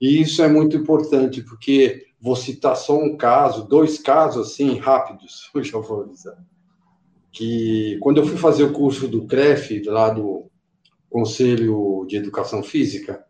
E 0.00 0.20
isso 0.20 0.42
é 0.42 0.48
muito 0.48 0.76
importante, 0.76 1.42
porque 1.42 2.06
vou 2.20 2.36
citar 2.36 2.76
só 2.76 2.96
um 2.98 3.16
caso, 3.16 3.68
dois 3.68 3.98
casos, 3.98 4.48
assim, 4.48 4.78
rápidos, 4.78 5.50
eu 5.54 5.62
já 5.62 5.78
vou 5.78 6.02
avisar. 6.02 6.36
Que 7.32 7.98
quando 8.00 8.18
eu 8.18 8.26
fui 8.26 8.36
fazer 8.36 8.64
o 8.64 8.72
curso 8.72 9.06
do 9.06 9.26
CREF, 9.26 9.82
lá 9.86 10.10
do 10.10 10.50
Conselho 11.10 12.04
de 12.08 12.16
Educação 12.16 12.62
Física, 12.62 13.24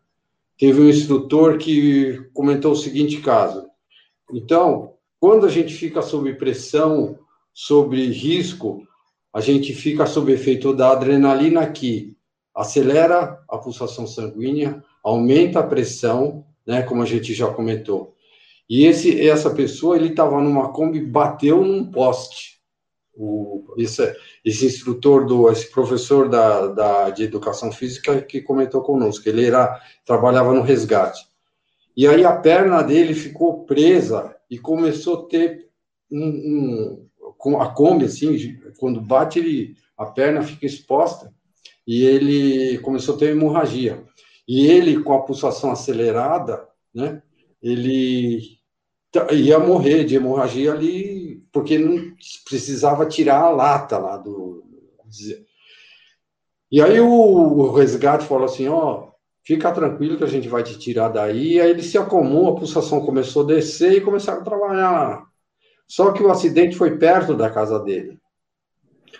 teve 0.57 0.81
um 0.81 0.89
instrutor 0.89 1.57
que 1.57 2.29
comentou 2.33 2.73
o 2.73 2.77
seguinte 2.77 3.21
caso. 3.21 3.67
Então, 4.33 4.93
quando 5.19 5.45
a 5.45 5.49
gente 5.49 5.73
fica 5.73 6.01
sob 6.01 6.33
pressão, 6.35 7.19
sobre 7.53 8.05
risco, 8.07 8.87
a 9.33 9.41
gente 9.41 9.73
fica 9.73 10.05
sob 10.05 10.31
efeito 10.31 10.73
da 10.73 10.91
adrenalina 10.91 11.69
que 11.69 12.15
acelera 12.55 13.43
a 13.49 13.57
pulsação 13.57 14.07
sanguínea, 14.07 14.83
aumenta 15.03 15.59
a 15.59 15.67
pressão, 15.67 16.45
né, 16.69 16.83
como 16.83 17.01
a 17.01 17.05
gente 17.05 17.33
já 17.33 17.47
comentou. 17.47 18.13
E 18.69 18.85
esse, 18.85 19.27
essa 19.27 19.49
pessoa, 19.49 19.95
ele 19.95 20.09
estava 20.09 20.39
numa 20.39 20.71
Kombi, 20.71 21.03
bateu 21.03 21.63
num 21.63 21.89
poste. 21.91 22.59
O, 23.11 23.73
esse, 23.75 24.15
esse 24.45 24.67
instrutor, 24.67 25.25
do, 25.25 25.51
esse 25.51 25.71
professor 25.71 26.29
da, 26.29 26.67
da, 26.67 27.09
de 27.09 27.23
educação 27.23 27.71
física 27.71 28.21
que 28.21 28.39
comentou 28.39 28.83
conosco, 28.83 29.27
ele 29.27 29.47
era, 29.47 29.81
trabalhava 30.05 30.53
no 30.53 30.61
resgate. 30.61 31.25
E 31.97 32.07
aí 32.07 32.23
a 32.23 32.35
perna 32.35 32.83
dele 32.83 33.15
ficou 33.15 33.65
presa 33.65 34.35
e 34.47 34.59
começou 34.59 35.25
a 35.25 35.27
ter 35.27 35.69
um, 36.11 37.09
um, 37.45 37.59
a 37.59 37.73
Kombi, 37.73 38.05
assim, 38.05 38.59
quando 38.77 39.01
bate, 39.01 39.39
ele, 39.39 39.75
a 39.97 40.05
perna 40.05 40.43
fica 40.43 40.67
exposta 40.67 41.33
e 41.87 42.05
ele 42.05 42.77
começou 42.77 43.15
a 43.15 43.17
ter 43.17 43.31
hemorragia. 43.31 44.03
E 44.49 44.65
ele, 44.65 45.03
com 45.03 45.13
a 45.13 45.21
pulsação 45.21 45.71
acelerada, 45.71 46.67
né, 46.91 47.21
ele 47.61 48.57
ia 49.31 49.59
morrer 49.59 50.05
de 50.05 50.15
hemorragia 50.15 50.73
ali 50.73 51.45
porque 51.51 51.77
não 51.77 52.15
precisava 52.49 53.05
tirar 53.05 53.41
a 53.41 53.51
lata 53.51 53.99
lá 53.99 54.17
do. 54.17 54.63
E 56.71 56.81
aí 56.81 56.99
o 56.99 57.71
resgate 57.73 58.25
falou 58.25 58.45
assim: 58.45 58.67
ó, 58.67 59.11
fica 59.43 59.71
tranquilo 59.71 60.17
que 60.17 60.23
a 60.23 60.27
gente 60.27 60.49
vai 60.49 60.63
te 60.63 60.79
tirar 60.79 61.09
daí. 61.09 61.61
Aí 61.61 61.69
ele 61.69 61.83
se 61.83 61.99
acomum, 61.99 62.47
a 62.49 62.55
pulsação 62.55 63.05
começou 63.05 63.43
a 63.43 63.47
descer 63.47 63.93
e 63.93 64.01
começaram 64.01 64.41
a 64.41 64.45
trabalhar. 64.45 65.27
Só 65.87 66.11
que 66.11 66.23
o 66.23 66.31
acidente 66.31 66.75
foi 66.75 66.97
perto 66.97 67.35
da 67.35 67.51
casa 67.51 67.77
dele. 67.77 68.19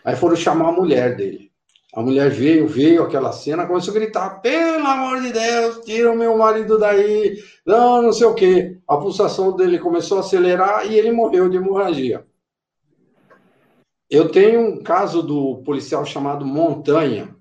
Aí 0.04 0.16
foram 0.16 0.36
chamar 0.36 0.70
a 0.70 0.72
mulher 0.72 1.16
dele. 1.16 1.49
A 1.94 2.02
mulher 2.02 2.30
veio, 2.30 2.68
veio 2.68 3.02
aquela 3.02 3.32
cena, 3.32 3.66
começou 3.66 3.92
a 3.92 4.00
gritar: 4.00 4.42
pelo 4.42 4.86
amor 4.86 5.22
de 5.22 5.34
Deus, 5.34 5.84
tira 5.84 6.12
o 6.12 6.18
meu 6.18 6.38
marido 6.38 6.78
daí, 6.78 7.42
não, 7.66 8.02
não 8.04 8.14
sei 8.14 8.28
o 8.28 8.36
quê. 8.36 8.78
A 8.88 8.98
pulsação 8.98 9.56
dele 9.56 9.80
começou 9.80 10.18
a 10.18 10.22
acelerar 10.22 10.86
e 10.86 10.96
ele 10.96 11.12
morreu 11.12 11.50
de 11.50 11.58
hemorragia. 11.58 12.26
Eu 14.10 14.30
tenho 14.30 14.62
um 14.62 14.84
caso 14.84 15.24
do 15.24 15.64
policial 15.64 16.06
chamado 16.06 16.46
Montanha. 16.46 17.36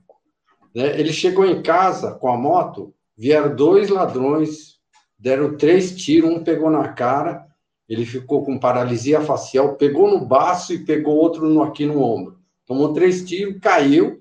Né? 0.74 0.98
Ele 0.98 1.12
chegou 1.12 1.44
em 1.44 1.62
casa 1.62 2.12
com 2.12 2.28
a 2.28 2.36
moto, 2.36 2.94
vieram 3.16 3.54
dois 3.54 3.88
ladrões, 3.88 4.78
deram 5.18 5.56
três 5.56 5.96
tiros, 5.96 6.30
um 6.30 6.44
pegou 6.44 6.70
na 6.70 6.88
cara, 6.88 7.46
ele 7.88 8.04
ficou 8.04 8.44
com 8.44 8.58
paralisia 8.58 9.20
facial, 9.20 9.76
pegou 9.76 10.10
no 10.10 10.24
baço 10.24 10.72
e 10.74 10.84
pegou 10.84 11.16
outro 11.16 11.62
aqui 11.62 11.86
no 11.86 12.02
ombro. 12.02 12.38
Tomou 12.66 12.92
três 12.92 13.24
tiros, 13.24 13.58
caiu, 13.60 14.17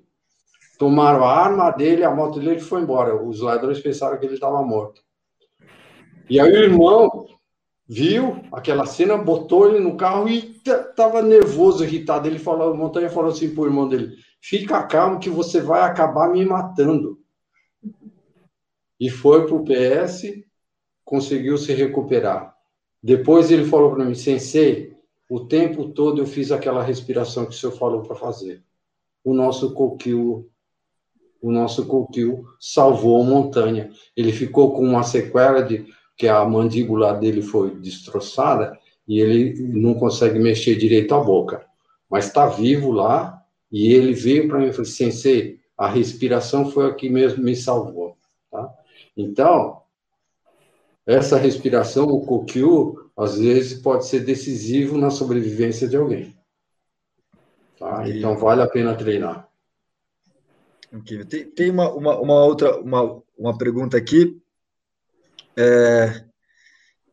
tomaram 0.78 1.24
a 1.24 1.34
arma 1.34 1.72
dele, 1.72 2.04
a 2.04 2.14
moto 2.14 2.40
dele 2.40 2.60
foi 2.60 2.82
embora. 2.82 3.22
Os 3.22 3.42
ladrões 3.42 3.80
pensaram 3.80 4.18
que 4.18 4.26
ele 4.26 4.36
estava 4.36 4.62
morto. 4.64 5.02
E 6.30 6.40
aí 6.40 6.52
o 6.52 6.64
irmão 6.64 7.28
viu 7.88 8.44
aquela 8.52 8.86
cena, 8.86 9.18
botou 9.18 9.70
ele 9.70 9.80
no 9.80 9.96
carro 9.96 10.28
e 10.28 10.62
estava 10.66 11.22
nervoso, 11.22 11.84
irritado. 11.84 12.28
Ele 12.28 12.40
falou, 12.40 12.76
Montanha 12.76 13.10
falou 13.10 13.32
assim 13.32 13.54
para 13.54 13.64
o 13.64 13.68
irmão 13.68 13.88
dele: 13.88 14.16
fica 14.42 14.84
calmo 14.84 15.20
que 15.20 15.30
você 15.30 15.62
vai 15.62 15.82
acabar 15.82 16.30
me 16.30 16.46
matando. 16.46 17.20
E 19.00 19.10
foi 19.10 19.46
para 19.46 19.56
o 19.56 19.64
PS, 19.64 20.24
conseguiu 21.06 21.58
se 21.58 21.74
recuperar. 21.74 22.56
Depois 23.02 23.52
ele 23.52 23.64
falou 23.64 23.94
para 23.94 24.04
mim, 24.04 24.16
sensei, 24.16 24.98
o 25.30 25.42
tempo 25.42 25.90
todo 25.90 26.22
eu 26.22 26.26
fiz 26.26 26.52
aquela 26.52 26.84
respiração 26.84 27.46
que 27.46 27.52
o 27.52 27.58
senhor 27.58 27.74
falou 27.74 28.02
para 28.02 28.16
fazer. 28.16 28.64
O 29.24 29.34
nosso 29.34 29.74
coquil, 29.74 30.50
o 31.42 31.52
nosso 31.52 31.86
coquil 31.86 32.46
salvou 32.60 33.22
a 33.22 33.26
montanha. 33.26 33.92
Ele 34.16 34.32
ficou 34.32 34.74
com 34.74 34.84
uma 34.84 35.04
sequela 35.04 35.62
de 35.62 35.86
que 36.16 36.28
a 36.28 36.44
mandíbula 36.46 37.14
dele 37.14 37.42
foi 37.42 37.76
destroçada 37.76 38.78
e 39.08 39.20
ele 39.20 39.62
não 39.62 39.94
consegue 39.94 40.40
mexer 40.40 40.76
direito 40.76 41.14
a 41.14 41.24
boca. 41.24 41.66
Mas 42.10 42.26
está 42.26 42.48
vivo 42.48 42.92
lá 42.92 43.42
e 43.72 43.94
ele 43.94 44.14
veio 44.14 44.48
para 44.48 44.60
mim 44.60 44.68
e 44.68 44.72
falou: 44.72 44.86
Sensei, 44.86 45.60
a 45.78 45.88
respiração 45.88 46.72
foi 46.72 46.88
a 46.88 46.94
que 46.94 47.10
mesmo 47.10 47.44
me 47.44 47.56
salvou. 47.56 48.18
Tá? 48.52 48.74
Então, 49.16 49.82
essa 51.06 51.38
respiração, 51.38 52.06
o 52.08 52.26
coquil, 52.26 53.10
às 53.16 53.38
vezes 53.38 53.80
pode 53.82 54.08
ser 54.08 54.22
decisivo 54.22 54.98
na 54.98 55.10
sobrevivência 55.10 55.88
de 55.88 55.96
alguém. 55.96 56.36
Tá? 57.78 58.10
Então, 58.10 58.38
vale 58.38 58.62
a 58.62 58.68
pena 58.68 58.96
treinar. 58.96 59.47
Okay. 60.94 61.26
Tem, 61.26 61.52
tem 61.52 61.70
uma, 61.70 61.92
uma, 61.94 62.20
uma, 62.20 62.46
outra 62.46 62.80
uma, 62.80 63.22
uma 63.38 63.58
pergunta 63.58 63.98
aqui, 63.98 64.40
é, 65.58 66.24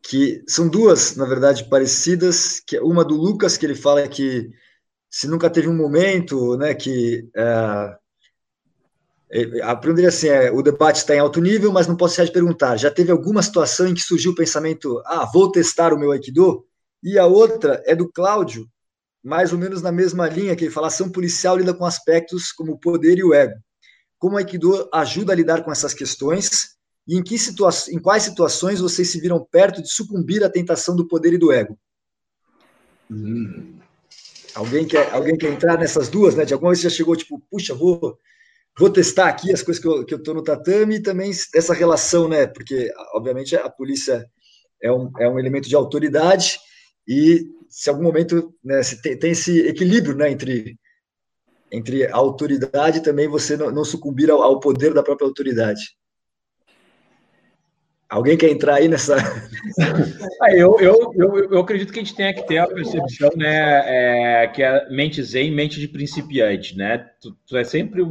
que 0.01 0.43
são 0.47 0.67
duas, 0.67 1.15
na 1.15 1.25
verdade, 1.25 1.67
parecidas, 1.69 2.59
que 2.59 2.77
é 2.77 2.81
uma 2.81 3.03
do 3.03 3.15
Lucas, 3.15 3.57
que 3.57 3.65
ele 3.65 3.75
fala 3.75 4.07
que 4.07 4.49
se 5.09 5.27
nunca 5.27 5.49
teve 5.49 5.67
um 5.67 5.75
momento 5.75 6.57
né, 6.57 6.73
que 6.73 7.27
é, 7.35 7.97
é, 9.31 10.05
assim, 10.07 10.27
é, 10.27 10.51
o 10.51 10.61
debate 10.61 10.97
está 10.97 11.15
em 11.15 11.19
alto 11.19 11.41
nível, 11.41 11.71
mas 11.71 11.87
não 11.87 11.97
posso 11.97 12.15
deixar 12.15 12.25
de 12.25 12.33
perguntar, 12.33 12.77
já 12.77 12.91
teve 12.91 13.11
alguma 13.11 13.41
situação 13.41 13.87
em 13.87 13.93
que 13.93 14.01
surgiu 14.01 14.31
o 14.31 14.35
pensamento, 14.35 15.01
ah, 15.05 15.29
vou 15.33 15.51
testar 15.51 15.93
o 15.93 15.99
meu 15.99 16.11
Aikido? 16.11 16.65
E 17.03 17.17
a 17.19 17.25
outra 17.25 17.81
é 17.85 17.95
do 17.95 18.11
Cláudio, 18.11 18.69
mais 19.25 19.51
ou 19.51 19.57
menos 19.57 19.81
na 19.81 19.91
mesma 19.91 20.29
linha, 20.29 20.55
que 20.55 20.65
ele 20.65 20.71
fala, 20.71 20.85
ação 20.85 21.09
policial 21.09 21.57
lida 21.57 21.73
com 21.73 21.83
aspectos 21.83 22.51
como 22.51 22.73
o 22.73 22.77
poder 22.77 23.17
e 23.17 23.23
o 23.23 23.33
ego. 23.33 23.55
Como 24.19 24.35
o 24.35 24.37
Aikido 24.37 24.87
ajuda 24.93 25.33
a 25.33 25.35
lidar 25.35 25.63
com 25.63 25.71
essas 25.71 25.95
questões 25.95 26.75
e 27.07 27.17
em, 27.17 27.23
que 27.23 27.37
situa 27.39 27.71
em 27.89 27.97
quais 27.97 28.21
situações 28.21 28.79
vocês 28.79 29.09
se 29.09 29.19
viram 29.19 29.43
perto 29.43 29.81
de 29.81 29.91
sucumbir 29.91 30.43
à 30.43 30.49
tentação 30.49 30.95
do 30.95 31.07
poder 31.07 31.33
e 31.33 31.39
do 31.39 31.51
ego? 31.51 31.75
Hum. 33.09 33.79
Alguém, 34.53 34.85
quer, 34.85 35.11
alguém 35.11 35.35
quer 35.35 35.51
entrar 35.51 35.77
nessas 35.79 36.07
duas, 36.07 36.35
né? 36.35 36.45
De 36.45 36.53
alguma 36.53 36.71
vez 36.71 36.81
já 36.81 36.89
chegou, 36.89 37.15
tipo, 37.15 37.41
puxa, 37.49 37.73
vou 37.73 38.17
vou 38.77 38.89
testar 38.89 39.29
aqui 39.29 39.51
as 39.51 39.63
coisas 39.63 39.81
que 39.81 39.87
eu, 39.87 40.05
que 40.05 40.13
eu 40.13 40.21
tô 40.21 40.33
no 40.33 40.43
tatame 40.43 40.95
e 40.95 41.01
também 41.01 41.31
essa 41.53 41.73
relação, 41.73 42.27
né? 42.27 42.45
Porque, 42.45 42.91
obviamente, 43.13 43.55
a 43.55 43.69
polícia 43.69 44.29
é 44.81 44.91
um, 44.91 45.09
é 45.19 45.27
um 45.27 45.39
elemento 45.39 45.67
de 45.67 45.75
autoridade 45.75 46.59
e 47.07 47.45
se 47.69 47.89
algum 47.89 48.03
momento 48.03 48.53
né, 48.63 48.81
se 48.83 49.01
tem, 49.01 49.17
tem 49.17 49.31
esse 49.31 49.67
equilíbrio 49.67 50.15
né, 50.15 50.31
entre, 50.31 50.77
entre 51.71 52.05
a 52.07 52.15
autoridade 52.15 52.99
e 52.99 53.03
também 53.03 53.27
você 53.27 53.57
não, 53.57 53.71
não 53.71 53.83
sucumbir 53.83 54.29
ao, 54.29 54.41
ao, 54.41 54.59
poder 54.59 54.93
da 54.93 55.03
própria 55.03 55.27
autoridade. 55.27 55.81
Alguém 58.07 58.37
quer 58.37 58.49
entrar 58.49 58.75
aí 58.75 58.87
nessa. 58.87 59.17
ah, 60.41 60.55
eu, 60.55 60.79
eu, 60.79 61.11
eu, 61.15 61.51
eu, 61.51 61.59
acredito 61.59 61.91
que 61.91 61.99
a 61.99 62.03
gente 62.03 62.15
tenha 62.15 62.33
que 62.33 62.45
ter 62.47 62.59
a 62.59 62.67
percepção, 62.67 63.31
né, 63.35 64.43
é, 64.43 64.47
que 64.47 64.61
é 64.61 64.89
mente 64.89 65.21
zen, 65.23 65.51
mente 65.51 65.79
de 65.79 65.87
principiante, 65.87 66.77
né? 66.77 66.99
Tu, 67.19 67.35
tu 67.47 67.57
é 67.57 67.63
sempre 67.63 68.03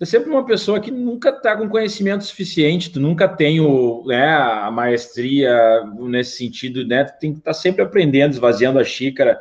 É 0.00 0.04
sempre 0.04 0.28
uma 0.28 0.44
pessoa 0.44 0.80
que 0.80 0.90
nunca 0.90 1.28
está 1.30 1.56
com 1.56 1.68
conhecimento 1.68 2.24
suficiente, 2.24 2.90
tu 2.90 2.98
nunca 2.98 3.28
tem 3.28 3.60
o, 3.60 4.04
né, 4.06 4.34
a 4.34 4.68
maestria 4.70 5.84
nesse 5.96 6.36
sentido, 6.36 6.84
né? 6.84 7.04
Tu 7.04 7.18
tem 7.20 7.32
que 7.32 7.38
estar 7.38 7.52
tá 7.52 7.54
sempre 7.54 7.82
aprendendo, 7.82 8.32
esvaziando 8.32 8.80
a 8.80 8.84
xícara 8.84 9.40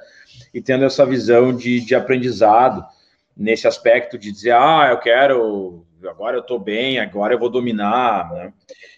e 0.54 0.62
tendo 0.62 0.86
essa 0.86 1.06
visão 1.06 1.56
de, 1.56 1.80
de 1.80 1.96
aprendizado 1.96 2.86
nesse 3.36 3.68
aspecto 3.68 4.16
de 4.16 4.32
dizer, 4.32 4.54
ah, 4.54 4.90
eu 4.92 5.00
quero, 5.00 5.84
agora 6.08 6.38
eu 6.38 6.42
estou 6.42 6.60
bem, 6.60 7.00
agora 7.00 7.34
eu 7.34 7.40
vou 7.40 7.50
dominar, 7.50 8.32
né? 8.32 8.54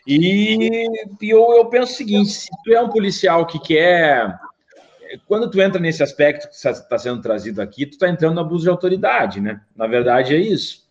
E, 0.05 0.87
e 1.21 1.29
eu, 1.29 1.53
eu 1.53 1.65
penso 1.67 1.93
o 1.93 1.95
seguinte, 1.95 2.31
se 2.31 2.49
tu 2.65 2.73
é 2.73 2.81
um 2.81 2.89
policial 2.89 3.45
que 3.45 3.59
quer 3.59 4.37
quando 5.25 5.49
tu 5.49 5.61
entra 5.61 5.79
nesse 5.79 6.03
aspecto 6.03 6.49
que 6.49 6.55
está 6.55 6.97
sendo 6.97 7.21
trazido 7.21 7.61
aqui, 7.61 7.85
tu 7.85 7.93
está 7.93 8.09
entrando 8.09 8.35
no 8.35 8.41
abuso 8.41 8.63
de 8.63 8.69
autoridade, 8.69 9.39
né? 9.39 9.61
Na 9.75 9.87
verdade 9.87 10.35
é 10.35 10.39
isso. 10.39 10.84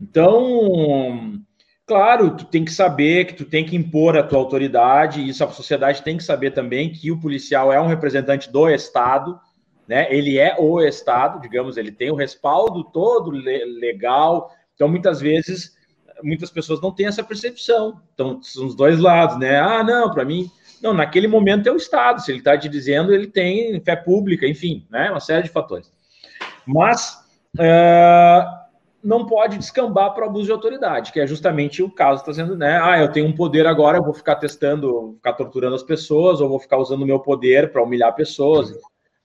Então, 0.00 1.40
claro, 1.86 2.36
tu 2.36 2.44
tem 2.44 2.64
que 2.64 2.72
saber 2.72 3.26
que 3.26 3.34
tu 3.34 3.44
tem 3.44 3.64
que 3.64 3.76
impor 3.76 4.16
a 4.16 4.22
tua 4.22 4.38
autoridade, 4.38 5.20
e 5.20 5.28
isso 5.28 5.44
a 5.44 5.50
sociedade 5.50 6.02
tem 6.02 6.16
que 6.16 6.24
saber 6.24 6.52
também 6.52 6.90
que 6.90 7.10
o 7.10 7.20
policial 7.20 7.72
é 7.72 7.80
um 7.80 7.86
representante 7.86 8.50
do 8.50 8.68
Estado, 8.68 9.38
né? 9.86 10.06
Ele 10.14 10.38
é 10.38 10.56
o 10.58 10.80
Estado, 10.80 11.40
digamos, 11.40 11.76
ele 11.76 11.92
tem 11.92 12.10
o 12.10 12.16
respaldo 12.16 12.84
todo 12.84 13.30
legal. 13.30 14.50
Então, 14.74 14.88
muitas 14.88 15.20
vezes, 15.20 15.76
muitas 16.22 16.50
pessoas 16.50 16.80
não 16.80 16.92
têm 16.92 17.06
essa 17.06 17.22
percepção. 17.22 18.00
Então, 18.14 18.40
são 18.42 18.66
os 18.66 18.74
dois 18.74 18.98
lados, 18.98 19.38
né? 19.38 19.58
Ah, 19.58 19.82
não, 19.82 20.10
para 20.10 20.24
mim, 20.24 20.50
não, 20.82 20.92
naquele 20.92 21.28
momento 21.28 21.68
é 21.68 21.72
o 21.72 21.76
Estado. 21.76 22.20
Se 22.20 22.30
ele 22.30 22.38
está 22.38 22.56
te 22.56 22.68
dizendo, 22.68 23.14
ele 23.14 23.26
tem 23.26 23.80
fé 23.80 23.94
pública, 23.94 24.46
enfim, 24.46 24.86
né? 24.90 25.10
Uma 25.10 25.20
série 25.20 25.44
de 25.44 25.50
fatores. 25.50 25.90
Mas 26.66 27.18
uh, 27.58 28.61
não 29.02 29.26
pode 29.26 29.58
descambar 29.58 30.14
para 30.14 30.26
abuso 30.26 30.46
de 30.46 30.52
autoridade, 30.52 31.12
que 31.12 31.20
é 31.20 31.26
justamente 31.26 31.82
o 31.82 31.90
caso 31.90 32.20
está 32.20 32.32
sendo, 32.32 32.56
né? 32.56 32.80
Ah, 32.80 33.00
eu 33.00 33.10
tenho 33.10 33.26
um 33.26 33.34
poder 33.34 33.66
agora, 33.66 33.98
eu 33.98 34.04
vou 34.04 34.14
ficar 34.14 34.36
testando, 34.36 35.14
ficar 35.16 35.32
torturando 35.32 35.74
as 35.74 35.82
pessoas, 35.82 36.40
ou 36.40 36.48
vou 36.48 36.60
ficar 36.60 36.78
usando 36.78 37.02
o 37.02 37.06
meu 37.06 37.18
poder 37.18 37.72
para 37.72 37.82
humilhar 37.82 38.14
pessoas. 38.14 38.72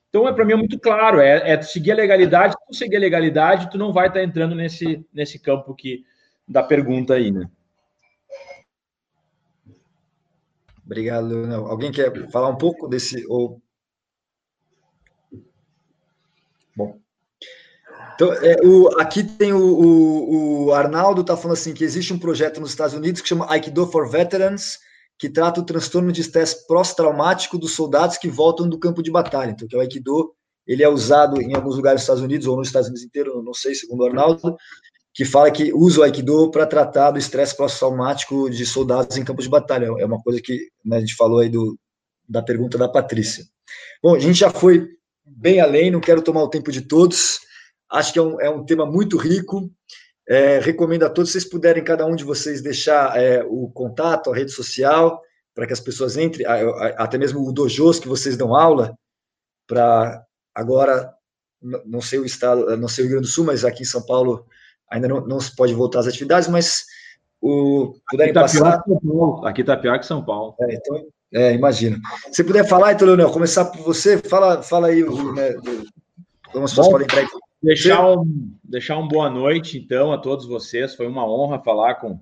Então, 0.10 0.28
é 0.28 0.34
para 0.34 0.44
mim 0.44 0.54
é 0.54 0.58
muito 0.58 0.80
claro, 0.80 1.20
é, 1.20 1.52
é 1.52 1.62
seguir 1.62 1.91
a 1.91 1.95
legalidade, 1.95 2.54
se 2.54 2.68
tu 2.68 2.76
seguir 2.76 2.98
a 2.98 2.99
legalidade, 2.99 3.70
tu 3.70 3.78
não 3.78 3.94
vai 3.94 4.08
estar 4.08 4.20
tá 4.20 4.26
entrando 4.26 4.56
nesse, 4.56 5.06
nesse 5.14 5.38
campo 5.38 5.76
que 5.76 6.04
da 6.48 6.64
pergunta 6.64 7.14
aí, 7.14 7.32
né? 7.32 7.48
Obrigado, 10.86 11.28
Leonel. 11.28 11.68
Alguém 11.68 11.91
quer 11.91 12.32
falar 12.32 12.48
um 12.48 12.58
pouco 12.58 12.88
desse 12.88 13.26
ou 13.28 13.62
Bom, 16.78 16.99
então, 18.18 18.34
é, 18.34 18.57
o, 18.65 18.99
aqui 18.99 19.23
tem 19.23 19.53
o, 19.53 19.60
o, 19.60 20.65
o 20.65 20.73
Arnaldo 20.73 21.22
está 21.22 21.38
falando 21.38 21.56
assim 21.56 21.72
que 21.72 21.84
existe 21.84 22.11
um 22.11 22.18
projeto 22.18 22.60
nos 22.60 22.72
Estados 22.72 22.95
Unidos 22.95 23.22
que 23.22 23.30
chama 23.30 23.45
Aikido 23.48 23.85
for 23.85 24.10
Veterans, 24.10 24.80
que 25.19 25.30
trata 25.30 25.61
o 25.61 25.64
transtorno 25.64 26.11
de 26.11 26.22
estresse 26.22 26.65
pós-traumático 26.65 27.60
dos 27.60 27.73
soldados 27.73 28.18
que 28.18 28.27
voltam 28.27 28.68
do 28.68 28.80
campo 28.80 29.03
de 29.03 29.11
batalha. 29.11 29.52
Então, 29.52 29.68
que 29.68 29.76
é 29.76 29.77
o 29.77 29.81
Aikido, 29.81 30.34
ele 30.65 30.84
é 30.84 30.89
usado 30.89 31.39
em 31.39 31.56
alguns 31.56 31.76
lugares 31.76 31.99
dos 31.99 32.06
Estados 32.06 32.23
Unidos 32.23 32.48
ou 32.48 32.57
nos 32.57 32.69
Estados 32.69 32.88
Unidos 32.88 33.06
inteiro, 33.06 33.44
não 33.44 33.53
sei, 33.53 33.76
segundo 33.76 34.02
o 34.02 34.07
Arnaldo, 34.07 34.57
que 35.14 35.23
fala 35.23 35.52
que 35.52 35.72
usa 35.72 35.99
o 35.99 36.03
Aikido 36.03 36.49
para 36.49 36.65
tratar 36.65 37.11
do 37.11 37.19
estresse 37.19 37.56
pós-traumático 37.56 38.49
de 38.49 38.65
soldados 38.65 39.15
em 39.15 39.23
campo 39.23 39.44
de 39.44 39.49
batalha. 39.49 39.85
É 39.99 40.06
uma 40.06 40.22
coisa 40.23 40.41
que 40.41 40.69
né, 40.84 40.98
a 40.98 40.99
gente 40.99 41.14
falou 41.14 41.38
aí 41.38 41.49
do, 41.49 41.77
da 42.27 42.41
pergunta 42.41 42.80
da 42.80 42.89
Patrícia. 42.89 43.45
Bom, 44.02 44.15
a 44.15 44.19
gente 44.19 44.39
já 44.39 44.49
foi 44.49 44.88
bem 45.23 45.60
além, 45.60 45.91
não 45.91 45.99
quero 45.99 46.23
tomar 46.23 46.41
o 46.41 46.49
tempo 46.49 46.72
de 46.72 46.81
todos. 46.81 47.45
Acho 47.89 48.14
que 48.14 48.19
é 48.19 48.22
um, 48.22 48.41
é 48.41 48.49
um 48.49 48.65
tema 48.65 48.85
muito 48.85 49.18
rico. 49.18 49.69
É, 50.27 50.59
recomendo 50.59 51.03
a 51.03 51.09
todos, 51.09 51.31
se 51.31 51.39
vocês 51.39 51.49
puderem, 51.49 51.84
cada 51.84 52.05
um 52.05 52.15
de 52.15 52.23
vocês, 52.23 52.61
deixar 52.61 53.18
é, 53.18 53.43
o 53.43 53.69
contato, 53.69 54.30
a 54.30 54.35
rede 54.35 54.51
social, 54.51 55.22
para 55.55 55.65
que 55.65 55.73
as 55.73 55.80
pessoas 55.80 56.18
entrem, 56.18 56.45
até 56.97 57.18
mesmo 57.18 57.47
o 57.47 57.51
dojos 57.51 57.99
que 57.99 58.07
vocês 58.07 58.35
dão 58.35 58.53
aula, 58.53 58.97
para 59.65 60.23
agora, 60.53 61.14
não 61.85 62.01
sei 62.01 62.19
o 62.19 62.26
estado, 62.26 62.76
não 62.77 62.88
sei 62.88 63.03
o 63.03 63.07
Rio 63.07 63.15
Grande 63.15 63.27
do 63.27 63.31
Sul, 63.31 63.45
mas 63.45 63.64
aqui 63.64 63.84
em 63.84 63.85
São 63.85 64.05
Paulo 64.05 64.45
ainda 64.89 65.07
não, 65.07 65.26
não 65.26 65.39
se 65.39 65.55
pode 65.55 65.73
voltar 65.73 65.99
às 65.99 66.07
atividades, 66.07 66.49
mas 66.49 66.85
o, 67.41 67.95
puderem 68.09 68.31
aqui 68.31 68.34
tá 68.34 68.41
passar. 68.41 68.84
Pior 68.84 69.45
aqui 69.45 69.61
está 69.61 69.77
pior 69.77 69.99
que 69.99 70.05
São 70.05 70.23
Paulo. 70.23 70.55
É, 70.61 70.76
então, 70.76 71.07
é, 71.34 71.53
imagino. 71.53 71.99
Se 72.31 72.43
puder 72.43 72.68
falar, 72.68 72.93
então, 72.93 73.07
Leonel, 73.07 73.31
começar 73.31 73.65
por 73.65 73.81
você, 73.81 74.18
fala, 74.18 74.61
fala 74.61 74.88
aí 74.88 75.03
né, 75.03 75.53
como 76.51 76.65
as 76.65 76.72
pessoas 76.72 76.89
podem 76.89 77.05
entrar 77.05 77.22
aqui. 77.22 77.38
Deixar 77.68 78.10
um, 78.10 78.49
deixar 78.64 78.98
um 78.98 79.10
boa 79.10 79.30
noite, 79.30 79.77
então, 79.77 80.14
a 80.14 80.18
todos 80.18 80.48
vocês. 80.48 80.95
Foi 80.95 81.06
uma 81.06 81.30
honra 81.30 81.60
falar 81.60 81.95
com, 81.95 82.18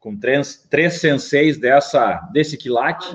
com 0.00 0.16
três, 0.16 0.66
três 0.70 0.94
senseis 0.94 1.58
dessa, 1.58 2.26
desse 2.32 2.56
quilate, 2.56 3.14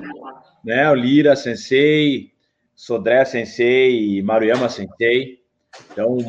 né? 0.63 0.91
O 0.91 0.93
Lira 0.93 1.35
Sensei, 1.35 2.33
Sodré 2.75 3.25
Sensei 3.25 4.19
e 4.19 4.21
Maruyama 4.21 4.69
Sensei. 4.69 5.39
Então, 5.91 6.19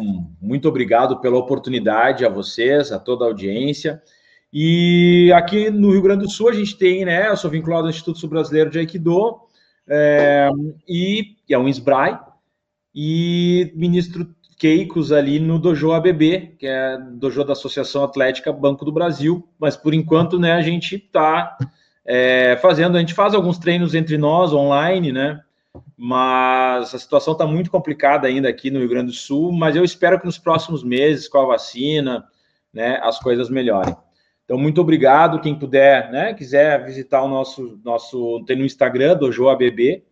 muito 0.40 0.70
obrigado 0.70 1.20
pela 1.20 1.36
oportunidade 1.36 2.24
a 2.24 2.30
vocês, 2.30 2.90
a 2.90 2.98
toda 2.98 3.26
a 3.26 3.28
audiência. 3.28 4.02
E 4.50 5.30
aqui 5.34 5.68
no 5.68 5.90
Rio 5.90 6.00
Grande 6.00 6.22
do 6.24 6.30
Sul 6.30 6.48
a 6.48 6.54
gente 6.54 6.78
tem, 6.78 7.04
né? 7.04 7.28
Eu 7.28 7.36
sou 7.36 7.50
vinculado 7.50 7.84
ao 7.84 7.90
Instituto 7.90 8.26
Brasileiro 8.26 8.70
de 8.70 8.78
Aikido 8.78 9.38
é, 9.86 10.48
e 10.88 11.36
é 11.50 11.58
um 11.58 11.68
SBRAE 11.68 12.18
e 12.94 13.70
ministro 13.74 14.34
Keikos 14.62 15.10
ali 15.10 15.40
no 15.40 15.58
Dojo 15.58 15.90
ABB, 15.90 16.54
que 16.56 16.68
é 16.68 16.96
Dojo 16.96 17.42
da 17.42 17.52
Associação 17.52 18.04
Atlética 18.04 18.52
Banco 18.52 18.84
do 18.84 18.92
Brasil, 18.92 19.44
mas 19.58 19.76
por 19.76 19.92
enquanto, 19.92 20.38
né, 20.38 20.52
a 20.52 20.62
gente 20.62 20.94
está 20.94 21.58
é, 22.06 22.56
fazendo, 22.62 22.96
a 22.96 23.00
gente 23.00 23.12
faz 23.12 23.34
alguns 23.34 23.58
treinos 23.58 23.92
entre 23.92 24.16
nós 24.16 24.52
online, 24.52 25.10
né, 25.10 25.40
mas 25.96 26.94
a 26.94 26.98
situação 27.00 27.32
está 27.32 27.44
muito 27.44 27.72
complicada 27.72 28.28
ainda 28.28 28.48
aqui 28.48 28.70
no 28.70 28.78
Rio 28.78 28.88
Grande 28.88 29.06
do 29.06 29.16
Sul, 29.16 29.50
mas 29.50 29.74
eu 29.74 29.82
espero 29.82 30.20
que 30.20 30.26
nos 30.26 30.38
próximos 30.38 30.84
meses, 30.84 31.26
com 31.26 31.38
a 31.38 31.46
vacina, 31.46 32.24
né, 32.72 33.00
as 33.02 33.18
coisas 33.18 33.50
melhorem. 33.50 33.96
Então, 34.44 34.56
muito 34.56 34.80
obrigado. 34.80 35.40
Quem 35.40 35.58
puder, 35.58 36.12
né, 36.12 36.34
quiser 36.34 36.84
visitar 36.84 37.20
o 37.24 37.28
nosso, 37.28 37.80
nosso 37.84 38.44
tem 38.46 38.56
no 38.56 38.64
Instagram, 38.64 39.16
Dojo 39.16 39.48
ABB, 39.48 40.04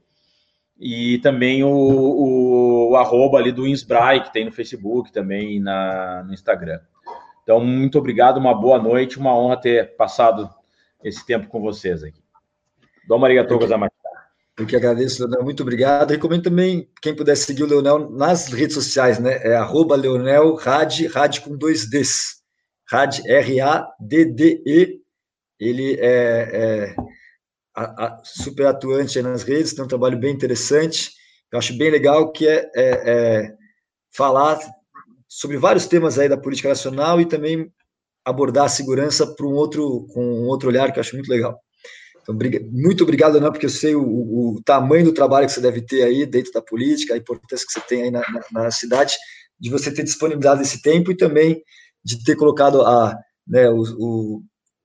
e 0.81 1.19
também 1.19 1.63
o, 1.63 1.69
o, 1.69 2.91
o 2.91 2.97
arroba 2.97 3.37
ali 3.37 3.53
do 3.53 3.67
Insbrai, 3.67 4.25
que 4.25 4.33
tem 4.33 4.47
no 4.47 4.53
Facebook 4.53 5.13
também 5.13 5.61
na, 5.61 6.25
no 6.27 6.33
Instagram. 6.33 6.81
Então, 7.43 7.61
muito 7.61 7.99
obrigado, 7.99 8.39
uma 8.39 8.55
boa 8.55 8.79
noite, 8.79 9.19
uma 9.19 9.37
honra 9.37 9.61
ter 9.61 9.95
passado 9.97 10.49
esse 11.05 11.25
tempo 11.27 11.49
com 11.49 11.61
vocês 11.61 12.03
aqui. 12.03 12.23
Dom 13.07 13.23
Arigatou 13.25 13.59
gozaimasu. 13.59 13.91
Eu 14.57 14.67
que 14.67 14.77
agradeço, 14.77 15.23
Leonel, 15.23 15.45
muito 15.45 15.63
obrigado. 15.63 16.11
Recomendo 16.11 16.45
também, 16.45 16.89
quem 17.01 17.15
puder 17.15 17.35
seguir 17.35 17.63
o 17.63 17.67
Leonel 17.67 18.11
nas 18.11 18.49
redes 18.49 18.75
sociais, 18.75 19.19
né? 19.19 19.41
É 19.43 19.57
arroba 19.57 19.97
Leonel 19.97 20.55
Rad, 20.55 21.07
Rad 21.07 21.39
com 21.41 21.57
dois 21.57 21.89
Ds. 21.89 22.43
Rad, 22.91 23.21
R-A-D-D-E. 23.25 25.01
Ele 25.59 25.95
é, 25.99 26.93
é 26.93 26.97
a, 27.81 28.07
a, 28.07 28.21
super 28.23 28.67
atuante 28.67 29.23
nas 29.23 29.43
redes, 29.43 29.73
tem 29.73 29.85
um 29.85 29.89
trabalho 29.89 30.19
bem 30.19 30.35
interessante. 30.35 31.13
Eu 31.51 31.59
acho 31.59 31.77
bem 31.77 31.91
legal 31.91 32.31
que 32.31 32.47
é, 32.47 32.71
é, 32.75 33.11
é 33.11 33.55
falar 34.15 34.59
sobre 35.29 35.57
vários 35.57 35.87
temas 35.87 36.19
aí 36.19 36.29
da 36.29 36.37
política 36.37 36.69
nacional 36.69 37.21
e 37.21 37.27
também 37.27 37.73
abordar 38.25 38.67
a 38.67 38.69
segurança 38.69 39.27
para 39.27 39.47
um 39.47 39.55
outro 39.55 40.07
com 40.13 40.23
um 40.23 40.47
outro 40.47 40.69
olhar 40.69 40.93
que 40.93 40.99
eu 40.99 41.01
acho 41.01 41.17
muito 41.17 41.31
legal. 41.31 41.59
Então, 42.23 42.37
muito 42.71 43.03
obrigado, 43.03 43.41
não, 43.41 43.51
porque 43.51 43.67
eu 43.67 43.71
sei 43.71 43.95
o, 43.95 44.03
o, 44.03 44.63
tamanho 44.63 45.07
do 45.07 45.15
trabalho 45.15 45.47
que 45.47 45.53
você 45.53 45.61
deve 45.61 45.81
ter 45.81 46.03
aí 46.03 46.27
dentro 46.27 46.53
da 46.53 46.61
política, 46.61 47.15
a 47.15 47.17
importância 47.17 47.67
que 47.67 47.73
você 47.73 47.81
tem 47.81 48.03
aí 48.03 48.11
na, 48.11 48.21
na, 48.21 48.65
na 48.65 48.71
cidade, 48.71 49.17
de 49.59 49.71
você 49.71 49.93
ter 49.93 50.03
disponibilizado 50.03 50.61
esse 50.61 50.83
tempo 50.83 51.11
e 51.11 51.17
também 51.17 51.63
de 52.05 52.23
ter 52.23 52.37
colocado 52.37 52.83
a, 52.83 53.17
né, 53.47 53.71
o, 53.71 53.83
o 53.99 54.43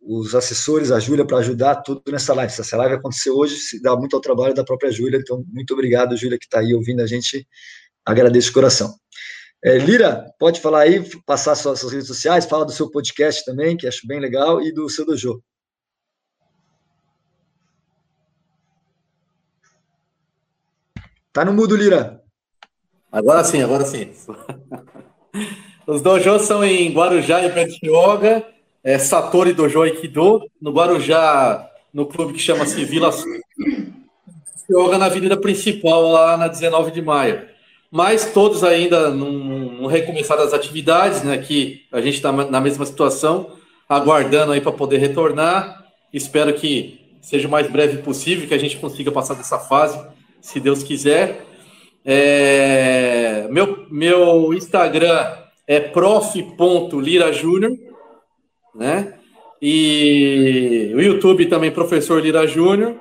os 0.08 0.36
assessores, 0.36 0.92
a 0.92 1.00
Júlia, 1.00 1.26
para 1.26 1.40
ajudar 1.40 1.78
tudo 1.78 2.02
nessa 2.12 2.34
live. 2.34 2.54
Essa 2.54 2.78
live 2.78 2.96
aconteceu 2.96 3.36
hoje, 3.36 3.56
se 3.56 3.82
dá 3.82 3.96
muito 3.96 4.16
ao 4.16 4.22
trabalho 4.22 4.54
da 4.54 4.64
própria 4.64 4.92
Júlia, 4.92 5.18
então 5.18 5.44
muito 5.48 5.74
obrigado, 5.74 6.16
Júlia, 6.16 6.38
que 6.38 6.46
está 6.46 6.60
aí 6.60 6.74
ouvindo 6.74 7.02
a 7.02 7.08
gente, 7.08 7.48
agradeço 8.06 8.48
de 8.48 8.54
coração. 8.54 8.96
É, 9.64 9.80
Lira, 9.80 10.32
pode 10.38 10.62
falar 10.62 10.82
aí, 10.82 11.04
passar 11.26 11.56
suas, 11.56 11.80
suas, 11.80 11.92
redes 11.92 12.08
sociais, 12.08 12.46
fala 12.46 12.66
do 12.66 12.72
seu 12.72 12.92
podcast 12.92 13.44
também, 13.44 13.76
que 13.76 13.88
acho 13.88 14.06
bem 14.06 14.20
legal, 14.20 14.62
e 14.62 14.72
do 14.72 14.88
seu 14.88 15.06
dojo. 15.06 15.42
Tá 21.34 21.44
no 21.44 21.52
mudo, 21.52 21.76
Lira. 21.76 22.22
Agora 23.12 23.44
sim, 23.44 23.62
agora 23.62 23.86
sim. 23.86 24.14
Os 25.88 26.02
dojos 26.02 26.44
são 26.44 26.64
em 26.64 26.92
Guarujá 26.94 27.44
e 27.44 27.52
Bertioga, 27.52 28.55
é, 28.86 29.00
Satori 29.00 29.52
Dojo 29.52 29.82
Aikido, 29.82 30.44
no 30.62 30.72
Guarujá, 30.72 31.68
no 31.92 32.06
clube 32.06 32.34
que 32.34 32.40
chama-se 32.40 32.86
Vila 32.86 33.10
Yoga 34.70 35.00
na 35.00 35.08
avenida 35.08 35.36
principal, 35.36 36.12
lá 36.12 36.38
na 36.38 36.48
19 36.48 36.92
de 36.92 37.02
maio. 37.02 37.48
Mas 37.92 38.32
todos 38.32 38.64
ainda 38.64 39.10
não, 39.10 39.88
recomeçaram 39.88 40.44
as 40.44 40.54
atividades, 40.54 41.24
né? 41.24 41.38
Que 41.40 41.82
a 41.92 42.00
gente 42.00 42.16
está 42.16 42.32
na 42.32 42.62
mesma 42.62 42.86
situação, 42.86 43.54
aguardando 43.90 44.52
aí 44.52 44.62
para 44.62 44.72
poder 44.72 44.98
retornar. 44.98 45.84
Espero 46.14 46.54
que 46.54 47.00
seja 47.22 47.48
o 47.48 47.52
mais 47.52 47.70
breve 47.72 48.04
possível, 48.04 48.48
que 48.48 48.54
a 48.54 48.60
gente 48.60 48.78
consiga 48.78 49.12
passar 49.12 49.34
dessa 49.34 49.58
fase, 49.58 50.00
se 50.40 50.60
Deus 50.60 50.84
quiser. 50.84 51.44
É, 52.04 53.48
meu, 53.50 53.88
meu 53.90 54.54
Instagram 54.54 55.38
é 55.66 55.80
prof.lirajúnior 55.80 57.85
né? 58.76 59.18
E 59.62 60.92
o 60.94 61.02
YouTube 61.02 61.48
também, 61.48 61.72
Professor 61.72 62.22
Lira 62.22 62.46
Júnior. 62.46 63.00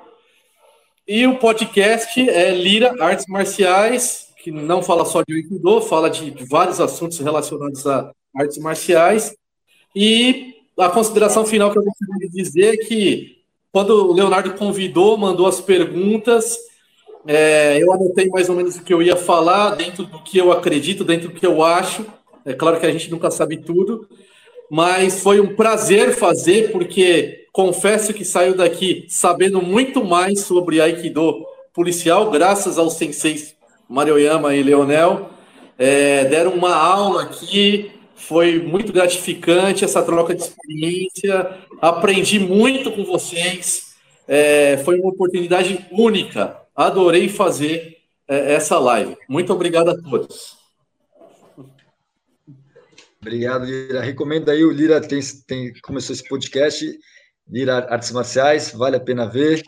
E 1.07 1.27
o 1.27 1.37
podcast 1.39 2.19
é 2.31 2.51
Lira 2.53 2.95
Artes 2.99 3.27
Marciais, 3.29 4.29
que 4.43 4.51
não 4.51 4.83
fala 4.83 5.05
só 5.05 5.23
de 5.23 5.35
Aikido, 5.35 5.81
fala 5.83 6.09
de 6.09 6.35
vários 6.49 6.81
assuntos 6.81 7.19
relacionados 7.19 7.87
a 7.87 8.11
artes 8.35 8.59
marciais. 8.59 9.37
E 9.95 10.55
a 10.79 10.89
consideração 10.89 11.45
final 11.45 11.71
que 11.71 11.79
eu 11.79 11.85
gostaria 11.85 12.29
de 12.29 12.43
dizer 12.43 12.75
é 12.75 12.77
que 12.77 13.39
quando 13.73 13.91
o 13.91 14.13
Leonardo 14.13 14.55
convidou, 14.55 15.17
mandou 15.17 15.47
as 15.47 15.61
perguntas, 15.61 16.57
é, 17.27 17.83
eu 17.83 17.93
anotei 17.93 18.29
mais 18.29 18.49
ou 18.49 18.57
menos 18.57 18.77
o 18.77 18.83
que 18.83 18.93
eu 18.93 19.03
ia 19.03 19.17
falar, 19.17 19.75
dentro 19.75 20.05
do 20.05 20.23
que 20.23 20.39
eu 20.39 20.53
acredito, 20.53 21.05
dentro 21.05 21.29
do 21.29 21.35
que 21.35 21.47
eu 21.47 21.63
acho. 21.63 22.07
É 22.45 22.53
claro 22.53 22.79
que 22.79 22.87
a 22.87 22.93
gente 22.93 23.11
nunca 23.11 23.31
sabe 23.31 23.57
tudo, 23.57 24.09
mas 24.71 25.23
foi 25.23 25.41
um 25.41 25.55
prazer 25.55 26.15
fazer, 26.15 26.73
porque 26.73 27.47
confesso 27.53 28.13
que 28.13 28.25
saiu 28.25 28.57
daqui 28.57 29.07
sabendo 29.09 29.63
muito 29.63 30.05
mais 30.05 30.41
sobre 30.41 30.81
Aikido 30.81 31.45
policial, 31.73 32.31
graças 32.31 32.79
aos 32.79 32.95
senseis 32.95 33.55
Marioyama 33.89 34.55
e 34.55 34.63
Leonel. 34.63 35.31
É, 35.79 36.25
deram 36.25 36.53
uma 36.53 36.75
aula 36.75 37.25
aqui, 37.25 37.91
foi 38.15 38.61
muito 38.61 38.93
gratificante 38.93 39.85
essa 39.85 40.03
troca 40.03 40.35
de 40.35 40.43
experiência, 40.43 41.59
aprendi 41.81 42.39
muito 42.39 42.91
com 42.93 43.05
vocês, 43.05 43.95
é, 44.27 44.79
foi 44.85 44.99
uma 44.99 45.11
oportunidade 45.11 45.85
única, 45.91 46.57
adorei 46.75 47.29
fazer 47.29 47.99
é, 48.27 48.55
essa 48.55 48.79
live. 48.79 49.17
Muito 49.29 49.53
obrigado 49.53 49.91
a 49.91 49.97
todos. 49.97 50.64
Obrigado, 53.25 53.65
Lira. 53.65 54.03
Recomendo 54.03 54.51
aí, 54.51 54.63
o 54.63 54.71
Lira 54.71 55.01
tem, 55.01 55.19
tem, 55.47 55.73
começou 55.81 56.13
esse 56.13 56.29
podcast, 56.29 56.87
Lira 57.49 57.91
Artes 57.91 58.13
Marciais, 58.13 58.71
vale 58.71 58.97
a 58.97 59.01
pena 59.01 59.27
ver. 59.27 59.63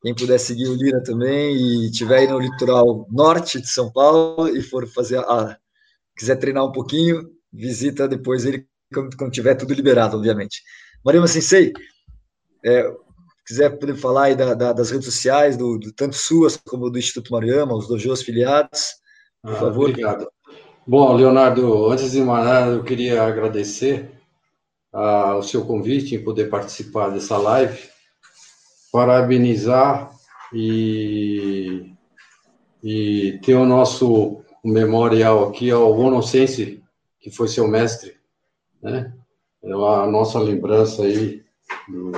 Quem 0.00 0.14
puder 0.14 0.38
seguir 0.38 0.68
o 0.68 0.74
Lira 0.74 1.02
também 1.02 1.54
e 1.54 1.90
tiver 1.90 2.20
aí 2.20 2.26
no 2.26 2.38
litoral 2.38 3.06
norte 3.10 3.60
de 3.60 3.68
São 3.68 3.92
Paulo 3.92 4.48
e 4.48 4.62
for 4.62 4.88
fazer 4.88 5.18
a. 5.18 5.54
quiser 6.16 6.36
treinar 6.36 6.64
um 6.64 6.72
pouquinho, 6.72 7.30
visita 7.52 8.08
depois 8.08 8.46
ele 8.46 8.66
quando, 8.92 9.14
quando 9.18 9.32
tiver 9.32 9.54
tudo 9.54 9.74
liberado, 9.74 10.16
obviamente. 10.16 10.62
Marima 11.04 11.28
Sensei, 11.28 11.74
é, 12.64 12.90
quiser 13.46 13.68
poder 13.78 13.96
falar 13.96 14.24
aí 14.24 14.34
da, 14.34 14.54
da, 14.54 14.72
das 14.72 14.90
redes 14.90 15.04
sociais, 15.04 15.58
do, 15.58 15.78
do, 15.78 15.92
tanto 15.92 16.16
suas 16.16 16.56
como 16.56 16.88
do 16.88 16.98
Instituto 16.98 17.32
Mariama, 17.32 17.76
os 17.76 17.86
dojos 17.86 18.22
filiados, 18.22 18.94
por 19.42 19.52
ah, 19.52 19.56
favor. 19.56 19.90
Obrigado. 19.90 20.26
Bom, 20.86 21.14
Leonardo, 21.14 21.90
antes 21.90 22.12
de 22.12 22.20
mais 22.20 22.44
nada, 22.44 22.72
eu 22.72 22.84
queria 22.84 23.22
agradecer 23.22 24.10
ah, 24.92 25.34
o 25.36 25.42
seu 25.42 25.64
convite 25.64 26.14
em 26.14 26.22
poder 26.22 26.50
participar 26.50 27.08
dessa 27.08 27.38
live, 27.38 27.88
parabenizar 28.92 30.10
e, 30.52 31.90
e 32.82 33.40
ter 33.42 33.54
o 33.54 33.64
nosso 33.64 34.42
memorial 34.62 35.48
aqui 35.48 35.70
ao 35.70 35.98
Onocense, 35.98 36.82
que 37.18 37.30
foi 37.30 37.48
seu 37.48 37.66
mestre, 37.66 38.18
né? 38.82 39.10
É 39.62 39.72
a 39.72 40.06
nossa 40.06 40.38
lembrança 40.38 41.04
aí 41.04 41.42
do, 41.88 42.12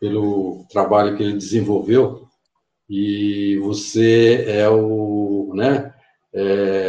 pelo 0.00 0.64
trabalho 0.70 1.18
que 1.18 1.22
ele 1.22 1.34
desenvolveu. 1.34 2.26
E 2.88 3.58
você 3.58 4.46
é 4.48 4.66
o, 4.70 5.52
né? 5.54 5.92
É, 6.32 6.87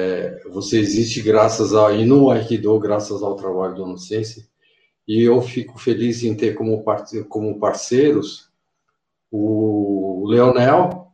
você 0.51 0.79
existe 0.79 1.21
graças 1.21 1.73
a 1.73 1.91
e 1.93 2.05
no 2.05 2.29
Aikido 2.29 2.77
graças 2.79 3.21
ao 3.21 3.35
trabalho 3.35 3.75
do 3.75 3.83
Onocense. 3.83 4.49
E 5.07 5.23
eu 5.23 5.41
fico 5.41 5.79
feliz 5.79 6.23
em 6.23 6.35
ter 6.35 6.53
como, 6.53 6.83
como 7.27 7.59
parceiros 7.59 8.49
o 9.31 10.25
Leonel, 10.27 11.07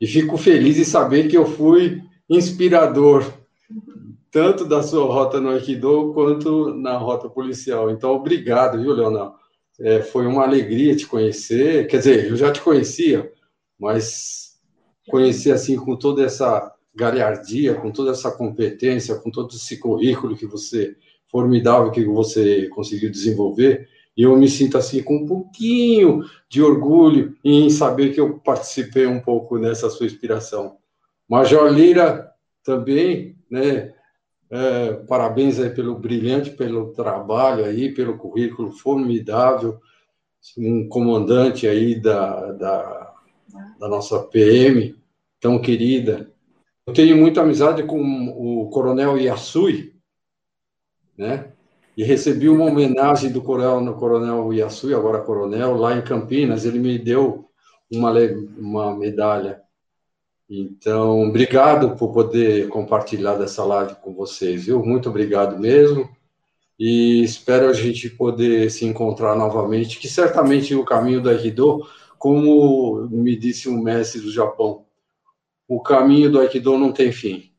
e 0.00 0.06
fico 0.06 0.36
feliz 0.36 0.78
em 0.78 0.84
saber 0.84 1.28
que 1.28 1.36
eu 1.36 1.46
fui 1.46 2.02
inspirador, 2.28 3.24
tanto 4.30 4.64
da 4.64 4.82
sua 4.82 5.04
rota 5.04 5.40
no 5.40 5.50
Aikido 5.50 6.12
quanto 6.12 6.74
na 6.74 6.96
rota 6.96 7.28
policial. 7.28 7.90
Então, 7.90 8.10
obrigado, 8.10 8.80
viu, 8.80 8.92
Leonel? 8.92 9.34
É, 9.80 10.02
foi 10.02 10.26
uma 10.26 10.42
alegria 10.42 10.96
te 10.96 11.06
conhecer. 11.06 11.86
Quer 11.86 11.98
dizer, 11.98 12.26
eu 12.28 12.36
já 12.36 12.52
te 12.52 12.60
conhecia, 12.60 13.32
mas 13.78 14.58
conhecer 15.08 15.52
assim 15.52 15.76
com 15.76 15.96
toda 15.96 16.24
essa 16.24 16.73
galhardia, 16.94 17.74
com 17.74 17.90
toda 17.90 18.12
essa 18.12 18.30
competência, 18.30 19.16
com 19.16 19.30
todo 19.30 19.54
esse 19.54 19.78
currículo 19.78 20.36
que 20.36 20.46
você 20.46 20.96
formidável 21.34 21.90
que 21.90 22.04
você 22.04 22.68
conseguiu 22.68 23.10
desenvolver, 23.10 23.88
e 24.16 24.22
eu 24.22 24.36
me 24.36 24.48
sinto 24.48 24.78
assim 24.78 25.02
com 25.02 25.16
um 25.16 25.26
pouquinho 25.26 26.22
de 26.48 26.62
orgulho 26.62 27.36
em 27.44 27.68
saber 27.68 28.14
que 28.14 28.20
eu 28.20 28.38
participei 28.38 29.06
um 29.06 29.20
pouco 29.20 29.58
nessa 29.58 29.90
sua 29.90 30.06
inspiração. 30.06 30.76
Major 31.28 31.68
Lira 31.72 32.30
também, 32.62 33.36
né? 33.50 33.92
É, 34.50 34.92
parabéns 35.08 35.58
aí 35.58 35.70
pelo 35.70 35.98
brilhante, 35.98 36.50
pelo 36.50 36.92
trabalho 36.92 37.64
aí, 37.64 37.92
pelo 37.92 38.16
currículo 38.16 38.70
formidável, 38.70 39.80
um 40.56 40.86
comandante 40.86 41.66
aí 41.66 42.00
da, 42.00 42.52
da, 42.52 43.14
da 43.80 43.88
nossa 43.88 44.20
PM, 44.20 44.94
tão 45.40 45.60
querida. 45.60 46.30
Eu 46.86 46.92
tenho 46.92 47.16
muita 47.16 47.40
amizade 47.40 47.82
com 47.82 48.00
o 48.28 48.68
Coronel 48.68 49.16
Yasui, 49.18 49.94
né? 51.16 51.54
e 51.96 52.02
recebi 52.02 52.48
uma 52.48 52.64
homenagem 52.64 53.30
do 53.30 53.40
coronel, 53.40 53.94
coronel 53.94 54.52
Yasui, 54.52 54.94
agora 54.94 55.20
coronel, 55.20 55.76
lá 55.76 55.96
em 55.96 56.02
Campinas. 56.02 56.64
Ele 56.64 56.78
me 56.78 56.98
deu 56.98 57.48
uma, 57.90 58.12
uma 58.58 58.96
medalha. 58.96 59.62
Então, 60.50 61.28
obrigado 61.28 61.96
por 61.96 62.12
poder 62.12 62.68
compartilhar 62.68 63.36
dessa 63.36 63.64
live 63.64 63.94
com 64.02 64.12
vocês, 64.12 64.66
viu? 64.66 64.84
Muito 64.84 65.08
obrigado 65.08 65.58
mesmo. 65.58 66.08
E 66.78 67.22
espero 67.22 67.68
a 67.68 67.72
gente 67.72 68.10
poder 68.10 68.70
se 68.70 68.84
encontrar 68.84 69.36
novamente, 69.36 69.98
que 69.98 70.08
certamente 70.08 70.74
o 70.74 70.84
caminho 70.84 71.20
do 71.20 71.30
Aikido, 71.30 71.86
como 72.18 73.06
me 73.08 73.36
disse 73.36 73.68
um 73.68 73.80
mestre 73.80 74.20
do 74.20 74.32
Japão, 74.32 74.84
o 75.68 75.82
caminho 75.82 76.30
do 76.30 76.40
Aikido 76.40 76.78
não 76.78 76.92
tem 76.92 77.12
fim, 77.12 77.50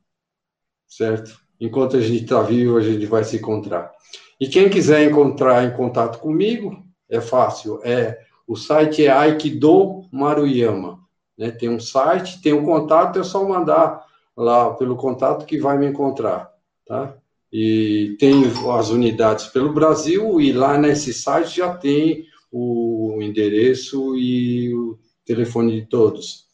certo? 0.87 1.39
Enquanto 1.59 1.97
a 1.97 2.01
gente 2.01 2.23
está 2.23 2.41
vivo, 2.41 2.77
a 2.77 2.81
gente 2.81 3.05
vai 3.05 3.23
se 3.23 3.37
encontrar. 3.37 3.91
E 4.39 4.47
quem 4.47 4.69
quiser 4.69 5.09
encontrar 5.09 5.63
em 5.63 5.75
contato 5.75 6.19
comigo, 6.19 6.83
é 7.09 7.21
fácil, 7.21 7.79
é 7.83 8.19
o 8.47 8.55
site 8.55 9.05
é 9.05 9.11
Aikido 9.11 10.07
Maruyama. 10.11 10.99
Né? 11.37 11.51
Tem 11.51 11.69
um 11.69 11.79
site, 11.79 12.41
tem 12.41 12.53
um 12.53 12.65
contato, 12.65 13.19
é 13.19 13.23
só 13.23 13.47
mandar 13.47 14.05
lá 14.35 14.73
pelo 14.73 14.95
contato 14.95 15.45
que 15.45 15.57
vai 15.57 15.77
me 15.77 15.87
encontrar, 15.87 16.51
tá? 16.85 17.17
E 17.51 18.15
tem 18.19 18.43
as 18.77 18.89
unidades 18.89 19.47
pelo 19.47 19.73
Brasil 19.73 20.41
e 20.41 20.51
lá 20.51 20.77
nesse 20.77 21.13
site 21.13 21.57
já 21.57 21.73
tem 21.73 22.25
o 22.51 23.19
endereço 23.21 24.15
e 24.15 24.73
o 24.73 24.99
telefone 25.25 25.81
de 25.81 25.87
todos. 25.87 26.44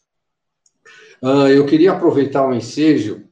Uh, 1.22 1.46
eu 1.48 1.64
queria 1.64 1.92
aproveitar 1.92 2.44
o 2.44 2.52
ensejo 2.52 3.24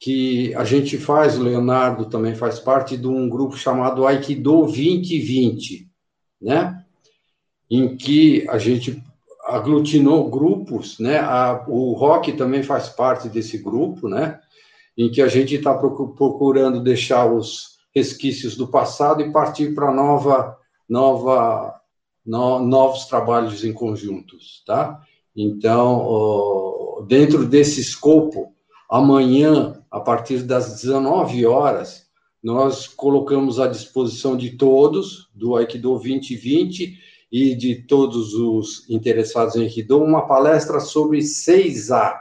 que 0.00 0.52
a 0.54 0.64
gente 0.64 0.98
faz, 0.98 1.38
o 1.38 1.42
Leonardo 1.42 2.06
também 2.06 2.34
faz 2.34 2.58
parte 2.58 2.96
de 2.96 3.06
um 3.06 3.28
grupo 3.28 3.56
chamado 3.56 4.04
Aikido 4.04 4.42
2020, 4.62 5.88
né? 6.42 6.84
Em 7.70 7.96
que 7.96 8.46
a 8.48 8.58
gente 8.58 9.02
aglutinou 9.44 10.28
grupos, 10.28 10.98
né? 10.98 11.18
A, 11.18 11.64
o 11.68 11.92
Rock 11.92 12.32
também 12.32 12.64
faz 12.64 12.88
parte 12.88 13.28
desse 13.28 13.58
grupo, 13.58 14.08
né? 14.08 14.40
Em 14.98 15.08
que 15.08 15.22
a 15.22 15.28
gente 15.28 15.54
está 15.54 15.72
procurando 15.72 16.82
deixar 16.82 17.32
os 17.32 17.76
resquícios 17.94 18.56
do 18.56 18.66
passado 18.66 19.22
e 19.22 19.32
partir 19.32 19.72
para 19.74 19.92
nova, 19.92 20.58
nova, 20.88 21.80
no, 22.24 22.58
novos 22.58 23.06
trabalhos 23.06 23.64
em 23.64 23.72
conjuntos, 23.72 24.64
tá? 24.66 25.00
Então, 25.34 26.06
dentro 27.06 27.46
desse 27.46 27.80
escopo, 27.80 28.52
amanhã 28.90 29.82
a 29.90 30.00
partir 30.00 30.42
das 30.42 30.80
19 30.80 31.46
horas, 31.46 32.06
nós 32.42 32.86
colocamos 32.86 33.58
à 33.58 33.66
disposição 33.66 34.36
de 34.36 34.50
todos, 34.50 35.28
do 35.34 35.56
Aikido 35.56 35.90
2020 35.90 36.98
e 37.30 37.54
de 37.54 37.82
todos 37.82 38.34
os 38.34 38.88
interessados 38.88 39.56
em 39.56 39.62
Aikido, 39.62 40.02
uma 40.02 40.26
palestra 40.26 40.78
sobre 40.80 41.18
6A, 41.18 42.14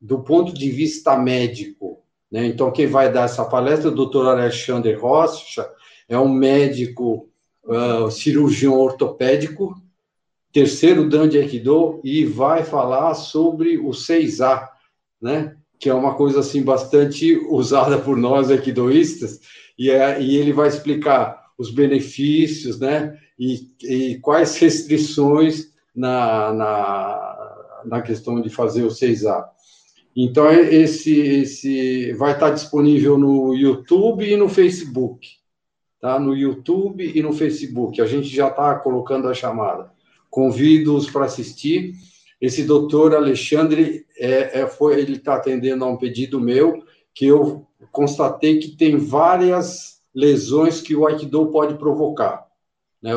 do 0.00 0.20
ponto 0.20 0.52
de 0.52 0.70
vista 0.70 1.16
médico. 1.16 2.00
Né? 2.30 2.46
Então, 2.46 2.70
quem 2.70 2.86
vai 2.86 3.12
dar 3.12 3.24
essa 3.24 3.44
palestra 3.44 3.90
é 3.90 3.92
o 3.92 4.06
Dr. 4.06 4.26
Alexander 4.26 5.00
Rocha, 5.00 5.68
é 6.08 6.18
um 6.18 6.28
médico 6.28 7.28
uh, 7.64 8.10
cirurgião 8.10 8.78
ortopédico, 8.78 9.74
terceiro 10.58 11.08
dan 11.08 11.28
de 11.28 11.38
Aikido, 11.38 12.00
e 12.02 12.24
vai 12.24 12.64
falar 12.64 13.14
sobre 13.14 13.78
o 13.78 13.90
6A, 13.90 14.68
né? 15.22 15.56
que 15.78 15.88
é 15.88 15.94
uma 15.94 16.14
coisa 16.14 16.40
assim 16.40 16.64
bastante 16.64 17.36
usada 17.48 17.96
por 17.98 18.16
nós 18.16 18.50
equidoístas, 18.50 19.38
e, 19.78 19.88
é, 19.88 20.20
e 20.20 20.36
ele 20.36 20.52
vai 20.52 20.66
explicar 20.66 21.38
os 21.56 21.70
benefícios, 21.70 22.80
né, 22.80 23.16
e, 23.38 23.70
e 23.82 24.18
quais 24.18 24.56
restrições 24.58 25.72
na, 25.94 26.52
na, 26.52 27.82
na, 27.84 28.02
questão 28.02 28.40
de 28.40 28.48
fazer 28.48 28.82
o 28.82 28.88
6A. 28.88 29.44
Então, 30.16 30.50
esse, 30.50 31.16
esse 31.16 32.12
vai 32.14 32.32
estar 32.32 32.50
disponível 32.50 33.16
no 33.16 33.54
YouTube 33.54 34.28
e 34.28 34.36
no 34.36 34.48
Facebook, 34.48 35.28
tá? 36.00 36.18
No 36.18 36.34
YouTube 36.34 37.12
e 37.14 37.22
no 37.22 37.32
Facebook. 37.32 38.00
A 38.00 38.06
gente 38.06 38.28
já 38.28 38.48
está 38.48 38.74
colocando 38.76 39.28
a 39.28 39.34
chamada. 39.34 39.92
Convido-os 40.38 41.10
para 41.10 41.24
assistir 41.24 41.94
esse 42.40 42.62
doutor 42.62 43.12
Alexandre 43.12 44.06
é, 44.16 44.60
é, 44.60 44.66
foi, 44.68 45.00
ele 45.00 45.16
está 45.16 45.34
atendendo 45.34 45.84
a 45.84 45.88
um 45.88 45.96
pedido 45.96 46.40
meu 46.40 46.84
que 47.12 47.26
eu 47.26 47.66
constatei 47.90 48.60
que 48.60 48.76
tem 48.76 48.96
várias 48.96 50.00
lesões 50.14 50.80
que 50.80 50.94
o 50.94 51.08
Aikido 51.08 51.48
pode 51.48 51.76
provocar. 51.76 52.46
Né? 53.02 53.10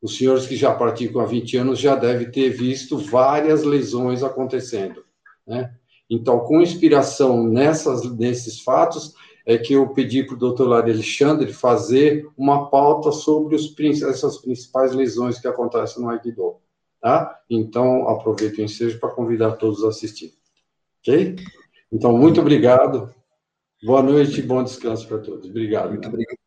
Os 0.00 0.16
senhores 0.16 0.46
que 0.46 0.56
já 0.56 0.74
praticam 0.74 1.20
há 1.20 1.26
20 1.26 1.58
anos 1.58 1.78
já 1.78 1.94
devem 1.94 2.30
ter 2.30 2.48
visto 2.48 2.96
várias 2.96 3.62
lesões 3.62 4.22
acontecendo. 4.22 5.04
Né? 5.46 5.70
Então, 6.08 6.38
com 6.38 6.62
inspiração 6.62 7.46
nessas, 7.46 8.10
nesses 8.16 8.60
fatos, 8.60 9.12
é 9.46 9.56
que 9.56 9.74
eu 9.74 9.88
pedi 9.90 10.24
para 10.24 10.34
o 10.34 10.38
doutor 10.38 10.72
Alexandre 10.72 11.52
fazer 11.52 12.28
uma 12.36 12.68
pauta 12.68 13.12
sobre 13.12 13.54
os, 13.54 13.72
essas 14.02 14.38
principais 14.38 14.92
lesões 14.92 15.38
que 15.38 15.46
acontecem 15.46 16.02
no 16.02 16.10
Aikido 16.10 16.56
tá? 17.00 17.38
Então, 17.48 18.08
aproveito 18.08 18.58
o 18.58 18.62
ensejo 18.62 18.98
para 18.98 19.10
convidar 19.10 19.52
todos 19.52 19.84
a 19.84 19.88
assistir. 19.88 20.32
Ok? 21.00 21.36
Então, 21.92 22.18
muito 22.18 22.40
obrigado. 22.40 23.14
Boa 23.84 24.02
noite 24.02 24.40
e 24.40 24.42
bom 24.42 24.64
descanso 24.64 25.06
para 25.06 25.18
todos. 25.18 25.48
Obrigado. 25.48 25.90
Muito 25.90 26.08
obrigado. 26.08 26.38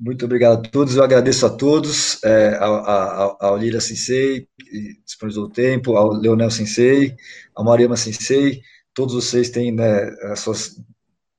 Muito 0.00 0.24
obrigado 0.24 0.58
a 0.58 0.70
todos. 0.70 0.96
Eu 0.96 1.04
agradeço 1.04 1.46
a 1.46 1.50
todos, 1.50 2.22
é, 2.24 2.56
ao, 2.56 3.36
ao, 3.40 3.56
Lira 3.56 3.80
Sensei, 3.80 4.48
que 4.58 4.98
disponibilizou 5.04 5.44
o 5.44 5.50
tempo, 5.50 5.96
ao 5.96 6.10
Leonel 6.14 6.50
Sensei, 6.50 7.14
ao 7.54 7.64
Mariama 7.64 7.96
Sensei. 7.96 8.62
Todos 8.92 9.14
vocês 9.14 9.50
têm 9.50 9.70
né, 9.70 10.08
as 10.32 10.40
suas 10.40 10.82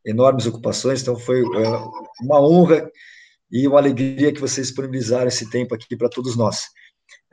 enormes 0.10 0.46
ocupações, 0.46 1.02
então 1.02 1.18
foi 1.18 1.42
é, 1.42 2.24
uma 2.24 2.42
honra 2.42 2.90
e 3.52 3.68
uma 3.68 3.80
alegria 3.80 4.32
que 4.32 4.42
vocês 4.42 4.68
disponibilizaram 4.68 5.28
esse 5.28 5.50
tempo 5.50 5.74
aqui 5.74 5.96
para 5.96 6.10
todos 6.10 6.36
nós. 6.36 6.66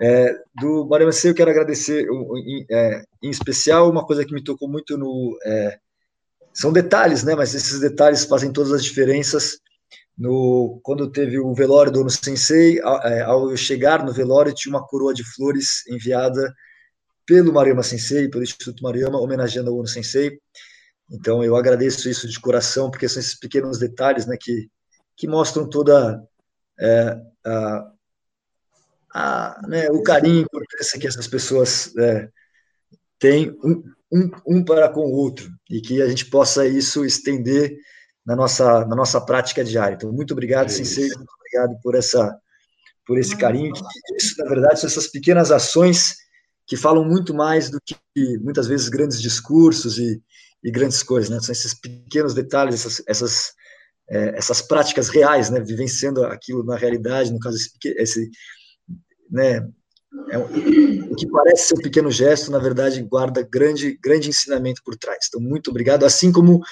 É, 0.00 0.34
do 0.60 0.86
Maria 0.86 1.08
eu 1.24 1.34
quero 1.34 1.50
agradecer 1.50 2.06
em, 2.06 2.66
é, 2.70 3.02
em, 3.22 3.30
especial 3.30 3.90
uma 3.90 4.04
coisa 4.04 4.24
que 4.24 4.34
me 4.34 4.44
tocou 4.44 4.68
muito 4.68 4.96
no. 4.96 5.38
É, 5.44 5.78
são 6.52 6.72
detalhes, 6.72 7.22
né? 7.22 7.34
Mas 7.34 7.54
esses 7.54 7.80
detalhes 7.80 8.24
fazem 8.24 8.52
todas 8.52 8.72
as 8.72 8.84
diferenças. 8.84 9.58
No, 10.16 10.80
quando 10.82 11.10
teve 11.10 11.38
o 11.38 11.52
velório 11.52 11.92
do 11.92 12.00
Ono 12.00 12.10
Sensei, 12.10 12.78
é, 13.04 13.20
ao 13.22 13.54
chegar 13.56 14.04
no 14.04 14.12
velório, 14.12 14.54
tinha 14.54 14.74
uma 14.74 14.86
coroa 14.86 15.12
de 15.12 15.22
flores 15.22 15.86
enviada 15.88 16.54
pelo 17.26 17.52
Mariama 17.52 17.82
Sensei, 17.82 18.28
pelo 18.28 18.44
Instituto 18.44 18.82
Mariama, 18.82 19.20
homenageando 19.20 19.72
o 19.72 19.78
Ono 19.78 19.88
Sensei. 19.88 20.38
Então 21.10 21.42
eu 21.42 21.56
agradeço 21.56 22.08
isso 22.08 22.28
de 22.28 22.40
coração, 22.40 22.90
porque 22.90 23.08
são 23.08 23.20
esses 23.20 23.38
pequenos 23.38 23.78
detalhes 23.78 24.26
né, 24.26 24.36
que, 24.40 24.68
que 25.16 25.28
mostram 25.28 25.68
toda 25.68 26.22
é, 26.78 27.20
a, 27.44 27.92
a, 29.14 29.60
né, 29.68 29.90
o 29.90 30.02
carinho 30.02 30.40
e 30.40 30.42
importância 30.42 30.98
que 30.98 31.06
essas 31.06 31.26
pessoas 31.26 31.96
é, 31.96 32.28
têm 33.18 33.56
um, 33.64 33.82
um, 34.12 34.30
um, 34.46 34.64
para 34.64 34.88
com 34.88 35.00
o 35.00 35.12
outro 35.12 35.50
e 35.70 35.80
que 35.80 36.02
a 36.02 36.08
gente 36.08 36.26
possa 36.26 36.66
isso 36.66 37.04
estender 37.04 37.76
na 38.24 38.34
nossa, 38.34 38.84
na 38.84 38.96
nossa 38.96 39.20
prática 39.20 39.64
diária. 39.64 39.94
Então, 39.94 40.12
muito 40.12 40.32
obrigado, 40.32 40.66
é 40.66 40.70
Sensei, 40.70 41.08
muito 41.16 41.32
obrigado 41.38 41.80
por, 41.80 41.94
essa, 41.94 42.36
por 43.06 43.18
esse 43.18 43.36
carinho. 43.36 43.72
Isso, 44.18 44.34
na 44.38 44.48
verdade, 44.48 44.80
são 44.80 44.88
essas 44.88 45.06
pequenas 45.06 45.52
ações 45.52 46.16
que 46.66 46.76
falam 46.76 47.04
muito 47.04 47.32
mais 47.32 47.70
do 47.70 47.80
que 47.80 47.96
muitas 48.38 48.66
vezes 48.66 48.88
grandes 48.88 49.22
discursos 49.22 49.98
e, 49.98 50.20
e 50.62 50.70
grandes 50.70 51.02
coisas, 51.02 51.30
né? 51.30 51.40
São 51.40 51.52
esses 51.52 51.74
pequenos 51.74 52.34
detalhes, 52.34 52.74
essas, 52.74 53.02
essas, 53.06 53.52
é, 54.08 54.38
essas 54.38 54.62
práticas 54.62 55.08
reais, 55.08 55.50
né? 55.50 55.60
Vivenciando 55.60 56.24
aquilo 56.24 56.64
na 56.64 56.76
realidade, 56.76 57.32
no 57.32 57.38
caso, 57.38 57.56
esse, 57.56 57.70
esse 57.84 58.30
né? 59.30 59.66
É 60.30 60.38
um, 60.38 61.12
o 61.12 61.14
que 61.14 61.28
parece 61.28 61.68
ser 61.68 61.74
um 61.74 61.82
pequeno 61.82 62.10
gesto, 62.10 62.50
na 62.50 62.58
verdade, 62.58 63.02
guarda 63.02 63.42
grande, 63.42 63.98
grande 64.02 64.30
ensinamento 64.30 64.82
por 64.84 64.96
trás. 64.96 65.26
Então, 65.28 65.40
muito 65.40 65.70
obrigado. 65.70 66.04
Assim 66.04 66.32
como 66.32 66.62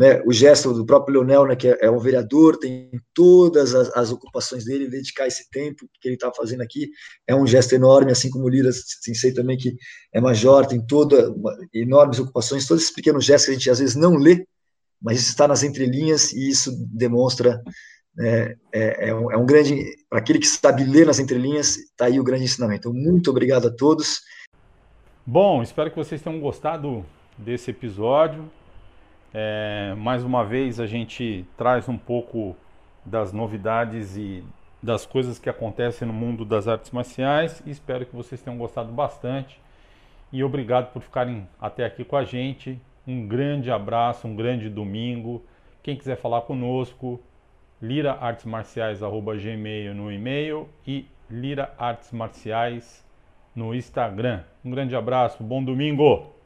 né, 0.00 0.22
o 0.24 0.32
gesto 0.32 0.72
do 0.72 0.86
próprio 0.86 1.20
Leonel, 1.20 1.46
né, 1.46 1.54
que 1.54 1.68
é, 1.68 1.76
é 1.82 1.90
um 1.90 1.98
vereador, 1.98 2.56
tem 2.56 2.90
todas 3.12 3.74
as, 3.74 3.94
as 3.94 4.10
ocupações 4.10 4.64
dele, 4.64 4.88
dedicar 4.88 5.26
esse 5.26 5.50
tempo 5.50 5.86
que 6.00 6.08
ele 6.08 6.14
está 6.14 6.32
fazendo 6.32 6.62
aqui 6.62 6.88
é 7.26 7.34
um 7.34 7.46
gesto 7.46 7.74
enorme, 7.74 8.10
assim 8.10 8.30
como 8.30 8.46
o 8.46 8.48
Lira 8.48 8.70
Sensei 8.72 9.34
também, 9.34 9.58
que 9.58 9.76
é 10.10 10.18
major, 10.18 10.64
tem 10.64 10.80
toda 10.86 11.30
uma, 11.30 11.54
enormes 11.74 12.18
ocupações, 12.18 12.66
todos 12.66 12.84
esses 12.84 12.94
pequenos 12.94 13.26
gestos 13.26 13.44
que 13.44 13.50
a 13.50 13.54
gente 13.54 13.68
às 13.68 13.78
vezes 13.78 13.94
não 13.94 14.16
lê, 14.16 14.46
mas 15.02 15.20
isso 15.20 15.32
está 15.32 15.46
nas 15.46 15.62
entrelinhas 15.62 16.32
e 16.32 16.48
isso 16.48 16.72
demonstra 16.90 17.62
é, 18.18 18.56
é, 18.72 19.10
é, 19.10 19.14
um, 19.14 19.30
é 19.30 19.36
um, 19.36 19.44
grande, 19.44 19.84
para 20.08 20.18
aquele 20.18 20.38
que 20.38 20.46
sabe 20.46 20.82
ler 20.82 21.04
nas 21.04 21.18
entrelinhas, 21.18 21.76
está 21.76 22.06
aí 22.06 22.18
o 22.18 22.24
grande 22.24 22.44
ensinamento. 22.44 22.88
Então, 22.88 22.94
muito 22.94 23.28
obrigado 23.28 23.68
a 23.68 23.70
todos. 23.70 24.22
Bom, 25.26 25.62
espero 25.62 25.90
que 25.90 25.96
vocês 25.96 26.22
tenham 26.22 26.40
gostado 26.40 27.04
desse 27.36 27.70
episódio. 27.70 28.50
É, 29.32 29.94
mais 29.96 30.24
uma 30.24 30.44
vez 30.44 30.80
a 30.80 30.86
gente 30.86 31.46
traz 31.56 31.88
um 31.88 31.96
pouco 31.96 32.56
das 33.04 33.32
novidades 33.32 34.16
e 34.16 34.42
das 34.82 35.06
coisas 35.06 35.38
que 35.38 35.48
acontecem 35.48 36.08
no 36.08 36.14
mundo 36.14 36.44
das 36.44 36.66
artes 36.66 36.90
marciais. 36.90 37.62
Espero 37.66 38.04
que 38.06 38.16
vocês 38.16 38.42
tenham 38.42 38.58
gostado 38.58 38.90
bastante. 38.92 39.60
E 40.32 40.42
obrigado 40.42 40.92
por 40.92 41.02
ficarem 41.02 41.46
até 41.60 41.84
aqui 41.84 42.04
com 42.04 42.16
a 42.16 42.24
gente. 42.24 42.80
Um 43.06 43.24
grande 43.26 43.70
abraço, 43.70 44.26
um 44.26 44.34
grande 44.34 44.68
domingo. 44.68 45.44
Quem 45.82 45.96
quiser 45.96 46.16
falar 46.16 46.42
conosco, 46.42 47.18
liraartesmarciais.gmail 47.80 49.94
no 49.94 50.12
e-mail 50.12 50.68
e 50.86 51.06
liraartesmarciais 51.30 53.02
no 53.54 53.74
Instagram. 53.74 54.42
Um 54.64 54.70
grande 54.70 54.94
abraço, 54.94 55.42
bom 55.42 55.64
domingo! 55.64 56.39